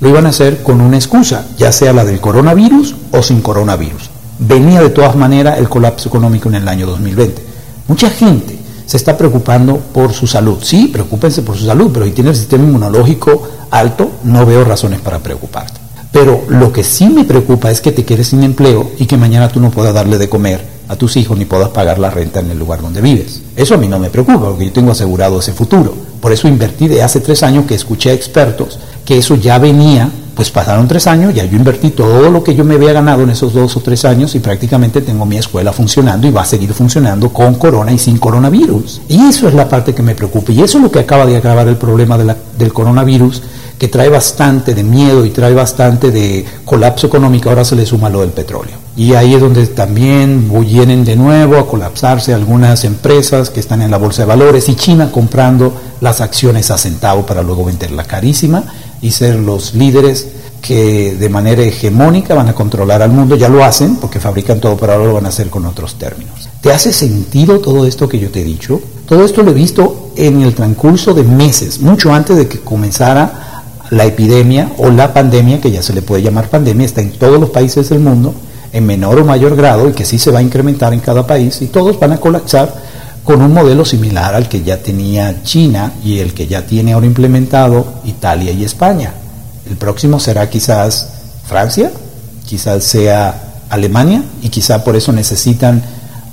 lo 0.00 0.08
iban 0.08 0.26
a 0.26 0.30
hacer 0.30 0.60
con 0.64 0.80
una 0.80 0.96
excusa, 0.96 1.46
ya 1.56 1.70
sea 1.70 1.92
la 1.92 2.04
del 2.04 2.20
coronavirus 2.20 2.96
o 3.12 3.22
sin 3.22 3.40
coronavirus. 3.40 4.10
Venía 4.40 4.82
de 4.82 4.90
todas 4.90 5.14
maneras 5.14 5.60
el 5.60 5.68
colapso 5.68 6.08
económico 6.08 6.48
en 6.48 6.56
el 6.56 6.66
año 6.66 6.88
2020. 6.88 7.42
Mucha 7.86 8.10
gente 8.10 8.55
se 8.86 8.96
está 8.96 9.18
preocupando 9.18 9.76
por 9.76 10.12
su 10.12 10.26
salud. 10.26 10.58
Sí, 10.62 10.88
preocúpense 10.92 11.42
por 11.42 11.56
su 11.56 11.66
salud, 11.66 11.90
pero 11.92 12.06
si 12.06 12.12
tiene 12.12 12.30
el 12.30 12.36
sistema 12.36 12.64
inmunológico 12.64 13.42
alto, 13.70 14.12
no 14.24 14.46
veo 14.46 14.64
razones 14.64 15.00
para 15.00 15.18
preocuparte. 15.18 15.80
Pero 16.12 16.44
lo 16.48 16.72
que 16.72 16.82
sí 16.82 17.08
me 17.08 17.24
preocupa 17.24 17.70
es 17.70 17.80
que 17.80 17.92
te 17.92 18.04
quedes 18.04 18.28
sin 18.28 18.42
empleo 18.42 18.92
y 18.98 19.06
que 19.06 19.18
mañana 19.18 19.48
tú 19.48 19.60
no 19.60 19.70
puedas 19.70 19.92
darle 19.92 20.16
de 20.16 20.28
comer 20.28 20.64
a 20.88 20.96
tus 20.96 21.16
hijos 21.16 21.36
ni 21.36 21.44
puedas 21.44 21.70
pagar 21.70 21.98
la 21.98 22.10
renta 22.10 22.40
en 22.40 22.50
el 22.50 22.58
lugar 22.58 22.80
donde 22.80 23.02
vives. 23.02 23.42
Eso 23.56 23.74
a 23.74 23.76
mí 23.76 23.88
no 23.88 23.98
me 23.98 24.08
preocupa 24.08 24.48
porque 24.48 24.66
yo 24.66 24.72
tengo 24.72 24.92
asegurado 24.92 25.40
ese 25.40 25.52
futuro. 25.52 25.94
Por 26.20 26.32
eso 26.32 26.48
invertí 26.48 26.88
de 26.88 27.02
hace 27.02 27.20
tres 27.20 27.42
años 27.42 27.66
que 27.66 27.74
escuché 27.74 28.10
a 28.10 28.14
expertos 28.14 28.78
que 29.04 29.18
eso 29.18 29.34
ya 29.34 29.58
venía 29.58 30.10
pues 30.36 30.50
pasaron 30.50 30.86
tres 30.86 31.06
años, 31.06 31.32
ya 31.34 31.46
yo 31.46 31.56
invertí 31.56 31.90
todo 31.90 32.30
lo 32.30 32.44
que 32.44 32.54
yo 32.54 32.62
me 32.62 32.74
había 32.74 32.92
ganado 32.92 33.22
en 33.22 33.30
esos 33.30 33.54
dos 33.54 33.74
o 33.74 33.80
tres 33.80 34.04
años 34.04 34.34
y 34.34 34.40
prácticamente 34.40 35.00
tengo 35.00 35.24
mi 35.24 35.38
escuela 35.38 35.72
funcionando 35.72 36.28
y 36.28 36.30
va 36.30 36.42
a 36.42 36.44
seguir 36.44 36.74
funcionando 36.74 37.30
con 37.30 37.54
corona 37.54 37.90
y 37.90 37.98
sin 37.98 38.18
coronavirus. 38.18 39.00
Y 39.08 39.18
eso 39.28 39.48
es 39.48 39.54
la 39.54 39.66
parte 39.66 39.94
que 39.94 40.02
me 40.02 40.14
preocupa 40.14 40.52
y 40.52 40.60
eso 40.60 40.76
es 40.76 40.84
lo 40.84 40.90
que 40.90 40.98
acaba 40.98 41.24
de 41.24 41.38
agravar 41.38 41.66
el 41.68 41.76
problema 41.76 42.18
del 42.18 42.72
coronavirus 42.74 43.42
que 43.78 43.88
trae 43.88 44.10
bastante 44.10 44.74
de 44.74 44.84
miedo 44.84 45.24
y 45.24 45.30
trae 45.30 45.54
bastante 45.54 46.10
de 46.10 46.44
colapso 46.66 47.06
económico, 47.06 47.48
ahora 47.48 47.64
se 47.64 47.76
le 47.76 47.86
suma 47.86 48.10
lo 48.10 48.20
del 48.20 48.30
petróleo. 48.30 48.76
Y 48.94 49.14
ahí 49.14 49.34
es 49.34 49.40
donde 49.40 49.66
también 49.68 50.50
vienen 50.66 51.04
de 51.04 51.16
nuevo 51.16 51.56
a 51.56 51.66
colapsarse 51.66 52.34
algunas 52.34 52.84
empresas 52.84 53.48
que 53.48 53.60
están 53.60 53.80
en 53.80 53.90
la 53.90 53.98
bolsa 53.98 54.22
de 54.22 54.28
valores 54.28 54.68
y 54.68 54.74
China 54.74 55.10
comprando 55.10 55.74
las 56.00 56.20
acciones 56.20 56.70
a 56.70 56.78
centavo 56.78 57.24
para 57.24 57.42
luego 57.42 57.64
venderla 57.64 58.04
carísima 58.04 58.64
y 59.00 59.10
ser 59.10 59.36
los 59.36 59.74
líderes 59.74 60.26
que 60.60 61.14
de 61.14 61.28
manera 61.28 61.62
hegemónica 61.62 62.34
van 62.34 62.48
a 62.48 62.54
controlar 62.54 63.00
al 63.00 63.12
mundo, 63.12 63.36
ya 63.36 63.48
lo 63.48 63.64
hacen 63.64 63.96
porque 63.96 64.18
fabrican 64.18 64.58
todo, 64.58 64.76
pero 64.76 64.94
ahora 64.94 65.06
lo 65.06 65.14
van 65.14 65.26
a 65.26 65.28
hacer 65.28 65.48
con 65.48 65.64
otros 65.64 65.94
términos. 65.94 66.48
¿Te 66.60 66.72
hace 66.72 66.92
sentido 66.92 67.60
todo 67.60 67.86
esto 67.86 68.08
que 68.08 68.18
yo 68.18 68.30
te 68.30 68.40
he 68.40 68.44
dicho? 68.44 68.80
Todo 69.06 69.24
esto 69.24 69.42
lo 69.42 69.52
he 69.52 69.54
visto 69.54 70.10
en 70.16 70.42
el 70.42 70.54
transcurso 70.54 71.14
de 71.14 71.22
meses, 71.22 71.80
mucho 71.80 72.12
antes 72.12 72.36
de 72.36 72.48
que 72.48 72.60
comenzara 72.60 73.62
la 73.90 74.04
epidemia 74.04 74.72
o 74.78 74.90
la 74.90 75.14
pandemia, 75.14 75.60
que 75.60 75.70
ya 75.70 75.82
se 75.82 75.92
le 75.92 76.02
puede 76.02 76.22
llamar 76.22 76.48
pandemia, 76.48 76.86
está 76.86 77.00
en 77.00 77.12
todos 77.12 77.38
los 77.38 77.50
países 77.50 77.88
del 77.88 78.00
mundo, 78.00 78.34
en 78.72 78.84
menor 78.84 79.20
o 79.20 79.24
mayor 79.24 79.54
grado, 79.54 79.88
y 79.88 79.92
que 79.92 80.04
sí 80.04 80.18
se 80.18 80.32
va 80.32 80.40
a 80.40 80.42
incrementar 80.42 80.92
en 80.92 81.00
cada 81.00 81.24
país, 81.24 81.62
y 81.62 81.66
todos 81.66 82.00
van 82.00 82.12
a 82.12 82.18
colapsar 82.18 82.85
con 83.26 83.42
un 83.42 83.52
modelo 83.52 83.84
similar 83.84 84.36
al 84.36 84.48
que 84.48 84.62
ya 84.62 84.80
tenía 84.80 85.42
China 85.42 85.94
y 86.04 86.20
el 86.20 86.32
que 86.32 86.46
ya 86.46 86.64
tiene 86.64 86.92
ahora 86.92 87.06
implementado 87.06 87.84
Italia 88.04 88.52
y 88.52 88.62
España. 88.62 89.12
El 89.68 89.76
próximo 89.76 90.20
será 90.20 90.48
quizás 90.48 91.08
Francia, 91.44 91.90
quizás 92.46 92.84
sea 92.84 93.64
Alemania 93.68 94.22
y 94.42 94.48
quizá 94.48 94.84
por 94.84 94.94
eso 94.94 95.10
necesitan 95.10 95.82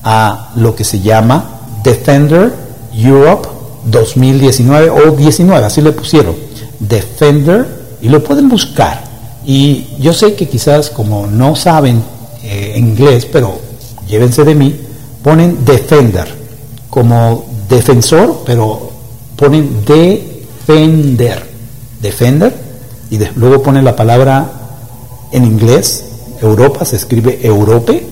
a 0.03 0.51
lo 0.55 0.75
que 0.75 0.83
se 0.83 0.99
llama 0.99 1.61
Defender 1.83 2.53
Europe 2.95 3.49
2019 3.85 4.91
o 4.91 5.15
19, 5.15 5.65
así 5.65 5.81
le 5.81 5.93
pusieron, 5.93 6.35
Defender 6.79 7.97
y 8.03 8.09
lo 8.09 8.23
pueden 8.23 8.47
buscar. 8.47 9.03
Y 9.43 9.87
yo 9.97 10.13
sé 10.13 10.35
que 10.35 10.47
quizás 10.47 10.91
como 10.91 11.25
no 11.25 11.55
saben 11.55 12.03
eh, 12.43 12.75
inglés, 12.77 13.25
pero 13.25 13.59
llévense 14.07 14.43
de 14.43 14.53
mí, 14.53 14.79
ponen 15.23 15.65
Defender 15.65 16.42
como 16.93 17.43
defensor, 17.67 18.43
pero 18.45 18.91
ponen 19.35 19.83
defender, 19.83 21.43
defender, 21.99 22.55
y 23.09 23.17
luego 23.35 23.63
ponen 23.63 23.83
la 23.83 23.95
palabra 23.95 24.45
en 25.31 25.43
inglés, 25.43 26.05
Europa, 26.39 26.85
se 26.85 26.97
escribe 26.97 27.39
Europe, 27.41 28.05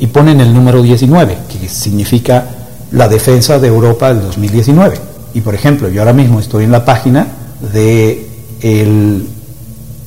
y 0.00 0.06
ponen 0.08 0.40
el 0.40 0.52
número 0.52 0.82
19, 0.82 1.38
que 1.48 1.68
significa 1.68 2.48
la 2.90 3.06
defensa 3.06 3.60
de 3.60 3.68
Europa 3.68 4.12
del 4.12 4.22
2019. 4.22 4.98
Y 5.34 5.42
por 5.42 5.54
ejemplo, 5.54 5.88
yo 5.88 6.00
ahora 6.00 6.12
mismo 6.12 6.40
estoy 6.40 6.64
en 6.64 6.72
la 6.72 6.84
página 6.84 7.28
del 7.72 8.26
el 8.60 9.28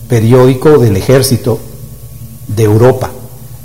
periódico 0.10 0.78
del 0.78 0.98
ejército 0.98 1.58
de 2.50 2.64
Europa. 2.64 3.12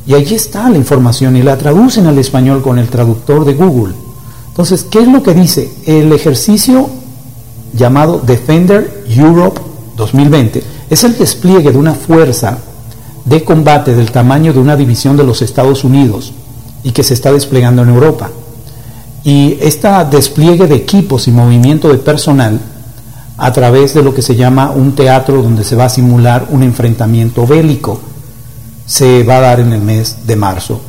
Y 0.07 0.15
allí 0.15 0.37
está 0.37 0.71
la 0.71 0.77
información 0.77 1.35
y 1.35 1.43
la 1.43 1.59
traducen 1.59 2.07
al 2.07 2.19
español 2.19 2.63
con 2.63 2.79
el 2.79 2.89
traductor 2.89 3.45
de 3.45 3.55
Google. 3.55 3.95
Entonces, 4.59 4.89
¿qué 4.91 4.99
es 5.03 5.07
lo 5.07 5.23
que 5.23 5.35
dice? 5.35 5.73
El 5.87 6.13
ejercicio 6.13 6.91
llamado 7.75 8.19
Defender 8.19 9.05
Europe 9.09 9.61
2020 9.97 10.65
es 10.91 11.05
el 11.05 11.17
despliegue 11.17 11.71
de 11.71 11.79
una 11.79 11.95
fuerza 11.95 12.59
de 13.25 13.45
combate 13.45 13.95
del 13.95 14.11
tamaño 14.11 14.53
de 14.53 14.59
una 14.59 14.75
división 14.75 15.17
de 15.17 15.23
los 15.23 15.43
Estados 15.43 15.85
Unidos 15.85 16.33
y 16.83 16.91
que 16.91 17.05
se 17.05 17.15
está 17.15 17.33
desplegando 17.33 17.83
en 17.83 17.91
Europa. 17.91 18.31
Y 19.23 19.57
este 19.61 19.89
despliegue 20.11 20.67
de 20.67 20.75
equipos 20.75 21.29
y 21.29 21.31
movimiento 21.31 21.87
de 21.91 21.99
personal 21.99 22.59
a 23.37 23.53
través 23.53 23.95
de 23.95 24.03
lo 24.03 24.13
que 24.13 24.23
se 24.23 24.35
llama 24.35 24.73
un 24.73 24.97
teatro 24.97 25.41
donde 25.41 25.63
se 25.63 25.77
va 25.77 25.85
a 25.85 25.89
simular 25.89 26.49
un 26.51 26.65
enfrentamiento 26.65 27.47
bélico 27.47 28.01
se 28.87 29.23
va 29.23 29.37
a 29.37 29.41
dar 29.41 29.61
en 29.61 29.73
el 29.73 29.83
mes 29.83 30.27
de 30.27 30.35
marzo 30.35 30.81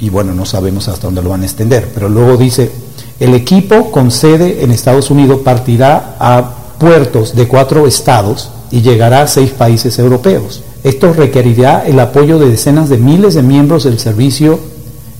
y 0.00 0.08
bueno, 0.08 0.32
no 0.32 0.46
sabemos 0.46 0.88
hasta 0.88 1.08
dónde 1.08 1.22
lo 1.22 1.30
van 1.30 1.42
a 1.42 1.44
extender, 1.44 1.90
pero 1.92 2.08
luego 2.08 2.36
dice 2.36 2.87
el 3.20 3.34
equipo 3.34 3.90
con 3.90 4.10
sede 4.10 4.62
en 4.62 4.70
Estados 4.70 5.10
Unidos 5.10 5.40
partirá 5.44 6.16
a 6.20 6.50
puertos 6.78 7.34
de 7.34 7.48
cuatro 7.48 7.86
estados 7.86 8.50
y 8.70 8.82
llegará 8.82 9.22
a 9.22 9.26
seis 9.26 9.50
países 9.50 9.98
europeos. 9.98 10.62
Esto 10.84 11.12
requerirá 11.12 11.84
el 11.84 11.98
apoyo 11.98 12.38
de 12.38 12.48
decenas 12.48 12.88
de 12.88 12.98
miles 12.98 13.34
de 13.34 13.42
miembros 13.42 13.84
del 13.84 13.98
servicio 13.98 14.60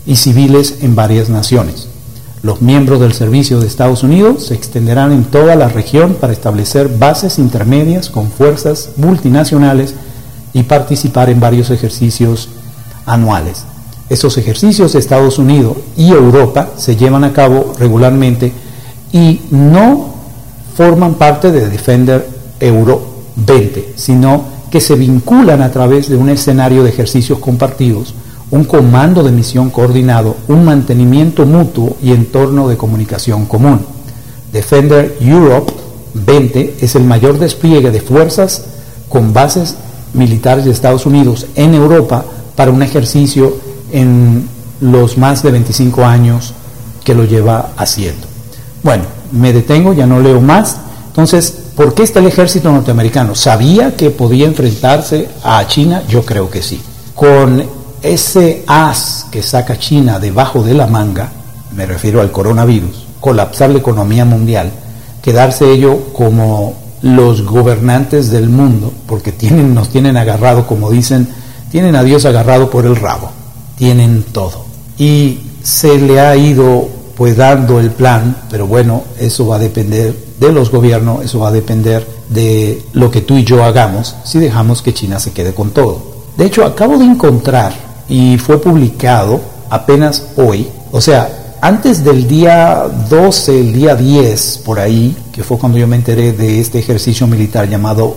y 0.07 0.17
civiles 0.17 0.79
en 0.83 0.95
varias 0.95 1.29
naciones. 1.29 1.89
Los 2.43 2.63
miembros 2.63 3.01
del 3.01 3.15
servicio 3.15 3.59
de 3.59 3.67
Estados 3.67 4.05
Unidos 4.05 4.47
se 4.47 4.55
extenderán 4.55 5.11
en 5.11 5.25
toda 5.25 5.57
la 5.57 5.69
región 5.69 6.15
para 6.15 6.33
establecer 6.33 6.89
bases 6.89 7.41
intermedias 7.41 8.11
con 8.11 8.31
fuerzas 8.31 8.91
multinacionales 8.97 9.95
y 10.53 10.63
participar 10.63 11.31
en 11.31 11.41
varios 11.41 11.71
ejercicios 11.71 12.49
anuales. 13.07 13.65
Estos 14.09 14.39
ejercicios 14.39 14.93
de 14.93 15.01
Estados 15.01 15.39
Unidos 15.39 15.77
y 15.97 16.11
Europa 16.11 16.71
se 16.77 16.97
llevan 16.97 17.25
a 17.25 17.33
cabo 17.33 17.75
regularmente 17.79 18.53
y 19.13 19.41
no 19.51 20.15
forman 20.77 21.15
parte 21.15 21.53
de 21.53 21.69
Defender 21.69 22.27
Euro 22.61 23.03
20, 23.37 23.95
sino 23.97 24.45
que 24.71 24.81
se 24.81 24.95
vinculan 24.95 25.63
a 25.63 25.71
través 25.71 26.09
de 26.09 26.17
un 26.17 26.29
escenario 26.31 26.83
de 26.83 26.91
ejercicios 26.91 27.39
compartidos, 27.39 28.15
un 28.51 28.65
comando 28.65 29.23
de 29.23 29.33
misión 29.33 29.71
coordinado, 29.71 30.37
un 30.49 30.65
mantenimiento 30.65 31.45
mutuo 31.45 31.97
y 32.03 32.13
entorno 32.13 32.69
de 32.69 32.77
comunicación 32.77 33.45
común. 33.45 33.81
Defender 34.53 35.19
Europe 35.21 35.73
20 36.15 36.77
es 36.81 36.95
el 36.95 37.05
mayor 37.05 37.39
despliegue 37.39 37.91
de 37.91 38.01
fuerzas 38.01 38.65
con 39.09 39.33
bases 39.35 39.77
militares 40.15 40.65
de 40.65 40.71
Estados 40.71 41.05
Unidos 41.05 41.47
en 41.55 41.75
Europa 41.75 42.25
para 42.57 42.71
un 42.71 42.83
ejercicio 42.83 43.68
en 43.93 44.49
los 44.81 45.19
más 45.19 45.43
de 45.43 45.51
25 45.51 46.05
años 46.05 46.55
que 47.05 47.15
lo 47.15 47.25
lleva 47.25 47.71
haciendo. 47.77 48.27
Bueno, 48.83 49.05
me 49.33 49.53
detengo, 49.53 49.93
ya 49.93 50.07
no 50.07 50.21
leo 50.21 50.41
más. 50.41 50.77
Entonces, 51.09 51.53
¿por 51.75 51.95
qué 51.95 52.03
está 52.03 52.21
el 52.21 52.27
ejército 52.27 52.71
norteamericano? 52.71 53.35
¿Sabía 53.35 53.97
que 53.97 54.11
podía 54.11 54.47
enfrentarse 54.47 55.29
a 55.43 55.67
China? 55.67 56.03
Yo 56.09 56.25
creo 56.25 56.51
que 56.51 56.63
sí. 56.63 56.81
Con 57.15 57.65
ese 58.03 58.63
as 58.67 59.27
que 59.31 59.43
saca 59.43 59.79
China 59.79 60.19
debajo 60.19 60.63
de 60.63 60.75
la 60.75 60.87
manga, 60.87 61.33
me 61.75 61.87
refiero 61.87 62.21
al 62.21 62.31
coronavirus, 62.31 63.07
colapsar 63.21 63.71
la 63.71 63.79
economía 63.79 64.25
mundial, 64.25 64.71
quedarse 65.23 65.71
ello 65.71 66.13
como 66.13 66.75
los 67.03 67.43
gobernantes 67.43 68.31
del 68.31 68.49
mundo, 68.49 68.93
porque 69.07 69.33
nos 69.53 69.89
tienen 69.89 70.17
agarrado, 70.17 70.67
como 70.67 70.91
dicen, 70.91 71.29
tienen 71.71 71.97
a 71.97 72.03
Dios 72.03 72.25
agarrado 72.25 72.71
por 72.71 72.87
el 72.87 72.97
rabo, 72.97 73.31
tienen 73.79 74.25
todo. 74.33 74.65
Y 74.99 75.39
se 75.63 75.99
le 75.99 76.21
ha 76.21 76.37
ido 76.37 76.89
pues 77.17 77.37
dando 77.37 77.81
el 77.81 77.91
plan, 77.91 78.37
pero 78.51 78.67
bueno, 78.67 79.05
eso 79.19 79.47
va 79.47 79.57
a 79.57 79.59
depender 79.59 80.15
de 80.39 80.53
los 80.53 80.71
gobiernos, 80.71 81.25
eso 81.25 81.41
va 81.41 81.49
a 81.49 81.53
depender 81.53 82.07
de 82.29 82.83
lo 82.93 83.11
que 83.11 83.23
tú 83.23 83.37
y 83.37 83.45
yo 83.45 83.65
hagamos 83.65 84.15
si 84.25 84.39
dejamos 84.39 84.83
que 84.83 84.95
China 84.95 85.19
se 85.19 85.33
quede 85.33 85.53
con 85.53 85.71
todo. 85.71 86.01
De 86.37 86.47
hecho, 86.47 86.65
acabo 86.65 86.97
de 86.99 87.07
encontrar 87.07 87.73
y 88.09 88.39
fue 88.39 88.61
publicado 88.61 89.41
apenas 89.71 90.29
hoy, 90.37 90.69
o 90.93 91.01
sea, 91.01 91.57
antes 91.61 92.05
del 92.05 92.29
día 92.29 92.87
12, 93.11 93.61
el 93.61 93.73
día 93.73 93.97
10, 93.97 94.63
por 94.65 94.79
ahí, 94.79 95.17
que 95.33 95.43
fue 95.43 95.59
cuando 95.59 95.77
yo 95.77 95.89
me 95.89 95.97
enteré 95.97 96.33
de 96.33 96.61
este 96.61 96.79
ejercicio 96.79 97.27
militar 97.27 97.69
llamado 97.69 98.17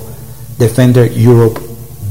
Defender 0.60 1.12
Europe 1.18 1.60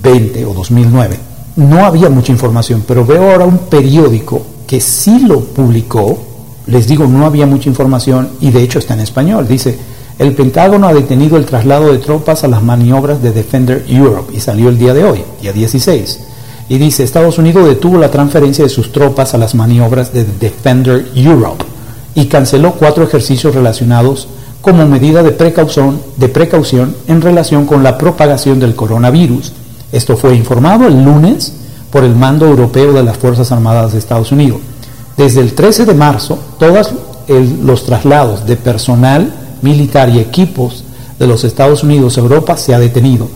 20 0.02 0.44
o 0.46 0.54
2009, 0.54 1.20
no 1.56 1.84
había 1.84 2.08
mucha 2.08 2.32
información, 2.32 2.84
pero 2.86 3.04
veo 3.04 3.30
ahora 3.30 3.44
un 3.44 3.58
periódico 3.58 4.42
que 4.66 4.80
sí 4.80 5.20
lo 5.20 5.40
publicó, 5.40 6.18
les 6.66 6.86
digo, 6.86 7.06
no 7.06 7.26
había 7.26 7.46
mucha 7.46 7.68
información 7.68 8.30
y 8.40 8.50
de 8.50 8.62
hecho 8.62 8.78
está 8.78 8.94
en 8.94 9.00
español. 9.00 9.48
Dice, 9.48 9.76
el 10.18 10.34
Pentágono 10.34 10.86
ha 10.86 10.94
detenido 10.94 11.36
el 11.36 11.46
traslado 11.46 11.90
de 11.90 11.98
tropas 11.98 12.44
a 12.44 12.48
las 12.48 12.62
maniobras 12.62 13.22
de 13.22 13.32
Defender 13.32 13.84
Europe 13.88 14.32
y 14.36 14.40
salió 14.40 14.68
el 14.68 14.78
día 14.78 14.94
de 14.94 15.04
hoy, 15.04 15.24
día 15.40 15.52
16. 15.52 16.20
Y 16.68 16.78
dice, 16.78 17.02
Estados 17.02 17.38
Unidos 17.38 17.66
detuvo 17.66 17.98
la 17.98 18.10
transferencia 18.10 18.62
de 18.62 18.70
sus 18.70 18.92
tropas 18.92 19.34
a 19.34 19.38
las 19.38 19.54
maniobras 19.54 20.12
de 20.12 20.24
Defender 20.24 21.10
Europe 21.16 21.64
y 22.14 22.26
canceló 22.26 22.72
cuatro 22.74 23.02
ejercicios 23.02 23.54
relacionados 23.54 24.28
como 24.60 24.86
medida 24.86 25.22
de 25.22 25.32
precaución, 25.32 26.00
de 26.16 26.28
precaución 26.28 26.94
en 27.08 27.22
relación 27.22 27.66
con 27.66 27.82
la 27.82 27.96
propagación 27.96 28.60
del 28.60 28.74
coronavirus. 28.76 29.52
Esto 29.92 30.16
fue 30.16 30.34
informado 30.34 30.86
el 30.86 31.02
lunes 31.04 31.52
por 31.90 32.04
el 32.04 32.14
Mando 32.14 32.46
Europeo 32.46 32.92
de 32.92 33.02
las 33.02 33.18
Fuerzas 33.18 33.50
Armadas 33.52 33.92
de 33.92 33.98
Estados 33.98 34.32
Unidos. 34.32 34.60
Desde 35.16 35.40
el 35.40 35.54
13 35.54 35.86
de 35.86 35.94
marzo, 35.94 36.38
todos 36.58 36.92
los 37.28 37.84
traslados 37.84 38.46
de 38.46 38.56
personal 38.56 39.32
militar 39.62 40.08
y 40.08 40.18
equipos 40.18 40.84
de 41.18 41.26
los 41.26 41.44
Estados 41.44 41.82
Unidos 41.82 42.16
a 42.16 42.20
Europa 42.20 42.56
se 42.56 42.74
ha 42.74 42.78
detenido. 42.78 43.28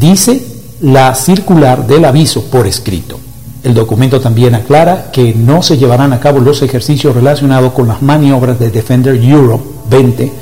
Dice 0.00 0.42
la 0.80 1.14
circular 1.14 1.86
del 1.86 2.04
aviso 2.04 2.44
por 2.44 2.66
escrito. 2.66 3.18
El 3.62 3.74
documento 3.74 4.20
también 4.20 4.54
aclara 4.54 5.10
que 5.12 5.34
no 5.34 5.62
se 5.62 5.76
llevarán 5.76 6.12
a 6.12 6.20
cabo 6.20 6.38
los 6.38 6.62
ejercicios 6.62 7.14
relacionados 7.14 7.72
con 7.72 7.88
las 7.88 8.00
maniobras 8.00 8.58
de 8.58 8.70
Defender 8.70 9.16
Europe 9.16 9.64
20, 9.90 10.32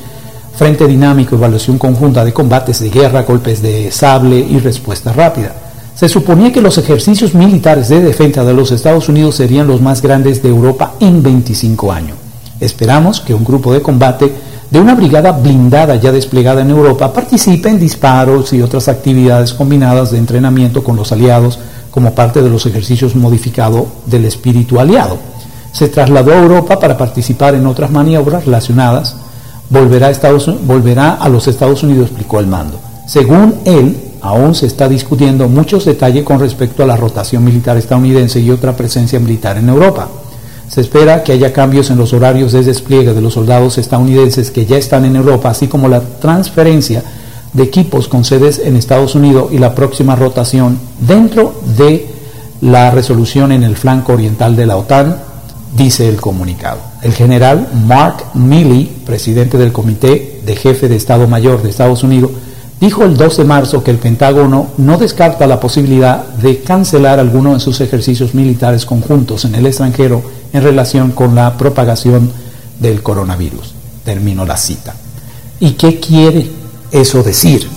Frente 0.57 0.87
Dinámico, 0.87 1.37
Evaluación 1.37 1.77
Conjunta 1.77 2.25
de 2.25 2.33
Combates 2.33 2.81
de 2.81 2.89
Guerra, 2.89 3.25
Golpes 3.25 3.61
de 3.61 3.93
Sable 3.93 4.39
y 4.39 4.59
Respuesta 4.59 5.13
Rápida. 5.13 5.53
Se 5.95 6.09
suponía 6.09 6.51
que 6.51 6.63
los 6.63 6.79
ejercicios 6.79 7.35
militares 7.35 7.89
de 7.89 8.01
defensa 8.01 8.43
de 8.43 8.55
los 8.55 8.71
Estados 8.71 9.09
Unidos 9.11 9.35
serían 9.35 9.67
los 9.67 9.83
más 9.83 10.01
grandes 10.01 10.43
de 10.43 10.49
Europa 10.49 10.95
en 11.01 11.23
25 11.23 11.93
años. 11.93 12.17
Esperamos 12.59 13.21
que 13.21 13.35
un 13.35 13.45
grupo 13.45 13.73
de 13.73 13.83
combate 13.83 14.33
de 14.71 14.81
una 14.81 14.95
brigada 14.95 15.33
blindada 15.33 15.97
ya 15.97 16.11
desplegada 16.11 16.63
en 16.63 16.71
Europa 16.71 17.13
participe 17.13 17.69
en 17.69 17.79
disparos 17.79 18.53
y 18.55 18.63
otras 18.63 18.89
actividades 18.89 19.53
combinadas 19.53 20.11
de 20.11 20.19
entrenamiento 20.19 20.83
con 20.83 20.97
los 20.97 21.13
aliados 21.13 21.59
como 21.91 22.15
parte 22.15 22.43
de 22.43 22.51
los 22.51 22.65
ejercicios 22.65 23.15
modificados 23.15 23.85
del 24.07 24.25
espíritu 24.25 24.81
aliado. 24.81 25.19
Se 25.73 25.89
trasladó 25.89 26.33
a 26.33 26.39
Europa 26.39 26.79
para 26.79 26.97
participar 26.97 27.55
en 27.55 27.67
otras 27.67 27.91
maniobras 27.91 28.47
relacionadas. 28.47 29.17
Volverá 29.69 30.09
a, 30.09 30.11
Estados, 30.11 30.51
volverá 30.65 31.15
a 31.15 31.29
los 31.29 31.49
Estados 31.49 31.83
Unidos, 31.83 32.09
explicó 32.09 32.41
el 32.41 32.47
mando. 32.47 32.79
Según 33.07 33.55
él, 33.65 33.97
aún 34.21 34.55
se 34.55 34.67
está 34.67 34.89
discutiendo 34.89 35.49
muchos 35.49 35.85
detalles 35.85 36.25
con 36.25 36.41
respecto 36.41 36.83
a 36.83 36.87
la 36.87 36.97
rotación 36.97 37.45
militar 37.45 37.77
estadounidense 37.77 38.41
y 38.41 38.51
otra 38.51 38.77
presencia 38.77 39.21
militar 39.21 39.57
en 39.59 39.69
Europa. 39.69 40.09
Se 40.69 40.81
espera 40.81 41.23
que 41.23 41.33
haya 41.33 41.53
cambios 41.53 41.91
en 41.91 41.99
los 41.99 42.13
horarios 42.13 42.53
de 42.53 42.65
despliegue 42.65 43.15
de 43.15 43.21
los 43.21 43.35
soldados 43.35 43.79
estadounidenses 43.79 44.51
que 44.51 44.67
ya 44.67 44.77
están 44.77 45.05
en 45.05 45.15
Europa, 45.15 45.51
así 45.51 45.69
como 45.69 45.89
la 45.89 46.01
transferencia 46.01 47.03
de 47.53 47.63
equipos 47.63 48.09
con 48.09 48.25
sedes 48.25 48.59
en 48.59 48.77
Estados 48.77 49.15
Unidos 49.15 49.49
y 49.53 49.59
la 49.59 49.75
próxima 49.75 50.17
rotación 50.17 50.79
dentro 51.01 51.55
de 51.77 52.07
la 52.61 52.91
resolución 52.91 53.53
en 53.53 53.63
el 53.63 53.77
flanco 53.77 54.13
oriental 54.13 54.57
de 54.57 54.67
la 54.67 54.77
OTAN, 54.77 55.17
dice 55.77 56.09
el 56.09 56.21
comunicado. 56.21 56.79
El 57.03 57.13
general 57.13 57.69
Mark 57.87 58.25
Milley, 58.35 58.87
presidente 59.05 59.59
del 59.59 59.73
Comité 59.73 60.41
de 60.45 60.57
Jefe 60.57 60.89
de 60.89 60.97
Estado 60.97 61.29
Mayor 61.29 61.63
de 61.63 61.71
Estados 61.71 62.03
Unidos, 62.03 62.31
dijo 62.81 63.05
el 63.05 63.17
2 63.17 63.37
de 63.39 63.45
marzo 63.45 63.83
que 63.83 63.91
el 63.91 63.99
Pentágono 63.99 64.69
no 64.79 64.99
descarta 64.99 65.47
la 65.47 65.61
posibilidad 65.61 66.25
de 66.25 66.61
cancelar 66.61 67.19
alguno 67.19 67.55
de 67.55 67.61
sus 67.61 67.81
ejercicios 67.81 68.35
militares 68.35 68.85
conjuntos 68.87 69.45
en 69.45 69.55
el 69.55 69.67
extranjero 69.67 70.23
en 70.53 70.63
relación 70.63 71.13
con 71.13 71.35
la 71.35 71.57
propagación 71.57 72.31
del 72.81 73.03
coronavirus. 73.03 73.75
Termino 74.05 74.45
la 74.45 74.57
cita. 74.57 74.95
¿Y 75.61 75.73
qué 75.73 75.99
quiere 76.01 76.51
eso 76.91 77.23
decir? 77.23 77.69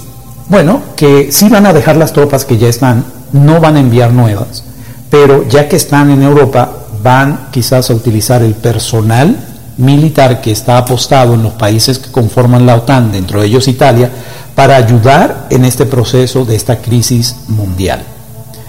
Bueno, 0.49 0.81
que 0.95 1.31
sí 1.31 1.47
van 1.47 1.65
a 1.65 1.73
dejar 1.73 1.95
las 1.95 2.13
tropas 2.13 2.45
que 2.45 2.57
ya 2.57 2.67
están, 2.67 3.05
no 3.31 3.59
van 3.59 3.75
a 3.75 3.79
enviar 3.79 4.11
nuevas, 4.11 4.63
pero 5.09 5.47
ya 5.47 5.69
que 5.69 5.75
están 5.75 6.09
en 6.09 6.23
Europa, 6.23 6.68
van 7.01 7.49
quizás 7.51 7.89
a 7.89 7.93
utilizar 7.93 8.41
el 8.41 8.55
personal 8.55 9.37
militar 9.77 10.41
que 10.41 10.51
está 10.51 10.77
apostado 10.77 11.33
en 11.33 11.43
los 11.43 11.53
países 11.53 11.99
que 11.99 12.11
conforman 12.11 12.65
la 12.65 12.75
OTAN, 12.75 13.11
dentro 13.11 13.39
de 13.39 13.47
ellos 13.47 13.67
Italia, 13.67 14.09
para 14.55 14.75
ayudar 14.75 15.47
en 15.49 15.63
este 15.63 15.85
proceso 15.85 16.43
de 16.43 16.55
esta 16.55 16.77
crisis 16.77 17.35
mundial. 17.47 18.03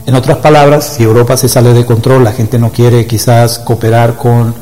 En 0.06 0.14
otras 0.14 0.38
palabras, 0.38 0.94
si 0.96 1.02
Europa 1.02 1.36
se 1.36 1.48
sale 1.48 1.72
de 1.72 1.84
control, 1.84 2.24
la 2.24 2.32
gente 2.32 2.58
no 2.58 2.70
quiere 2.70 3.06
quizás 3.06 3.58
cooperar 3.58 4.16
con 4.16 4.54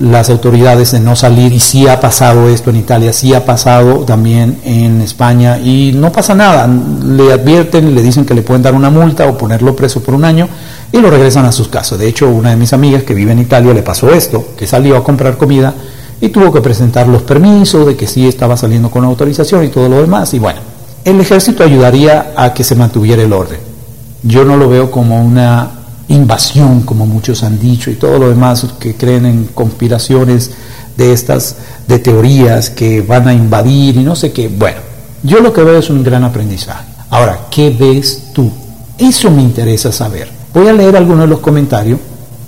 las 0.00 0.30
autoridades 0.30 0.92
de 0.92 1.00
no 1.00 1.14
salir, 1.14 1.52
y 1.52 1.60
sí 1.60 1.86
ha 1.86 2.00
pasado 2.00 2.48
esto 2.48 2.70
en 2.70 2.76
Italia, 2.76 3.12
sí 3.12 3.34
ha 3.34 3.44
pasado 3.44 4.00
también 4.00 4.58
en 4.64 5.00
España, 5.02 5.58
y 5.58 5.92
no 5.94 6.10
pasa 6.10 6.34
nada, 6.34 6.66
le 6.66 7.32
advierten, 7.32 7.94
le 7.94 8.02
dicen 8.02 8.24
que 8.24 8.34
le 8.34 8.42
pueden 8.42 8.62
dar 8.62 8.74
una 8.74 8.90
multa 8.90 9.26
o 9.26 9.36
ponerlo 9.36 9.76
preso 9.76 10.02
por 10.02 10.14
un 10.14 10.24
año, 10.24 10.48
y 10.90 10.98
lo 10.98 11.10
regresan 11.10 11.44
a 11.44 11.52
sus 11.52 11.68
casas. 11.68 11.98
De 11.98 12.08
hecho, 12.08 12.28
una 12.28 12.50
de 12.50 12.56
mis 12.56 12.72
amigas 12.72 13.02
que 13.02 13.14
vive 13.14 13.32
en 13.32 13.40
Italia 13.40 13.74
le 13.74 13.82
pasó 13.82 14.10
esto, 14.10 14.48
que 14.56 14.66
salió 14.66 14.96
a 14.96 15.04
comprar 15.04 15.36
comida 15.36 15.74
y 16.20 16.28
tuvo 16.30 16.52
que 16.52 16.60
presentar 16.60 17.06
los 17.06 17.22
permisos 17.22 17.86
de 17.86 17.96
que 17.96 18.06
sí 18.06 18.26
estaba 18.26 18.56
saliendo 18.56 18.90
con 18.90 19.04
autorización 19.04 19.64
y 19.64 19.68
todo 19.68 19.88
lo 19.88 20.00
demás. 20.00 20.34
Y 20.34 20.38
bueno, 20.38 20.60
el 21.04 21.20
ejército 21.20 21.62
ayudaría 21.62 22.32
a 22.36 22.52
que 22.52 22.64
se 22.64 22.74
mantuviera 22.74 23.22
el 23.22 23.32
orden. 23.32 23.58
Yo 24.22 24.44
no 24.44 24.56
lo 24.56 24.68
veo 24.68 24.90
como 24.90 25.22
una 25.22 25.79
invasión, 26.10 26.82
como 26.82 27.06
muchos 27.06 27.42
han 27.42 27.58
dicho, 27.58 27.90
y 27.90 27.94
todo 27.94 28.18
lo 28.18 28.28
demás 28.28 28.66
que 28.78 28.94
creen 28.94 29.26
en 29.26 29.44
conspiraciones 29.46 30.50
de 30.96 31.12
estas, 31.12 31.56
de 31.86 31.98
teorías 31.98 32.70
que 32.70 33.00
van 33.00 33.28
a 33.28 33.32
invadir 33.32 33.96
y 33.96 34.02
no 34.02 34.16
sé 34.16 34.32
qué. 34.32 34.48
Bueno, 34.48 34.78
yo 35.22 35.40
lo 35.40 35.52
que 35.52 35.62
veo 35.62 35.78
es 35.78 35.88
un 35.88 36.02
gran 36.02 36.24
aprendizaje. 36.24 36.84
Ahora, 37.10 37.46
¿qué 37.50 37.70
ves 37.70 38.32
tú? 38.32 38.50
Eso 38.98 39.30
me 39.30 39.42
interesa 39.42 39.92
saber. 39.92 40.28
Voy 40.52 40.68
a 40.68 40.72
leer 40.72 40.96
algunos 40.96 41.22
de 41.22 41.28
los 41.28 41.40
comentarios 41.40 41.98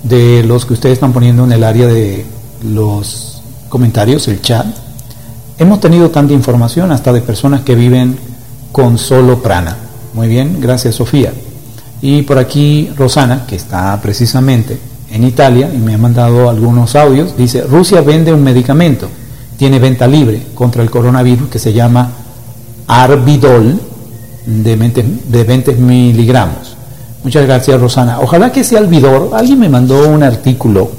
de 0.03 0.43
los 0.43 0.67
que 0.67 0.75
ustedes 0.75 0.95
están 0.95 1.13
poniendo 1.13 1.45
en 1.45 1.53
el 1.53 1.65
área 1.65 1.87
de 1.87 2.27
los 2.65 3.43
comentarios, 3.69 4.27
el 4.29 4.43
chat. 4.43 4.67
Hemos 5.59 5.81
tenido 5.81 6.11
tanta 6.11 6.33
información 6.33 6.91
hasta 6.91 7.13
de 7.13 7.21
personas 7.21 7.63
que 7.63 7.75
viven 7.75 8.19
con 8.73 8.99
solo 8.99 9.41
prana. 9.41 9.77
Muy 10.15 10.27
bien, 10.27 10.59
gracias 10.61 10.97
Sofía. 10.97 11.33
Y 12.03 12.23
por 12.23 12.37
aquí 12.37 12.91
Rosana, 12.97 13.47
que 13.47 13.55
está 13.55 13.99
precisamente 14.03 14.79
en 15.11 15.25
Italia 15.25 15.71
y 15.73 15.79
me 15.79 15.95
ha 15.95 15.99
mandado 15.99 16.51
algunos 16.51 16.97
audios, 16.97 17.37
dice, 17.37 17.63
Rusia 17.63 18.01
vende 18.01 18.33
un 18.33 18.43
medicamento, 18.43 19.09
tiene 19.57 19.79
venta 19.79 20.09
libre 20.09 20.43
contra 20.55 20.83
el 20.83 20.91
coronavirus 20.91 21.49
que 21.49 21.61
se 21.61 21.73
llama 21.73 22.11
Arbidol 22.89 23.79
de 24.45 24.77
20, 24.77 25.05
de 25.29 25.45
20 25.45 25.73
miligramos. 25.75 26.77
Muchas 27.23 27.47
gracias 27.47 27.81
Rosana. 27.81 28.19
Ojalá 28.19 28.51
que 28.51 28.65
sea 28.65 28.81
Albidol. 28.81 29.31
Alguien 29.33 29.61
me 29.61 29.69
mandó 29.69 30.09
un 30.09 30.25
artículo 30.25 30.91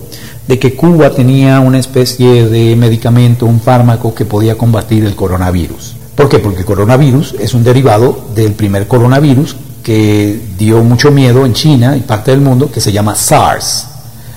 de 0.47 0.57
que 0.57 0.73
Cuba 0.73 1.09
tenía 1.09 1.59
una 1.59 1.79
especie 1.79 2.47
de 2.47 2.77
medicamento, 2.77 3.45
un 3.45 3.59
fármaco 3.59 4.15
que 4.15 4.23
podía 4.23 4.57
combatir 4.57 5.03
el 5.03 5.15
coronavirus. 5.15 5.95
¿Por 6.15 6.29
qué? 6.29 6.39
Porque 6.39 6.59
el 6.59 6.65
coronavirus 6.65 7.35
es 7.39 7.53
un 7.53 7.63
derivado 7.63 8.25
del 8.35 8.53
primer 8.53 8.87
coronavirus 8.87 9.57
que 9.83 10.41
dio 10.57 10.81
mucho 10.83 11.11
miedo 11.11 11.45
en 11.45 11.53
China 11.53 11.95
y 11.95 11.99
parte 11.99 12.31
del 12.31 12.41
mundo, 12.41 12.71
que 12.71 12.79
se 12.79 12.91
llama 12.91 13.15
SARS. 13.15 13.87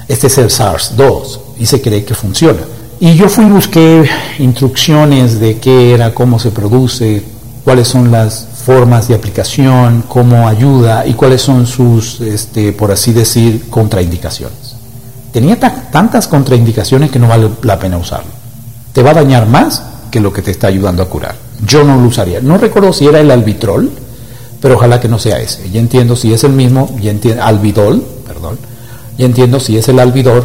Este 0.08 0.26
es 0.26 0.38
el 0.38 0.50
SARS-2 0.50 1.40
y 1.58 1.66
se 1.66 1.80
cree 1.80 2.04
que 2.04 2.14
funciona. 2.14 2.60
Y 2.98 3.14
yo 3.14 3.28
fui 3.28 3.44
y 3.44 3.50
busqué 3.50 4.08
instrucciones 4.38 5.38
de 5.38 5.58
qué 5.58 5.94
era, 5.94 6.12
cómo 6.14 6.38
se 6.38 6.50
produce, 6.50 7.22
cuáles 7.64 7.88
son 7.88 8.10
las 8.10 8.48
formas 8.64 9.06
de 9.06 9.14
aplicación, 9.14 10.04
cómo 10.08 10.48
ayuda 10.48 11.06
y 11.06 11.14
cuáles 11.14 11.42
son 11.42 11.66
sus, 11.66 12.20
este, 12.20 12.72
por 12.72 12.90
así 12.90 13.12
decir, 13.12 13.68
contraindicaciones. 13.70 14.76
Tenía 15.32 15.58
tantas 15.58 16.26
contraindicaciones 16.26 17.10
que 17.10 17.18
no 17.18 17.28
vale 17.28 17.50
la 17.62 17.78
pena 17.78 17.98
usarlo. 17.98 18.30
Te 18.92 19.02
va 19.02 19.10
a 19.10 19.14
dañar 19.14 19.46
más 19.46 19.82
que 20.10 20.20
lo 20.20 20.32
que 20.32 20.42
te 20.42 20.50
está 20.50 20.68
ayudando 20.68 21.02
a 21.02 21.08
curar. 21.08 21.36
Yo 21.64 21.84
no 21.84 22.00
lo 22.00 22.08
usaría. 22.08 22.40
No 22.40 22.56
recuerdo 22.56 22.92
si 22.92 23.06
era 23.06 23.20
el 23.20 23.30
albitrol, 23.30 23.90
pero 24.66 24.78
ojalá 24.78 24.98
que 24.98 25.06
no 25.06 25.20
sea 25.20 25.38
ese. 25.38 25.70
Ya 25.70 25.78
entiendo 25.78 26.16
si 26.16 26.32
es 26.32 26.42
el 26.42 26.50
mismo, 26.50 26.90
ya 27.00 27.12
entiendo, 27.12 27.44
albidol, 27.44 28.02
perdón, 28.26 28.58
ya 29.16 29.24
entiendo 29.24 29.60
si 29.60 29.78
es 29.78 29.86
el 29.86 30.00
albidor 30.00 30.44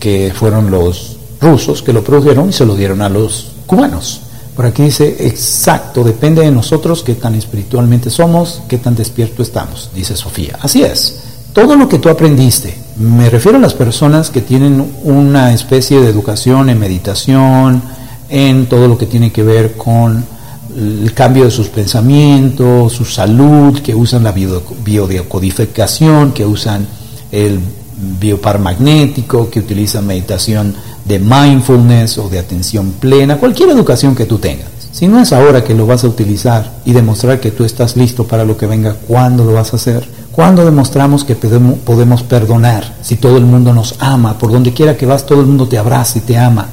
que 0.00 0.32
fueron 0.34 0.68
los 0.72 1.16
rusos 1.40 1.80
que 1.80 1.92
lo 1.92 2.02
produjeron 2.02 2.48
y 2.48 2.52
se 2.52 2.66
lo 2.66 2.74
dieron 2.74 3.02
a 3.02 3.08
los 3.08 3.52
cubanos. 3.66 4.22
Por 4.56 4.66
aquí 4.66 4.82
dice, 4.82 5.28
exacto, 5.28 6.02
depende 6.02 6.42
de 6.42 6.50
nosotros 6.50 7.04
qué 7.04 7.14
tan 7.14 7.36
espiritualmente 7.36 8.10
somos, 8.10 8.62
qué 8.66 8.78
tan 8.78 8.96
despierto 8.96 9.44
estamos, 9.44 9.90
dice 9.94 10.16
Sofía. 10.16 10.58
Así 10.60 10.82
es, 10.82 11.20
todo 11.52 11.76
lo 11.76 11.88
que 11.88 12.00
tú 12.00 12.08
aprendiste, 12.08 12.76
me 12.96 13.30
refiero 13.30 13.58
a 13.58 13.60
las 13.60 13.74
personas 13.74 14.30
que 14.30 14.40
tienen 14.40 14.92
una 15.04 15.54
especie 15.54 16.00
de 16.00 16.08
educación 16.08 16.68
en 16.68 16.80
meditación, 16.80 17.80
en 18.28 18.66
todo 18.66 18.88
lo 18.88 18.98
que 18.98 19.06
tiene 19.06 19.30
que 19.30 19.44
ver 19.44 19.74
con 19.74 20.31
el 20.76 21.12
cambio 21.14 21.44
de 21.44 21.50
sus 21.50 21.68
pensamientos, 21.68 22.92
su 22.92 23.04
salud, 23.04 23.80
que 23.80 23.94
usan 23.94 24.24
la 24.24 24.32
biodecodificación, 24.32 26.32
que 26.32 26.46
usan 26.46 26.86
el 27.30 27.60
biopar 28.20 28.58
magnético, 28.58 29.50
que 29.50 29.60
utilizan 29.60 30.06
meditación 30.06 30.74
de 31.04 31.18
mindfulness 31.18 32.18
o 32.18 32.28
de 32.28 32.38
atención 32.38 32.92
plena, 32.92 33.38
cualquier 33.38 33.70
educación 33.70 34.14
que 34.14 34.26
tú 34.26 34.38
tengas. 34.38 34.68
Si 34.92 35.08
no 35.08 35.20
es 35.20 35.32
ahora 35.32 35.64
que 35.64 35.74
lo 35.74 35.86
vas 35.86 36.04
a 36.04 36.08
utilizar 36.08 36.80
y 36.84 36.92
demostrar 36.92 37.40
que 37.40 37.50
tú 37.50 37.64
estás 37.64 37.96
listo 37.96 38.26
para 38.26 38.44
lo 38.44 38.56
que 38.56 38.66
venga, 38.66 38.94
¿cuándo 39.08 39.44
lo 39.44 39.54
vas 39.54 39.72
a 39.72 39.76
hacer? 39.76 40.06
¿Cuándo 40.30 40.64
demostramos 40.64 41.24
que 41.24 41.34
podemos 41.34 42.22
perdonar? 42.22 42.94
Si 43.02 43.16
todo 43.16 43.36
el 43.36 43.44
mundo 43.44 43.72
nos 43.72 43.96
ama, 43.98 44.38
por 44.38 44.52
donde 44.52 44.72
quiera 44.72 44.96
que 44.96 45.06
vas, 45.06 45.26
todo 45.26 45.40
el 45.40 45.46
mundo 45.46 45.68
te 45.68 45.78
abraza 45.78 46.18
y 46.18 46.22
te 46.22 46.38
ama. 46.38 46.68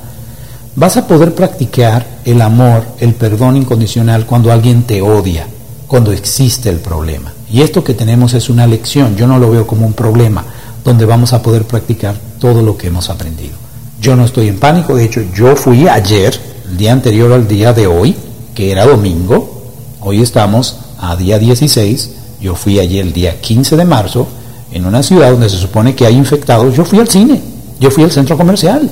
Vas 0.75 0.97
a 0.97 1.07
poder 1.07 1.33
practicar 1.33 2.05
el 2.25 2.41
amor, 2.41 2.83
el 2.99 3.13
perdón 3.13 3.57
incondicional 3.57 4.25
cuando 4.25 4.51
alguien 4.51 4.83
te 4.83 5.01
odia, 5.01 5.47
cuando 5.87 6.11
existe 6.11 6.69
el 6.69 6.77
problema. 6.77 7.33
Y 7.51 7.61
esto 7.61 7.83
que 7.83 7.95
tenemos 7.95 8.33
es 8.33 8.49
una 8.49 8.67
lección, 8.67 9.15
yo 9.15 9.27
no 9.27 9.39
lo 9.39 9.49
veo 9.49 9.65
como 9.65 9.85
un 9.85 9.93
problema, 9.93 10.45
donde 10.83 11.05
vamos 11.05 11.33
a 11.33 11.41
poder 11.41 11.65
practicar 11.65 12.15
todo 12.39 12.61
lo 12.61 12.77
que 12.77 12.87
hemos 12.87 13.09
aprendido. 13.09 13.55
Yo 13.99 14.15
no 14.15 14.25
estoy 14.25 14.47
en 14.47 14.59
pánico, 14.59 14.95
de 14.95 15.05
hecho 15.05 15.21
yo 15.35 15.55
fui 15.55 15.87
ayer, 15.87 16.39
el 16.69 16.77
día 16.77 16.93
anterior 16.93 17.33
al 17.33 17.47
día 17.47 17.73
de 17.73 17.87
hoy, 17.87 18.15
que 18.53 18.71
era 18.71 18.85
domingo, 18.85 19.63
hoy 20.01 20.21
estamos 20.21 20.77
a 20.99 21.15
día 21.15 21.39
16, 21.39 22.11
yo 22.39 22.55
fui 22.55 22.79
ayer 22.79 23.05
el 23.05 23.11
día 23.11 23.41
15 23.41 23.75
de 23.75 23.85
marzo, 23.85 24.27
en 24.71 24.85
una 24.85 25.01
ciudad 25.01 25.31
donde 25.31 25.49
se 25.49 25.57
supone 25.57 25.95
que 25.95 26.05
hay 26.05 26.15
infectados, 26.15 26.75
yo 26.75 26.85
fui 26.85 26.99
al 26.99 27.07
cine, 27.07 27.41
yo 27.79 27.89
fui 27.89 28.03
al 28.03 28.11
centro 28.11 28.37
comercial. 28.37 28.89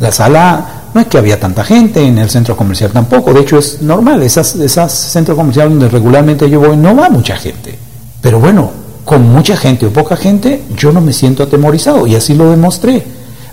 La 0.00 0.10
sala, 0.10 0.81
no 0.94 1.00
es 1.00 1.06
que 1.06 1.18
había 1.18 1.40
tanta 1.40 1.64
gente 1.64 2.04
en 2.04 2.18
el 2.18 2.30
centro 2.30 2.56
comercial 2.56 2.90
tampoco, 2.92 3.32
de 3.32 3.40
hecho 3.40 3.58
es 3.58 3.82
normal, 3.82 4.22
esas, 4.22 4.54
esas 4.56 4.92
centros 4.92 5.36
comerciales 5.36 5.72
donde 5.72 5.88
regularmente 5.88 6.48
yo 6.48 6.60
voy 6.60 6.76
no 6.76 6.94
va 6.94 7.08
mucha 7.08 7.36
gente. 7.36 7.78
Pero 8.20 8.38
bueno, 8.38 8.70
con 9.04 9.28
mucha 9.32 9.56
gente 9.56 9.86
o 9.86 9.92
poca 9.92 10.16
gente, 10.16 10.62
yo 10.76 10.92
no 10.92 11.00
me 11.00 11.12
siento 11.12 11.42
atemorizado 11.42 12.06
y 12.06 12.14
así 12.14 12.34
lo 12.34 12.50
demostré 12.50 13.04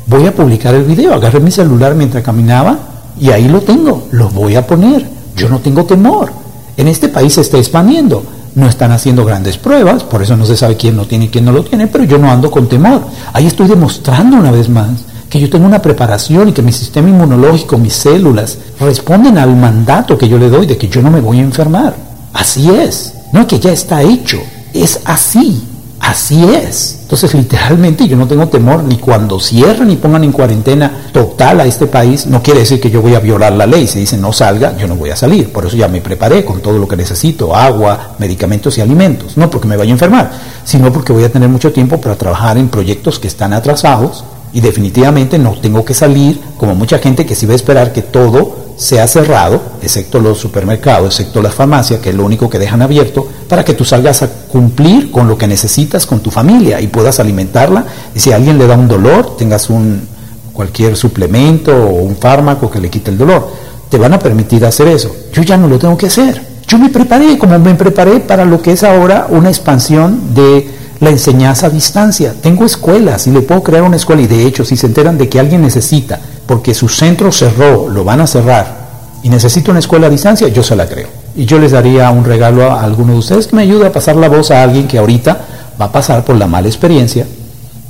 voy 0.09 0.25
a 0.25 0.33
publicar 0.33 0.73
el 0.73 0.83
video, 0.83 1.13
agarré 1.13 1.39
mi 1.39 1.51
celular 1.51 1.93
mientras 1.93 2.23
caminaba 2.23 2.77
y 3.19 3.29
ahí 3.29 3.47
lo 3.47 3.61
tengo, 3.61 4.07
lo 4.11 4.29
voy 4.29 4.55
a 4.55 4.65
poner, 4.65 5.07
yo 5.35 5.47
no 5.49 5.59
tengo 5.59 5.85
temor. 5.85 6.31
En 6.77 6.87
este 6.87 7.09
país 7.09 7.33
se 7.33 7.41
está 7.41 7.57
expandiendo, 7.57 8.23
no 8.55 8.67
están 8.67 8.91
haciendo 8.91 9.23
grandes 9.23 9.57
pruebas, 9.57 10.03
por 10.03 10.23
eso 10.23 10.35
no 10.35 10.45
se 10.45 10.57
sabe 10.57 10.77
quién 10.77 10.97
lo 10.97 11.05
tiene 11.05 11.25
y 11.25 11.29
quién 11.29 11.45
no 11.45 11.51
lo 11.51 11.63
tiene, 11.63 11.87
pero 11.87 12.05
yo 12.05 12.17
no 12.17 12.31
ando 12.31 12.49
con 12.49 12.67
temor. 12.67 13.01
Ahí 13.33 13.45
estoy 13.45 13.67
demostrando 13.67 14.37
una 14.37 14.51
vez 14.51 14.67
más 14.67 14.89
que 15.29 15.39
yo 15.39 15.49
tengo 15.49 15.65
una 15.65 15.81
preparación 15.81 16.49
y 16.49 16.53
que 16.53 16.61
mi 16.61 16.73
sistema 16.73 17.09
inmunológico, 17.09 17.77
mis 17.77 17.93
células, 17.93 18.57
responden 18.79 19.37
al 19.37 19.55
mandato 19.55 20.17
que 20.17 20.27
yo 20.27 20.37
le 20.37 20.49
doy 20.49 20.65
de 20.65 20.77
que 20.77 20.87
yo 20.89 21.01
no 21.01 21.11
me 21.11 21.21
voy 21.21 21.39
a 21.39 21.43
enfermar. 21.43 21.95
Así 22.33 22.69
es, 22.69 23.13
no 23.31 23.41
es 23.41 23.45
que 23.47 23.59
ya 23.59 23.71
está 23.71 24.01
hecho, 24.01 24.39
es 24.73 24.99
así. 25.05 25.63
Así 26.01 26.43
es. 26.45 26.99
Entonces, 27.01 27.33
literalmente, 27.33 28.07
yo 28.07 28.15
no 28.15 28.25
tengo 28.25 28.47
temor 28.47 28.83
ni 28.83 28.97
cuando 28.97 29.37
cierren 29.37 29.91
y 29.91 29.97
pongan 29.97 30.23
en 30.23 30.31
cuarentena 30.31 31.09
total 31.11 31.59
a 31.59 31.65
este 31.65 31.87
país, 31.87 32.25
no 32.25 32.41
quiere 32.41 32.61
decir 32.61 32.79
que 32.79 32.89
yo 32.89 33.01
voy 33.01 33.15
a 33.15 33.19
violar 33.19 33.51
la 33.51 33.67
ley. 33.67 33.85
Si 33.85 33.99
dicen 33.99 34.21
no 34.21 34.31
salga, 34.31 34.77
yo 34.77 34.87
no 34.87 34.95
voy 34.95 35.09
a 35.09 35.17
salir. 35.17 35.51
Por 35.51 35.65
eso 35.65 35.75
ya 35.75 35.89
me 35.89 35.99
preparé 35.99 36.45
con 36.45 36.61
todo 36.61 36.77
lo 36.77 36.87
que 36.87 36.95
necesito, 36.95 37.53
agua, 37.53 38.15
medicamentos 38.17 38.77
y 38.77 38.81
alimentos. 38.81 39.35
No 39.35 39.49
porque 39.49 39.67
me 39.67 39.75
vaya 39.75 39.91
a 39.91 39.93
enfermar, 39.93 40.31
sino 40.63 40.91
porque 40.93 41.11
voy 41.11 41.25
a 41.25 41.31
tener 41.31 41.49
mucho 41.49 41.73
tiempo 41.73 41.99
para 41.99 42.15
trabajar 42.15 42.57
en 42.57 42.69
proyectos 42.69 43.19
que 43.19 43.27
están 43.27 43.51
atrasados 43.51 44.23
y 44.53 44.61
definitivamente 44.61 45.37
no 45.37 45.53
tengo 45.59 45.85
que 45.85 45.93
salir 45.93 46.39
como 46.57 46.75
mucha 46.75 46.99
gente 46.99 47.25
que 47.25 47.35
sí 47.35 47.45
va 47.45 47.53
a 47.53 47.55
esperar 47.55 47.93
que 47.93 48.01
todo 48.01 48.69
se 48.79 49.01
ha 49.01 49.07
cerrado, 49.07 49.61
excepto 49.81 50.19
los 50.19 50.37
supermercados, 50.37 51.19
excepto 51.19 51.41
las 51.41 51.53
farmacias, 51.53 51.99
que 51.99 52.11
es 52.11 52.15
lo 52.15 52.23
único 52.23 52.49
que 52.49 52.57
dejan 52.57 52.81
abierto, 52.81 53.27
para 53.49 53.65
que 53.65 53.73
tú 53.73 53.83
salgas 53.83 54.23
a 54.23 54.29
cumplir 54.29 55.11
con 55.11 55.27
lo 55.27 55.37
que 55.37 55.47
necesitas 55.47 56.05
con 56.05 56.21
tu 56.21 56.31
familia 56.31 56.79
y 56.79 56.87
puedas 56.87 57.19
alimentarla. 57.19 57.85
Y 58.15 58.19
si 58.19 58.31
a 58.31 58.37
alguien 58.37 58.57
le 58.57 58.67
da 58.67 58.77
un 58.77 58.87
dolor, 58.87 59.35
tengas 59.35 59.69
un 59.69 60.07
cualquier 60.53 60.95
suplemento 60.95 61.75
o 61.75 62.03
un 62.03 62.15
fármaco 62.15 62.71
que 62.71 62.79
le 62.79 62.89
quite 62.89 63.11
el 63.11 63.17
dolor, 63.17 63.49
te 63.89 63.97
van 63.97 64.13
a 64.13 64.19
permitir 64.19 64.65
hacer 64.65 64.87
eso. 64.87 65.13
Yo 65.33 65.41
ya 65.41 65.57
no 65.57 65.67
lo 65.67 65.77
tengo 65.77 65.97
que 65.97 66.05
hacer. 66.05 66.41
Yo 66.65 66.77
me 66.77 66.89
preparé, 66.89 67.37
como 67.37 67.59
me 67.59 67.75
preparé 67.75 68.21
para 68.21 68.45
lo 68.45 68.61
que 68.61 68.71
es 68.71 68.83
ahora 68.83 69.27
una 69.29 69.49
expansión 69.49 70.33
de 70.33 70.78
la 70.99 71.09
enseñanza 71.09 71.67
a 71.67 71.69
distancia. 71.69 72.33
Tengo 72.41 72.65
escuelas 72.65 73.27
y 73.27 73.31
le 73.31 73.41
puedo 73.41 73.63
crear 73.63 73.83
una 73.83 73.95
escuela 73.95 74.21
y 74.21 74.27
de 74.27 74.45
hecho 74.45 74.65
si 74.65 74.75
se 74.75 74.87
enteran 74.87 75.17
de 75.17 75.29
que 75.29 75.39
alguien 75.39 75.61
necesita 75.61 76.19
porque 76.45 76.73
su 76.73 76.89
centro 76.89 77.31
cerró, 77.31 77.89
lo 77.89 78.03
van 78.03 78.21
a 78.21 78.27
cerrar 78.27 78.79
y 79.21 79.29
necesita 79.29 79.71
una 79.71 79.79
escuela 79.79 80.07
a 80.07 80.09
distancia, 80.09 80.47
yo 80.47 80.63
se 80.63 80.75
la 80.75 80.87
creo. 80.87 81.07
Y 81.35 81.45
yo 81.45 81.59
les 81.59 81.71
daría 81.71 82.09
un 82.09 82.23
regalo 82.23 82.71
a 82.71 82.83
alguno 82.83 83.13
de 83.13 83.19
ustedes 83.19 83.47
que 83.47 83.55
me 83.55 83.61
ayude 83.61 83.87
a 83.87 83.91
pasar 83.91 84.15
la 84.15 84.29
voz 84.29 84.51
a 84.51 84.63
alguien 84.63 84.87
que 84.87 84.97
ahorita 84.97 85.39
va 85.79 85.85
a 85.85 85.91
pasar 85.91 86.25
por 86.25 86.35
la 86.35 86.47
mala 86.47 86.67
experiencia 86.67 87.25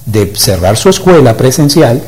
de 0.05 0.33
cerrar 0.35 0.75
su 0.75 0.89
escuela 0.89 1.37
presencial 1.37 2.01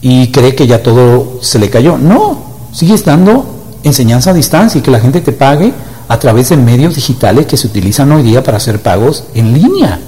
y 0.00 0.30
cree 0.30 0.54
que 0.54 0.66
ya 0.66 0.82
todo 0.82 1.38
se 1.40 1.58
le 1.58 1.70
cayó. 1.70 1.96
No, 1.96 2.42
sigue 2.72 2.94
estando 2.94 3.44
enseñanza 3.82 4.30
a 4.30 4.34
distancia 4.34 4.78
y 4.78 4.82
que 4.82 4.90
la 4.90 5.00
gente 5.00 5.20
te 5.20 5.32
pague 5.32 5.72
a 6.08 6.18
través 6.18 6.50
de 6.50 6.56
medios 6.56 6.94
digitales 6.94 7.46
que 7.46 7.56
se 7.56 7.66
utilizan 7.66 8.12
hoy 8.12 8.22
día 8.22 8.42
para 8.42 8.58
hacer 8.58 8.80
pagos 8.80 9.24
en 9.34 9.52
línea. 9.54 10.00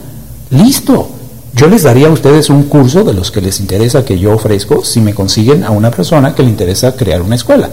Listo. 0.51 1.09
Yo 1.55 1.69
les 1.69 1.85
daría 1.85 2.09
a 2.09 2.11
ustedes 2.11 2.51
un 2.51 2.65
curso 2.65 3.05
de 3.05 3.13
los 3.13 3.31
que 3.31 3.41
les 3.41 3.61
interesa 3.61 4.05
que 4.05 4.19
yo 4.19 4.35
ofrezco 4.35 4.85
si 4.85 5.01
me 5.01 5.15
consiguen 5.15 5.63
a 5.63 5.71
una 5.71 5.91
persona 5.91 6.35
que 6.35 6.43
le 6.43 6.49
interesa 6.49 6.97
crear 6.97 7.23
una 7.23 7.37
escuela. 7.37 7.71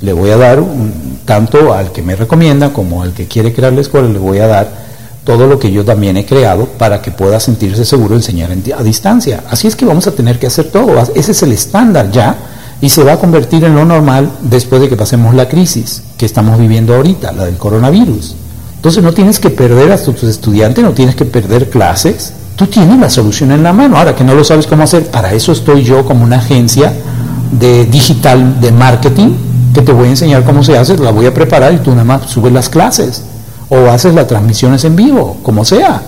Le 0.00 0.14
voy 0.14 0.30
a 0.30 0.38
dar 0.38 0.58
un, 0.58 1.20
tanto 1.26 1.74
al 1.74 1.92
que 1.92 2.02
me 2.02 2.16
recomienda 2.16 2.72
como 2.72 3.02
al 3.02 3.12
que 3.12 3.26
quiere 3.26 3.52
crear 3.52 3.74
la 3.74 3.82
escuela, 3.82 4.08
le 4.08 4.18
voy 4.18 4.38
a 4.38 4.46
dar 4.46 4.68
todo 5.24 5.46
lo 5.46 5.58
que 5.58 5.70
yo 5.70 5.84
también 5.84 6.16
he 6.16 6.24
creado 6.24 6.64
para 6.64 7.02
que 7.02 7.10
pueda 7.10 7.38
sentirse 7.38 7.84
seguro 7.84 8.16
enseñar 8.16 8.50
a 8.50 8.82
distancia. 8.82 9.44
Así 9.50 9.68
es 9.68 9.76
que 9.76 9.84
vamos 9.84 10.06
a 10.06 10.12
tener 10.12 10.38
que 10.38 10.46
hacer 10.46 10.70
todo. 10.70 10.98
Ese 11.14 11.32
es 11.32 11.42
el 11.42 11.52
estándar 11.52 12.10
ya 12.10 12.36
y 12.80 12.88
se 12.88 13.04
va 13.04 13.12
a 13.12 13.18
convertir 13.18 13.64
en 13.64 13.74
lo 13.74 13.84
normal 13.84 14.30
después 14.40 14.80
de 14.80 14.88
que 14.88 14.96
pasemos 14.96 15.34
la 15.34 15.46
crisis 15.46 16.02
que 16.16 16.24
estamos 16.24 16.58
viviendo 16.58 16.94
ahorita, 16.94 17.32
la 17.32 17.44
del 17.44 17.58
coronavirus. 17.58 18.34
Entonces 18.80 19.04
no 19.04 19.12
tienes 19.12 19.38
que 19.38 19.50
perder 19.50 19.92
a 19.92 20.02
tus 20.02 20.22
estudiantes, 20.22 20.82
no 20.82 20.92
tienes 20.92 21.14
que 21.14 21.24
perder 21.24 21.68
clases, 21.68 22.32
Tú 22.60 22.66
tienes 22.66 22.98
la 22.98 23.08
solución 23.08 23.52
en 23.52 23.62
la 23.62 23.72
mano. 23.72 23.96
Ahora 23.96 24.14
que 24.14 24.22
no 24.22 24.34
lo 24.34 24.44
sabes 24.44 24.66
cómo 24.66 24.82
hacer, 24.82 25.06
para 25.06 25.32
eso 25.32 25.50
estoy 25.50 25.82
yo 25.82 26.04
como 26.04 26.24
una 26.24 26.36
agencia 26.36 26.92
de 27.52 27.86
digital 27.86 28.60
de 28.60 28.70
marketing 28.70 29.28
que 29.72 29.80
te 29.80 29.92
voy 29.92 30.08
a 30.08 30.10
enseñar 30.10 30.44
cómo 30.44 30.62
se 30.62 30.76
hace, 30.76 30.98
la 30.98 31.10
voy 31.10 31.24
a 31.24 31.32
preparar 31.32 31.72
y 31.72 31.78
tú 31.78 31.92
nada 31.92 32.04
más 32.04 32.26
subes 32.28 32.52
las 32.52 32.68
clases 32.68 33.22
o 33.70 33.88
haces 33.88 34.12
las 34.14 34.26
transmisiones 34.26 34.84
en 34.84 34.94
vivo, 34.94 35.38
como 35.42 35.64
sea. 35.64 36.02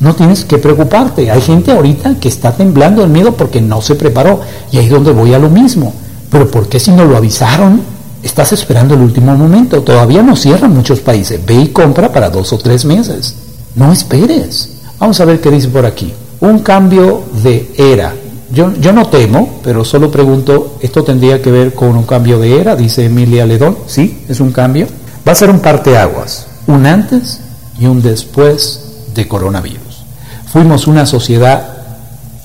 No 0.00 0.16
tienes 0.16 0.44
que 0.44 0.58
preocuparte. 0.58 1.30
Hay 1.30 1.40
gente 1.40 1.70
ahorita 1.70 2.16
que 2.16 2.28
está 2.28 2.50
temblando 2.50 3.04
el 3.04 3.10
miedo 3.10 3.34
porque 3.34 3.60
no 3.60 3.80
se 3.80 3.94
preparó. 3.94 4.40
Y 4.72 4.78
ahí 4.78 4.86
es 4.86 4.90
donde 4.90 5.12
voy 5.12 5.32
a 5.32 5.38
lo 5.38 5.48
mismo. 5.48 5.92
Pero 6.28 6.50
¿por 6.50 6.68
qué 6.68 6.80
si 6.80 6.90
no 6.90 7.04
lo 7.04 7.16
avisaron? 7.16 7.82
Estás 8.24 8.54
esperando 8.54 8.94
el 8.94 9.02
último 9.02 9.36
momento. 9.36 9.82
Todavía 9.82 10.22
no 10.22 10.34
cierran 10.34 10.74
muchos 10.74 11.00
países. 11.00 11.44
Ve 11.44 11.56
y 11.56 11.68
compra 11.68 12.10
para 12.10 12.30
dos 12.30 12.54
o 12.54 12.58
tres 12.58 12.86
meses. 12.86 13.34
No 13.74 13.92
esperes. 13.92 14.70
Vamos 14.98 15.20
a 15.20 15.26
ver 15.26 15.42
qué 15.42 15.50
dice 15.50 15.68
por 15.68 15.84
aquí. 15.84 16.10
Un 16.40 16.60
cambio 16.60 17.22
de 17.42 17.70
era. 17.76 18.14
Yo, 18.50 18.72
yo 18.80 18.94
no 18.94 19.08
temo, 19.08 19.60
pero 19.62 19.84
solo 19.84 20.10
pregunto, 20.10 20.78
¿esto 20.80 21.04
tendría 21.04 21.42
que 21.42 21.50
ver 21.50 21.74
con 21.74 21.90
un 21.90 22.04
cambio 22.04 22.38
de 22.38 22.58
era? 22.58 22.74
Dice 22.74 23.04
Emilia 23.04 23.44
Ledón. 23.44 23.76
Sí, 23.86 24.24
es 24.26 24.40
un 24.40 24.52
cambio. 24.52 24.86
Va 25.28 25.32
a 25.32 25.34
ser 25.34 25.50
un 25.50 25.60
parteaguas. 25.60 26.46
Un 26.66 26.86
antes 26.86 27.40
y 27.78 27.84
un 27.84 28.00
después 28.00 28.80
de 29.14 29.28
coronavirus. 29.28 30.04
Fuimos 30.46 30.86
una 30.86 31.04
sociedad 31.04 31.76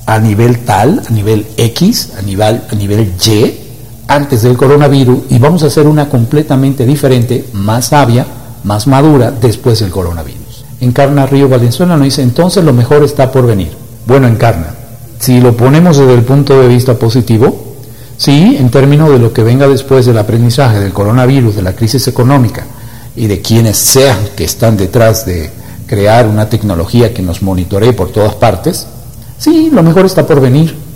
a 0.06 0.20
nivel 0.20 0.60
tal, 0.66 1.04
a 1.08 1.10
nivel 1.14 1.48
X, 1.56 2.10
a 2.20 2.22
nivel, 2.22 2.64
a 2.70 2.76
nivel 2.76 3.14
Y, 3.26 3.69
antes 4.10 4.42
del 4.42 4.58
coronavirus, 4.58 5.20
y 5.30 5.38
vamos 5.38 5.62
a 5.62 5.70
ser 5.70 5.88
una 5.88 6.10
completamente 6.10 6.84
diferente, 6.84 7.46
más 7.54 7.90
sabia, 7.90 8.26
más 8.64 8.88
madura 8.88 9.32
después 9.32 9.80
del 9.80 9.92
coronavirus. 9.92 10.66
Encarna 10.82 11.28
Río 11.28 11.48
Valenzuela 11.48 11.96
nos 11.96 12.06
dice, 12.06 12.24
entonces 12.24 12.64
lo 12.64 12.74
mejor 12.74 13.04
está 13.04 13.32
por 13.32 13.46
venir. 13.46 13.70
Bueno, 14.08 14.28
Encarna, 14.28 14.74
si 15.20 15.40
lo 15.40 15.56
ponemos 15.56 15.98
desde 15.98 16.16
el 16.16 16.24
punto 16.24 16.60
de 16.60 16.68
vista 16.68 16.96
positivo, 16.96 17.76
sí, 18.18 18.58
en 18.60 18.72
términos 18.72 19.12
de 19.12 19.20
lo 19.20 19.32
que 19.32 19.44
venga 19.44 19.68
después 19.68 20.08
del 20.08 20.18
aprendizaje 20.18 20.80
del 20.80 20.92
coronavirus, 20.92 21.58
de 21.58 21.62
la 21.62 21.76
crisis 21.76 22.08
económica 22.08 22.66
y 23.16 23.28
de 23.28 23.42
quienes 23.42 23.78
sean 23.78 24.18
que 24.36 24.46
están 24.46 24.76
detrás 24.76 25.24
de 25.28 25.52
crear 25.86 26.26
una 26.28 26.50
tecnología 26.50 27.14
que 27.14 27.22
nos 27.22 27.44
monitoree 27.44 27.94
por 27.94 28.12
todas 28.12 28.34
partes, 28.34 28.88
sí, 29.38 29.70
lo 29.72 29.84
mejor 29.84 30.08
está 30.08 30.26
por 30.26 30.42
venir. 30.42 30.89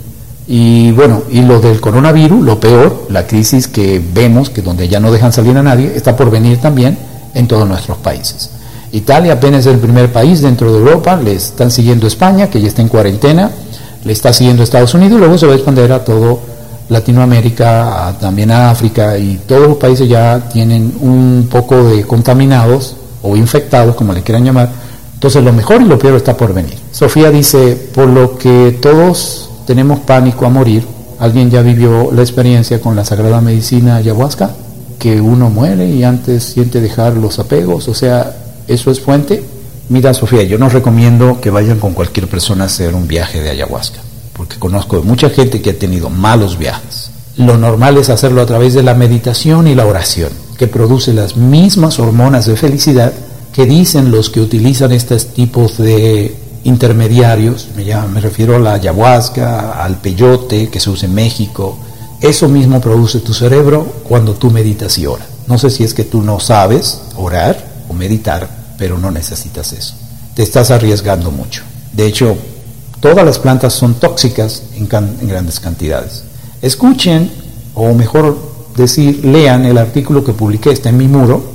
Y 0.46 0.92
bueno, 0.92 1.22
y 1.30 1.40
lo 1.42 1.60
del 1.60 1.80
coronavirus, 1.80 2.44
lo 2.44 2.60
peor, 2.60 3.06
la 3.08 3.26
crisis 3.26 3.66
que 3.66 4.02
vemos, 4.12 4.50
que 4.50 4.60
donde 4.60 4.88
ya 4.88 5.00
no 5.00 5.10
dejan 5.10 5.32
salir 5.32 5.56
a 5.56 5.62
nadie, 5.62 5.92
está 5.94 6.16
por 6.16 6.30
venir 6.30 6.58
también 6.60 6.98
en 7.34 7.48
todos 7.48 7.66
nuestros 7.66 7.98
países. 7.98 8.50
Italia 8.92 9.32
apenas 9.32 9.66
es 9.66 9.74
el 9.74 9.80
primer 9.80 10.12
país 10.12 10.42
dentro 10.42 10.72
de 10.72 10.78
Europa, 10.78 11.16
le 11.16 11.32
están 11.32 11.70
siguiendo 11.70 12.06
España, 12.06 12.48
que 12.48 12.60
ya 12.60 12.68
está 12.68 12.82
en 12.82 12.88
cuarentena, 12.88 13.50
le 14.04 14.12
está 14.12 14.32
siguiendo 14.32 14.62
Estados 14.62 14.94
Unidos 14.94 15.16
y 15.16 15.18
luego 15.18 15.38
se 15.38 15.46
va 15.46 15.52
a 15.52 15.56
expandir 15.56 15.90
a 15.92 16.04
todo 16.04 16.38
Latinoamérica, 16.90 18.14
también 18.20 18.50
a 18.50 18.70
África 18.70 19.16
y 19.18 19.40
todos 19.46 19.68
los 19.68 19.76
países 19.78 20.08
ya 20.08 20.48
tienen 20.52 20.94
un 21.00 21.48
poco 21.50 21.82
de 21.84 22.04
contaminados 22.04 22.96
o 23.22 23.34
infectados, 23.36 23.96
como 23.96 24.12
le 24.12 24.22
quieran 24.22 24.44
llamar, 24.44 24.70
entonces 25.14 25.42
lo 25.42 25.52
mejor 25.52 25.80
y 25.80 25.86
lo 25.86 25.98
peor 25.98 26.16
está 26.16 26.36
por 26.36 26.52
venir. 26.52 26.78
Sofía 26.92 27.30
dice, 27.30 27.74
por 27.94 28.06
lo 28.06 28.36
que 28.36 28.78
todos 28.80 29.50
tenemos 29.66 30.00
pánico 30.00 30.46
a 30.46 30.50
morir, 30.50 30.84
¿alguien 31.18 31.50
ya 31.50 31.62
vivió 31.62 32.10
la 32.12 32.22
experiencia 32.22 32.80
con 32.80 32.96
la 32.96 33.04
Sagrada 33.04 33.40
Medicina 33.40 33.96
ayahuasca? 33.96 34.50
Que 34.98 35.20
uno 35.20 35.50
muere 35.50 35.88
y 35.88 36.04
antes 36.04 36.44
siente 36.44 36.80
dejar 36.80 37.16
los 37.16 37.38
apegos, 37.38 37.88
o 37.88 37.94
sea, 37.94 38.34
¿eso 38.68 38.90
es 38.90 39.00
fuente? 39.00 39.42
Mira, 39.88 40.14
Sofía, 40.14 40.42
yo 40.44 40.58
no 40.58 40.68
recomiendo 40.68 41.40
que 41.40 41.50
vayan 41.50 41.78
con 41.78 41.92
cualquier 41.92 42.26
persona 42.28 42.64
a 42.64 42.66
hacer 42.66 42.94
un 42.94 43.06
viaje 43.06 43.42
de 43.42 43.50
ayahuasca, 43.50 44.00
porque 44.32 44.58
conozco 44.58 45.02
mucha 45.02 45.28
gente 45.30 45.60
que 45.60 45.70
ha 45.70 45.78
tenido 45.78 46.08
malos 46.08 46.58
viajes. 46.58 47.10
Lo 47.36 47.58
normal 47.58 47.98
es 47.98 48.08
hacerlo 48.08 48.40
a 48.40 48.46
través 48.46 48.74
de 48.74 48.82
la 48.82 48.94
meditación 48.94 49.66
y 49.66 49.74
la 49.74 49.86
oración, 49.86 50.30
que 50.56 50.68
produce 50.68 51.12
las 51.12 51.36
mismas 51.36 51.98
hormonas 51.98 52.46
de 52.46 52.56
felicidad 52.56 53.12
que 53.54 53.66
dicen 53.66 54.10
los 54.10 54.30
que 54.30 54.40
utilizan 54.40 54.92
estos 54.92 55.28
tipos 55.28 55.78
de 55.78 56.34
intermediarios, 56.64 57.68
me, 57.76 57.84
me 57.84 58.20
refiero 58.20 58.56
a 58.56 58.58
la 58.58 58.74
ayahuasca, 58.74 59.82
al 59.82 59.98
peyote 59.98 60.68
que 60.68 60.80
se 60.80 60.90
usa 60.90 61.08
en 61.08 61.14
México, 61.14 61.78
eso 62.20 62.48
mismo 62.48 62.80
produce 62.80 63.20
tu 63.20 63.34
cerebro 63.34 63.84
cuando 64.08 64.34
tú 64.34 64.50
meditas 64.50 64.98
y 64.98 65.06
oras. 65.06 65.28
No 65.46 65.58
sé 65.58 65.70
si 65.70 65.84
es 65.84 65.92
que 65.92 66.04
tú 66.04 66.22
no 66.22 66.40
sabes 66.40 67.02
orar 67.16 67.84
o 67.88 67.92
meditar, 67.92 68.48
pero 68.78 68.98
no 68.98 69.10
necesitas 69.10 69.72
eso. 69.72 69.94
Te 70.34 70.42
estás 70.42 70.70
arriesgando 70.70 71.30
mucho. 71.30 71.62
De 71.92 72.06
hecho, 72.06 72.36
todas 73.00 73.24
las 73.24 73.38
plantas 73.38 73.74
son 73.74 73.94
tóxicas 73.94 74.62
en, 74.74 74.88
en 74.90 75.28
grandes 75.28 75.60
cantidades. 75.60 76.24
Escuchen, 76.62 77.30
o 77.74 77.92
mejor 77.92 78.38
decir, 78.74 79.24
lean 79.24 79.66
el 79.66 79.76
artículo 79.76 80.24
que 80.24 80.32
publiqué, 80.32 80.70
está 80.70 80.88
en 80.88 80.96
mi 80.96 81.08
muro, 81.08 81.53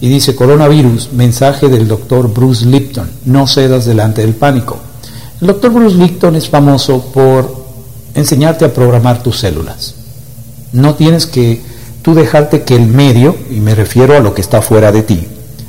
y 0.00 0.08
dice 0.08 0.34
coronavirus, 0.34 1.12
mensaje 1.12 1.68
del 1.68 1.86
doctor 1.86 2.32
Bruce 2.32 2.64
Lipton, 2.64 3.10
no 3.26 3.46
cedas 3.46 3.84
delante 3.84 4.22
del 4.22 4.34
pánico. 4.34 4.78
El 5.40 5.48
doctor 5.48 5.72
Bruce 5.72 5.96
Lipton 5.96 6.36
es 6.36 6.48
famoso 6.48 7.04
por 7.12 7.66
enseñarte 8.14 8.64
a 8.64 8.72
programar 8.72 9.22
tus 9.22 9.38
células. 9.38 9.94
No 10.72 10.94
tienes 10.94 11.26
que 11.26 11.60
tú 12.00 12.14
dejarte 12.14 12.62
que 12.62 12.76
el 12.76 12.86
medio, 12.86 13.36
y 13.50 13.60
me 13.60 13.74
refiero 13.74 14.16
a 14.16 14.20
lo 14.20 14.32
que 14.32 14.40
está 14.40 14.62
fuera 14.62 14.90
de 14.90 15.02
ti, 15.02 15.26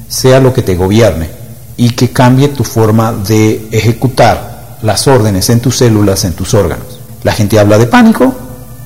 sea 0.08 0.40
lo 0.40 0.54
que 0.54 0.62
te 0.62 0.76
gobierne 0.76 1.30
y 1.76 1.90
que 1.90 2.12
cambie 2.12 2.50
tu 2.50 2.64
forma 2.64 3.12
de 3.12 3.68
ejecutar 3.72 4.78
las 4.82 5.08
órdenes 5.08 5.50
en 5.50 5.60
tus 5.60 5.78
células, 5.78 6.24
en 6.24 6.34
tus 6.34 6.54
órganos. 6.54 7.00
La 7.24 7.34
gente 7.34 7.60
habla 7.60 7.78
de 7.78 7.88
pánico 7.88 8.34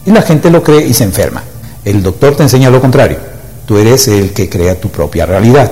y 0.05 0.11
la 0.11 0.23
gente 0.23 0.49
lo 0.49 0.63
cree 0.63 0.87
y 0.87 0.93
se 0.93 1.03
enferma. 1.03 1.43
El 1.83 2.01
doctor 2.01 2.35
te 2.35 2.43
enseña 2.43 2.69
lo 2.69 2.81
contrario 2.81 3.34
Tú 3.65 3.77
eres 3.77 4.07
el 4.07 4.31
que 4.31 4.47
crea 4.47 4.79
tu 4.79 4.89
propia 4.89 5.25
realidad. 5.25 5.71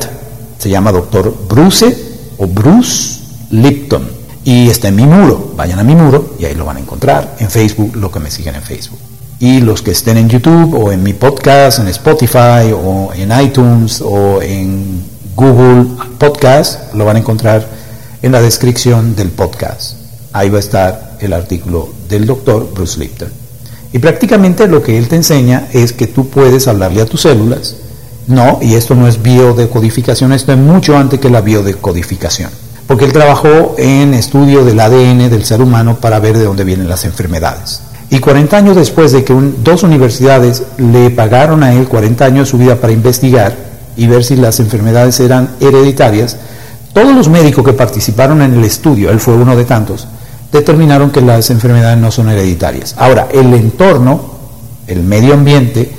Se 0.57 0.70
llama 0.70 0.91
doctor 0.91 1.36
Bruce 1.48 1.95
o 2.38 2.48
Bruce 2.48 3.20
Lipton. 3.52 4.07
Y 4.44 4.70
está 4.70 4.88
en 4.88 4.95
mi 4.95 5.06
muro. 5.06 5.53
Vayan 5.56 5.80
a 5.80 5.84
mi 5.84 5.95
muro 5.95 6.36
y 6.40 6.45
ahí 6.45 6.56
lo 6.56 6.65
van 6.65 6.78
a 6.78 6.80
encontrar. 6.80 7.36
En 7.40 7.52
Facebook, 7.52 7.95
lo 7.95 8.11
que 8.11 8.20
me 8.20 8.32
siguen 8.32 8.56
en 8.56 8.64
Facebook. 8.64 8.99
Y 9.40 9.61
los 9.61 9.82
que 9.82 9.91
estén 9.91 10.18
en 10.18 10.28
YouTube 10.28 10.74
o 10.74 10.91
en 10.91 11.03
mi 11.03 11.14
podcast, 11.14 11.80
en 11.80 11.88
Spotify 11.90 12.72
o 12.74 13.11
en 13.14 13.32
iTunes 13.40 14.02
o 14.02 14.41
en 14.41 15.03
Google 15.36 15.86
Podcast, 16.18 16.94
lo 16.95 17.06
van 17.06 17.18
a 17.18 17.20
encontrar 17.20 17.68
en 18.22 18.32
la 18.32 18.41
descripción 18.41 19.15
del 19.15 19.30
podcast. 19.30 19.98
Ahí 20.32 20.49
va 20.49 20.57
a 20.57 20.61
estar 20.61 21.18
el 21.20 21.34
artículo 21.34 21.90
del 22.10 22.26
doctor 22.26 22.72
Bruce 22.74 22.99
Lipton. 22.99 23.30
Y 23.91 23.99
prácticamente 23.99 24.68
lo 24.68 24.82
que 24.82 24.98
él 24.98 25.07
te 25.07 25.15
enseña 25.15 25.68
es 25.72 25.94
que 25.94 26.07
tú 26.07 26.30
puedes 26.30 26.68
hablarle 26.68 27.02
a 27.02 27.06
tus 27.06 27.22
células 27.22 27.76
no, 28.28 28.60
y 28.62 28.76
esto 28.76 28.95
no 28.95 29.08
es 29.08 29.22
biodecodificación, 29.22 30.32
esto 30.34 30.54
es 30.54 30.58
mucho 30.58 30.98
antes 30.98 31.20
que 31.20 31.30
la 31.30 31.41
biodecodificación, 31.41 32.50
porque 32.88 33.06
él 33.06 33.14
trabajó 33.14 33.76
en 33.78 34.14
estudio 34.14 34.64
del 34.64 34.80
ADN 34.80 35.30
del 35.30 35.44
ser 35.44 35.62
humano 35.62 35.98
para 35.98 36.20
ver 36.20 36.38
de 36.38 36.45
dónde 36.45 36.64
vienen 36.64 36.88
las 36.88 37.06
enfermedades. 37.06 37.82
Y 38.10 38.20
40 38.20 38.56
años 38.56 38.76
después 38.76 39.12
de 39.12 39.24
que 39.24 39.34
dos 39.64 39.84
universidades 39.84 40.64
le 40.78 41.10
pagaron 41.10 41.64
a 41.64 41.74
él 41.74 41.88
40 41.88 42.26
años 42.26 42.48
de 42.48 42.52
su 42.52 42.58
vida 42.58 42.76
para 42.76 42.94
investigar 42.94 43.56
y 43.98 44.08
ver 44.08 44.24
si 44.24 44.36
las 44.36 44.60
enfermedades 44.60 45.20
eran 45.20 45.56
hereditarias, 45.60 46.38
todos 46.94 47.16
los 47.16 47.28
médicos 47.28 47.66
que 47.66 47.74
participaron 47.74 48.41
en 48.41 48.54
el 48.54 48.64
estudio, 48.64 49.10
él 49.10 49.20
fue 49.20 49.34
uno 49.34 49.56
de 49.56 49.66
tantos, 49.66 50.08
determinaron 50.52 51.10
que 51.10 51.22
las 51.22 51.50
enfermedades 51.50 51.98
no 51.98 52.12
son 52.12 52.30
hereditarias. 52.30 52.94
Ahora, 52.98 53.28
el 53.32 53.52
entorno, 53.54 54.22
el 54.86 55.02
medio 55.02 55.34
ambiente, 55.34 55.91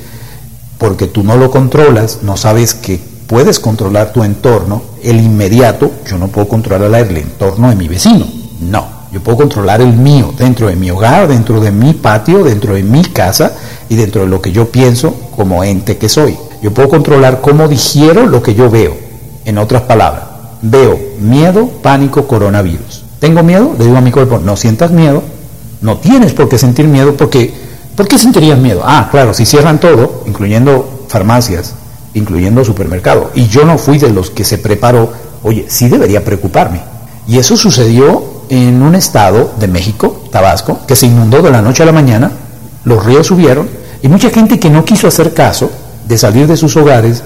porque 0.85 1.06
tú 1.06 1.23
no 1.23 1.39
lo 1.39 1.51
controlas, 1.51 2.19
no 2.24 2.36
sabes 2.36 2.74
que 2.74 3.01
puedes 3.27 3.59
controlar 3.59 4.12
tu 4.12 4.23
entorno, 4.23 4.82
el 5.02 5.19
inmediato, 5.19 5.90
yo 6.06 6.19
no 6.19 6.28
puedo 6.28 6.47
controlar 6.47 6.94
el 6.94 7.16
entorno 7.16 7.70
de 7.70 7.74
mi 7.74 7.89
vecino, 7.89 8.27
no, 8.61 8.86
yo 9.11 9.23
puedo 9.23 9.39
controlar 9.39 9.81
el 9.81 9.94
mío, 9.94 10.35
dentro 10.36 10.66
de 10.69 10.77
mi 10.77 10.90
hogar, 10.90 11.27
dentro 11.27 11.59
de 11.59 11.70
mi 11.70 11.94
patio, 11.94 12.44
dentro 12.44 12.74
de 12.74 12.82
mi 12.82 13.02
casa 13.02 13.55
y 13.89 13.97
dentro 13.97 14.20
de 14.20 14.27
lo 14.27 14.43
que 14.43 14.52
yo 14.52 14.70
pienso 14.70 15.15
como 15.35 15.65
ente 15.65 15.97
que 15.97 16.11
soy. 16.11 16.36
Yo 16.61 16.74
puedo 16.74 16.90
controlar 16.90 17.40
cómo 17.40 17.66
digiero 17.66 18.27
lo 18.27 18.43
que 18.43 18.55
yo 18.55 18.69
veo. 18.69 18.94
En 19.47 19.56
otras 19.56 19.85
palabras, 19.85 20.24
veo 20.61 20.98
miedo, 21.19 21.66
pánico, 21.81 22.27
coronavirus. 22.27 23.06
¿Tengo 23.20 23.43
miedo? 23.43 23.74
Le 23.78 23.86
digo 23.86 23.97
a 23.97 24.02
mi 24.02 24.11
cuerpo, 24.11 24.39
no 24.39 24.55
sientas 24.55 24.90
miedo, 24.90 25.23
no 25.81 25.97
tienes 25.97 26.35
por 26.35 26.51
qué 26.51 26.59
sentir 26.59 26.89
miedo 26.89 27.15
porque 27.15 27.64
¿Por 27.97 28.09
qué 28.09 28.19
sentirías 28.19 28.59
miedo? 28.59 28.83
Ah, 28.85 29.09
claro, 29.11 29.33
si 29.33 29.47
cierran 29.47 29.79
todo, 29.79 30.25
incluyendo 30.27 31.07
farmacias, 31.09 31.75
incluyendo 32.15 32.65
supermercados, 32.65 33.29
y 33.35 33.47
yo 33.47 33.65
no 33.65 33.79
fui 33.79 33.99
de 33.99 34.11
los 34.11 34.31
que 34.31 34.43
se 34.45 34.59
preparó, 34.59 35.12
oye, 35.45 35.66
sí 35.69 35.89
debería 35.89 36.25
preocuparme. 36.25 36.81
Y 37.29 37.39
eso 37.39 37.57
sucedió 37.57 38.25
en 38.49 38.83
un 38.83 38.97
estado 38.97 39.53
de 39.61 39.69
México, 39.69 40.25
Tabasco, 40.33 40.81
que 40.87 40.97
se 40.97 41.07
inundó 41.07 41.41
de 41.41 41.53
la 41.53 41.62
noche 41.62 41.85
a 41.85 41.87
la 41.87 41.93
mañana, 41.93 42.33
los 42.85 43.05
ríos 43.05 43.29
subieron, 43.29 43.69
y 44.03 44.09
mucha 44.09 44.31
gente 44.31 44.59
que 44.59 44.71
no 44.71 44.85
quiso 44.85 45.07
hacer 45.07 45.33
caso 45.33 45.71
de 46.07 46.19
salir 46.19 46.49
de 46.49 46.57
sus 46.57 46.77
hogares, 46.77 47.23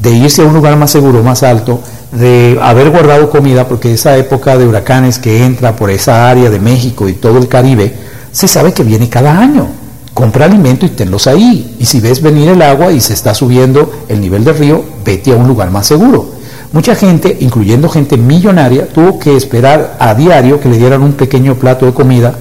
de 0.00 0.12
irse 0.12 0.42
a 0.42 0.46
un 0.46 0.54
lugar 0.54 0.76
más 0.76 0.92
seguro, 0.92 1.24
más 1.24 1.42
alto, 1.42 1.80
de 2.12 2.56
haber 2.62 2.90
guardado 2.90 3.30
comida, 3.30 3.66
porque 3.66 3.92
esa 3.92 4.16
época 4.16 4.56
de 4.56 4.66
huracanes 4.66 5.18
que 5.18 5.44
entra 5.44 5.74
por 5.74 5.90
esa 5.90 6.30
área 6.30 6.50
de 6.50 6.60
México 6.60 7.08
y 7.08 7.14
todo 7.14 7.38
el 7.38 7.48
Caribe, 7.48 7.92
se 8.30 8.46
sabe 8.46 8.72
que 8.72 8.84
viene 8.84 9.08
cada 9.08 9.36
año. 9.36 9.83
Compra 10.14 10.46
alimento 10.46 10.86
y 10.86 10.90
tenlos 10.90 11.26
ahí. 11.26 11.76
Y 11.78 11.84
si 11.84 12.00
ves 12.00 12.22
venir 12.22 12.48
el 12.48 12.62
agua 12.62 12.92
y 12.92 13.00
se 13.00 13.12
está 13.12 13.34
subiendo 13.34 13.92
el 14.08 14.20
nivel 14.20 14.44
del 14.44 14.56
río, 14.56 14.84
vete 15.04 15.32
a 15.32 15.36
un 15.36 15.48
lugar 15.48 15.70
más 15.70 15.88
seguro. 15.88 16.34
Mucha 16.72 16.94
gente, 16.94 17.36
incluyendo 17.40 17.88
gente 17.88 18.16
millonaria, 18.16 18.88
tuvo 18.88 19.18
que 19.18 19.36
esperar 19.36 19.96
a 20.00 20.14
diario 20.14 20.60
que 20.60 20.68
le 20.68 20.78
dieran 20.78 21.02
un 21.02 21.12
pequeño 21.12 21.56
plato 21.56 21.86
de 21.86 21.92
comida 21.92 22.34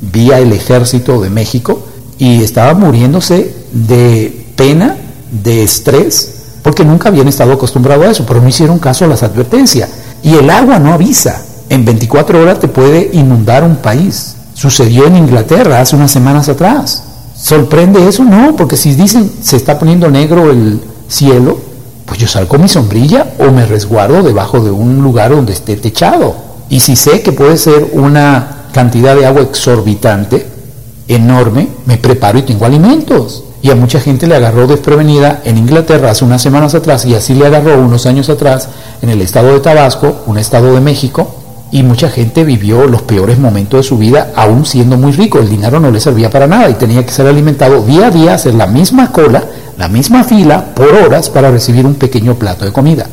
vía 0.00 0.38
el 0.38 0.52
ejército 0.52 1.20
de 1.20 1.30
México 1.30 1.82
y 2.18 2.42
estaba 2.42 2.74
muriéndose 2.74 3.54
de 3.72 4.46
pena, 4.56 4.96
de 5.30 5.62
estrés, 5.62 6.34
porque 6.62 6.84
nunca 6.84 7.08
habían 7.08 7.28
estado 7.28 7.52
acostumbrados 7.52 8.06
a 8.06 8.10
eso, 8.10 8.26
pero 8.26 8.40
no 8.40 8.48
hicieron 8.48 8.78
caso 8.78 9.04
a 9.04 9.08
las 9.08 9.22
advertencias. 9.22 9.88
Y 10.22 10.34
el 10.34 10.50
agua 10.50 10.78
no 10.78 10.92
avisa. 10.92 11.42
En 11.70 11.84
24 11.84 12.42
horas 12.42 12.58
te 12.58 12.68
puede 12.68 13.10
inundar 13.12 13.62
un 13.62 13.76
país. 13.76 14.34
Sucedió 14.54 15.06
en 15.06 15.16
Inglaterra 15.16 15.80
hace 15.80 15.96
unas 15.96 16.10
semanas 16.10 16.48
atrás. 16.48 17.04
¿Sorprende 17.40 18.08
eso? 18.08 18.24
No, 18.24 18.56
porque 18.56 18.76
si 18.76 18.94
dicen 18.94 19.30
se 19.40 19.56
está 19.56 19.78
poniendo 19.78 20.10
negro 20.10 20.50
el 20.50 20.80
cielo, 21.06 21.58
pues 22.04 22.18
yo 22.18 22.26
salgo 22.26 22.58
mi 22.58 22.68
sombrilla 22.68 23.34
o 23.38 23.50
me 23.52 23.64
resguardo 23.64 24.22
debajo 24.22 24.60
de 24.60 24.70
un 24.70 25.02
lugar 25.02 25.30
donde 25.30 25.52
esté 25.52 25.76
techado. 25.76 26.34
Y 26.68 26.80
si 26.80 26.96
sé 26.96 27.22
que 27.22 27.32
puede 27.32 27.56
ser 27.56 27.90
una 27.92 28.66
cantidad 28.72 29.14
de 29.14 29.24
agua 29.24 29.42
exorbitante, 29.42 30.46
enorme, 31.06 31.68
me 31.86 31.96
preparo 31.96 32.38
y 32.38 32.42
tengo 32.42 32.66
alimentos. 32.66 33.44
Y 33.62 33.70
a 33.70 33.74
mucha 33.74 34.00
gente 34.00 34.26
le 34.26 34.36
agarró 34.36 34.66
desprevenida 34.66 35.40
en 35.44 35.58
Inglaterra 35.58 36.10
hace 36.10 36.24
unas 36.24 36.42
semanas 36.42 36.74
atrás 36.74 37.04
y 37.04 37.14
así 37.14 37.34
le 37.34 37.46
agarró 37.46 37.78
unos 37.78 38.06
años 38.06 38.28
atrás 38.28 38.68
en 39.00 39.10
el 39.10 39.22
estado 39.22 39.52
de 39.52 39.60
Tabasco, 39.60 40.22
un 40.26 40.38
estado 40.38 40.74
de 40.74 40.80
México, 40.80 41.34
y 41.70 41.82
mucha 41.82 42.08
gente 42.08 42.44
vivió 42.44 42.86
los 42.86 43.02
peores 43.02 43.38
momentos 43.38 43.80
de 43.80 43.88
su 43.88 43.98
vida 43.98 44.32
aún 44.34 44.64
siendo 44.64 44.96
muy 44.96 45.12
rico. 45.12 45.38
El 45.38 45.50
dinero 45.50 45.80
no 45.80 45.90
le 45.90 46.00
servía 46.00 46.30
para 46.30 46.46
nada 46.46 46.70
y 46.70 46.74
tenía 46.74 47.04
que 47.04 47.12
ser 47.12 47.26
alimentado 47.26 47.82
día 47.82 48.06
a 48.06 48.10
día, 48.10 48.34
hacer 48.34 48.54
la 48.54 48.66
misma 48.66 49.12
cola, 49.12 49.44
la 49.76 49.88
misma 49.88 50.24
fila 50.24 50.74
por 50.74 50.88
horas 50.94 51.28
para 51.28 51.50
recibir 51.50 51.84
un 51.84 51.96
pequeño 51.96 52.36
plato 52.36 52.64
de 52.64 52.72
comida. 52.72 53.06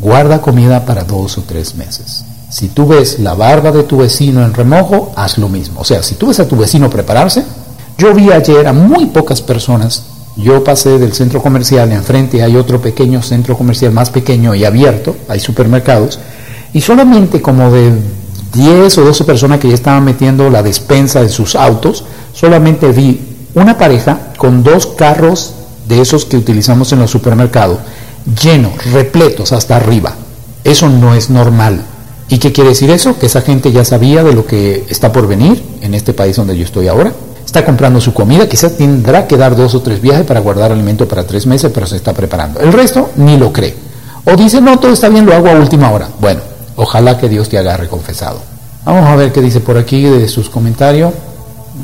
Guarda 0.00 0.40
comida 0.40 0.84
para 0.84 1.04
dos 1.04 1.38
o 1.38 1.42
tres 1.42 1.74
meses. 1.74 2.24
Si 2.48 2.68
tú 2.68 2.88
ves 2.88 3.20
la 3.20 3.34
barba 3.34 3.70
de 3.70 3.84
tu 3.84 3.98
vecino 3.98 4.44
en 4.44 4.54
remojo, 4.54 5.12
haz 5.14 5.38
lo 5.38 5.48
mismo. 5.48 5.80
O 5.80 5.84
sea, 5.84 6.02
si 6.02 6.16
tú 6.16 6.26
ves 6.26 6.40
a 6.40 6.48
tu 6.48 6.56
vecino 6.56 6.90
prepararse, 6.90 7.44
yo 7.96 8.12
vi 8.12 8.32
ayer 8.32 8.66
a 8.66 8.72
muy 8.72 9.06
pocas 9.06 9.40
personas. 9.40 10.04
Yo 10.36 10.64
pasé 10.64 10.98
del 10.98 11.12
centro 11.12 11.42
comercial, 11.42 11.92
enfrente 11.92 12.42
hay 12.42 12.56
otro 12.56 12.80
pequeño 12.80 13.22
centro 13.22 13.56
comercial 13.56 13.92
más 13.92 14.10
pequeño 14.10 14.54
y 14.54 14.64
abierto, 14.64 15.16
hay 15.28 15.38
supermercados, 15.38 16.18
y 16.72 16.80
solamente 16.80 17.40
como 17.42 17.70
de 17.70 17.92
10 18.52 18.98
o 18.98 19.04
12 19.04 19.24
personas 19.24 19.60
que 19.60 19.68
ya 19.68 19.74
estaban 19.74 20.04
metiendo 20.04 20.50
la 20.50 20.62
despensa 20.62 21.20
en 21.20 21.28
sus 21.28 21.54
autos, 21.54 22.04
solamente 22.32 22.90
vi 22.92 23.20
una 23.54 23.76
pareja 23.76 24.32
con 24.36 24.62
dos 24.62 24.86
carros 24.86 25.54
de 25.88 26.00
esos 26.00 26.24
que 26.24 26.36
utilizamos 26.36 26.92
en 26.92 27.00
los 27.00 27.10
supermercados, 27.10 27.78
llenos, 28.40 28.72
repletos 28.92 29.52
hasta 29.52 29.76
arriba. 29.76 30.14
Eso 30.62 30.88
no 30.88 31.14
es 31.14 31.30
normal. 31.30 31.82
¿Y 32.28 32.38
qué 32.38 32.52
quiere 32.52 32.70
decir 32.70 32.90
eso? 32.90 33.18
Que 33.18 33.26
esa 33.26 33.40
gente 33.40 33.72
ya 33.72 33.84
sabía 33.84 34.22
de 34.22 34.32
lo 34.32 34.46
que 34.46 34.84
está 34.88 35.12
por 35.12 35.26
venir 35.26 35.62
en 35.80 35.94
este 35.94 36.12
país 36.12 36.36
donde 36.36 36.56
yo 36.56 36.64
estoy 36.64 36.86
ahora. 36.86 37.12
Está 37.44 37.64
comprando 37.64 38.00
su 38.00 38.14
comida, 38.14 38.48
quizás 38.48 38.76
tendrá 38.76 39.26
que 39.26 39.36
dar 39.36 39.56
dos 39.56 39.74
o 39.74 39.82
tres 39.82 40.00
viajes 40.00 40.24
para 40.24 40.38
guardar 40.38 40.70
alimento 40.70 41.08
para 41.08 41.26
tres 41.26 41.46
meses, 41.46 41.72
pero 41.74 41.86
se 41.86 41.96
está 41.96 42.12
preparando. 42.12 42.60
El 42.60 42.72
resto 42.72 43.10
ni 43.16 43.36
lo 43.36 43.52
cree. 43.52 43.74
O 44.24 44.36
dice, 44.36 44.60
no, 44.60 44.78
todo 44.78 44.92
está 44.92 45.08
bien, 45.08 45.26
lo 45.26 45.34
hago 45.34 45.48
a 45.48 45.54
última 45.54 45.90
hora. 45.90 46.08
Bueno, 46.20 46.40
Ojalá 46.82 47.18
que 47.18 47.28
Dios 47.28 47.50
te 47.50 47.58
agarre 47.58 47.88
confesado. 47.88 48.40
Vamos 48.86 49.04
a 49.06 49.14
ver 49.14 49.32
qué 49.32 49.42
dice 49.42 49.60
por 49.60 49.76
aquí 49.76 50.02
de 50.02 50.26
sus 50.28 50.48
comentarios. 50.48 51.12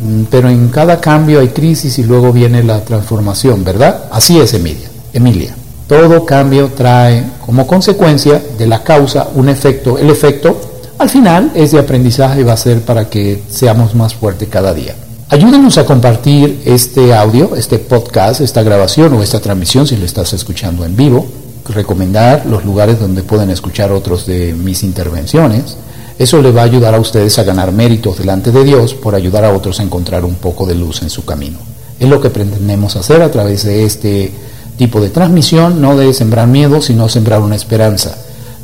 Mm, 0.02 0.22
pero 0.30 0.48
en 0.48 0.68
cada 0.68 0.98
cambio 1.02 1.40
hay 1.40 1.48
crisis 1.48 1.98
y 1.98 2.02
luego 2.02 2.32
viene 2.32 2.62
la 2.62 2.80
transformación, 2.80 3.62
¿verdad? 3.62 4.04
Así 4.10 4.40
es, 4.40 4.54
Emilia. 4.54 4.88
Emilia. 5.12 5.54
Todo 5.86 6.24
cambio 6.24 6.70
trae 6.74 7.24
como 7.44 7.66
consecuencia 7.66 8.42
de 8.56 8.66
la 8.66 8.82
causa 8.82 9.28
un 9.34 9.50
efecto. 9.50 9.98
El 9.98 10.08
efecto 10.08 10.58
al 10.96 11.10
final 11.10 11.52
es 11.54 11.72
de 11.72 11.78
aprendizaje 11.78 12.42
va 12.42 12.54
a 12.54 12.56
ser 12.56 12.80
para 12.80 13.10
que 13.10 13.42
seamos 13.50 13.94
más 13.94 14.14
fuertes 14.14 14.48
cada 14.48 14.72
día. 14.72 14.94
Ayúdenos 15.28 15.76
a 15.76 15.84
compartir 15.84 16.62
este 16.64 17.12
audio, 17.12 17.54
este 17.54 17.78
podcast, 17.78 18.40
esta 18.40 18.62
grabación 18.62 19.12
o 19.12 19.22
esta 19.22 19.40
transmisión 19.40 19.86
si 19.86 19.98
lo 19.98 20.06
estás 20.06 20.32
escuchando 20.32 20.86
en 20.86 20.96
vivo 20.96 21.26
recomendar 21.68 22.46
los 22.46 22.64
lugares 22.64 23.00
donde 23.00 23.22
pueden 23.22 23.50
escuchar 23.50 23.92
otros 23.92 24.26
de 24.26 24.54
mis 24.54 24.82
intervenciones. 24.82 25.76
Eso 26.18 26.40
le 26.40 26.52
va 26.52 26.62
a 26.62 26.64
ayudar 26.64 26.94
a 26.94 27.00
ustedes 27.00 27.38
a 27.38 27.44
ganar 27.44 27.72
méritos 27.72 28.18
delante 28.18 28.50
de 28.50 28.64
Dios 28.64 28.94
por 28.94 29.14
ayudar 29.14 29.44
a 29.44 29.52
otros 29.52 29.80
a 29.80 29.82
encontrar 29.82 30.24
un 30.24 30.36
poco 30.36 30.66
de 30.66 30.74
luz 30.74 31.02
en 31.02 31.10
su 31.10 31.24
camino. 31.24 31.58
Es 32.00 32.08
lo 32.08 32.20
que 32.20 32.30
pretendemos 32.30 32.96
hacer 32.96 33.22
a 33.22 33.30
través 33.30 33.64
de 33.64 33.84
este 33.84 34.32
tipo 34.76 35.00
de 35.00 35.10
transmisión, 35.10 35.80
no 35.80 35.96
de 35.96 36.12
sembrar 36.14 36.46
miedo, 36.46 36.80
sino 36.80 37.08
sembrar 37.08 37.40
una 37.40 37.56
esperanza. 37.56 38.16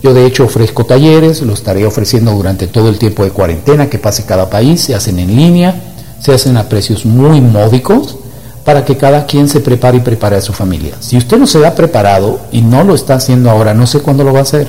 Yo 0.03 0.15
de 0.15 0.27
hecho 0.27 0.45
ofrezco 0.45 0.85
talleres, 0.85 1.43
lo 1.43 1.55
estaré 1.55 1.87
ofreciendo 1.87 2.33
durante 2.33 2.67
todo 2.67 2.89
el 2.89 2.99
tiempo 2.99 3.25
de 3.25 3.31
cuarentena 3.31 3.89
que 3.89 3.99
pase 3.99 4.25
cada 4.25 4.51
país, 4.51 4.81
se 4.81 4.95
hacen 4.95 5.19
en 5.19 5.37
línea, 5.37 5.75
se 6.21 6.33
hacen 6.33 6.57
a 6.57 6.69
precios 6.69 7.05
muy 7.05 7.41
módicos 7.41 8.17
para 8.65 8.85
que 8.85 8.97
cada 8.97 9.27
quien 9.27 9.49
se 9.49 9.61
prepare 9.61 9.99
y 9.99 10.01
prepare 10.01 10.37
a 10.37 10.41
su 10.41 10.53
familia. 10.53 10.95
Si 11.01 11.17
usted 11.17 11.39
no 11.39 11.47
se 11.47 11.67
ha 11.67 11.75
preparado 11.75 12.41
y 12.53 12.63
no 12.63 12.85
lo 12.85 12.95
está 12.95 13.15
haciendo 13.15 13.51
ahora, 13.51 13.75
no 13.75 13.87
sé 13.87 14.01
cuándo 14.01 14.25
lo 14.25 14.33
va 14.33 14.41
a 14.41 14.43
hacer. 14.43 14.69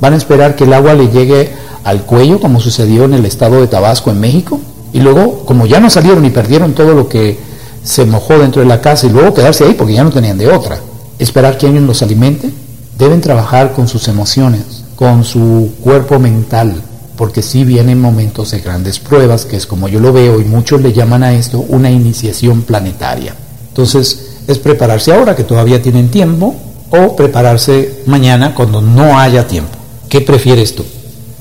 Van 0.00 0.12
a 0.12 0.16
esperar 0.16 0.56
que 0.56 0.64
el 0.64 0.72
agua 0.72 0.94
le 0.94 1.08
llegue 1.08 1.50
al 1.84 2.02
cuello, 2.02 2.40
como 2.40 2.60
sucedió 2.60 3.04
en 3.04 3.14
el 3.14 3.24
estado 3.24 3.60
de 3.60 3.66
Tabasco, 3.66 4.10
en 4.10 4.20
México, 4.20 4.60
y 4.92 5.00
luego, 5.00 5.44
como 5.44 5.66
ya 5.66 5.80
no 5.80 5.88
salieron 5.88 6.24
y 6.24 6.30
perdieron 6.30 6.74
todo 6.74 6.94
lo 6.94 7.08
que 7.08 7.38
se 7.82 8.04
mojó 8.04 8.38
dentro 8.38 8.60
de 8.60 8.68
la 8.68 8.80
casa, 8.80 9.06
y 9.06 9.10
luego 9.10 9.34
quedarse 9.34 9.64
ahí 9.64 9.74
porque 9.74 9.94
ya 9.94 10.04
no 10.04 10.10
tenían 10.10 10.36
de 10.36 10.48
otra. 10.48 10.78
Esperar 11.18 11.56
que 11.56 11.66
alguien 11.66 11.86
los 11.86 12.02
alimente. 12.02 12.50
Deben 12.98 13.22
trabajar 13.22 13.72
con 13.72 13.88
sus 13.88 14.08
emociones, 14.08 14.84
con 14.96 15.24
su 15.24 15.72
cuerpo 15.82 16.18
mental, 16.18 16.82
porque 17.20 17.42
sí 17.42 17.64
vienen 17.64 18.00
momentos 18.00 18.50
de 18.52 18.60
grandes 18.60 18.98
pruebas, 18.98 19.44
que 19.44 19.58
es 19.58 19.66
como 19.66 19.88
yo 19.88 20.00
lo 20.00 20.10
veo, 20.10 20.40
y 20.40 20.44
muchos 20.46 20.80
le 20.80 20.94
llaman 20.94 21.22
a 21.22 21.34
esto 21.34 21.60
una 21.60 21.90
iniciación 21.90 22.62
planetaria. 22.62 23.36
Entonces, 23.68 24.38
es 24.46 24.56
prepararse 24.56 25.12
ahora, 25.12 25.36
que 25.36 25.44
todavía 25.44 25.82
tienen 25.82 26.10
tiempo, 26.10 26.54
o 26.88 27.14
prepararse 27.16 28.04
mañana 28.06 28.54
cuando 28.54 28.80
no 28.80 29.18
haya 29.18 29.46
tiempo. 29.46 29.76
¿Qué 30.08 30.22
prefieres 30.22 30.74
tú? 30.74 30.82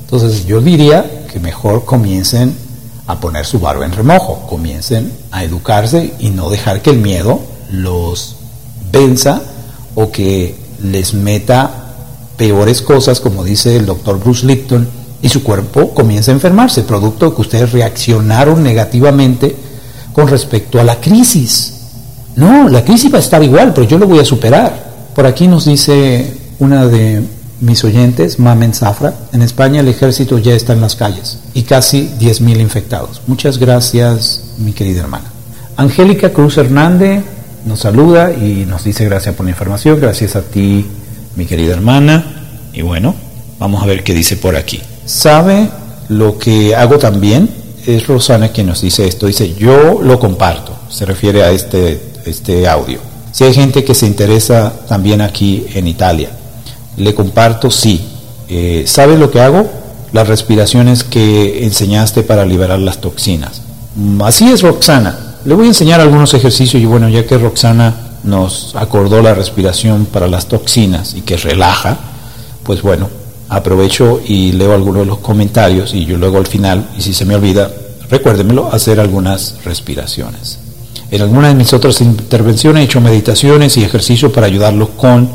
Entonces, 0.01 0.45
yo 0.45 0.59
diría 0.59 1.25
que 1.31 1.39
mejor 1.39 1.85
comiencen 1.85 2.53
a 3.07 3.17
poner 3.21 3.45
su 3.45 3.61
barba 3.61 3.85
en 3.85 3.93
remojo, 3.93 4.47
comiencen 4.49 5.13
a 5.31 5.45
educarse 5.45 6.13
y 6.19 6.31
no 6.31 6.49
dejar 6.49 6.81
que 6.81 6.89
el 6.89 6.97
miedo 6.97 7.39
los 7.71 8.35
venza 8.91 9.41
o 9.95 10.11
que 10.11 10.57
les 10.83 11.13
meta 11.13 11.71
peores 12.35 12.81
cosas, 12.81 13.21
como 13.21 13.45
dice 13.45 13.77
el 13.77 13.85
doctor 13.85 14.19
Bruce 14.19 14.45
Lipton, 14.45 14.98
y 15.21 15.29
su 15.29 15.43
cuerpo 15.43 15.93
comienza 15.93 16.31
a 16.31 16.35
enfermarse, 16.35 16.83
producto 16.83 17.29
de 17.29 17.35
que 17.35 17.41
ustedes 17.41 17.71
reaccionaron 17.71 18.63
negativamente 18.63 19.55
con 20.13 20.27
respecto 20.27 20.79
a 20.79 20.83
la 20.83 20.99
crisis. 20.99 21.73
No, 22.35 22.69
la 22.69 22.83
crisis 22.83 23.11
va 23.11 23.17
a 23.17 23.21
estar 23.21 23.43
igual, 23.43 23.73
pero 23.73 23.87
yo 23.87 23.97
lo 23.97 24.07
voy 24.07 24.19
a 24.19 24.25
superar. 24.25 24.89
Por 25.13 25.25
aquí 25.25 25.47
nos 25.47 25.65
dice 25.65 26.33
una 26.59 26.85
de 26.85 27.23
mis 27.59 27.83
oyentes, 27.83 28.39
Mamen 28.39 28.73
Zafra, 28.73 29.13
en 29.33 29.41
España 29.41 29.81
el 29.81 29.89
ejército 29.89 30.37
ya 30.37 30.53
está 30.53 30.71
en 30.71 30.81
las 30.81 30.95
calles 30.95 31.39
y 31.53 31.63
casi 31.63 32.09
10.000 32.19 32.61
infectados. 32.61 33.21
Muchas 33.27 33.57
gracias, 33.57 34.43
mi 34.57 34.71
querida 34.71 35.01
hermana. 35.01 35.25
Angélica 35.75 36.31
Cruz 36.31 36.57
Hernández 36.57 37.23
nos 37.65 37.79
saluda 37.79 38.31
y 38.31 38.65
nos 38.65 38.85
dice 38.85 39.03
gracias 39.03 39.35
por 39.35 39.45
la 39.45 39.51
información, 39.51 39.99
gracias 39.99 40.37
a 40.37 40.41
ti, 40.41 40.85
mi 41.35 41.45
querida 41.45 41.73
hermana. 41.73 42.69
Y 42.71 42.81
bueno, 42.81 43.15
vamos 43.59 43.83
a 43.83 43.85
ver 43.85 44.03
qué 44.03 44.13
dice 44.13 44.37
por 44.37 44.55
aquí 44.55 44.81
sabe 45.05 45.69
lo 46.09 46.37
que 46.37 46.75
hago 46.75 46.97
también. 46.97 47.49
Es 47.85 48.07
Rosana 48.07 48.49
quien 48.49 48.67
nos 48.67 48.81
dice 48.81 49.07
esto. 49.07 49.27
Dice, 49.27 49.53
yo 49.55 50.01
lo 50.01 50.19
comparto. 50.19 50.73
Se 50.89 51.05
refiere 51.05 51.43
a 51.43 51.51
este, 51.51 52.01
este 52.25 52.67
audio. 52.67 52.99
Si 53.31 53.43
hay 53.43 53.53
gente 53.53 53.83
que 53.83 53.95
se 53.95 54.05
interesa 54.05 54.73
también 54.87 55.21
aquí 55.21 55.65
en 55.73 55.87
Italia, 55.87 56.29
le 56.97 57.13
comparto, 57.13 57.71
sí. 57.71 58.05
Eh, 58.47 58.83
¿Sabe 58.87 59.17
lo 59.17 59.31
que 59.31 59.39
hago? 59.39 59.69
Las 60.11 60.27
respiraciones 60.27 61.03
que 61.03 61.63
enseñaste 61.63 62.23
para 62.23 62.45
liberar 62.45 62.79
las 62.79 62.99
toxinas. 62.99 63.61
Mm, 63.95 64.21
así 64.23 64.49
es, 64.49 64.61
Roxana. 64.61 65.35
Le 65.45 65.53
voy 65.53 65.65
a 65.65 65.69
enseñar 65.69 66.01
algunos 66.01 66.33
ejercicios 66.33 66.81
y 66.81 66.85
bueno, 66.85 67.07
ya 67.07 67.25
que 67.25 67.37
Roxana 67.37 67.95
nos 68.23 68.75
acordó 68.75 69.21
la 69.21 69.33
respiración 69.33 70.05
para 70.05 70.27
las 70.27 70.47
toxinas 70.47 71.13
y 71.13 71.21
que 71.21 71.37
relaja, 71.37 71.97
pues 72.63 72.81
bueno, 72.81 73.07
aprovecho 73.49 74.21
y 74.25 74.51
leo 74.51 74.73
algunos 74.73 75.01
de 75.01 75.07
los 75.07 75.19
comentarios 75.19 75.93
y 75.93 76.05
yo 76.05 76.17
luego 76.17 76.37
al 76.37 76.47
final, 76.47 76.89
y 76.97 77.01
si 77.01 77.13
se 77.13 77.25
me 77.25 77.35
olvida, 77.35 77.71
recuérdemelo, 78.09 78.71
hacer 78.71 78.99
algunas 78.99 79.55
respiraciones. 79.65 80.59
En 81.11 81.21
algunas 81.21 81.51
de 81.51 81.55
mis 81.55 81.73
otras 81.73 82.01
intervenciones 82.01 82.81
he 82.81 82.85
hecho 82.85 83.01
meditaciones 83.01 83.75
y 83.77 83.83
ejercicios 83.83 84.31
para 84.31 84.45
ayudarlos 84.45 84.89
con 84.89 85.29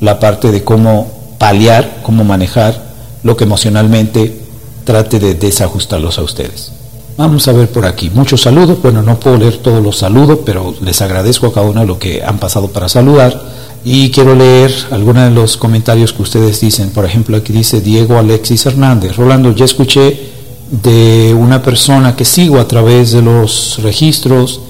la 0.00 0.18
parte 0.18 0.50
de 0.50 0.64
cómo 0.64 1.36
paliar, 1.38 2.00
cómo 2.02 2.24
manejar 2.24 2.82
lo 3.22 3.36
que 3.36 3.44
emocionalmente 3.44 4.36
trate 4.84 5.18
de 5.18 5.34
desajustarlos 5.34 6.18
a 6.18 6.22
ustedes. 6.22 6.72
Vamos 7.16 7.46
a 7.46 7.52
ver 7.52 7.68
por 7.68 7.86
aquí. 7.86 8.10
Muchos 8.10 8.42
saludos. 8.42 8.82
Bueno, 8.82 9.00
no 9.02 9.20
puedo 9.20 9.38
leer 9.38 9.58
todos 9.58 9.82
los 9.82 9.98
saludos, 9.98 10.40
pero 10.44 10.74
les 10.80 11.00
agradezco 11.00 11.46
a 11.46 11.52
cada 11.52 11.66
uno 11.66 11.84
lo 11.84 11.98
que 11.98 12.24
han 12.24 12.38
pasado 12.38 12.68
para 12.68 12.88
saludar. 12.88 13.40
Y 13.84 14.10
quiero 14.10 14.34
leer 14.34 14.72
algunos 14.90 15.24
de 15.24 15.30
los 15.30 15.58
comentarios 15.58 16.14
que 16.14 16.22
ustedes 16.22 16.60
dicen. 16.60 16.90
Por 16.90 17.04
ejemplo, 17.04 17.36
aquí 17.36 17.52
dice 17.52 17.82
Diego 17.82 18.16
Alexis 18.16 18.64
Hernández. 18.64 19.16
Rolando, 19.16 19.54
ya 19.54 19.66
escuché 19.66 20.32
de 20.70 21.34
una 21.38 21.62
persona 21.62 22.16
que 22.16 22.24
sigo 22.24 22.58
a 22.58 22.66
través 22.66 23.12
de 23.12 23.20
los 23.20 23.78
registros 23.82 24.60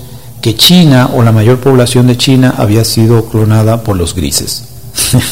que 0.42 0.56
China 0.56 1.10
o 1.14 1.22
la 1.22 1.32
mayor 1.32 1.60
población 1.60 2.08
de 2.08 2.16
China 2.16 2.54
había 2.58 2.84
sido 2.84 3.26
clonada 3.26 3.84
por 3.84 3.96
los 3.96 4.14
grises. 4.14 4.64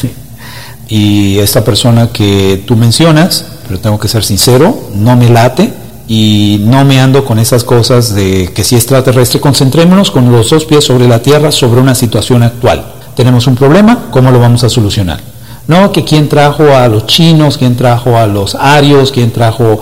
y 0.87 1.37
esta 1.39 1.63
persona 1.63 2.07
que 2.07 2.63
tú 2.65 2.77
mencionas, 2.77 3.45
pero 3.67 3.79
tengo 3.79 3.99
que 3.99 4.07
ser 4.07 4.23
sincero, 4.23 4.75
no 4.95 5.15
me 5.17 5.29
late 5.29 5.73
y 6.07 6.61
no 6.61 6.85
me 6.85 6.99
ando 6.99 7.25
con 7.25 7.37
esas 7.37 7.63
cosas 7.63 8.15
de 8.15 8.49
que 8.53 8.63
si 8.63 8.75
extraterrestre, 8.75 9.41
concentrémonos 9.41 10.09
con 10.09 10.31
los 10.31 10.49
dos 10.49 10.65
pies 10.65 10.85
sobre 10.85 11.07
la 11.07 11.21
Tierra 11.21 11.51
sobre 11.51 11.81
una 11.81 11.95
situación 11.95 12.43
actual. 12.43 13.02
Tenemos 13.15 13.47
un 13.47 13.55
problema, 13.55 14.05
¿cómo 14.11 14.31
lo 14.31 14.39
vamos 14.39 14.63
a 14.63 14.69
solucionar? 14.69 15.19
No 15.67 15.91
que 15.91 16.03
quién 16.03 16.27
trajo 16.27 16.75
a 16.75 16.87
los 16.87 17.05
chinos, 17.07 17.57
quién 17.57 17.75
trajo 17.75 18.17
a 18.17 18.27
los 18.27 18.55
arios, 18.55 19.11
quién 19.11 19.31
trajo, 19.31 19.79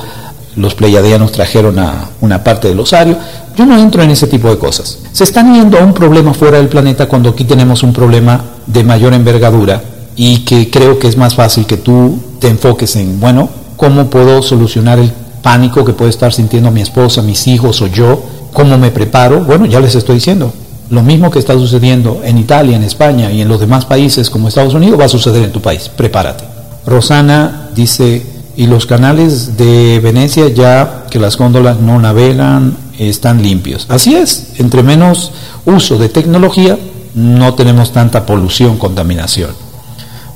los 0.56 0.76
pleiadianos 0.76 1.32
trajeron 1.32 1.80
a 1.80 2.10
una 2.22 2.44
parte 2.44 2.68
de 2.68 2.76
los 2.76 2.94
arios. 2.94 3.18
Yo 3.56 3.66
no 3.66 3.78
entro 3.78 4.04
en 4.04 4.12
ese 4.12 4.28
tipo 4.28 4.50
de 4.50 4.58
cosas. 4.58 5.00
Se 5.12 5.24
están 5.24 5.54
yendo 5.54 5.80
a 5.80 5.84
un 5.84 5.94
problema 5.94 6.34
fuera 6.34 6.58
del 6.58 6.68
planeta 6.68 7.08
cuando 7.08 7.30
aquí 7.30 7.46
tenemos 7.46 7.84
un 7.84 7.94
problema 7.94 8.42
de 8.68 8.84
mayor 8.84 9.14
envergadura 9.14 9.82
y 10.16 10.40
que 10.40 10.70
creo 10.70 11.00
que 11.00 11.08
es 11.08 11.18
más 11.18 11.36
fácil 11.36 11.66
que 11.66 11.78
tú 11.78 12.20
te 12.40 12.48
enfoques 12.48 12.96
en, 12.96 13.20
bueno, 13.20 13.50
¿cómo 13.78 14.10
puedo 14.10 14.42
solucionar 14.42 15.00
el 15.00 15.12
pánico 15.42 15.84
que 15.84 15.94
puede 15.94 16.12
estar 16.12 16.34
sintiendo 16.34 16.70
mi 16.72 16.82
esposa, 16.82 17.22
mis 17.22 17.48
hijos 17.48 17.82
o 17.82 17.88
yo, 17.88 18.22
cómo 18.54 18.78
me 18.78 18.92
preparo, 18.92 19.42
bueno, 19.42 19.66
ya 19.66 19.80
les 19.80 19.96
estoy 19.96 20.16
diciendo, 20.16 20.54
lo 20.92 21.02
mismo 21.02 21.32
que 21.32 21.40
está 21.40 21.54
sucediendo 21.54 22.22
en 22.24 22.38
Italia, 22.38 22.76
en 22.76 22.84
España 22.84 23.32
y 23.32 23.42
en 23.42 23.48
los 23.48 23.62
demás 23.62 23.86
países 23.86 24.30
como 24.30 24.50
Estados 24.50 24.74
Unidos 24.74 25.00
va 25.00 25.06
a 25.06 25.10
suceder 25.10 25.44
en 25.44 25.52
tu 25.52 25.62
país, 25.62 25.90
prepárate. 25.90 26.44
Rosana 26.86 27.70
dice, 27.74 28.26
y 28.58 28.68
los 28.68 28.86
canales 28.86 29.56
de 29.56 30.02
Venecia 30.04 30.50
ya 30.50 31.06
que 31.10 31.18
las 31.18 31.38
góndolas 31.38 31.80
no 31.80 31.98
navegan, 31.98 32.76
están 33.00 33.42
limpios. 33.42 33.86
Así 33.90 34.16
es, 34.16 34.50
entre 34.58 34.84
menos 34.84 35.32
uso 35.66 35.98
de 35.98 36.10
tecnología, 36.10 36.78
no 37.16 37.54
tenemos 37.56 37.94
tanta 37.94 38.26
polución, 38.26 38.78
contaminación. 38.78 39.52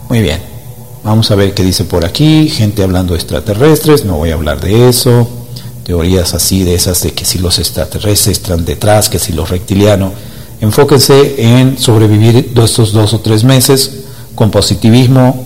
Muy 0.09 0.21
bien. 0.21 0.39
Vamos 1.03 1.29
a 1.29 1.35
ver 1.35 1.53
qué 1.53 1.63
dice 1.63 1.83
por 1.83 2.05
aquí, 2.05 2.49
gente 2.49 2.81
hablando 2.81 3.13
de 3.13 3.19
extraterrestres, 3.19 4.05
no 4.05 4.15
voy 4.15 4.31
a 4.31 4.35
hablar 4.35 4.59
de 4.61 4.89
eso, 4.89 5.27
teorías 5.83 6.33
así 6.33 6.63
de 6.63 6.73
esas 6.73 7.03
de 7.03 7.11
que 7.11 7.25
si 7.25 7.37
los 7.39 7.59
extraterrestres 7.59 8.37
están 8.37 8.65
detrás, 8.65 9.09
que 9.09 9.19
si 9.19 9.33
los 9.33 9.49
reptilianos. 9.49 10.13
Enfóquense 10.61 11.35
en 11.37 11.77
sobrevivir 11.77 12.51
estos 12.55 12.93
dos 12.93 13.13
o 13.13 13.19
tres 13.19 13.43
meses 13.43 14.05
con 14.35 14.51
positivismo 14.51 15.45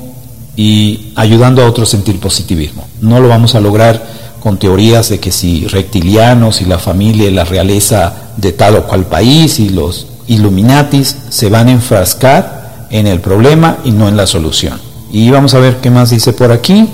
y 0.56 1.14
ayudando 1.16 1.64
a 1.64 1.68
otros 1.68 1.90
a 1.90 1.92
sentir 1.92 2.20
positivismo. 2.20 2.88
No 3.02 3.20
lo 3.20 3.28
vamos 3.28 3.56
a 3.56 3.60
lograr 3.60 4.20
con 4.40 4.58
teorías 4.58 5.10
de 5.10 5.20
que 5.20 5.32
si 5.32 5.68
reptilianos 5.68 6.62
y 6.62 6.66
la 6.66 6.80
familia 6.80 7.28
y 7.28 7.34
la 7.34 7.46
realeza 7.46 8.32
de 8.38 8.52
tal 8.52 8.76
o 8.76 8.84
cual 8.84 9.06
país 9.06 9.60
y 9.60 9.70
los 9.70 10.08
Illuminatis 10.28 11.16
se 11.30 11.50
van 11.50 11.68
a 11.70 11.72
enfrascar 11.72 12.88
en 12.92 13.08
el 13.08 13.20
problema 13.20 13.80
y 13.84 13.92
no 13.92 14.08
en 14.08 14.16
la 14.16 14.28
solución. 14.28 14.80
Y 15.12 15.30
vamos 15.32 15.56
a 15.56 15.60
ver 15.60 15.78
qué 15.78 15.90
más 15.90 16.12
dice 16.12 16.34
por 16.34 16.52
aquí. 16.52 16.88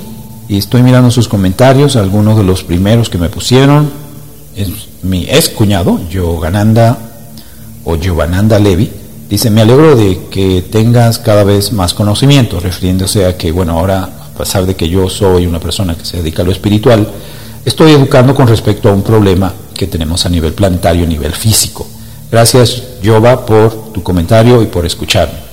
Y 0.48 0.58
estoy 0.58 0.84
mirando 0.84 1.12
sus 1.12 1.28
comentarios, 1.28 1.96
algunos 1.96 2.38
de 2.38 2.44
los 2.44 2.64
primeros 2.64 3.10
que 3.10 3.18
me 3.18 3.30
pusieron. 3.30 3.90
Es 4.56 4.70
mi 5.04 5.24
ex 5.24 5.50
cuñado, 5.50 6.00
Yogananda 6.10 6.98
o 7.86 7.96
Giovananda 7.96 8.60
Levi. 8.60 8.92
Dice, 9.30 9.50
me 9.50 9.62
alegro 9.62 9.96
de 9.96 10.20
que 10.30 10.64
tengas 10.70 11.18
cada 11.18 11.44
vez 11.44 11.72
más 11.72 11.94
conocimiento, 11.94 12.60
refiriéndose 12.60 13.26
a 13.26 13.38
que, 13.38 13.52
bueno, 13.52 13.74
ahora, 13.74 14.04
a 14.04 14.38
pesar 14.38 14.66
de 14.66 14.76
que 14.76 14.90
yo 14.90 15.10
soy 15.10 15.48
una 15.48 15.60
persona 15.60 15.96
que 15.96 16.06
se 16.06 16.18
dedica 16.18 16.42
a 16.44 16.46
lo 16.46 16.52
espiritual, 16.52 17.08
estoy 17.64 17.94
educando 17.94 18.36
con 18.36 18.48
respecto 18.48 18.90
a 18.90 18.94
un 18.94 19.02
problema 19.02 19.54
que 19.74 19.88
tenemos 19.88 20.26
a 20.26 20.30
nivel 20.30 20.54
planetario, 20.54 21.06
a 21.06 21.08
nivel 21.08 21.34
físico. 21.34 21.88
Gracias, 22.32 22.84
Jova, 23.04 23.46
por 23.46 23.94
tu 23.94 24.04
comentario 24.04 24.62
y 24.62 24.68
por 24.68 24.86
escucharme. 24.86 25.46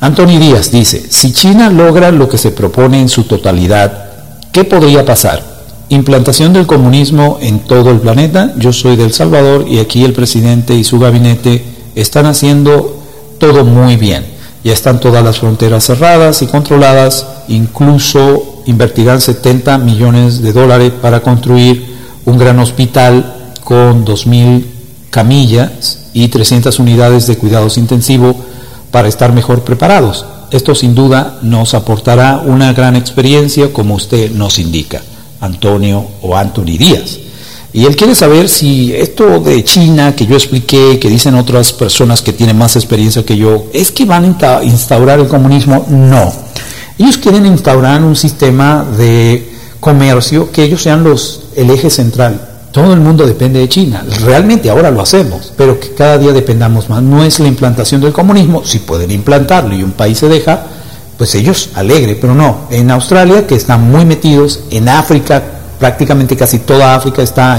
Anthony 0.00 0.38
Díaz 0.38 0.70
dice, 0.70 1.04
si 1.10 1.32
China 1.32 1.70
logra 1.70 2.12
lo 2.12 2.28
que 2.28 2.38
se 2.38 2.52
propone 2.52 3.00
en 3.00 3.08
su 3.08 3.24
totalidad, 3.24 4.10
¿qué 4.52 4.64
podría 4.64 5.04
pasar? 5.04 5.42
Implantación 5.90 6.52
del 6.52 6.66
comunismo 6.66 7.38
en 7.40 7.60
todo 7.60 7.90
el 7.90 7.98
planeta. 7.98 8.52
Yo 8.56 8.72
soy 8.72 8.96
del 8.96 9.12
Salvador 9.12 9.66
y 9.68 9.80
aquí 9.80 10.04
el 10.04 10.12
presidente 10.12 10.74
y 10.74 10.84
su 10.84 10.98
gabinete 10.98 11.77
están 12.00 12.26
haciendo 12.26 12.98
todo 13.38 13.64
muy 13.64 13.96
bien. 13.96 14.24
Ya 14.64 14.72
están 14.72 15.00
todas 15.00 15.24
las 15.24 15.38
fronteras 15.38 15.84
cerradas 15.84 16.42
y 16.42 16.46
controladas, 16.46 17.26
incluso 17.48 18.62
invertirán 18.66 19.20
70 19.20 19.78
millones 19.78 20.42
de 20.42 20.52
dólares 20.52 20.92
para 21.00 21.20
construir 21.20 21.96
un 22.24 22.38
gran 22.38 22.58
hospital 22.58 23.52
con 23.64 24.04
2.000 24.04 24.64
camillas 25.10 26.10
y 26.12 26.28
300 26.28 26.78
unidades 26.78 27.26
de 27.26 27.36
cuidados 27.36 27.78
intensivos 27.78 28.36
para 28.90 29.08
estar 29.08 29.32
mejor 29.32 29.62
preparados. 29.62 30.26
Esto 30.50 30.74
sin 30.74 30.94
duda 30.94 31.38
nos 31.42 31.74
aportará 31.74 32.42
una 32.44 32.72
gran 32.72 32.96
experiencia 32.96 33.72
como 33.72 33.94
usted 33.94 34.30
nos 34.32 34.58
indica, 34.58 35.02
Antonio 35.40 36.06
o 36.22 36.36
Anthony 36.36 36.76
Díaz. 36.78 37.27
Y 37.72 37.84
él 37.84 37.96
quiere 37.96 38.14
saber 38.14 38.48
si 38.48 38.94
esto 38.94 39.40
de 39.40 39.62
China 39.62 40.16
que 40.16 40.26
yo 40.26 40.34
expliqué, 40.34 40.98
que 40.98 41.10
dicen 41.10 41.34
otras 41.34 41.72
personas 41.72 42.22
que 42.22 42.32
tienen 42.32 42.56
más 42.56 42.76
experiencia 42.76 43.24
que 43.24 43.36
yo, 43.36 43.66
es 43.72 43.92
que 43.92 44.04
van 44.04 44.36
a 44.40 44.64
instaurar 44.64 45.20
el 45.20 45.28
comunismo. 45.28 45.86
No. 45.88 46.32
Ellos 46.98 47.18
quieren 47.18 47.46
instaurar 47.46 48.02
un 48.02 48.16
sistema 48.16 48.84
de 48.96 49.52
comercio 49.80 50.50
que 50.50 50.64
ellos 50.64 50.82
sean 50.82 51.04
los, 51.04 51.42
el 51.56 51.70
eje 51.70 51.90
central 51.90 52.48
todo 52.72 52.92
el 52.92 53.00
mundo 53.00 53.26
depende 53.26 53.60
de 53.60 53.68
China. 53.68 54.04
Realmente 54.24 54.70
ahora 54.70 54.90
lo 54.90 55.00
hacemos, 55.00 55.52
pero 55.56 55.80
que 55.80 55.94
cada 55.94 56.18
día 56.18 56.32
dependamos 56.32 56.88
más. 56.88 57.02
No 57.02 57.24
es 57.24 57.40
la 57.40 57.48
implantación 57.48 58.00
del 58.00 58.12
comunismo, 58.12 58.64
si 58.64 58.80
pueden 58.80 59.10
implantarlo 59.10 59.74
y 59.74 59.82
un 59.82 59.92
país 59.92 60.18
se 60.18 60.28
deja, 60.28 60.64
pues 61.16 61.34
ellos 61.34 61.70
alegre, 61.74 62.16
pero 62.20 62.34
no. 62.34 62.68
En 62.70 62.90
Australia, 62.90 63.46
que 63.46 63.54
están 63.54 63.90
muy 63.90 64.04
metidos, 64.04 64.60
en 64.70 64.88
África, 64.88 65.42
prácticamente 65.78 66.36
casi 66.36 66.60
toda 66.60 66.94
África 66.94 67.22
está 67.22 67.58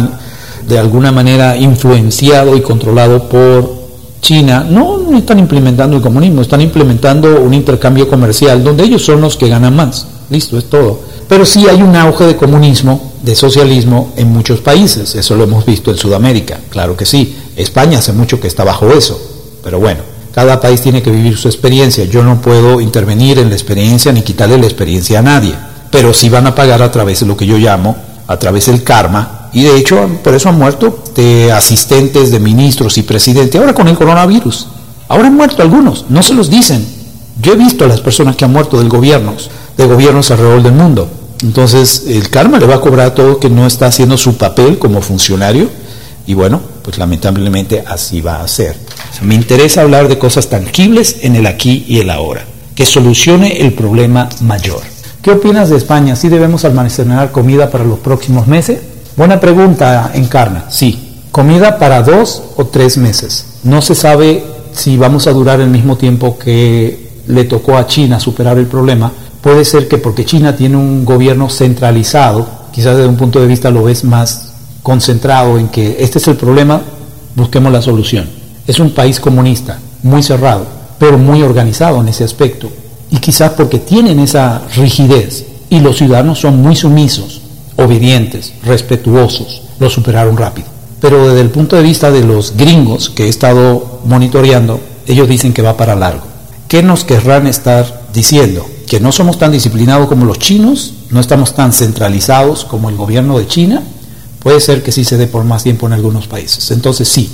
de 0.68 0.78
alguna 0.78 1.12
manera 1.12 1.58
influenciado 1.58 2.56
y 2.56 2.62
controlado 2.62 3.28
por 3.28 3.80
China, 4.22 4.66
no, 4.70 5.18
están 5.18 5.40
implementando 5.40 5.98
el 5.98 6.04
comunismo, 6.04 6.42
están 6.42 6.62
implementando 6.62 7.42
un 7.42 7.54
intercambio 7.54 8.08
comercial 8.08 8.64
donde 8.64 8.84
ellos 8.84 9.04
son 9.04 9.22
los 9.22 9.38
que 9.38 9.48
ganan 9.48 9.76
más. 9.76 10.06
Listo, 10.30 10.58
es 10.58 10.70
todo. 10.70 11.00
Pero 11.28 11.46
sí 11.46 11.68
hay 11.68 11.82
un 11.82 11.96
auge 11.96 12.26
de 12.26 12.36
comunismo 12.36 13.14
de 13.24 13.36
socialismo 13.36 14.14
en 14.16 14.32
muchos 14.32 14.60
países. 14.60 15.16
Eso 15.16 15.36
lo 15.36 15.46
hemos 15.46 15.66
visto 15.66 15.92
en 15.92 15.98
Sudamérica, 15.98 16.60
claro 16.70 16.96
que 16.96 17.06
sí. 17.06 17.36
España 17.56 18.00
hace 18.00 18.14
mucho 18.14 18.40
que 18.40 18.48
está 18.48 18.64
bajo 18.64 18.92
eso. 18.92 19.20
Pero 19.64 19.80
bueno, 19.80 20.02
cada 20.34 20.60
país 20.60 20.82
tiene 20.82 21.02
que 21.02 21.12
vivir 21.12 21.38
su 21.38 21.48
experiencia. 21.48 22.06
Yo 22.06 22.24
no 22.24 22.42
puedo 22.42 22.80
intervenir 22.82 23.40
en 23.40 23.50
la 23.50 23.56
experiencia 23.56 24.12
ni 24.12 24.22
quitarle 24.22 24.58
la 24.58 24.66
experiencia 24.66 25.20
a 25.20 25.24
nadie. 25.24 25.56
Pero 25.92 26.14
sí 26.14 26.30
van 26.30 26.48
a 26.48 26.56
pagar 26.56 26.82
a 26.82 26.92
través 26.92 27.22
de 27.22 27.26
lo 27.26 27.36
que 27.36 27.48
yo 27.48 27.58
llamo, 27.58 27.96
a 28.30 28.38
través 28.38 28.68
del 28.68 28.84
karma. 28.84 29.50
Y 29.52 29.64
de 29.64 29.76
hecho, 29.76 30.08
por 30.24 30.36
eso 30.36 30.50
han 30.50 30.58
muerto 30.60 31.04
de 31.16 31.52
asistentes, 31.52 32.30
de 32.30 32.40
ministros 32.40 32.98
y 33.00 33.02
presidentes. 33.02 33.60
Ahora 33.60 33.74
con 33.74 33.88
el 33.88 33.98
coronavirus. 33.98 34.68
Ahora 35.08 35.28
han 35.28 35.36
muerto 35.36 35.64
algunos, 35.64 36.06
no 36.10 36.22
se 36.22 36.36
los 36.36 36.52
dicen. 36.52 36.86
Yo 37.42 37.54
he 37.54 37.56
visto 37.56 37.86
a 37.86 37.88
las 37.88 38.02
personas 38.02 38.36
que 38.36 38.46
han 38.46 38.52
muerto 38.52 38.78
del 38.78 38.88
gobierno, 38.88 39.34
de 39.76 39.88
gobiernos 39.88 40.30
alrededor 40.30 40.62
del 40.62 40.74
mundo. 40.74 41.10
Entonces, 41.42 42.04
el 42.08 42.30
karma 42.30 42.60
le 42.60 42.68
va 42.68 42.76
a 42.76 42.82
cobrar 42.82 43.08
a 43.08 43.16
todo 43.16 43.40
que 43.40 43.50
no 43.50 43.66
está 43.66 43.88
haciendo 43.88 44.18
su 44.18 44.38
papel 44.38 44.78
como 44.78 45.02
funcionario 45.02 45.70
y 46.28 46.36
bueno, 46.36 46.62
pues 46.84 47.00
lamentablemente 47.00 47.84
así 47.88 48.22
va 48.22 48.44
a 48.44 48.48
ser. 48.48 48.76
me 49.24 49.34
interesa 49.34 49.82
hablar 49.82 50.08
de 50.08 50.20
cosas 50.20 50.48
tangibles 50.48 51.18
en 51.22 51.36
el 51.36 51.48
aquí 51.48 51.86
y 51.88 52.02
el 52.02 52.12
ahora, 52.12 52.46
que 52.76 52.86
solucione 52.86 53.62
el 53.62 53.74
problema 53.74 54.30
mayor. 54.42 54.82
¿Qué 55.22 55.32
opinas 55.32 55.70
de 55.70 55.76
España? 55.76 56.16
¿Sí 56.16 56.30
debemos 56.30 56.64
almacenar 56.64 57.34
comida 57.34 57.70
para 57.70 57.84
los 57.84 58.00
próximos 58.00 58.48
meses? 58.48 58.80
Buena 59.18 59.42
pregunta, 59.42 60.12
Encarna. 60.14 60.66
Sí, 60.70 61.26
comida 61.30 61.78
para 61.78 62.04
dos 62.04 62.42
o 62.56 62.68
tres 62.68 62.98
meses. 62.98 63.60
No 63.64 63.82
se 63.82 63.96
sabe 63.96 64.42
si 64.72 64.96
vamos 64.96 65.28
a 65.28 65.34
durar 65.34 65.60
el 65.60 65.70
mismo 65.70 65.98
tiempo 65.98 66.40
que 66.40 67.10
le 67.28 67.44
tocó 67.44 67.76
a 67.76 67.86
China 67.86 68.18
superar 68.18 68.58
el 68.58 68.68
problema, 68.68 69.12
puede 69.42 69.66
ser 69.66 69.90
que 69.90 69.98
porque 69.98 70.24
China 70.24 70.56
tiene 70.56 70.78
un 70.78 71.04
gobierno 71.04 71.50
centralizado, 71.50 72.48
quizás 72.72 72.96
desde 72.96 73.10
un 73.10 73.18
punto 73.18 73.42
de 73.42 73.48
vista 73.48 73.72
lo 73.72 73.84
ves 73.84 74.06
más 74.06 74.54
concentrado 74.84 75.60
en 75.60 75.68
que 75.68 75.98
este 76.00 76.20
es 76.20 76.28
el 76.30 76.38
problema, 76.38 76.82
busquemos 77.36 77.74
la 77.74 77.82
solución. 77.82 78.30
Es 78.66 78.80
un 78.80 78.92
país 78.92 79.20
comunista, 79.20 79.80
muy 80.02 80.24
cerrado, 80.24 80.66
pero 80.98 81.18
muy 81.18 81.42
organizado 81.42 82.00
en 82.00 82.08
ese 82.08 82.24
aspecto. 82.24 82.70
Y 83.12 83.18
quizás 83.18 83.54
porque 83.54 83.80
tienen 83.80 84.20
esa 84.20 84.62
rigidez 84.76 85.46
y 85.70 85.80
los 85.80 85.98
ciudadanos 85.98 86.40
son 86.40 86.62
muy 86.62 86.76
sumisos, 86.76 87.42
obedientes, 87.76 88.54
respetuosos, 88.64 89.62
lo 89.80 89.90
superaron 89.90 90.38
rápido. 90.38 90.68
Pero 91.00 91.28
desde 91.30 91.42
el 91.42 91.50
punto 91.50 91.76
de 91.76 91.84
vista 91.84 92.12
de 92.12 92.24
los 92.24 92.56
gringos 92.58 93.10
que 93.10 93.26
he 93.26 93.30
estado 93.30 94.02
monitoreando, 94.06 94.80
ellos 95.08 95.28
dicen 95.28 95.54
que 95.54 95.62
va 95.62 95.78
para 95.78 95.96
largo. 95.96 96.24
¿Qué 96.68 96.84
nos 96.84 97.04
querrán 97.04 97.48
estar 97.48 98.10
diciendo? 98.14 98.66
Que 98.86 99.00
no 99.00 99.12
somos 99.12 99.40
tan 99.40 99.52
disciplinados 99.52 100.08
como 100.08 100.26
los 100.26 100.40
chinos, 100.40 100.94
no 101.10 101.20
estamos 101.20 101.56
tan 101.56 101.74
centralizados 101.74 102.66
como 102.66 102.90
el 102.90 102.96
gobierno 102.96 103.40
de 103.40 103.48
China. 103.48 103.84
Puede 104.40 104.60
ser 104.60 104.84
que 104.84 104.92
sí 104.92 105.04
se 105.04 105.18
dé 105.18 105.28
por 105.28 105.44
más 105.46 105.64
tiempo 105.64 105.88
en 105.88 105.94
algunos 105.94 106.28
países. 106.28 106.70
Entonces 106.72 107.08
sí, 107.08 107.32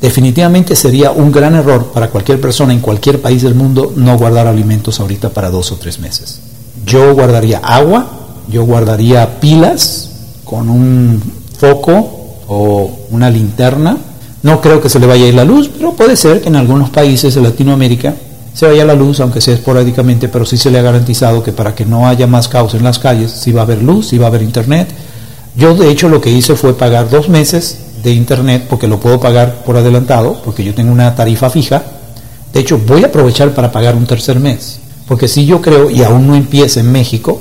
definitivamente 0.00 0.76
sería 0.76 1.10
un 1.10 1.32
gran 1.32 1.54
error 1.54 1.86
para 1.92 2.10
cualquier 2.10 2.40
persona 2.40 2.72
en 2.72 2.80
cualquier 2.80 3.20
país 3.20 3.42
del 3.42 3.54
mundo 3.54 3.92
no 3.96 4.16
guardar 4.18 4.46
alimentos 4.46 5.00
ahorita 5.00 5.30
para 5.30 5.50
dos 5.50 5.72
o 5.72 5.76
tres 5.76 5.98
meses. 5.98 6.40
Yo 6.84 7.14
guardaría 7.14 7.58
agua, 7.58 8.06
yo 8.48 8.64
guardaría 8.64 9.40
pilas 9.40 10.10
con 10.44 10.68
un 10.68 11.20
foco 11.58 12.44
o 12.46 12.90
una 13.10 13.30
linterna. 13.30 13.96
No 14.42 14.60
creo 14.60 14.80
que 14.80 14.88
se 14.88 15.00
le 15.00 15.06
vaya 15.06 15.24
a 15.24 15.28
ir 15.28 15.34
la 15.34 15.44
luz, 15.44 15.70
pero 15.76 15.94
puede 15.94 16.16
ser 16.16 16.40
que 16.40 16.48
en 16.48 16.56
algunos 16.56 16.90
países 16.90 17.34
de 17.34 17.40
Latinoamérica 17.40 18.14
se 18.54 18.66
vaya 18.66 18.84
la 18.84 18.94
luz, 18.94 19.20
aunque 19.20 19.40
sea 19.40 19.54
esporádicamente, 19.54 20.28
pero 20.28 20.46
sí 20.46 20.56
se 20.56 20.70
le 20.70 20.78
ha 20.78 20.82
garantizado 20.82 21.42
que 21.42 21.52
para 21.52 21.74
que 21.74 21.84
no 21.84 22.06
haya 22.06 22.26
más 22.26 22.48
caos 22.48 22.74
en 22.74 22.84
las 22.84 22.98
calles, 22.98 23.32
sí 23.32 23.52
va 23.52 23.62
a 23.62 23.64
haber 23.64 23.82
luz, 23.82 24.08
sí 24.08 24.18
va 24.18 24.26
a 24.26 24.28
haber 24.28 24.42
internet. 24.42 24.88
Yo 25.56 25.74
de 25.74 25.90
hecho 25.90 26.08
lo 26.08 26.20
que 26.20 26.30
hice 26.30 26.54
fue 26.54 26.74
pagar 26.74 27.10
dos 27.10 27.28
meses 27.28 27.78
de 28.02 28.12
internet 28.12 28.66
porque 28.68 28.88
lo 28.88 29.00
puedo 29.00 29.20
pagar 29.20 29.62
por 29.64 29.76
adelantado, 29.76 30.40
porque 30.44 30.64
yo 30.64 30.74
tengo 30.74 30.92
una 30.92 31.14
tarifa 31.14 31.50
fija. 31.50 31.82
De 32.52 32.60
hecho, 32.60 32.78
voy 32.78 33.04
a 33.04 33.08
aprovechar 33.08 33.52
para 33.54 33.72
pagar 33.72 33.94
un 33.96 34.06
tercer 34.06 34.40
mes, 34.40 34.80
porque 35.06 35.28
si 35.28 35.46
yo 35.46 35.60
creo, 35.60 35.90
y 35.90 36.02
aún 36.02 36.26
no 36.26 36.34
empieza 36.34 36.80
en 36.80 36.90
México, 36.90 37.40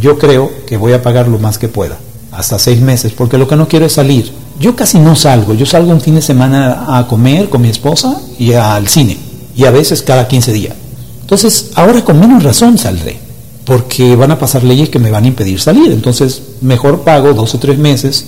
yo 0.00 0.18
creo 0.18 0.50
que 0.66 0.76
voy 0.76 0.92
a 0.92 1.02
pagar 1.02 1.28
lo 1.28 1.38
más 1.38 1.58
que 1.58 1.68
pueda, 1.68 1.98
hasta 2.32 2.58
seis 2.58 2.80
meses, 2.80 3.12
porque 3.12 3.38
lo 3.38 3.48
que 3.48 3.56
no 3.56 3.68
quiero 3.68 3.86
es 3.86 3.92
salir. 3.92 4.32
Yo 4.60 4.76
casi 4.76 4.98
no 4.98 5.16
salgo, 5.16 5.54
yo 5.54 5.66
salgo 5.66 5.90
un 5.90 6.00
fin 6.00 6.14
de 6.14 6.22
semana 6.22 6.98
a 6.98 7.06
comer 7.08 7.48
con 7.48 7.62
mi 7.62 7.68
esposa 7.68 8.20
y 8.38 8.52
al 8.52 8.86
cine, 8.88 9.18
y 9.56 9.64
a 9.64 9.70
veces 9.70 10.02
cada 10.02 10.28
15 10.28 10.52
días. 10.52 10.74
Entonces, 11.22 11.70
ahora 11.74 12.04
con 12.04 12.20
menos 12.20 12.42
razón 12.42 12.78
saldré, 12.78 13.18
porque 13.64 14.14
van 14.14 14.30
a 14.30 14.38
pasar 14.38 14.62
leyes 14.62 14.90
que 14.90 14.98
me 14.98 15.10
van 15.10 15.24
a 15.24 15.28
impedir 15.28 15.60
salir. 15.60 15.90
Entonces, 15.90 16.42
mejor 16.60 17.00
pago 17.00 17.32
dos 17.32 17.54
o 17.54 17.58
tres 17.58 17.78
meses. 17.78 18.26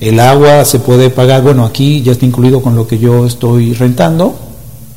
El 0.00 0.18
agua 0.18 0.64
se 0.64 0.78
puede 0.80 1.10
pagar, 1.10 1.42
bueno, 1.42 1.64
aquí 1.64 2.02
ya 2.02 2.12
está 2.12 2.24
incluido 2.24 2.62
con 2.62 2.74
lo 2.74 2.86
que 2.86 2.98
yo 2.98 3.26
estoy 3.26 3.74
rentando, 3.74 4.34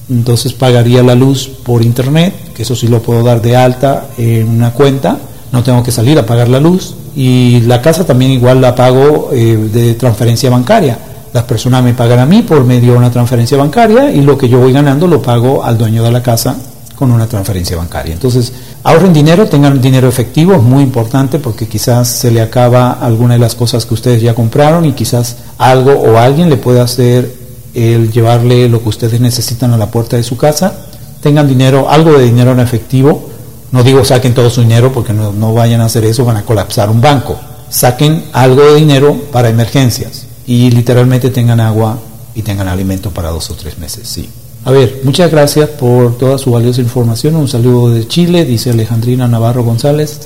entonces 0.09 0.53
pagaría 0.53 1.03
la 1.03 1.15
luz 1.15 1.49
por 1.63 1.83
internet, 1.83 2.33
que 2.53 2.63
eso 2.63 2.75
sí 2.75 2.87
lo 2.87 3.01
puedo 3.01 3.23
dar 3.23 3.41
de 3.41 3.55
alta 3.55 4.07
en 4.17 4.47
una 4.47 4.71
cuenta 4.71 5.19
no 5.53 5.61
tengo 5.61 5.83
que 5.83 5.91
salir 5.91 6.17
a 6.17 6.25
pagar 6.25 6.49
la 6.49 6.59
luz. 6.59 6.95
Y 7.15 7.61
la 7.61 7.79
casa 7.79 8.03
también 8.03 8.31
igual 8.31 8.59
la 8.59 8.73
pago 8.73 9.29
eh, 9.31 9.55
de 9.71 9.93
transferencia 9.93 10.49
bancaria. 10.49 10.97
Las 11.31 11.43
personas 11.43 11.83
me 11.83 11.93
pagan 11.93 12.19
a 12.19 12.25
mí 12.25 12.41
por 12.41 12.65
medio 12.65 12.93
de 12.93 12.97
una 12.97 13.11
transferencia 13.11 13.55
bancaria 13.55 14.11
y 14.11 14.21
lo 14.21 14.35
que 14.35 14.49
yo 14.49 14.59
voy 14.59 14.73
ganando 14.73 15.07
lo 15.07 15.21
pago 15.21 15.63
al 15.63 15.77
dueño 15.77 16.03
de 16.03 16.11
la 16.11 16.23
casa 16.23 16.55
con 16.95 17.11
una 17.11 17.27
transferencia 17.27 17.77
bancaria. 17.77 18.13
Entonces, 18.13 18.51
ahorren 18.83 19.13
dinero, 19.13 19.47
tengan 19.47 19.81
dinero 19.81 20.07
efectivo, 20.07 20.53
es 20.53 20.61
muy 20.61 20.83
importante 20.83 21.39
porque 21.39 21.67
quizás 21.67 22.07
se 22.07 22.31
le 22.31 22.41
acaba 22.41 22.91
alguna 22.91 23.33
de 23.33 23.39
las 23.39 23.55
cosas 23.55 23.85
que 23.85 23.93
ustedes 23.93 24.21
ya 24.21 24.35
compraron 24.35 24.85
y 24.85 24.93
quizás 24.93 25.37
algo 25.57 25.91
o 25.91 26.17
alguien 26.17 26.49
le 26.49 26.57
pueda 26.57 26.83
hacer 26.83 27.33
el 27.73 28.11
llevarle 28.11 28.69
lo 28.69 28.81
que 28.83 28.89
ustedes 28.89 29.19
necesitan 29.19 29.73
a 29.73 29.77
la 29.77 29.89
puerta 29.89 30.17
de 30.17 30.23
su 30.23 30.37
casa. 30.37 30.73
Tengan 31.21 31.47
dinero, 31.47 31.89
algo 31.89 32.13
de 32.13 32.25
dinero 32.25 32.51
en 32.51 32.59
efectivo 32.59 33.33
no 33.73 33.81
digo 33.81 34.05
saquen 34.05 34.35
todo 34.35 34.51
su 34.51 34.61
dinero 34.61 34.93
porque 34.93 35.13
no, 35.13 35.53
vayan 35.53 35.81
a 35.81 35.85
hacer 35.85 36.05
eso, 36.05 36.23
van 36.23 36.37
a 36.37 36.45
colapsar 36.45 36.91
un 36.91 37.01
banco. 37.01 37.39
Saquen 37.71 38.25
algo 38.31 38.61
de 38.61 38.75
dinero 38.75 39.17
para 39.31 39.49
emergencias 39.49 40.27
y 40.45 40.69
literalmente 40.69 41.31
tengan 41.31 41.59
agua 41.59 41.97
y 42.35 42.43
tengan 42.43 42.67
alimento 42.67 43.09
para 43.09 43.31
dos 43.31 43.49
o 43.49 43.55
tres 43.55 43.79
meses, 43.79 44.07
sí. 44.07 44.29
A 44.65 44.71
ver, 44.71 45.01
muchas 45.03 45.29
gracias 45.29 45.67
por 45.71 46.17
toda 46.17 46.37
su 46.37 46.51
valiosa 46.51 46.79
información. 46.79 47.35
Un 47.35 47.49
saludo 47.49 47.89
de 47.89 48.07
Chile, 48.07 48.45
dice 48.45 48.69
Alejandrina 48.69 49.27
Navarro 49.27 49.65
González. 49.65 50.21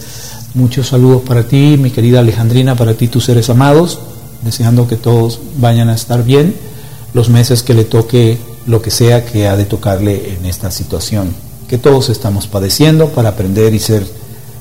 Muchos 0.53 0.89
saludos 0.89 1.23
para 1.23 1.47
ti, 1.47 1.75
mi 1.79 1.89
querida 1.89 2.19
Alejandrina, 2.19 2.75
para 2.75 2.93
ti, 2.93 3.07
tus 3.07 3.25
seres 3.25 3.49
amados. 3.49 3.99
Deseando 4.43 4.87
que 4.87 4.95
todos 4.95 5.39
vayan 5.57 5.89
a 5.89 5.95
estar 5.95 6.23
bien 6.23 6.53
los 7.15 7.29
meses 7.29 7.63
que 7.63 7.73
le 7.73 7.83
toque 7.83 8.37
lo 8.67 8.79
que 8.83 8.91
sea 8.91 9.25
que 9.25 9.47
ha 9.47 9.57
de 9.57 9.65
tocarle 9.65 10.33
en 10.33 10.45
esta 10.45 10.69
situación 10.69 11.33
que 11.67 11.79
todos 11.79 12.09
estamos 12.09 12.45
padeciendo 12.45 13.09
para 13.09 13.29
aprender 13.29 13.73
y 13.73 13.79
ser 13.79 14.05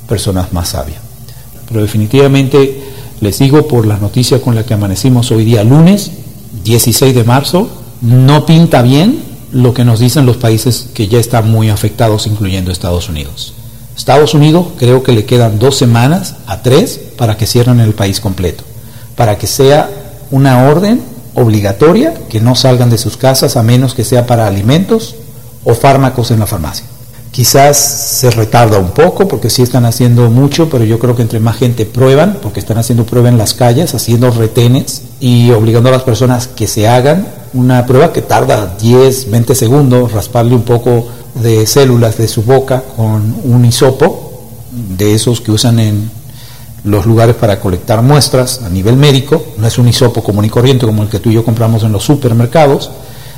personas 0.08 0.54
más 0.54 0.70
sabias. 0.70 1.00
Pero 1.68 1.82
definitivamente 1.82 2.82
les 3.20 3.38
digo 3.38 3.68
por 3.68 3.86
las 3.86 4.00
noticias 4.00 4.40
con 4.40 4.54
las 4.54 4.64
que 4.64 4.72
amanecimos 4.72 5.30
hoy 5.32 5.44
día 5.44 5.62
lunes, 5.64 6.12
16 6.64 7.14
de 7.14 7.24
marzo, 7.24 7.68
no 8.00 8.46
pinta 8.46 8.80
bien 8.80 9.35
lo 9.52 9.74
que 9.74 9.84
nos 9.84 10.00
dicen 10.00 10.26
los 10.26 10.36
países 10.36 10.88
que 10.94 11.08
ya 11.08 11.18
están 11.18 11.50
muy 11.50 11.70
afectados, 11.70 12.26
incluyendo 12.26 12.70
Estados 12.70 13.08
Unidos. 13.08 13.54
Estados 13.96 14.34
Unidos 14.34 14.68
creo 14.78 15.02
que 15.02 15.12
le 15.12 15.24
quedan 15.24 15.58
dos 15.58 15.76
semanas 15.76 16.36
a 16.46 16.62
tres 16.62 17.00
para 17.16 17.36
que 17.36 17.46
cierren 17.46 17.80
el 17.80 17.94
país 17.94 18.20
completo, 18.20 18.64
para 19.14 19.38
que 19.38 19.46
sea 19.46 19.88
una 20.30 20.64
orden 20.68 21.02
obligatoria 21.34 22.14
que 22.28 22.40
no 22.40 22.54
salgan 22.54 22.90
de 22.90 22.98
sus 22.98 23.16
casas 23.16 23.56
a 23.56 23.62
menos 23.62 23.94
que 23.94 24.04
sea 24.04 24.26
para 24.26 24.46
alimentos 24.46 25.16
o 25.64 25.74
fármacos 25.74 26.30
en 26.30 26.40
la 26.40 26.46
farmacia. 26.46 26.86
Quizás 27.36 27.76
se 27.76 28.30
retarda 28.30 28.78
un 28.78 28.92
poco 28.92 29.28
porque 29.28 29.50
sí 29.50 29.60
están 29.60 29.84
haciendo 29.84 30.30
mucho, 30.30 30.70
pero 30.70 30.84
yo 30.84 30.98
creo 30.98 31.14
que 31.14 31.20
entre 31.20 31.38
más 31.38 31.58
gente 31.58 31.84
prueban, 31.84 32.38
porque 32.40 32.60
están 32.60 32.78
haciendo 32.78 33.04
prueba 33.04 33.28
en 33.28 33.36
las 33.36 33.52
calles, 33.52 33.94
haciendo 33.94 34.30
retenes 34.30 35.02
y 35.20 35.50
obligando 35.50 35.90
a 35.90 35.92
las 35.92 36.02
personas 36.02 36.48
que 36.48 36.66
se 36.66 36.88
hagan 36.88 37.28
una 37.52 37.84
prueba 37.84 38.10
que 38.10 38.22
tarda 38.22 38.74
10, 38.80 39.30
20 39.30 39.54
segundos, 39.54 40.12
rasparle 40.12 40.54
un 40.54 40.62
poco 40.62 41.08
de 41.34 41.66
células 41.66 42.16
de 42.16 42.26
su 42.26 42.42
boca 42.42 42.82
con 42.96 43.36
un 43.44 43.66
hisopo, 43.66 44.40
de 44.96 45.12
esos 45.12 45.42
que 45.42 45.52
usan 45.52 45.78
en 45.78 46.10
los 46.84 47.04
lugares 47.04 47.36
para 47.36 47.60
colectar 47.60 48.00
muestras 48.00 48.62
a 48.62 48.70
nivel 48.70 48.96
médico, 48.96 49.44
no 49.58 49.66
es 49.66 49.76
un 49.76 49.88
hisopo 49.88 50.22
común 50.22 50.46
y 50.46 50.48
corriente 50.48 50.86
como 50.86 51.02
el 51.02 51.10
que 51.10 51.18
tú 51.18 51.28
y 51.28 51.34
yo 51.34 51.44
compramos 51.44 51.82
en 51.82 51.92
los 51.92 52.02
supermercados, 52.02 52.90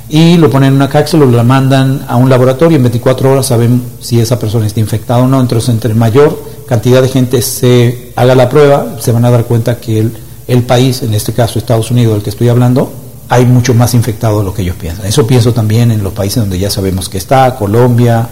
y 0.08 0.36
lo 0.36 0.48
ponen 0.48 0.68
en 0.68 0.74
una 0.76 0.88
cápsula, 0.88 1.26
lo 1.26 1.44
mandan 1.44 2.04
a 2.08 2.16
un 2.16 2.30
laboratorio, 2.30 2.76
en 2.76 2.82
24 2.82 3.32
horas 3.32 3.46
saben 3.46 3.82
si 4.00 4.20
esa 4.20 4.38
persona 4.38 4.66
está 4.66 4.80
infectada 4.80 5.20
o 5.20 5.28
no, 5.28 5.40
entonces 5.40 5.68
entre 5.68 5.92
mayor 5.94 6.42
cantidad 6.66 7.02
de 7.02 7.08
gente 7.08 7.42
se 7.42 8.12
haga 8.16 8.34
la 8.34 8.48
prueba, 8.48 8.96
se 9.00 9.12
van 9.12 9.24
a 9.24 9.30
dar 9.30 9.44
cuenta 9.44 9.78
que 9.78 9.98
el, 9.98 10.16
el 10.46 10.62
país, 10.62 11.02
en 11.02 11.14
este 11.14 11.32
caso 11.32 11.58
Estados 11.58 11.90
Unidos, 11.90 12.14
del 12.14 12.22
que 12.22 12.30
estoy 12.30 12.48
hablando, 12.48 12.90
hay 13.28 13.44
mucho 13.44 13.74
más 13.74 13.92
infectados 13.94 14.38
de 14.38 14.44
lo 14.44 14.54
que 14.54 14.62
ellos 14.62 14.76
piensan. 14.76 15.06
Eso 15.06 15.26
pienso 15.26 15.52
también 15.52 15.90
en 15.90 16.02
los 16.02 16.14
países 16.14 16.42
donde 16.42 16.58
ya 16.58 16.70
sabemos 16.70 17.08
que 17.10 17.18
está, 17.18 17.54
Colombia, 17.56 18.28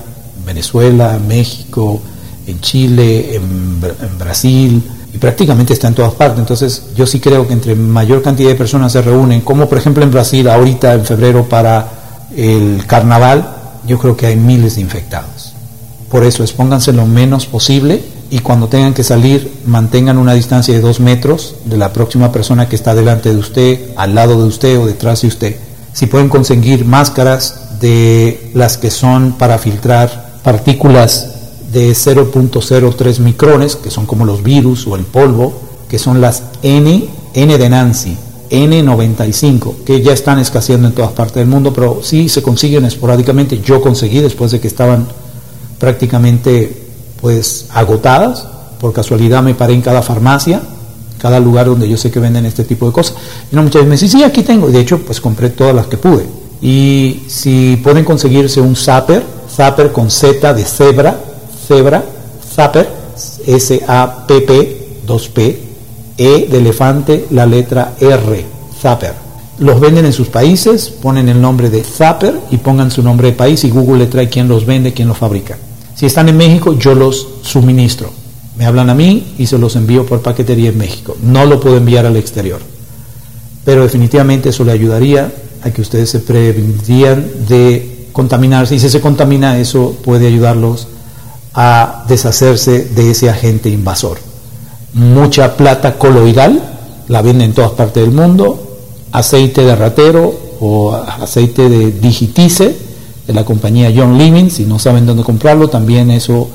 Venezuela, 0.47 1.19
México, 1.27 2.01
en 2.47 2.61
Chile, 2.61 3.37
en 3.37 4.19
Brasil, 4.19 4.83
y 5.17 5.19
prácticamente 5.19 5.73
está 5.73 5.89
en 5.89 5.95
todas 5.95 6.13
partes. 6.13 6.41
Entonces 6.41 6.83
yo 6.95 7.07
sí 7.07 7.21
creo 7.21 7.47
que 7.47 7.55
entre 7.55 7.75
mayor 7.75 8.21
cantidad 8.21 8.51
de 8.51 8.55
personas 8.55 8.93
se 8.93 9.01
reúnen, 9.01 9.41
como 9.41 9.67
por 9.67 9.79
ejemplo 9.79 10.05
en 10.05 10.11
Brasil 10.11 10.47
ahorita 10.47 10.93
en 10.93 11.07
febrero 11.07 11.49
para 11.49 11.89
el 12.37 12.85
carnaval, 12.87 13.49
yo 13.87 13.99
creo 13.99 14.15
que 14.15 14.27
hay 14.27 14.37
miles 14.37 14.75
de 14.75 14.83
infectados. 14.83 15.55
Por 16.11 16.23
eso 16.23 16.43
expónganse 16.43 16.93
lo 16.93 17.07
menos 17.07 17.47
posible 17.47 18.03
y 18.29 18.41
cuando 18.41 18.69
tengan 18.69 18.93
que 18.93 19.05
salir 19.05 19.51
mantengan 19.65 20.19
una 20.19 20.35
distancia 20.35 20.75
de 20.75 20.83
dos 20.83 21.01
metros 21.01 21.55
de 21.65 21.79
la 21.79 21.95
próxima 21.95 22.31
persona 22.31 22.69
que 22.69 22.77
está 22.77 22.95
delante 22.95 23.33
de 23.33 23.39
usted, 23.39 23.81
al 23.97 24.15
lado 24.15 24.39
de 24.39 24.47
usted 24.47 24.79
o 24.79 24.85
detrás 24.85 25.23
de 25.23 25.29
usted. 25.29 25.57
Si 25.95 26.07
pueden 26.07 26.29
conseguir 26.29 26.85
máscaras 26.85 27.81
de 27.81 28.51
las 28.53 28.77
que 28.77 28.91
son 28.91 29.33
para 29.39 29.57
filtrar 29.57 30.41
partículas 30.43 31.36
de 31.77 31.91
0.03 31.91 33.19
micrones, 33.19 33.77
que 33.77 33.91
son 33.91 34.07
como 34.07 34.25
los 34.25 34.43
virus 34.43 34.87
o 34.87 34.97
el 34.97 35.05
polvo, 35.05 35.53
que 35.91 35.99
son 35.99 36.23
las 36.23 36.45
N, 36.63 37.07
N 37.35 37.59
de 37.59 37.69
Nancy, 37.69 38.17
N95, 38.49 39.85
que 39.85 40.01
ya 40.01 40.15
están 40.15 40.39
escaseando 40.39 40.89
en 40.89 40.95
todas 40.95 41.13
partes 41.13 41.35
del 41.35 41.49
mundo, 41.49 41.75
pero 41.75 42.01
sí 42.03 42.31
se 42.31 42.41
consiguen 42.41 42.87
esporádicamente. 42.87 43.61
Yo 43.61 43.83
conseguí 43.83 44.21
después 44.21 44.53
de 44.53 44.61
que 44.61 44.69
estaban 44.69 45.07
prácticamente 45.79 46.87
pues 47.21 47.67
agotadas, 47.69 48.47
por 48.81 48.95
casualidad 48.95 49.43
me 49.43 49.53
paré 49.53 49.75
en 49.75 49.83
cada 49.83 50.01
farmacia, 50.01 50.63
cada 51.19 51.39
lugar 51.41 51.67
donde 51.67 51.87
yo 51.91 51.99
sé 51.99 52.11
que 52.11 52.21
venden 52.21 52.47
este 52.47 52.65
tipo 52.65 52.87
de 52.87 52.93
cosas. 52.93 53.17
Y 53.53 53.55
una 53.55 53.65
muchacha 53.65 53.85
me 53.85 53.97
dice, 53.97 54.09
sí, 54.09 54.23
aquí 54.23 54.43
tengo. 54.43 54.71
Y 54.71 54.73
de 54.73 54.81
hecho, 54.81 54.99
pues 55.01 55.21
compré 55.21 55.51
todas 55.51 55.75
las 55.75 55.89
que 55.89 55.99
pude. 55.99 56.25
Y 56.63 57.25
si 57.27 57.79
pueden 57.85 58.07
conseguirse 58.07 58.63
un 58.63 58.77
zapper, 58.77 59.23
zapper 59.55 59.93
con 59.93 60.11
Z 60.11 60.55
de 60.55 60.65
cebra, 60.65 61.36
cebra, 61.67 62.05
zapper, 62.55 62.89
S-A-P-P, 63.47 64.87
2P, 65.07 65.57
E 66.19 66.49
de 66.51 66.59
elefante, 66.59 67.27
la 67.31 67.47
letra 67.47 67.95
R, 68.01 68.45
zapper. 68.81 69.15
Los 69.59 69.81
venden 69.81 70.07
en 70.07 70.13
sus 70.13 70.29
países, 70.29 70.91
ponen 70.91 71.29
el 71.29 71.41
nombre 71.41 71.71
de 71.71 71.83
zapper 71.83 72.39
y 72.51 72.59
pongan 72.59 72.91
su 72.91 73.03
nombre 73.03 73.29
de 73.29 73.37
país 73.37 73.65
y 73.65 73.71
Google 73.71 73.99
le 73.99 74.07
trae 74.07 74.29
quién 74.29 74.49
los 74.49 74.67
vende, 74.67 74.93
quién 74.93 75.09
los 75.09 75.17
fabrica. 75.17 75.59
Si 75.95 76.07
están 76.07 76.29
en 76.29 76.37
México, 76.37 76.79
yo 76.79 76.95
los 76.95 77.27
suministro. 77.43 78.11
Me 78.59 78.67
hablan 78.67 78.91
a 78.91 78.95
mí 78.95 79.35
y 79.39 79.47
se 79.47 79.59
los 79.59 79.77
envío 79.77 80.05
por 80.05 80.21
paquetería 80.21 80.71
en 80.71 80.79
México. 80.79 81.17
No 81.23 81.47
lo 81.47 81.61
puedo 81.61 81.77
enviar 81.77 82.07
al 82.07 82.17
exterior. 82.17 82.61
Pero 83.65 83.83
definitivamente 83.83 84.51
eso 84.51 84.65
le 84.65 84.73
ayudaría 84.73 85.33
a 85.63 85.71
que 85.71 85.81
ustedes 85.81 86.11
se 86.11 86.21
prevendrían 86.21 87.27
de 87.49 88.09
contaminarse. 88.13 88.75
Y 88.75 88.79
si 88.79 88.89
se 88.89 89.01
contamina, 89.01 89.59
eso 89.59 89.97
puede 90.05 90.27
ayudarlos 90.27 90.89
a 91.57 92.05
deshacerse 92.07 92.85
de 92.85 93.11
ese 93.11 93.29
agente 93.29 93.69
invasor. 93.69 94.19
Mucha 94.93 95.57
plata 95.57 95.99
coloidal, 95.99 96.63
la 97.09 97.23
venden 97.23 97.51
en 97.51 97.55
todas 97.55 97.73
partes 97.73 98.05
del 98.05 98.13
mundo, 98.13 98.79
aceite 99.11 99.63
de 99.63 99.75
ratero 99.75 100.33
o 100.61 100.95
aceite 100.95 101.69
de 101.69 101.93
digitice 101.93 102.77
de 103.27 103.33
la 103.33 103.45
compañía 103.45 103.93
John 103.95 104.17
Living, 104.17 104.51
si 104.51 104.65
no 104.65 104.79
saben 104.79 105.07
dónde 105.07 105.25
comprarlo, 105.25 105.69
también 105.69 106.11
eso 106.11 106.49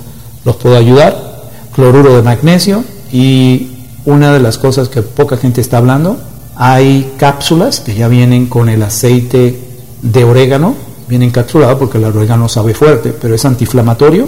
los 0.45 0.55
puede 0.55 0.77
ayudar 0.77 1.31
cloruro 1.73 2.15
de 2.15 2.21
magnesio 2.21 2.83
y 3.11 3.69
una 4.05 4.33
de 4.33 4.39
las 4.39 4.57
cosas 4.57 4.89
que 4.89 5.01
poca 5.01 5.37
gente 5.37 5.61
está 5.61 5.77
hablando, 5.77 6.17
hay 6.55 7.13
cápsulas 7.17 7.79
que 7.79 7.95
ya 7.95 8.07
vienen 8.07 8.47
con 8.47 8.69
el 8.69 8.83
aceite 8.83 9.59
de 10.01 10.23
orégano, 10.23 10.75
viene 11.07 11.25
encapsulado 11.25 11.77
porque 11.77 11.97
el 11.97 12.05
orégano 12.05 12.49
sabe 12.49 12.73
fuerte, 12.73 13.13
pero 13.19 13.35
es 13.35 13.45
antiinflamatorio, 13.45 14.27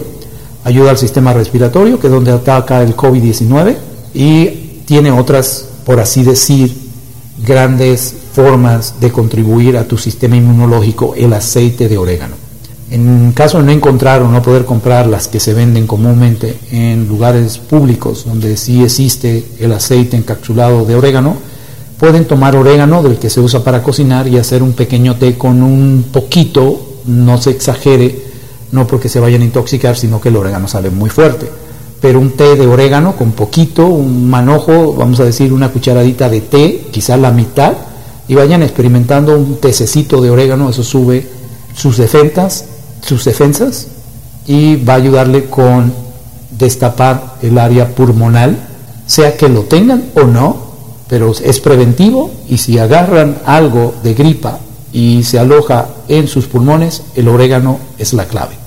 ayuda 0.64 0.92
al 0.92 0.98
sistema 0.98 1.34
respiratorio, 1.34 2.00
que 2.00 2.08
es 2.08 2.14
donde 2.14 2.32
ataca 2.32 2.82
el 2.82 2.96
COVID-19, 2.96 3.76
y 4.14 4.48
tiene 4.86 5.12
otras, 5.12 5.66
por 5.86 6.00
así 6.00 6.24
decir, 6.24 6.74
grandes 7.46 8.16
formas 8.34 8.96
de 9.00 9.12
contribuir 9.12 9.78
a 9.78 9.88
tu 9.88 9.98
sistema 9.98 10.36
inmunológico, 10.36 11.14
el 11.16 11.34
aceite 11.34 11.88
de 11.88 11.98
orégano. 11.98 12.36
En 12.90 13.32
caso 13.32 13.58
de 13.58 13.64
no 13.64 13.72
encontrar 13.72 14.22
o 14.22 14.30
no 14.30 14.42
poder 14.42 14.66
comprar 14.66 15.08
las 15.08 15.28
que 15.28 15.40
se 15.40 15.54
venden 15.54 15.88
comúnmente 15.88 16.60
en 16.72 17.08
lugares 17.08 17.58
públicos 17.58 18.26
donde 18.26 18.56
sí 18.56 18.84
existe 18.84 19.44
el 19.60 19.72
aceite 19.72 20.16
encapsulado 20.16 20.86
de 20.86 20.96
orégano, 20.96 21.36
pueden 21.98 22.26
tomar 22.26 22.56
orégano 22.56 23.02
del 23.02 23.18
que 23.18 23.30
se 23.30 23.40
usa 23.40 23.64
para 23.64 23.82
cocinar 23.82 24.28
y 24.28 24.38
hacer 24.38 24.62
un 24.62 24.74
pequeño 24.74 25.16
té 25.16 25.38
con 25.38 25.64
un 25.64 26.06
poquito, 26.12 27.00
no 27.06 27.42
se 27.42 27.52
exagere, 27.52 28.33
no 28.74 28.86
porque 28.86 29.08
se 29.08 29.22
vayan 29.22 29.42
a 29.42 29.46
intoxicar, 29.46 29.96
sino 29.96 30.20
que 30.20 30.28
el 30.28 30.36
orégano 30.36 30.68
sale 30.68 30.90
muy 30.90 31.10
fuerte. 31.10 31.50
Pero 32.02 32.20
un 32.20 32.32
té 32.32 32.56
de 32.58 32.68
orégano 32.68 33.16
con 33.16 33.32
poquito, 33.32 33.86
un 33.86 34.30
manojo, 34.30 34.94
vamos 34.94 35.22
a 35.22 35.24
decir 35.24 35.54
una 35.54 35.72
cucharadita 35.72 36.28
de 36.30 36.42
té, 36.42 36.88
quizás 36.92 37.18
la 37.18 37.32
mitad, 37.32 37.74
y 38.28 38.36
vayan 38.36 38.62
experimentando 38.64 39.38
un 39.38 39.58
tececito 39.58 40.22
de 40.22 40.30
orégano, 40.30 40.70
eso 40.70 40.84
sube 40.84 41.26
sus 41.74 41.98
defensas, 41.98 42.66
sus 43.02 43.24
defensas 43.26 43.88
y 44.48 44.76
va 44.78 44.94
a 44.94 44.98
ayudarle 44.98 45.46
con 45.46 45.94
destapar 46.52 47.36
el 47.42 47.58
área 47.58 47.90
pulmonal, 47.90 48.58
sea 49.06 49.36
que 49.38 49.50
lo 49.50 49.64
tengan 49.64 50.06
o 50.16 50.24
no, 50.24 50.58
pero 51.08 51.32
es 51.32 51.60
preventivo 51.60 52.32
y 52.50 52.58
si 52.58 52.78
agarran 52.80 53.38
algo 53.46 53.94
de 54.04 54.14
gripa 54.14 54.60
y 54.92 55.24
se 55.24 55.40
aloja 55.40 55.88
en 56.08 56.28
sus 56.28 56.46
pulmones, 56.46 57.04
el 57.16 57.28
orégano 57.28 57.80
es 57.98 58.14
la 58.14 58.26
clave. 58.26 58.63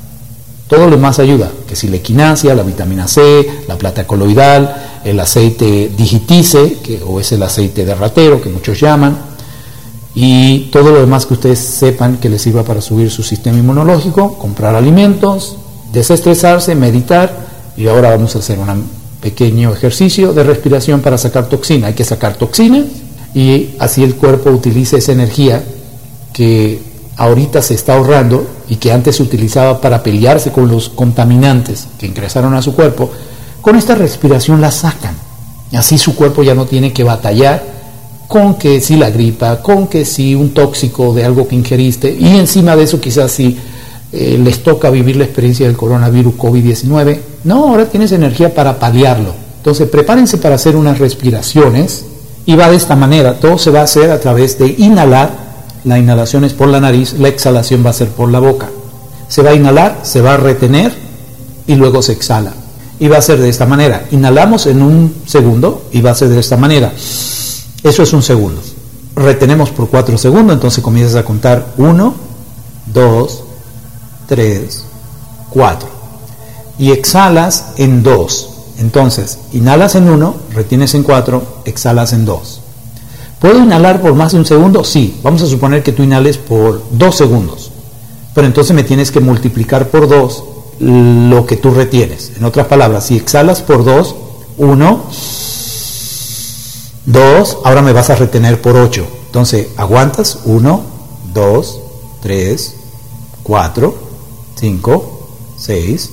Todo 0.68 0.86
lo 0.86 0.90
demás 0.90 1.18
ayuda, 1.20 1.50
que 1.68 1.76
si 1.76 1.88
la 1.88 1.96
equinacia, 1.96 2.54
la 2.54 2.64
vitamina 2.64 3.06
C, 3.06 3.46
la 3.68 3.78
plata 3.78 4.06
coloidal, 4.06 5.00
el 5.04 5.20
aceite 5.20 5.92
digitice, 5.96 6.78
que, 6.82 7.00
o 7.02 7.20
es 7.20 7.30
el 7.30 7.42
aceite 7.42 7.84
de 7.84 7.94
ratero 7.94 8.42
que 8.42 8.48
muchos 8.48 8.80
llaman, 8.80 9.16
y 10.18 10.70
todo 10.72 10.92
lo 10.92 11.00
demás 11.00 11.26
que 11.26 11.34
ustedes 11.34 11.58
sepan 11.58 12.16
que 12.16 12.30
les 12.30 12.40
sirva 12.40 12.64
para 12.64 12.80
subir 12.80 13.10
su 13.10 13.22
sistema 13.22 13.58
inmunológico, 13.58 14.38
comprar 14.38 14.74
alimentos, 14.74 15.56
desestresarse, 15.92 16.74
meditar 16.74 17.46
y 17.76 17.86
ahora 17.86 18.10
vamos 18.10 18.34
a 18.34 18.38
hacer 18.38 18.58
un 18.58 18.88
pequeño 19.20 19.72
ejercicio 19.74 20.32
de 20.32 20.42
respiración 20.42 21.02
para 21.02 21.18
sacar 21.18 21.50
toxina. 21.50 21.88
Hay 21.88 21.94
que 21.94 22.04
sacar 22.04 22.36
toxina 22.36 22.82
y 23.34 23.74
así 23.78 24.02
el 24.02 24.14
cuerpo 24.14 24.50
utiliza 24.50 24.96
esa 24.96 25.12
energía 25.12 25.62
que 26.32 26.80
ahorita 27.16 27.62
se 27.62 27.74
está 27.74 27.94
ahorrando 27.94 28.46
y 28.68 28.76
que 28.76 28.92
antes 28.92 29.16
se 29.16 29.22
utilizaba 29.22 29.80
para 29.80 30.02
pelearse 30.02 30.52
con 30.52 30.68
los 30.68 30.88
contaminantes 30.88 31.88
que 31.98 32.06
ingresaron 32.06 32.54
a 32.54 32.62
su 32.62 32.74
cuerpo, 32.74 33.10
con 33.60 33.76
esta 33.76 33.94
respiración 33.94 34.60
la 34.60 34.70
sacan. 34.70 35.14
Así 35.72 35.98
su 35.98 36.14
cuerpo 36.14 36.42
ya 36.42 36.54
no 36.54 36.66
tiene 36.66 36.92
que 36.92 37.04
batallar 37.04 37.76
con 38.28 38.54
que 38.54 38.80
si 38.80 38.96
la 38.96 39.10
gripa, 39.10 39.62
con 39.62 39.86
que 39.86 40.04
si 40.04 40.34
un 40.34 40.50
tóxico 40.50 41.14
de 41.14 41.24
algo 41.24 41.46
que 41.46 41.54
ingeriste, 41.54 42.14
y 42.18 42.36
encima 42.36 42.76
de 42.76 42.84
eso 42.84 43.00
quizás 43.00 43.30
si 43.30 43.56
eh, 44.12 44.38
les 44.42 44.62
toca 44.62 44.90
vivir 44.90 45.16
la 45.16 45.24
experiencia 45.24 45.66
del 45.66 45.76
coronavirus 45.76 46.34
COVID-19, 46.34 47.20
no, 47.44 47.68
ahora 47.68 47.86
tienes 47.86 48.12
energía 48.12 48.54
para 48.54 48.78
paliarlo. 48.78 49.32
Entonces 49.58 49.88
prepárense 49.88 50.38
para 50.38 50.56
hacer 50.56 50.76
unas 50.76 50.98
respiraciones 50.98 52.04
y 52.44 52.54
va 52.54 52.70
de 52.70 52.76
esta 52.76 52.94
manera, 52.94 53.40
todo 53.40 53.58
se 53.58 53.70
va 53.70 53.80
a 53.80 53.84
hacer 53.84 54.10
a 54.10 54.20
través 54.20 54.58
de 54.58 54.74
inhalar, 54.78 55.45
la 55.86 56.00
inhalación 56.00 56.42
es 56.42 56.52
por 56.52 56.66
la 56.66 56.80
nariz, 56.80 57.12
la 57.12 57.28
exhalación 57.28 57.86
va 57.86 57.90
a 57.90 57.92
ser 57.92 58.08
por 58.08 58.28
la 58.28 58.40
boca. 58.40 58.68
Se 59.28 59.42
va 59.42 59.50
a 59.50 59.54
inhalar, 59.54 60.00
se 60.02 60.20
va 60.20 60.34
a 60.34 60.36
retener 60.36 60.92
y 61.68 61.76
luego 61.76 62.02
se 62.02 62.10
exhala. 62.10 62.52
Y 62.98 63.06
va 63.06 63.18
a 63.18 63.22
ser 63.22 63.38
de 63.38 63.48
esta 63.48 63.66
manera. 63.66 64.04
Inhalamos 64.10 64.66
en 64.66 64.82
un 64.82 65.14
segundo 65.26 65.84
y 65.92 66.00
va 66.00 66.10
a 66.10 66.16
ser 66.16 66.28
de 66.28 66.40
esta 66.40 66.56
manera. 66.56 66.92
Eso 67.84 68.02
es 68.02 68.12
un 68.12 68.22
segundo. 68.24 68.60
Retenemos 69.14 69.70
por 69.70 69.88
cuatro 69.88 70.18
segundos, 70.18 70.54
entonces 70.54 70.82
comienzas 70.82 71.14
a 71.14 71.24
contar 71.24 71.74
uno, 71.76 72.14
dos, 72.92 73.44
tres, 74.26 74.84
cuatro. 75.50 75.88
Y 76.80 76.90
exhalas 76.90 77.66
en 77.76 78.02
dos. 78.02 78.50
Entonces, 78.78 79.38
inhalas 79.52 79.94
en 79.94 80.10
uno, 80.10 80.34
retienes 80.52 80.94
en 80.94 81.04
cuatro, 81.04 81.60
exhalas 81.64 82.12
en 82.12 82.24
dos. 82.24 82.62
¿Puedo 83.38 83.62
inhalar 83.62 84.00
por 84.00 84.14
más 84.14 84.32
de 84.32 84.38
un 84.38 84.46
segundo? 84.46 84.84
Sí. 84.84 85.18
Vamos 85.22 85.42
a 85.42 85.46
suponer 85.46 85.82
que 85.82 85.92
tú 85.92 86.02
inhales 86.02 86.38
por 86.38 86.82
dos 86.90 87.16
segundos. 87.16 87.70
Pero 88.34 88.46
entonces 88.46 88.74
me 88.74 88.84
tienes 88.84 89.10
que 89.10 89.20
multiplicar 89.20 89.88
por 89.88 90.08
dos 90.08 90.44
lo 90.78 91.46
que 91.46 91.56
tú 91.56 91.70
retienes. 91.70 92.32
En 92.36 92.44
otras 92.44 92.66
palabras, 92.66 93.06
si 93.06 93.16
exhalas 93.16 93.62
por 93.62 93.84
dos, 93.84 94.14
uno, 94.58 95.04
2, 97.06 97.58
ahora 97.64 97.82
me 97.82 97.92
vas 97.92 98.10
a 98.10 98.16
retener 98.16 98.60
por 98.60 98.76
8. 98.76 99.06
Entonces, 99.26 99.68
aguantas 99.76 100.40
1, 100.44 100.80
2, 101.32 101.80
3, 102.20 102.74
4, 103.44 103.94
5, 104.56 105.28
6, 105.56 106.10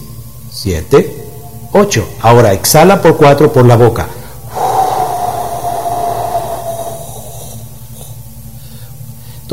7, 0.52 1.28
8. 1.72 2.08
Ahora 2.22 2.54
exhala 2.54 3.02
por 3.02 3.18
4 3.18 3.52
por 3.52 3.66
la 3.66 3.76
boca. 3.76 4.08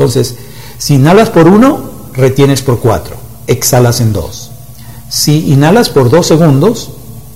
Entonces, 0.01 0.35
si 0.79 0.95
inhalas 0.95 1.29
por 1.29 1.47
1, 1.47 1.79
retienes 2.13 2.63
por 2.63 2.79
4, 2.79 3.15
exhalas 3.45 4.01
en 4.01 4.13
2. 4.13 4.51
Si 5.09 5.51
inhalas 5.51 5.89
por 5.89 6.09
2 6.09 6.25
segundos, 6.25 6.89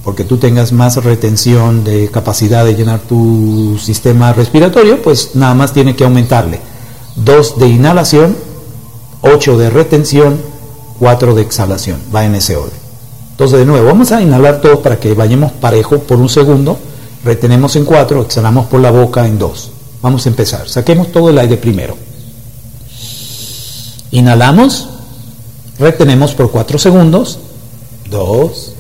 porque 0.04 0.24
tú 0.24 0.38
tengas 0.38 0.72
más 0.72 0.96
retención 1.04 1.84
de 1.84 2.10
capacidad 2.10 2.66
de 2.66 2.74
llenar 2.74 3.02
tu 3.02 3.78
sistema 3.80 4.34
respiratorio, 4.34 5.00
pues 5.00 5.36
nada 5.36 5.54
más 5.54 5.74
tiene 5.74 5.96
que 5.96 6.06
aumentarle. 6.06 6.60
Dos 7.16 7.60
de 7.60 7.68
inhalación, 7.68 8.36
ocho 9.22 9.60
de 9.60 9.70
retención, 9.70 10.42
cuatro 10.98 11.36
de 11.36 11.44
exhalación. 11.44 12.00
Va 12.14 12.26
en 12.26 12.34
ese 12.34 12.56
orden. 12.56 12.80
Entonces, 13.30 13.60
de 13.60 13.66
nuevo, 13.66 13.86
vamos 13.86 14.12
a 14.12 14.24
inhalar 14.24 14.60
todos 14.60 14.80
para 14.80 15.00
que 15.00 15.14
vayamos 15.14 15.52
parejo 15.52 16.00
por 16.00 16.18
un 16.18 16.30
segundo. 16.30 16.80
Retenemos 17.24 17.76
en 17.76 17.86
cuatro, 17.86 18.24
exhalamos 18.24 18.66
por 18.66 18.80
la 18.80 18.90
boca 18.90 19.28
en 19.28 19.38
dos. 19.38 19.72
Vamos 20.02 20.26
a 20.26 20.30
empezar. 20.30 20.68
Saquemos 20.68 21.12
todo 21.12 21.30
el 21.30 21.38
aire 21.38 21.58
primero. 21.58 22.05
Inhalamos, 24.16 24.88
retenemos 25.78 26.36
por 26.36 26.50
cuatro 26.50 26.80
segundos. 26.80 27.38
Dos, 28.10 28.72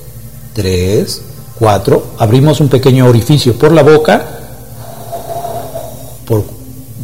3, 0.54 1.22
4, 1.60 2.04
abrimos 2.20 2.62
un 2.62 2.70
pequeño 2.70 3.06
orificio 3.06 3.60
por 3.60 3.74
la 3.74 3.84
boca 3.84 4.26
por 6.26 6.46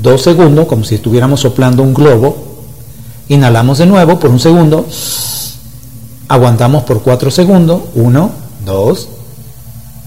2 0.01 0.21
segundos, 0.21 0.65
como 0.67 0.85
si 0.85 0.95
estuviéramos 0.95 1.41
soplando 1.41 1.83
un 1.83 1.93
globo, 1.93 2.37
inhalamos 3.27 3.79
de 3.79 3.87
nuevo 3.87 4.17
por 4.17 4.29
un 4.29 4.39
segundo, 4.39 4.85
aguantamos 6.29 6.83
por 6.83 7.01
4 7.01 7.31
segundos, 7.31 7.81
1, 7.95 8.31
2, 8.65 9.09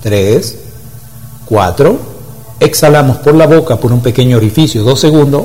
3, 0.03 0.59
4, 1.45 1.99
exhalamos 2.61 3.19
por 3.19 3.35
la 3.35 3.47
boca 3.47 3.77
por 3.77 3.93
un 3.93 4.01
pequeño 4.01 4.39
orificio, 4.39 4.83
2 4.83 4.99
segundos, 4.99 5.43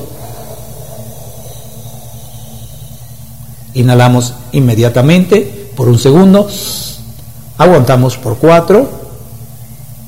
inhalamos 3.73 4.33
inmediatamente 4.51 5.71
por 5.75 5.87
un 5.87 5.99
segundo, 5.99 6.47
Aguantamos 7.59 8.15
por 8.15 8.37
4, 8.37 8.89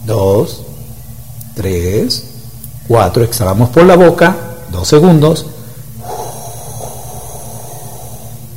2, 0.06 0.62
3, 1.54 2.24
4. 2.88 3.24
Exhalamos 3.26 3.70
por 3.72 3.84
la 3.84 3.98
boca, 3.98 4.38
2 4.72 4.88
segundos. 4.88 5.46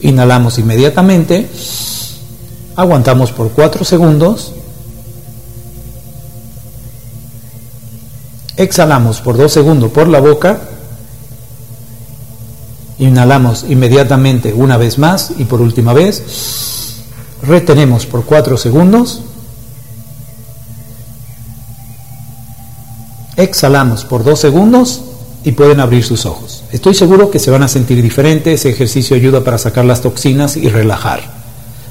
Inhalamos 0.00 0.58
inmediatamente. 0.60 1.50
Aguantamos 2.76 3.32
por 3.32 3.50
4 3.50 3.84
segundos. 3.84 4.52
Exhalamos 8.56 9.20
por 9.20 9.36
2 9.36 9.52
segundos 9.52 9.90
por 9.90 10.06
la 10.06 10.20
boca. 10.20 10.60
Inhalamos 12.98 13.64
inmediatamente 13.68 14.52
una 14.52 14.76
vez 14.76 14.98
más 14.98 15.32
y 15.38 15.44
por 15.44 15.60
última 15.60 15.92
vez. 15.92 16.22
Retenemos 17.42 18.06
por 18.06 18.24
4 18.24 18.56
segundos. 18.56 19.22
Exhalamos 23.36 24.04
por 24.04 24.22
2 24.22 24.38
segundos 24.38 25.02
y 25.42 25.52
pueden 25.52 25.80
abrir 25.80 26.04
sus 26.04 26.24
ojos. 26.24 26.64
Estoy 26.72 26.94
seguro 26.94 27.30
que 27.30 27.38
se 27.38 27.50
van 27.50 27.62
a 27.62 27.68
sentir 27.68 28.00
diferentes. 28.00 28.60
Ese 28.60 28.70
ejercicio 28.70 29.16
ayuda 29.16 29.42
para 29.42 29.58
sacar 29.58 29.84
las 29.84 30.00
toxinas 30.00 30.56
y 30.56 30.68
relajar. 30.68 31.20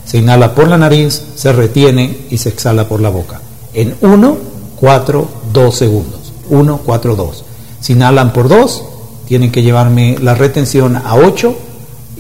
Se 0.05 0.17
inhala 0.17 0.55
por 0.55 0.67
la 0.67 0.77
nariz, 0.77 1.21
se 1.35 1.51
retiene 1.53 2.25
y 2.29 2.37
se 2.37 2.49
exhala 2.49 2.87
por 2.87 3.01
la 3.01 3.09
boca. 3.09 3.41
En 3.73 3.95
1, 4.01 4.37
4, 4.79 5.27
2 5.51 5.75
segundos. 5.75 6.33
1, 6.49 6.81
4, 6.85 7.15
2. 7.15 7.45
Si 7.79 7.93
inhalan 7.93 8.33
por 8.33 8.47
2, 8.47 8.83
tienen 9.27 9.51
que 9.51 9.63
llevarme 9.63 10.17
la 10.21 10.35
retención 10.35 10.95
a 10.95 11.15
8 11.15 11.55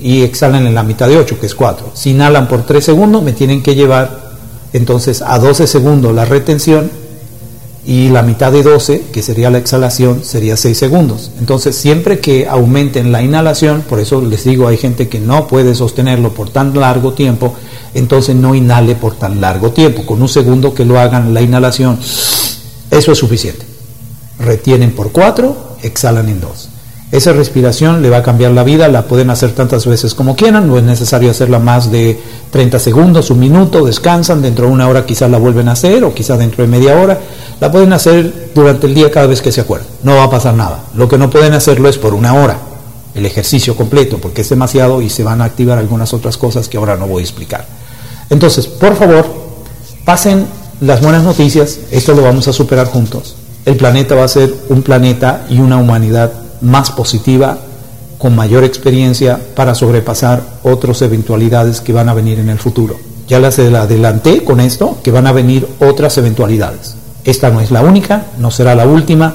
y 0.01 0.21
exhalan 0.23 0.67
en 0.67 0.75
la 0.75 0.83
mitad 0.83 1.07
de 1.07 1.17
8, 1.17 1.39
que 1.39 1.45
es 1.45 1.55
4. 1.55 1.91
Si 1.93 2.11
inhalan 2.11 2.47
por 2.47 2.65
3 2.65 2.83
segundos, 2.83 3.23
me 3.23 3.33
tienen 3.33 3.61
que 3.61 3.75
llevar 3.75 4.33
entonces 4.73 5.21
a 5.21 5.37
12 5.39 5.67
segundos 5.67 6.13
la 6.13 6.25
retención 6.25 6.89
y 7.85 8.09
la 8.09 8.23
mitad 8.23 8.51
de 8.51 8.63
12, 8.63 9.03
que 9.11 9.21
sería 9.21 9.49
la 9.49 9.57
exhalación, 9.57 10.23
sería 10.23 10.55
6 10.55 10.77
segundos. 10.77 11.31
Entonces, 11.39 11.75
siempre 11.75 12.19
que 12.19 12.47
aumenten 12.47 13.11
la 13.11 13.21
inhalación, 13.21 13.81
por 13.81 13.99
eso 13.99 14.21
les 14.21 14.45
digo, 14.45 14.67
hay 14.67 14.77
gente 14.77 15.09
que 15.09 15.19
no 15.19 15.47
puede 15.47 15.75
sostenerlo 15.75 16.33
por 16.33 16.49
tan 16.49 16.77
largo 16.79 17.13
tiempo, 17.13 17.55
entonces 17.93 18.35
no 18.35 18.55
inhale 18.55 18.95
por 18.95 19.15
tan 19.15 19.41
largo 19.41 19.71
tiempo. 19.71 20.05
Con 20.05 20.21
un 20.21 20.29
segundo 20.29 20.73
que 20.73 20.85
lo 20.85 20.97
hagan 20.97 21.33
la 21.33 21.41
inhalación, 21.41 21.99
eso 22.89 23.11
es 23.11 23.17
suficiente. 23.17 23.65
Retienen 24.39 24.93
por 24.93 25.11
4, 25.11 25.77
exhalan 25.83 26.29
en 26.29 26.39
2. 26.39 26.69
Esa 27.13 27.31
respiración 27.31 28.01
le 28.01 28.09
va 28.09 28.17
a 28.17 28.23
cambiar 28.23 28.53
la 28.53 28.63
vida, 28.63 28.87
la 28.87 29.03
pueden 29.03 29.29
hacer 29.29 29.51
tantas 29.51 29.85
veces 29.85 30.15
como 30.15 30.35
quieran, 30.35 30.67
no 30.67 30.79
es 30.79 30.83
necesario 30.83 31.29
hacerla 31.29 31.59
más 31.59 31.91
de 31.91 32.19
30 32.49 32.79
segundos, 32.79 33.29
un 33.29 33.37
minuto, 33.37 33.85
descansan, 33.85 34.41
dentro 34.41 34.65
de 34.65 34.71
una 34.71 34.87
hora 34.87 35.05
quizás 35.05 35.29
la 35.29 35.37
vuelven 35.37 35.69
a 35.69 35.73
hacer 35.73 36.03
o 36.03 36.11
quizás 36.11 36.39
dentro 36.39 36.63
de 36.63 36.71
media 36.71 36.97
hora, 36.97 37.19
la 37.59 37.71
pueden 37.71 37.93
hacer 37.93 38.49
durante 38.55 38.87
el 38.87 38.95
día 38.95 39.11
cada 39.11 39.27
vez 39.27 39.43
que 39.43 39.51
se 39.51 39.61
acuerden, 39.61 39.87
no 40.01 40.15
va 40.15 40.23
a 40.23 40.29
pasar 40.31 40.55
nada. 40.55 40.85
Lo 40.95 41.07
que 41.07 41.19
no 41.19 41.29
pueden 41.29 41.53
hacerlo 41.53 41.87
es 41.87 41.99
por 41.99 42.15
una 42.15 42.33
hora, 42.33 42.57
el 43.13 43.27
ejercicio 43.27 43.75
completo, 43.75 44.17
porque 44.17 44.41
es 44.41 44.49
demasiado 44.49 44.99
y 44.99 45.11
se 45.11 45.23
van 45.23 45.41
a 45.41 45.45
activar 45.45 45.77
algunas 45.77 46.15
otras 46.15 46.35
cosas 46.37 46.67
que 46.67 46.77
ahora 46.77 46.97
no 46.97 47.05
voy 47.05 47.21
a 47.21 47.25
explicar. 47.25 47.67
Entonces, 48.31 48.65
por 48.65 48.95
favor, 48.95 49.27
pasen 50.03 50.47
las 50.81 50.99
buenas 50.99 51.21
noticias, 51.21 51.77
esto 51.91 52.15
lo 52.15 52.23
vamos 52.23 52.47
a 52.47 52.53
superar 52.53 52.87
juntos. 52.87 53.35
El 53.65 53.77
planeta 53.77 54.15
va 54.15 54.23
a 54.23 54.27
ser 54.27 54.51
un 54.69 54.81
planeta 54.81 55.45
y 55.47 55.59
una 55.59 55.77
humanidad 55.77 56.42
más 56.63 56.91
positiva, 56.91 57.57
con 58.17 58.35
mayor 58.35 58.63
experiencia 58.63 59.39
para 59.55 59.75
sobrepasar 59.75 60.41
otras 60.63 61.01
eventualidades 61.01 61.81
que 61.81 61.93
van 61.93 62.09
a 62.09 62.13
venir 62.13 62.39
en 62.39 62.49
el 62.49 62.57
futuro. 62.57 62.97
Ya 63.27 63.39
las 63.39 63.59
adelanté 63.59 64.43
con 64.43 64.59
esto, 64.59 64.97
que 65.03 65.11
van 65.11 65.27
a 65.27 65.31
venir 65.31 65.67
otras 65.79 66.17
eventualidades. 66.17 66.95
Esta 67.23 67.49
no 67.49 67.61
es 67.61 67.71
la 67.71 67.81
única, 67.81 68.27
no 68.37 68.51
será 68.51 68.75
la 68.75 68.85
última, 68.85 69.33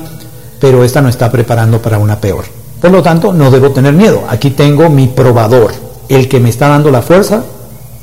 pero 0.60 0.84
esta 0.84 1.00
no 1.00 1.08
está 1.08 1.30
preparando 1.30 1.80
para 1.80 1.98
una 1.98 2.20
peor. 2.20 2.44
Por 2.80 2.90
lo 2.90 3.02
tanto, 3.02 3.32
no 3.32 3.50
debo 3.50 3.70
tener 3.70 3.92
miedo. 3.92 4.24
Aquí 4.28 4.50
tengo 4.50 4.88
mi 4.88 5.08
probador, 5.08 5.72
el 6.08 6.28
que 6.28 6.40
me 6.40 6.48
está 6.48 6.68
dando 6.68 6.90
la 6.90 7.02
fuerza 7.02 7.42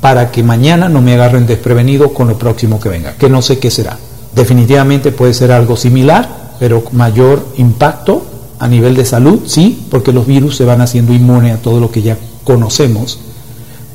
para 0.00 0.30
que 0.30 0.42
mañana 0.42 0.88
no 0.88 1.00
me 1.00 1.14
agarren 1.14 1.46
desprevenido 1.46 2.12
con 2.12 2.28
lo 2.28 2.38
próximo 2.38 2.78
que 2.78 2.88
venga, 2.88 3.14
que 3.14 3.30
no 3.30 3.42
sé 3.42 3.58
qué 3.58 3.70
será. 3.70 3.96
Definitivamente 4.34 5.12
puede 5.12 5.34
ser 5.34 5.50
algo 5.50 5.76
similar, 5.76 6.28
pero 6.58 6.84
mayor 6.92 7.44
impacto 7.56 8.25
a 8.58 8.68
nivel 8.68 8.94
de 8.94 9.04
salud, 9.04 9.40
sí, 9.46 9.86
porque 9.90 10.12
los 10.12 10.26
virus 10.26 10.56
se 10.56 10.64
van 10.64 10.80
haciendo 10.80 11.12
inmunes 11.12 11.54
a 11.54 11.62
todo 11.62 11.80
lo 11.80 11.90
que 11.90 12.02
ya 12.02 12.16
conocemos 12.44 13.18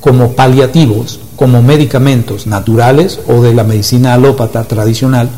como 0.02 0.34
paliativos, 0.34 1.20
como 1.36 1.62
medicamentos 1.62 2.48
naturales 2.48 3.20
o 3.28 3.42
de 3.42 3.54
la 3.54 3.64
medicina 3.64 4.14
alópata 4.14 4.64
tradicional, 4.64 5.30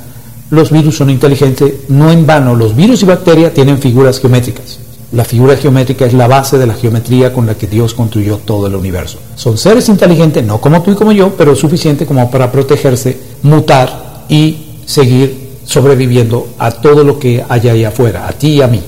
los 0.49 0.71
virus 0.71 0.97
son 0.97 1.09
inteligentes, 1.09 1.89
no 1.89 2.11
en 2.11 2.25
vano, 2.25 2.55
los 2.55 2.75
virus 2.75 3.01
y 3.03 3.05
bacterias 3.05 3.53
tienen 3.53 3.79
figuras 3.79 4.19
geométricas. 4.19 4.79
La 5.11 5.25
figura 5.25 5.55
geométrica 5.57 6.05
es 6.05 6.13
la 6.13 6.27
base 6.27 6.57
de 6.57 6.65
la 6.65 6.73
geometría 6.73 7.33
con 7.33 7.45
la 7.45 7.55
que 7.55 7.67
Dios 7.67 7.93
construyó 7.93 8.37
todo 8.37 8.67
el 8.67 8.75
universo. 8.75 9.19
Son 9.35 9.57
seres 9.57 9.89
inteligentes, 9.89 10.43
no 10.43 10.59
como 10.59 10.81
tú 10.81 10.91
y 10.91 10.95
como 10.95 11.11
yo, 11.11 11.33
pero 11.35 11.55
suficiente 11.55 12.05
como 12.05 12.29
para 12.31 12.51
protegerse, 12.51 13.17
mutar 13.43 14.25
y 14.29 14.57
seguir 14.85 15.57
sobreviviendo 15.65 16.49
a 16.57 16.71
todo 16.71 17.03
lo 17.03 17.19
que 17.19 17.43
haya 17.47 17.73
ahí 17.73 17.83
afuera, 17.83 18.27
a 18.27 18.33
ti 18.33 18.55
y 18.55 18.61
a 18.61 18.67
mí. 18.67 18.81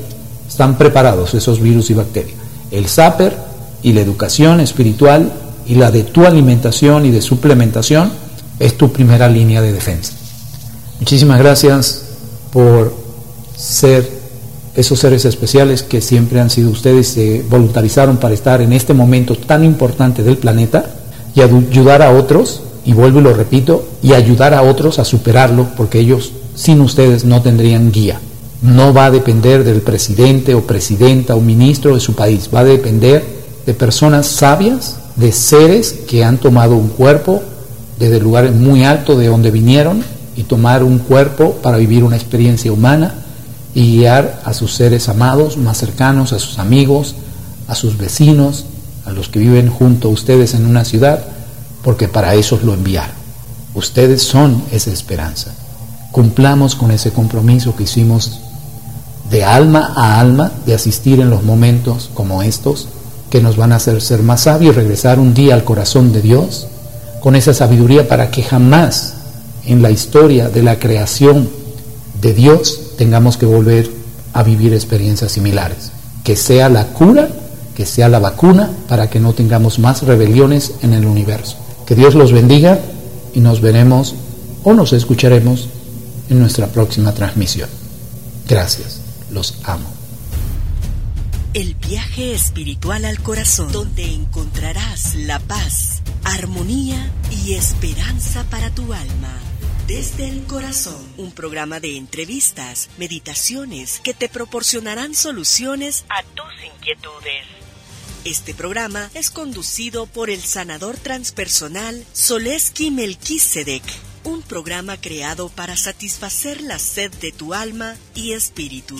Están 0.56 0.78
preparados 0.78 1.34
esos 1.34 1.60
virus 1.60 1.90
y 1.90 1.96
bacterias. 1.96 2.38
El 2.72 2.88
SAPER 2.88 3.36
y 3.84 3.92
la 3.92 4.00
educación 4.00 4.62
espiritual 4.62 5.34
y 5.66 5.76
la 5.76 5.92
de 5.92 6.04
tu 6.04 6.26
alimentación 6.26 7.06
y 7.06 7.12
de 7.12 7.22
suplementación 7.22 8.10
es 8.58 8.78
tu 8.78 8.90
primera 8.90 9.28
línea 9.28 9.62
de 9.62 9.74
defensa. 9.74 10.14
Muchísimas 11.02 11.40
gracias 11.40 12.04
por 12.54 12.96
ser 13.58 14.10
esos 14.76 14.98
seres 14.98 15.26
especiales 15.26 15.84
que 15.84 16.00
siempre 16.00 16.40
han 16.40 16.50
sido 16.50 16.70
ustedes, 16.70 17.10
se 17.10 17.44
voluntarizaron 17.50 18.16
para 18.16 18.34
estar 18.34 18.62
en 18.62 18.72
este 18.72 18.94
momento 18.94 19.36
tan 19.36 19.66
importante 19.66 20.24
del 20.24 20.38
planeta 20.38 20.86
y 21.36 21.42
ayudar 21.42 22.02
a 22.02 22.12
otros, 22.12 22.62
y 22.86 22.94
vuelvo 22.94 23.20
y 23.20 23.24
lo 23.24 23.34
repito, 23.34 23.86
y 24.02 24.14
ayudar 24.14 24.54
a 24.54 24.62
otros 24.62 25.00
a 25.00 25.04
superarlo, 25.04 25.68
porque 25.76 26.00
ellos 26.00 26.32
sin 26.56 26.80
ustedes 26.80 27.26
no 27.26 27.42
tendrían 27.42 27.92
guía 27.92 28.22
no 28.62 28.94
va 28.94 29.06
a 29.06 29.12
depender 29.12 29.64
del 29.64 29.82
presidente 29.82 30.56
o 30.56 30.66
presidenta 30.66 31.36
o 31.36 31.42
ministro 31.42 31.94
de 31.94 32.00
su 32.00 32.16
país, 32.16 32.50
va 32.54 32.62
a 32.62 32.66
depender 32.66 33.24
de 33.66 33.74
personas 33.74 34.28
sabias, 34.28 34.98
de 35.16 35.32
seres 35.32 35.94
que 36.08 36.24
han 36.24 36.38
tomado 36.38 36.76
un 36.76 36.90
cuerpo 36.90 37.42
desde 38.00 38.20
lugares 38.20 38.54
muy 38.54 38.84
altos 38.84 39.18
de 39.18 39.28
donde 39.28 39.52
vinieron 39.52 40.04
y 40.36 40.44
tomar 40.44 40.84
un 40.84 41.00
cuerpo 41.00 41.54
para 41.62 41.78
vivir 41.78 42.04
una 42.04 42.18
experiencia 42.18 42.72
humana 42.72 43.16
y 43.74 43.98
guiar 43.98 44.42
a 44.46 44.54
sus 44.54 44.74
seres 44.74 45.10
amados 45.10 45.58
más 45.58 45.78
cercanos, 45.78 46.34
a 46.34 46.40
sus 46.40 46.60
amigos, 46.60 47.16
a 47.68 47.76
sus 47.76 47.98
vecinos, 47.98 48.66
a 49.06 49.12
los 49.12 49.30
que 49.30 49.40
viven 49.40 49.70
junto 49.70 50.08
a 50.08 50.12
ustedes 50.12 50.54
en 50.54 50.66
una 50.66 50.86
ciudad, 50.86 51.24
porque 51.84 52.08
para 52.08 52.36
eso 52.36 52.60
lo 52.64 52.74
enviaron. 52.74 53.16
Ustedes 53.74 54.24
son 54.24 54.64
esa 54.72 54.92
esperanza. 54.92 55.54
Cumplamos 56.12 56.76
con 56.76 56.92
ese 56.92 57.12
compromiso 57.12 57.76
que 57.76 57.84
hicimos 57.84 58.40
de 59.30 59.44
alma 59.44 59.94
a 59.96 60.20
alma, 60.20 60.52
de 60.66 60.76
asistir 60.76 61.20
en 61.20 61.30
los 61.30 61.44
momentos 61.44 62.10
como 62.14 62.42
estos, 62.44 62.88
que 63.30 63.42
nos 63.42 63.58
van 63.58 63.72
a 63.72 63.78
hacer 63.78 64.02
ser 64.02 64.22
más 64.22 64.42
sabios, 64.42 64.76
regresar 64.76 65.20
un 65.20 65.34
día 65.34 65.56
al 65.56 65.64
corazón 65.64 66.14
de 66.14 66.22
Dios, 66.22 66.68
con 67.22 67.36
esa 67.36 67.54
sabiduría 67.54 68.08
para 68.08 68.30
que 68.30 68.44
jamás 68.44 69.16
en 69.66 69.82
la 69.82 69.92
historia 69.92 70.50
de 70.50 70.62
la 70.62 70.78
creación 70.80 71.50
de 72.22 72.34
Dios 72.34 72.80
tengamos 72.98 73.38
que 73.38 73.46
volver 73.46 73.90
a 74.34 74.44
vivir 74.44 74.74
experiencias 74.74 75.32
similares. 75.32 75.92
Que 76.24 76.36
sea 76.36 76.70
la 76.70 76.88
cura, 76.88 77.30
que 77.76 77.86
sea 77.86 78.10
la 78.10 78.20
vacuna, 78.20 78.70
para 78.88 79.10
que 79.10 79.20
no 79.20 79.34
tengamos 79.34 79.80
más 79.80 80.04
rebeliones 80.04 80.74
en 80.82 80.94
el 80.94 81.06
universo. 81.06 81.58
Que 81.86 81.96
Dios 81.96 82.16
los 82.16 82.32
bendiga 82.32 82.80
y 83.34 83.40
nos 83.40 83.62
veremos 83.62 84.16
o 84.64 84.74
nos 84.74 84.94
escucharemos 84.94 85.70
en 86.30 86.40
nuestra 86.40 86.68
próxima 86.68 87.14
transmisión. 87.14 87.70
Gracias. 88.48 89.05
Los 89.30 89.60
amo. 89.66 89.92
El 91.54 91.74
viaje 91.76 92.34
espiritual 92.34 93.06
al 93.06 93.22
corazón, 93.22 93.72
donde 93.72 94.14
encontrarás 94.14 95.16
la 95.16 95.40
paz, 95.40 96.02
armonía 96.24 97.12
y 97.32 97.54
esperanza 97.54 98.44
para 98.50 98.70
tu 98.70 98.94
alma. 98.94 99.40
Desde 99.88 100.30
el 100.30 100.44
corazón, 100.44 101.02
un 101.18 101.32
programa 101.32 101.80
de 101.80 101.98
entrevistas, 101.98 102.90
meditaciones 102.98 104.00
que 104.04 104.14
te 104.14 104.30
proporcionarán 104.30 105.16
soluciones 105.16 106.06
a 106.10 106.24
tus 106.24 106.52
inquietudes. 106.76 107.46
Este 108.26 108.54
programa 108.56 109.10
es 109.14 109.30
conducido 109.30 110.08
por 110.08 110.30
el 110.32 110.42
sanador 110.42 110.98
transpersonal 110.98 112.04
Soleski 112.12 112.90
Melquisedec, 112.90 113.84
un 114.26 114.42
programa 114.42 115.00
creado 115.00 115.50
para 115.50 115.78
satisfacer 115.78 116.62
la 116.62 116.80
sed 116.80 117.12
de 117.22 117.32
tu 117.32 117.54
alma 117.54 117.96
y 118.14 118.34
espíritu. 118.34 118.98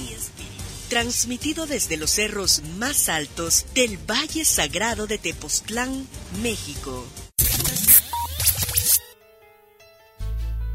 Transmitido 0.90 1.66
desde 1.66 1.98
los 1.98 2.12
cerros 2.12 2.62
más 2.78 3.10
altos 3.10 3.66
del 3.74 3.98
Valle 3.98 4.46
Sagrado 4.46 5.08
de 5.08 5.18
Tepoztlán, 5.18 6.08
México. 6.42 7.06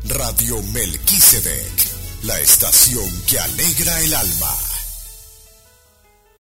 Radio 0.05 0.61
Melquisedec, 0.63 1.73
la 2.25 2.41
estación 2.41 3.09
que 3.29 3.39
alegra 3.39 4.01
el 4.01 4.15
alma. 4.15 4.70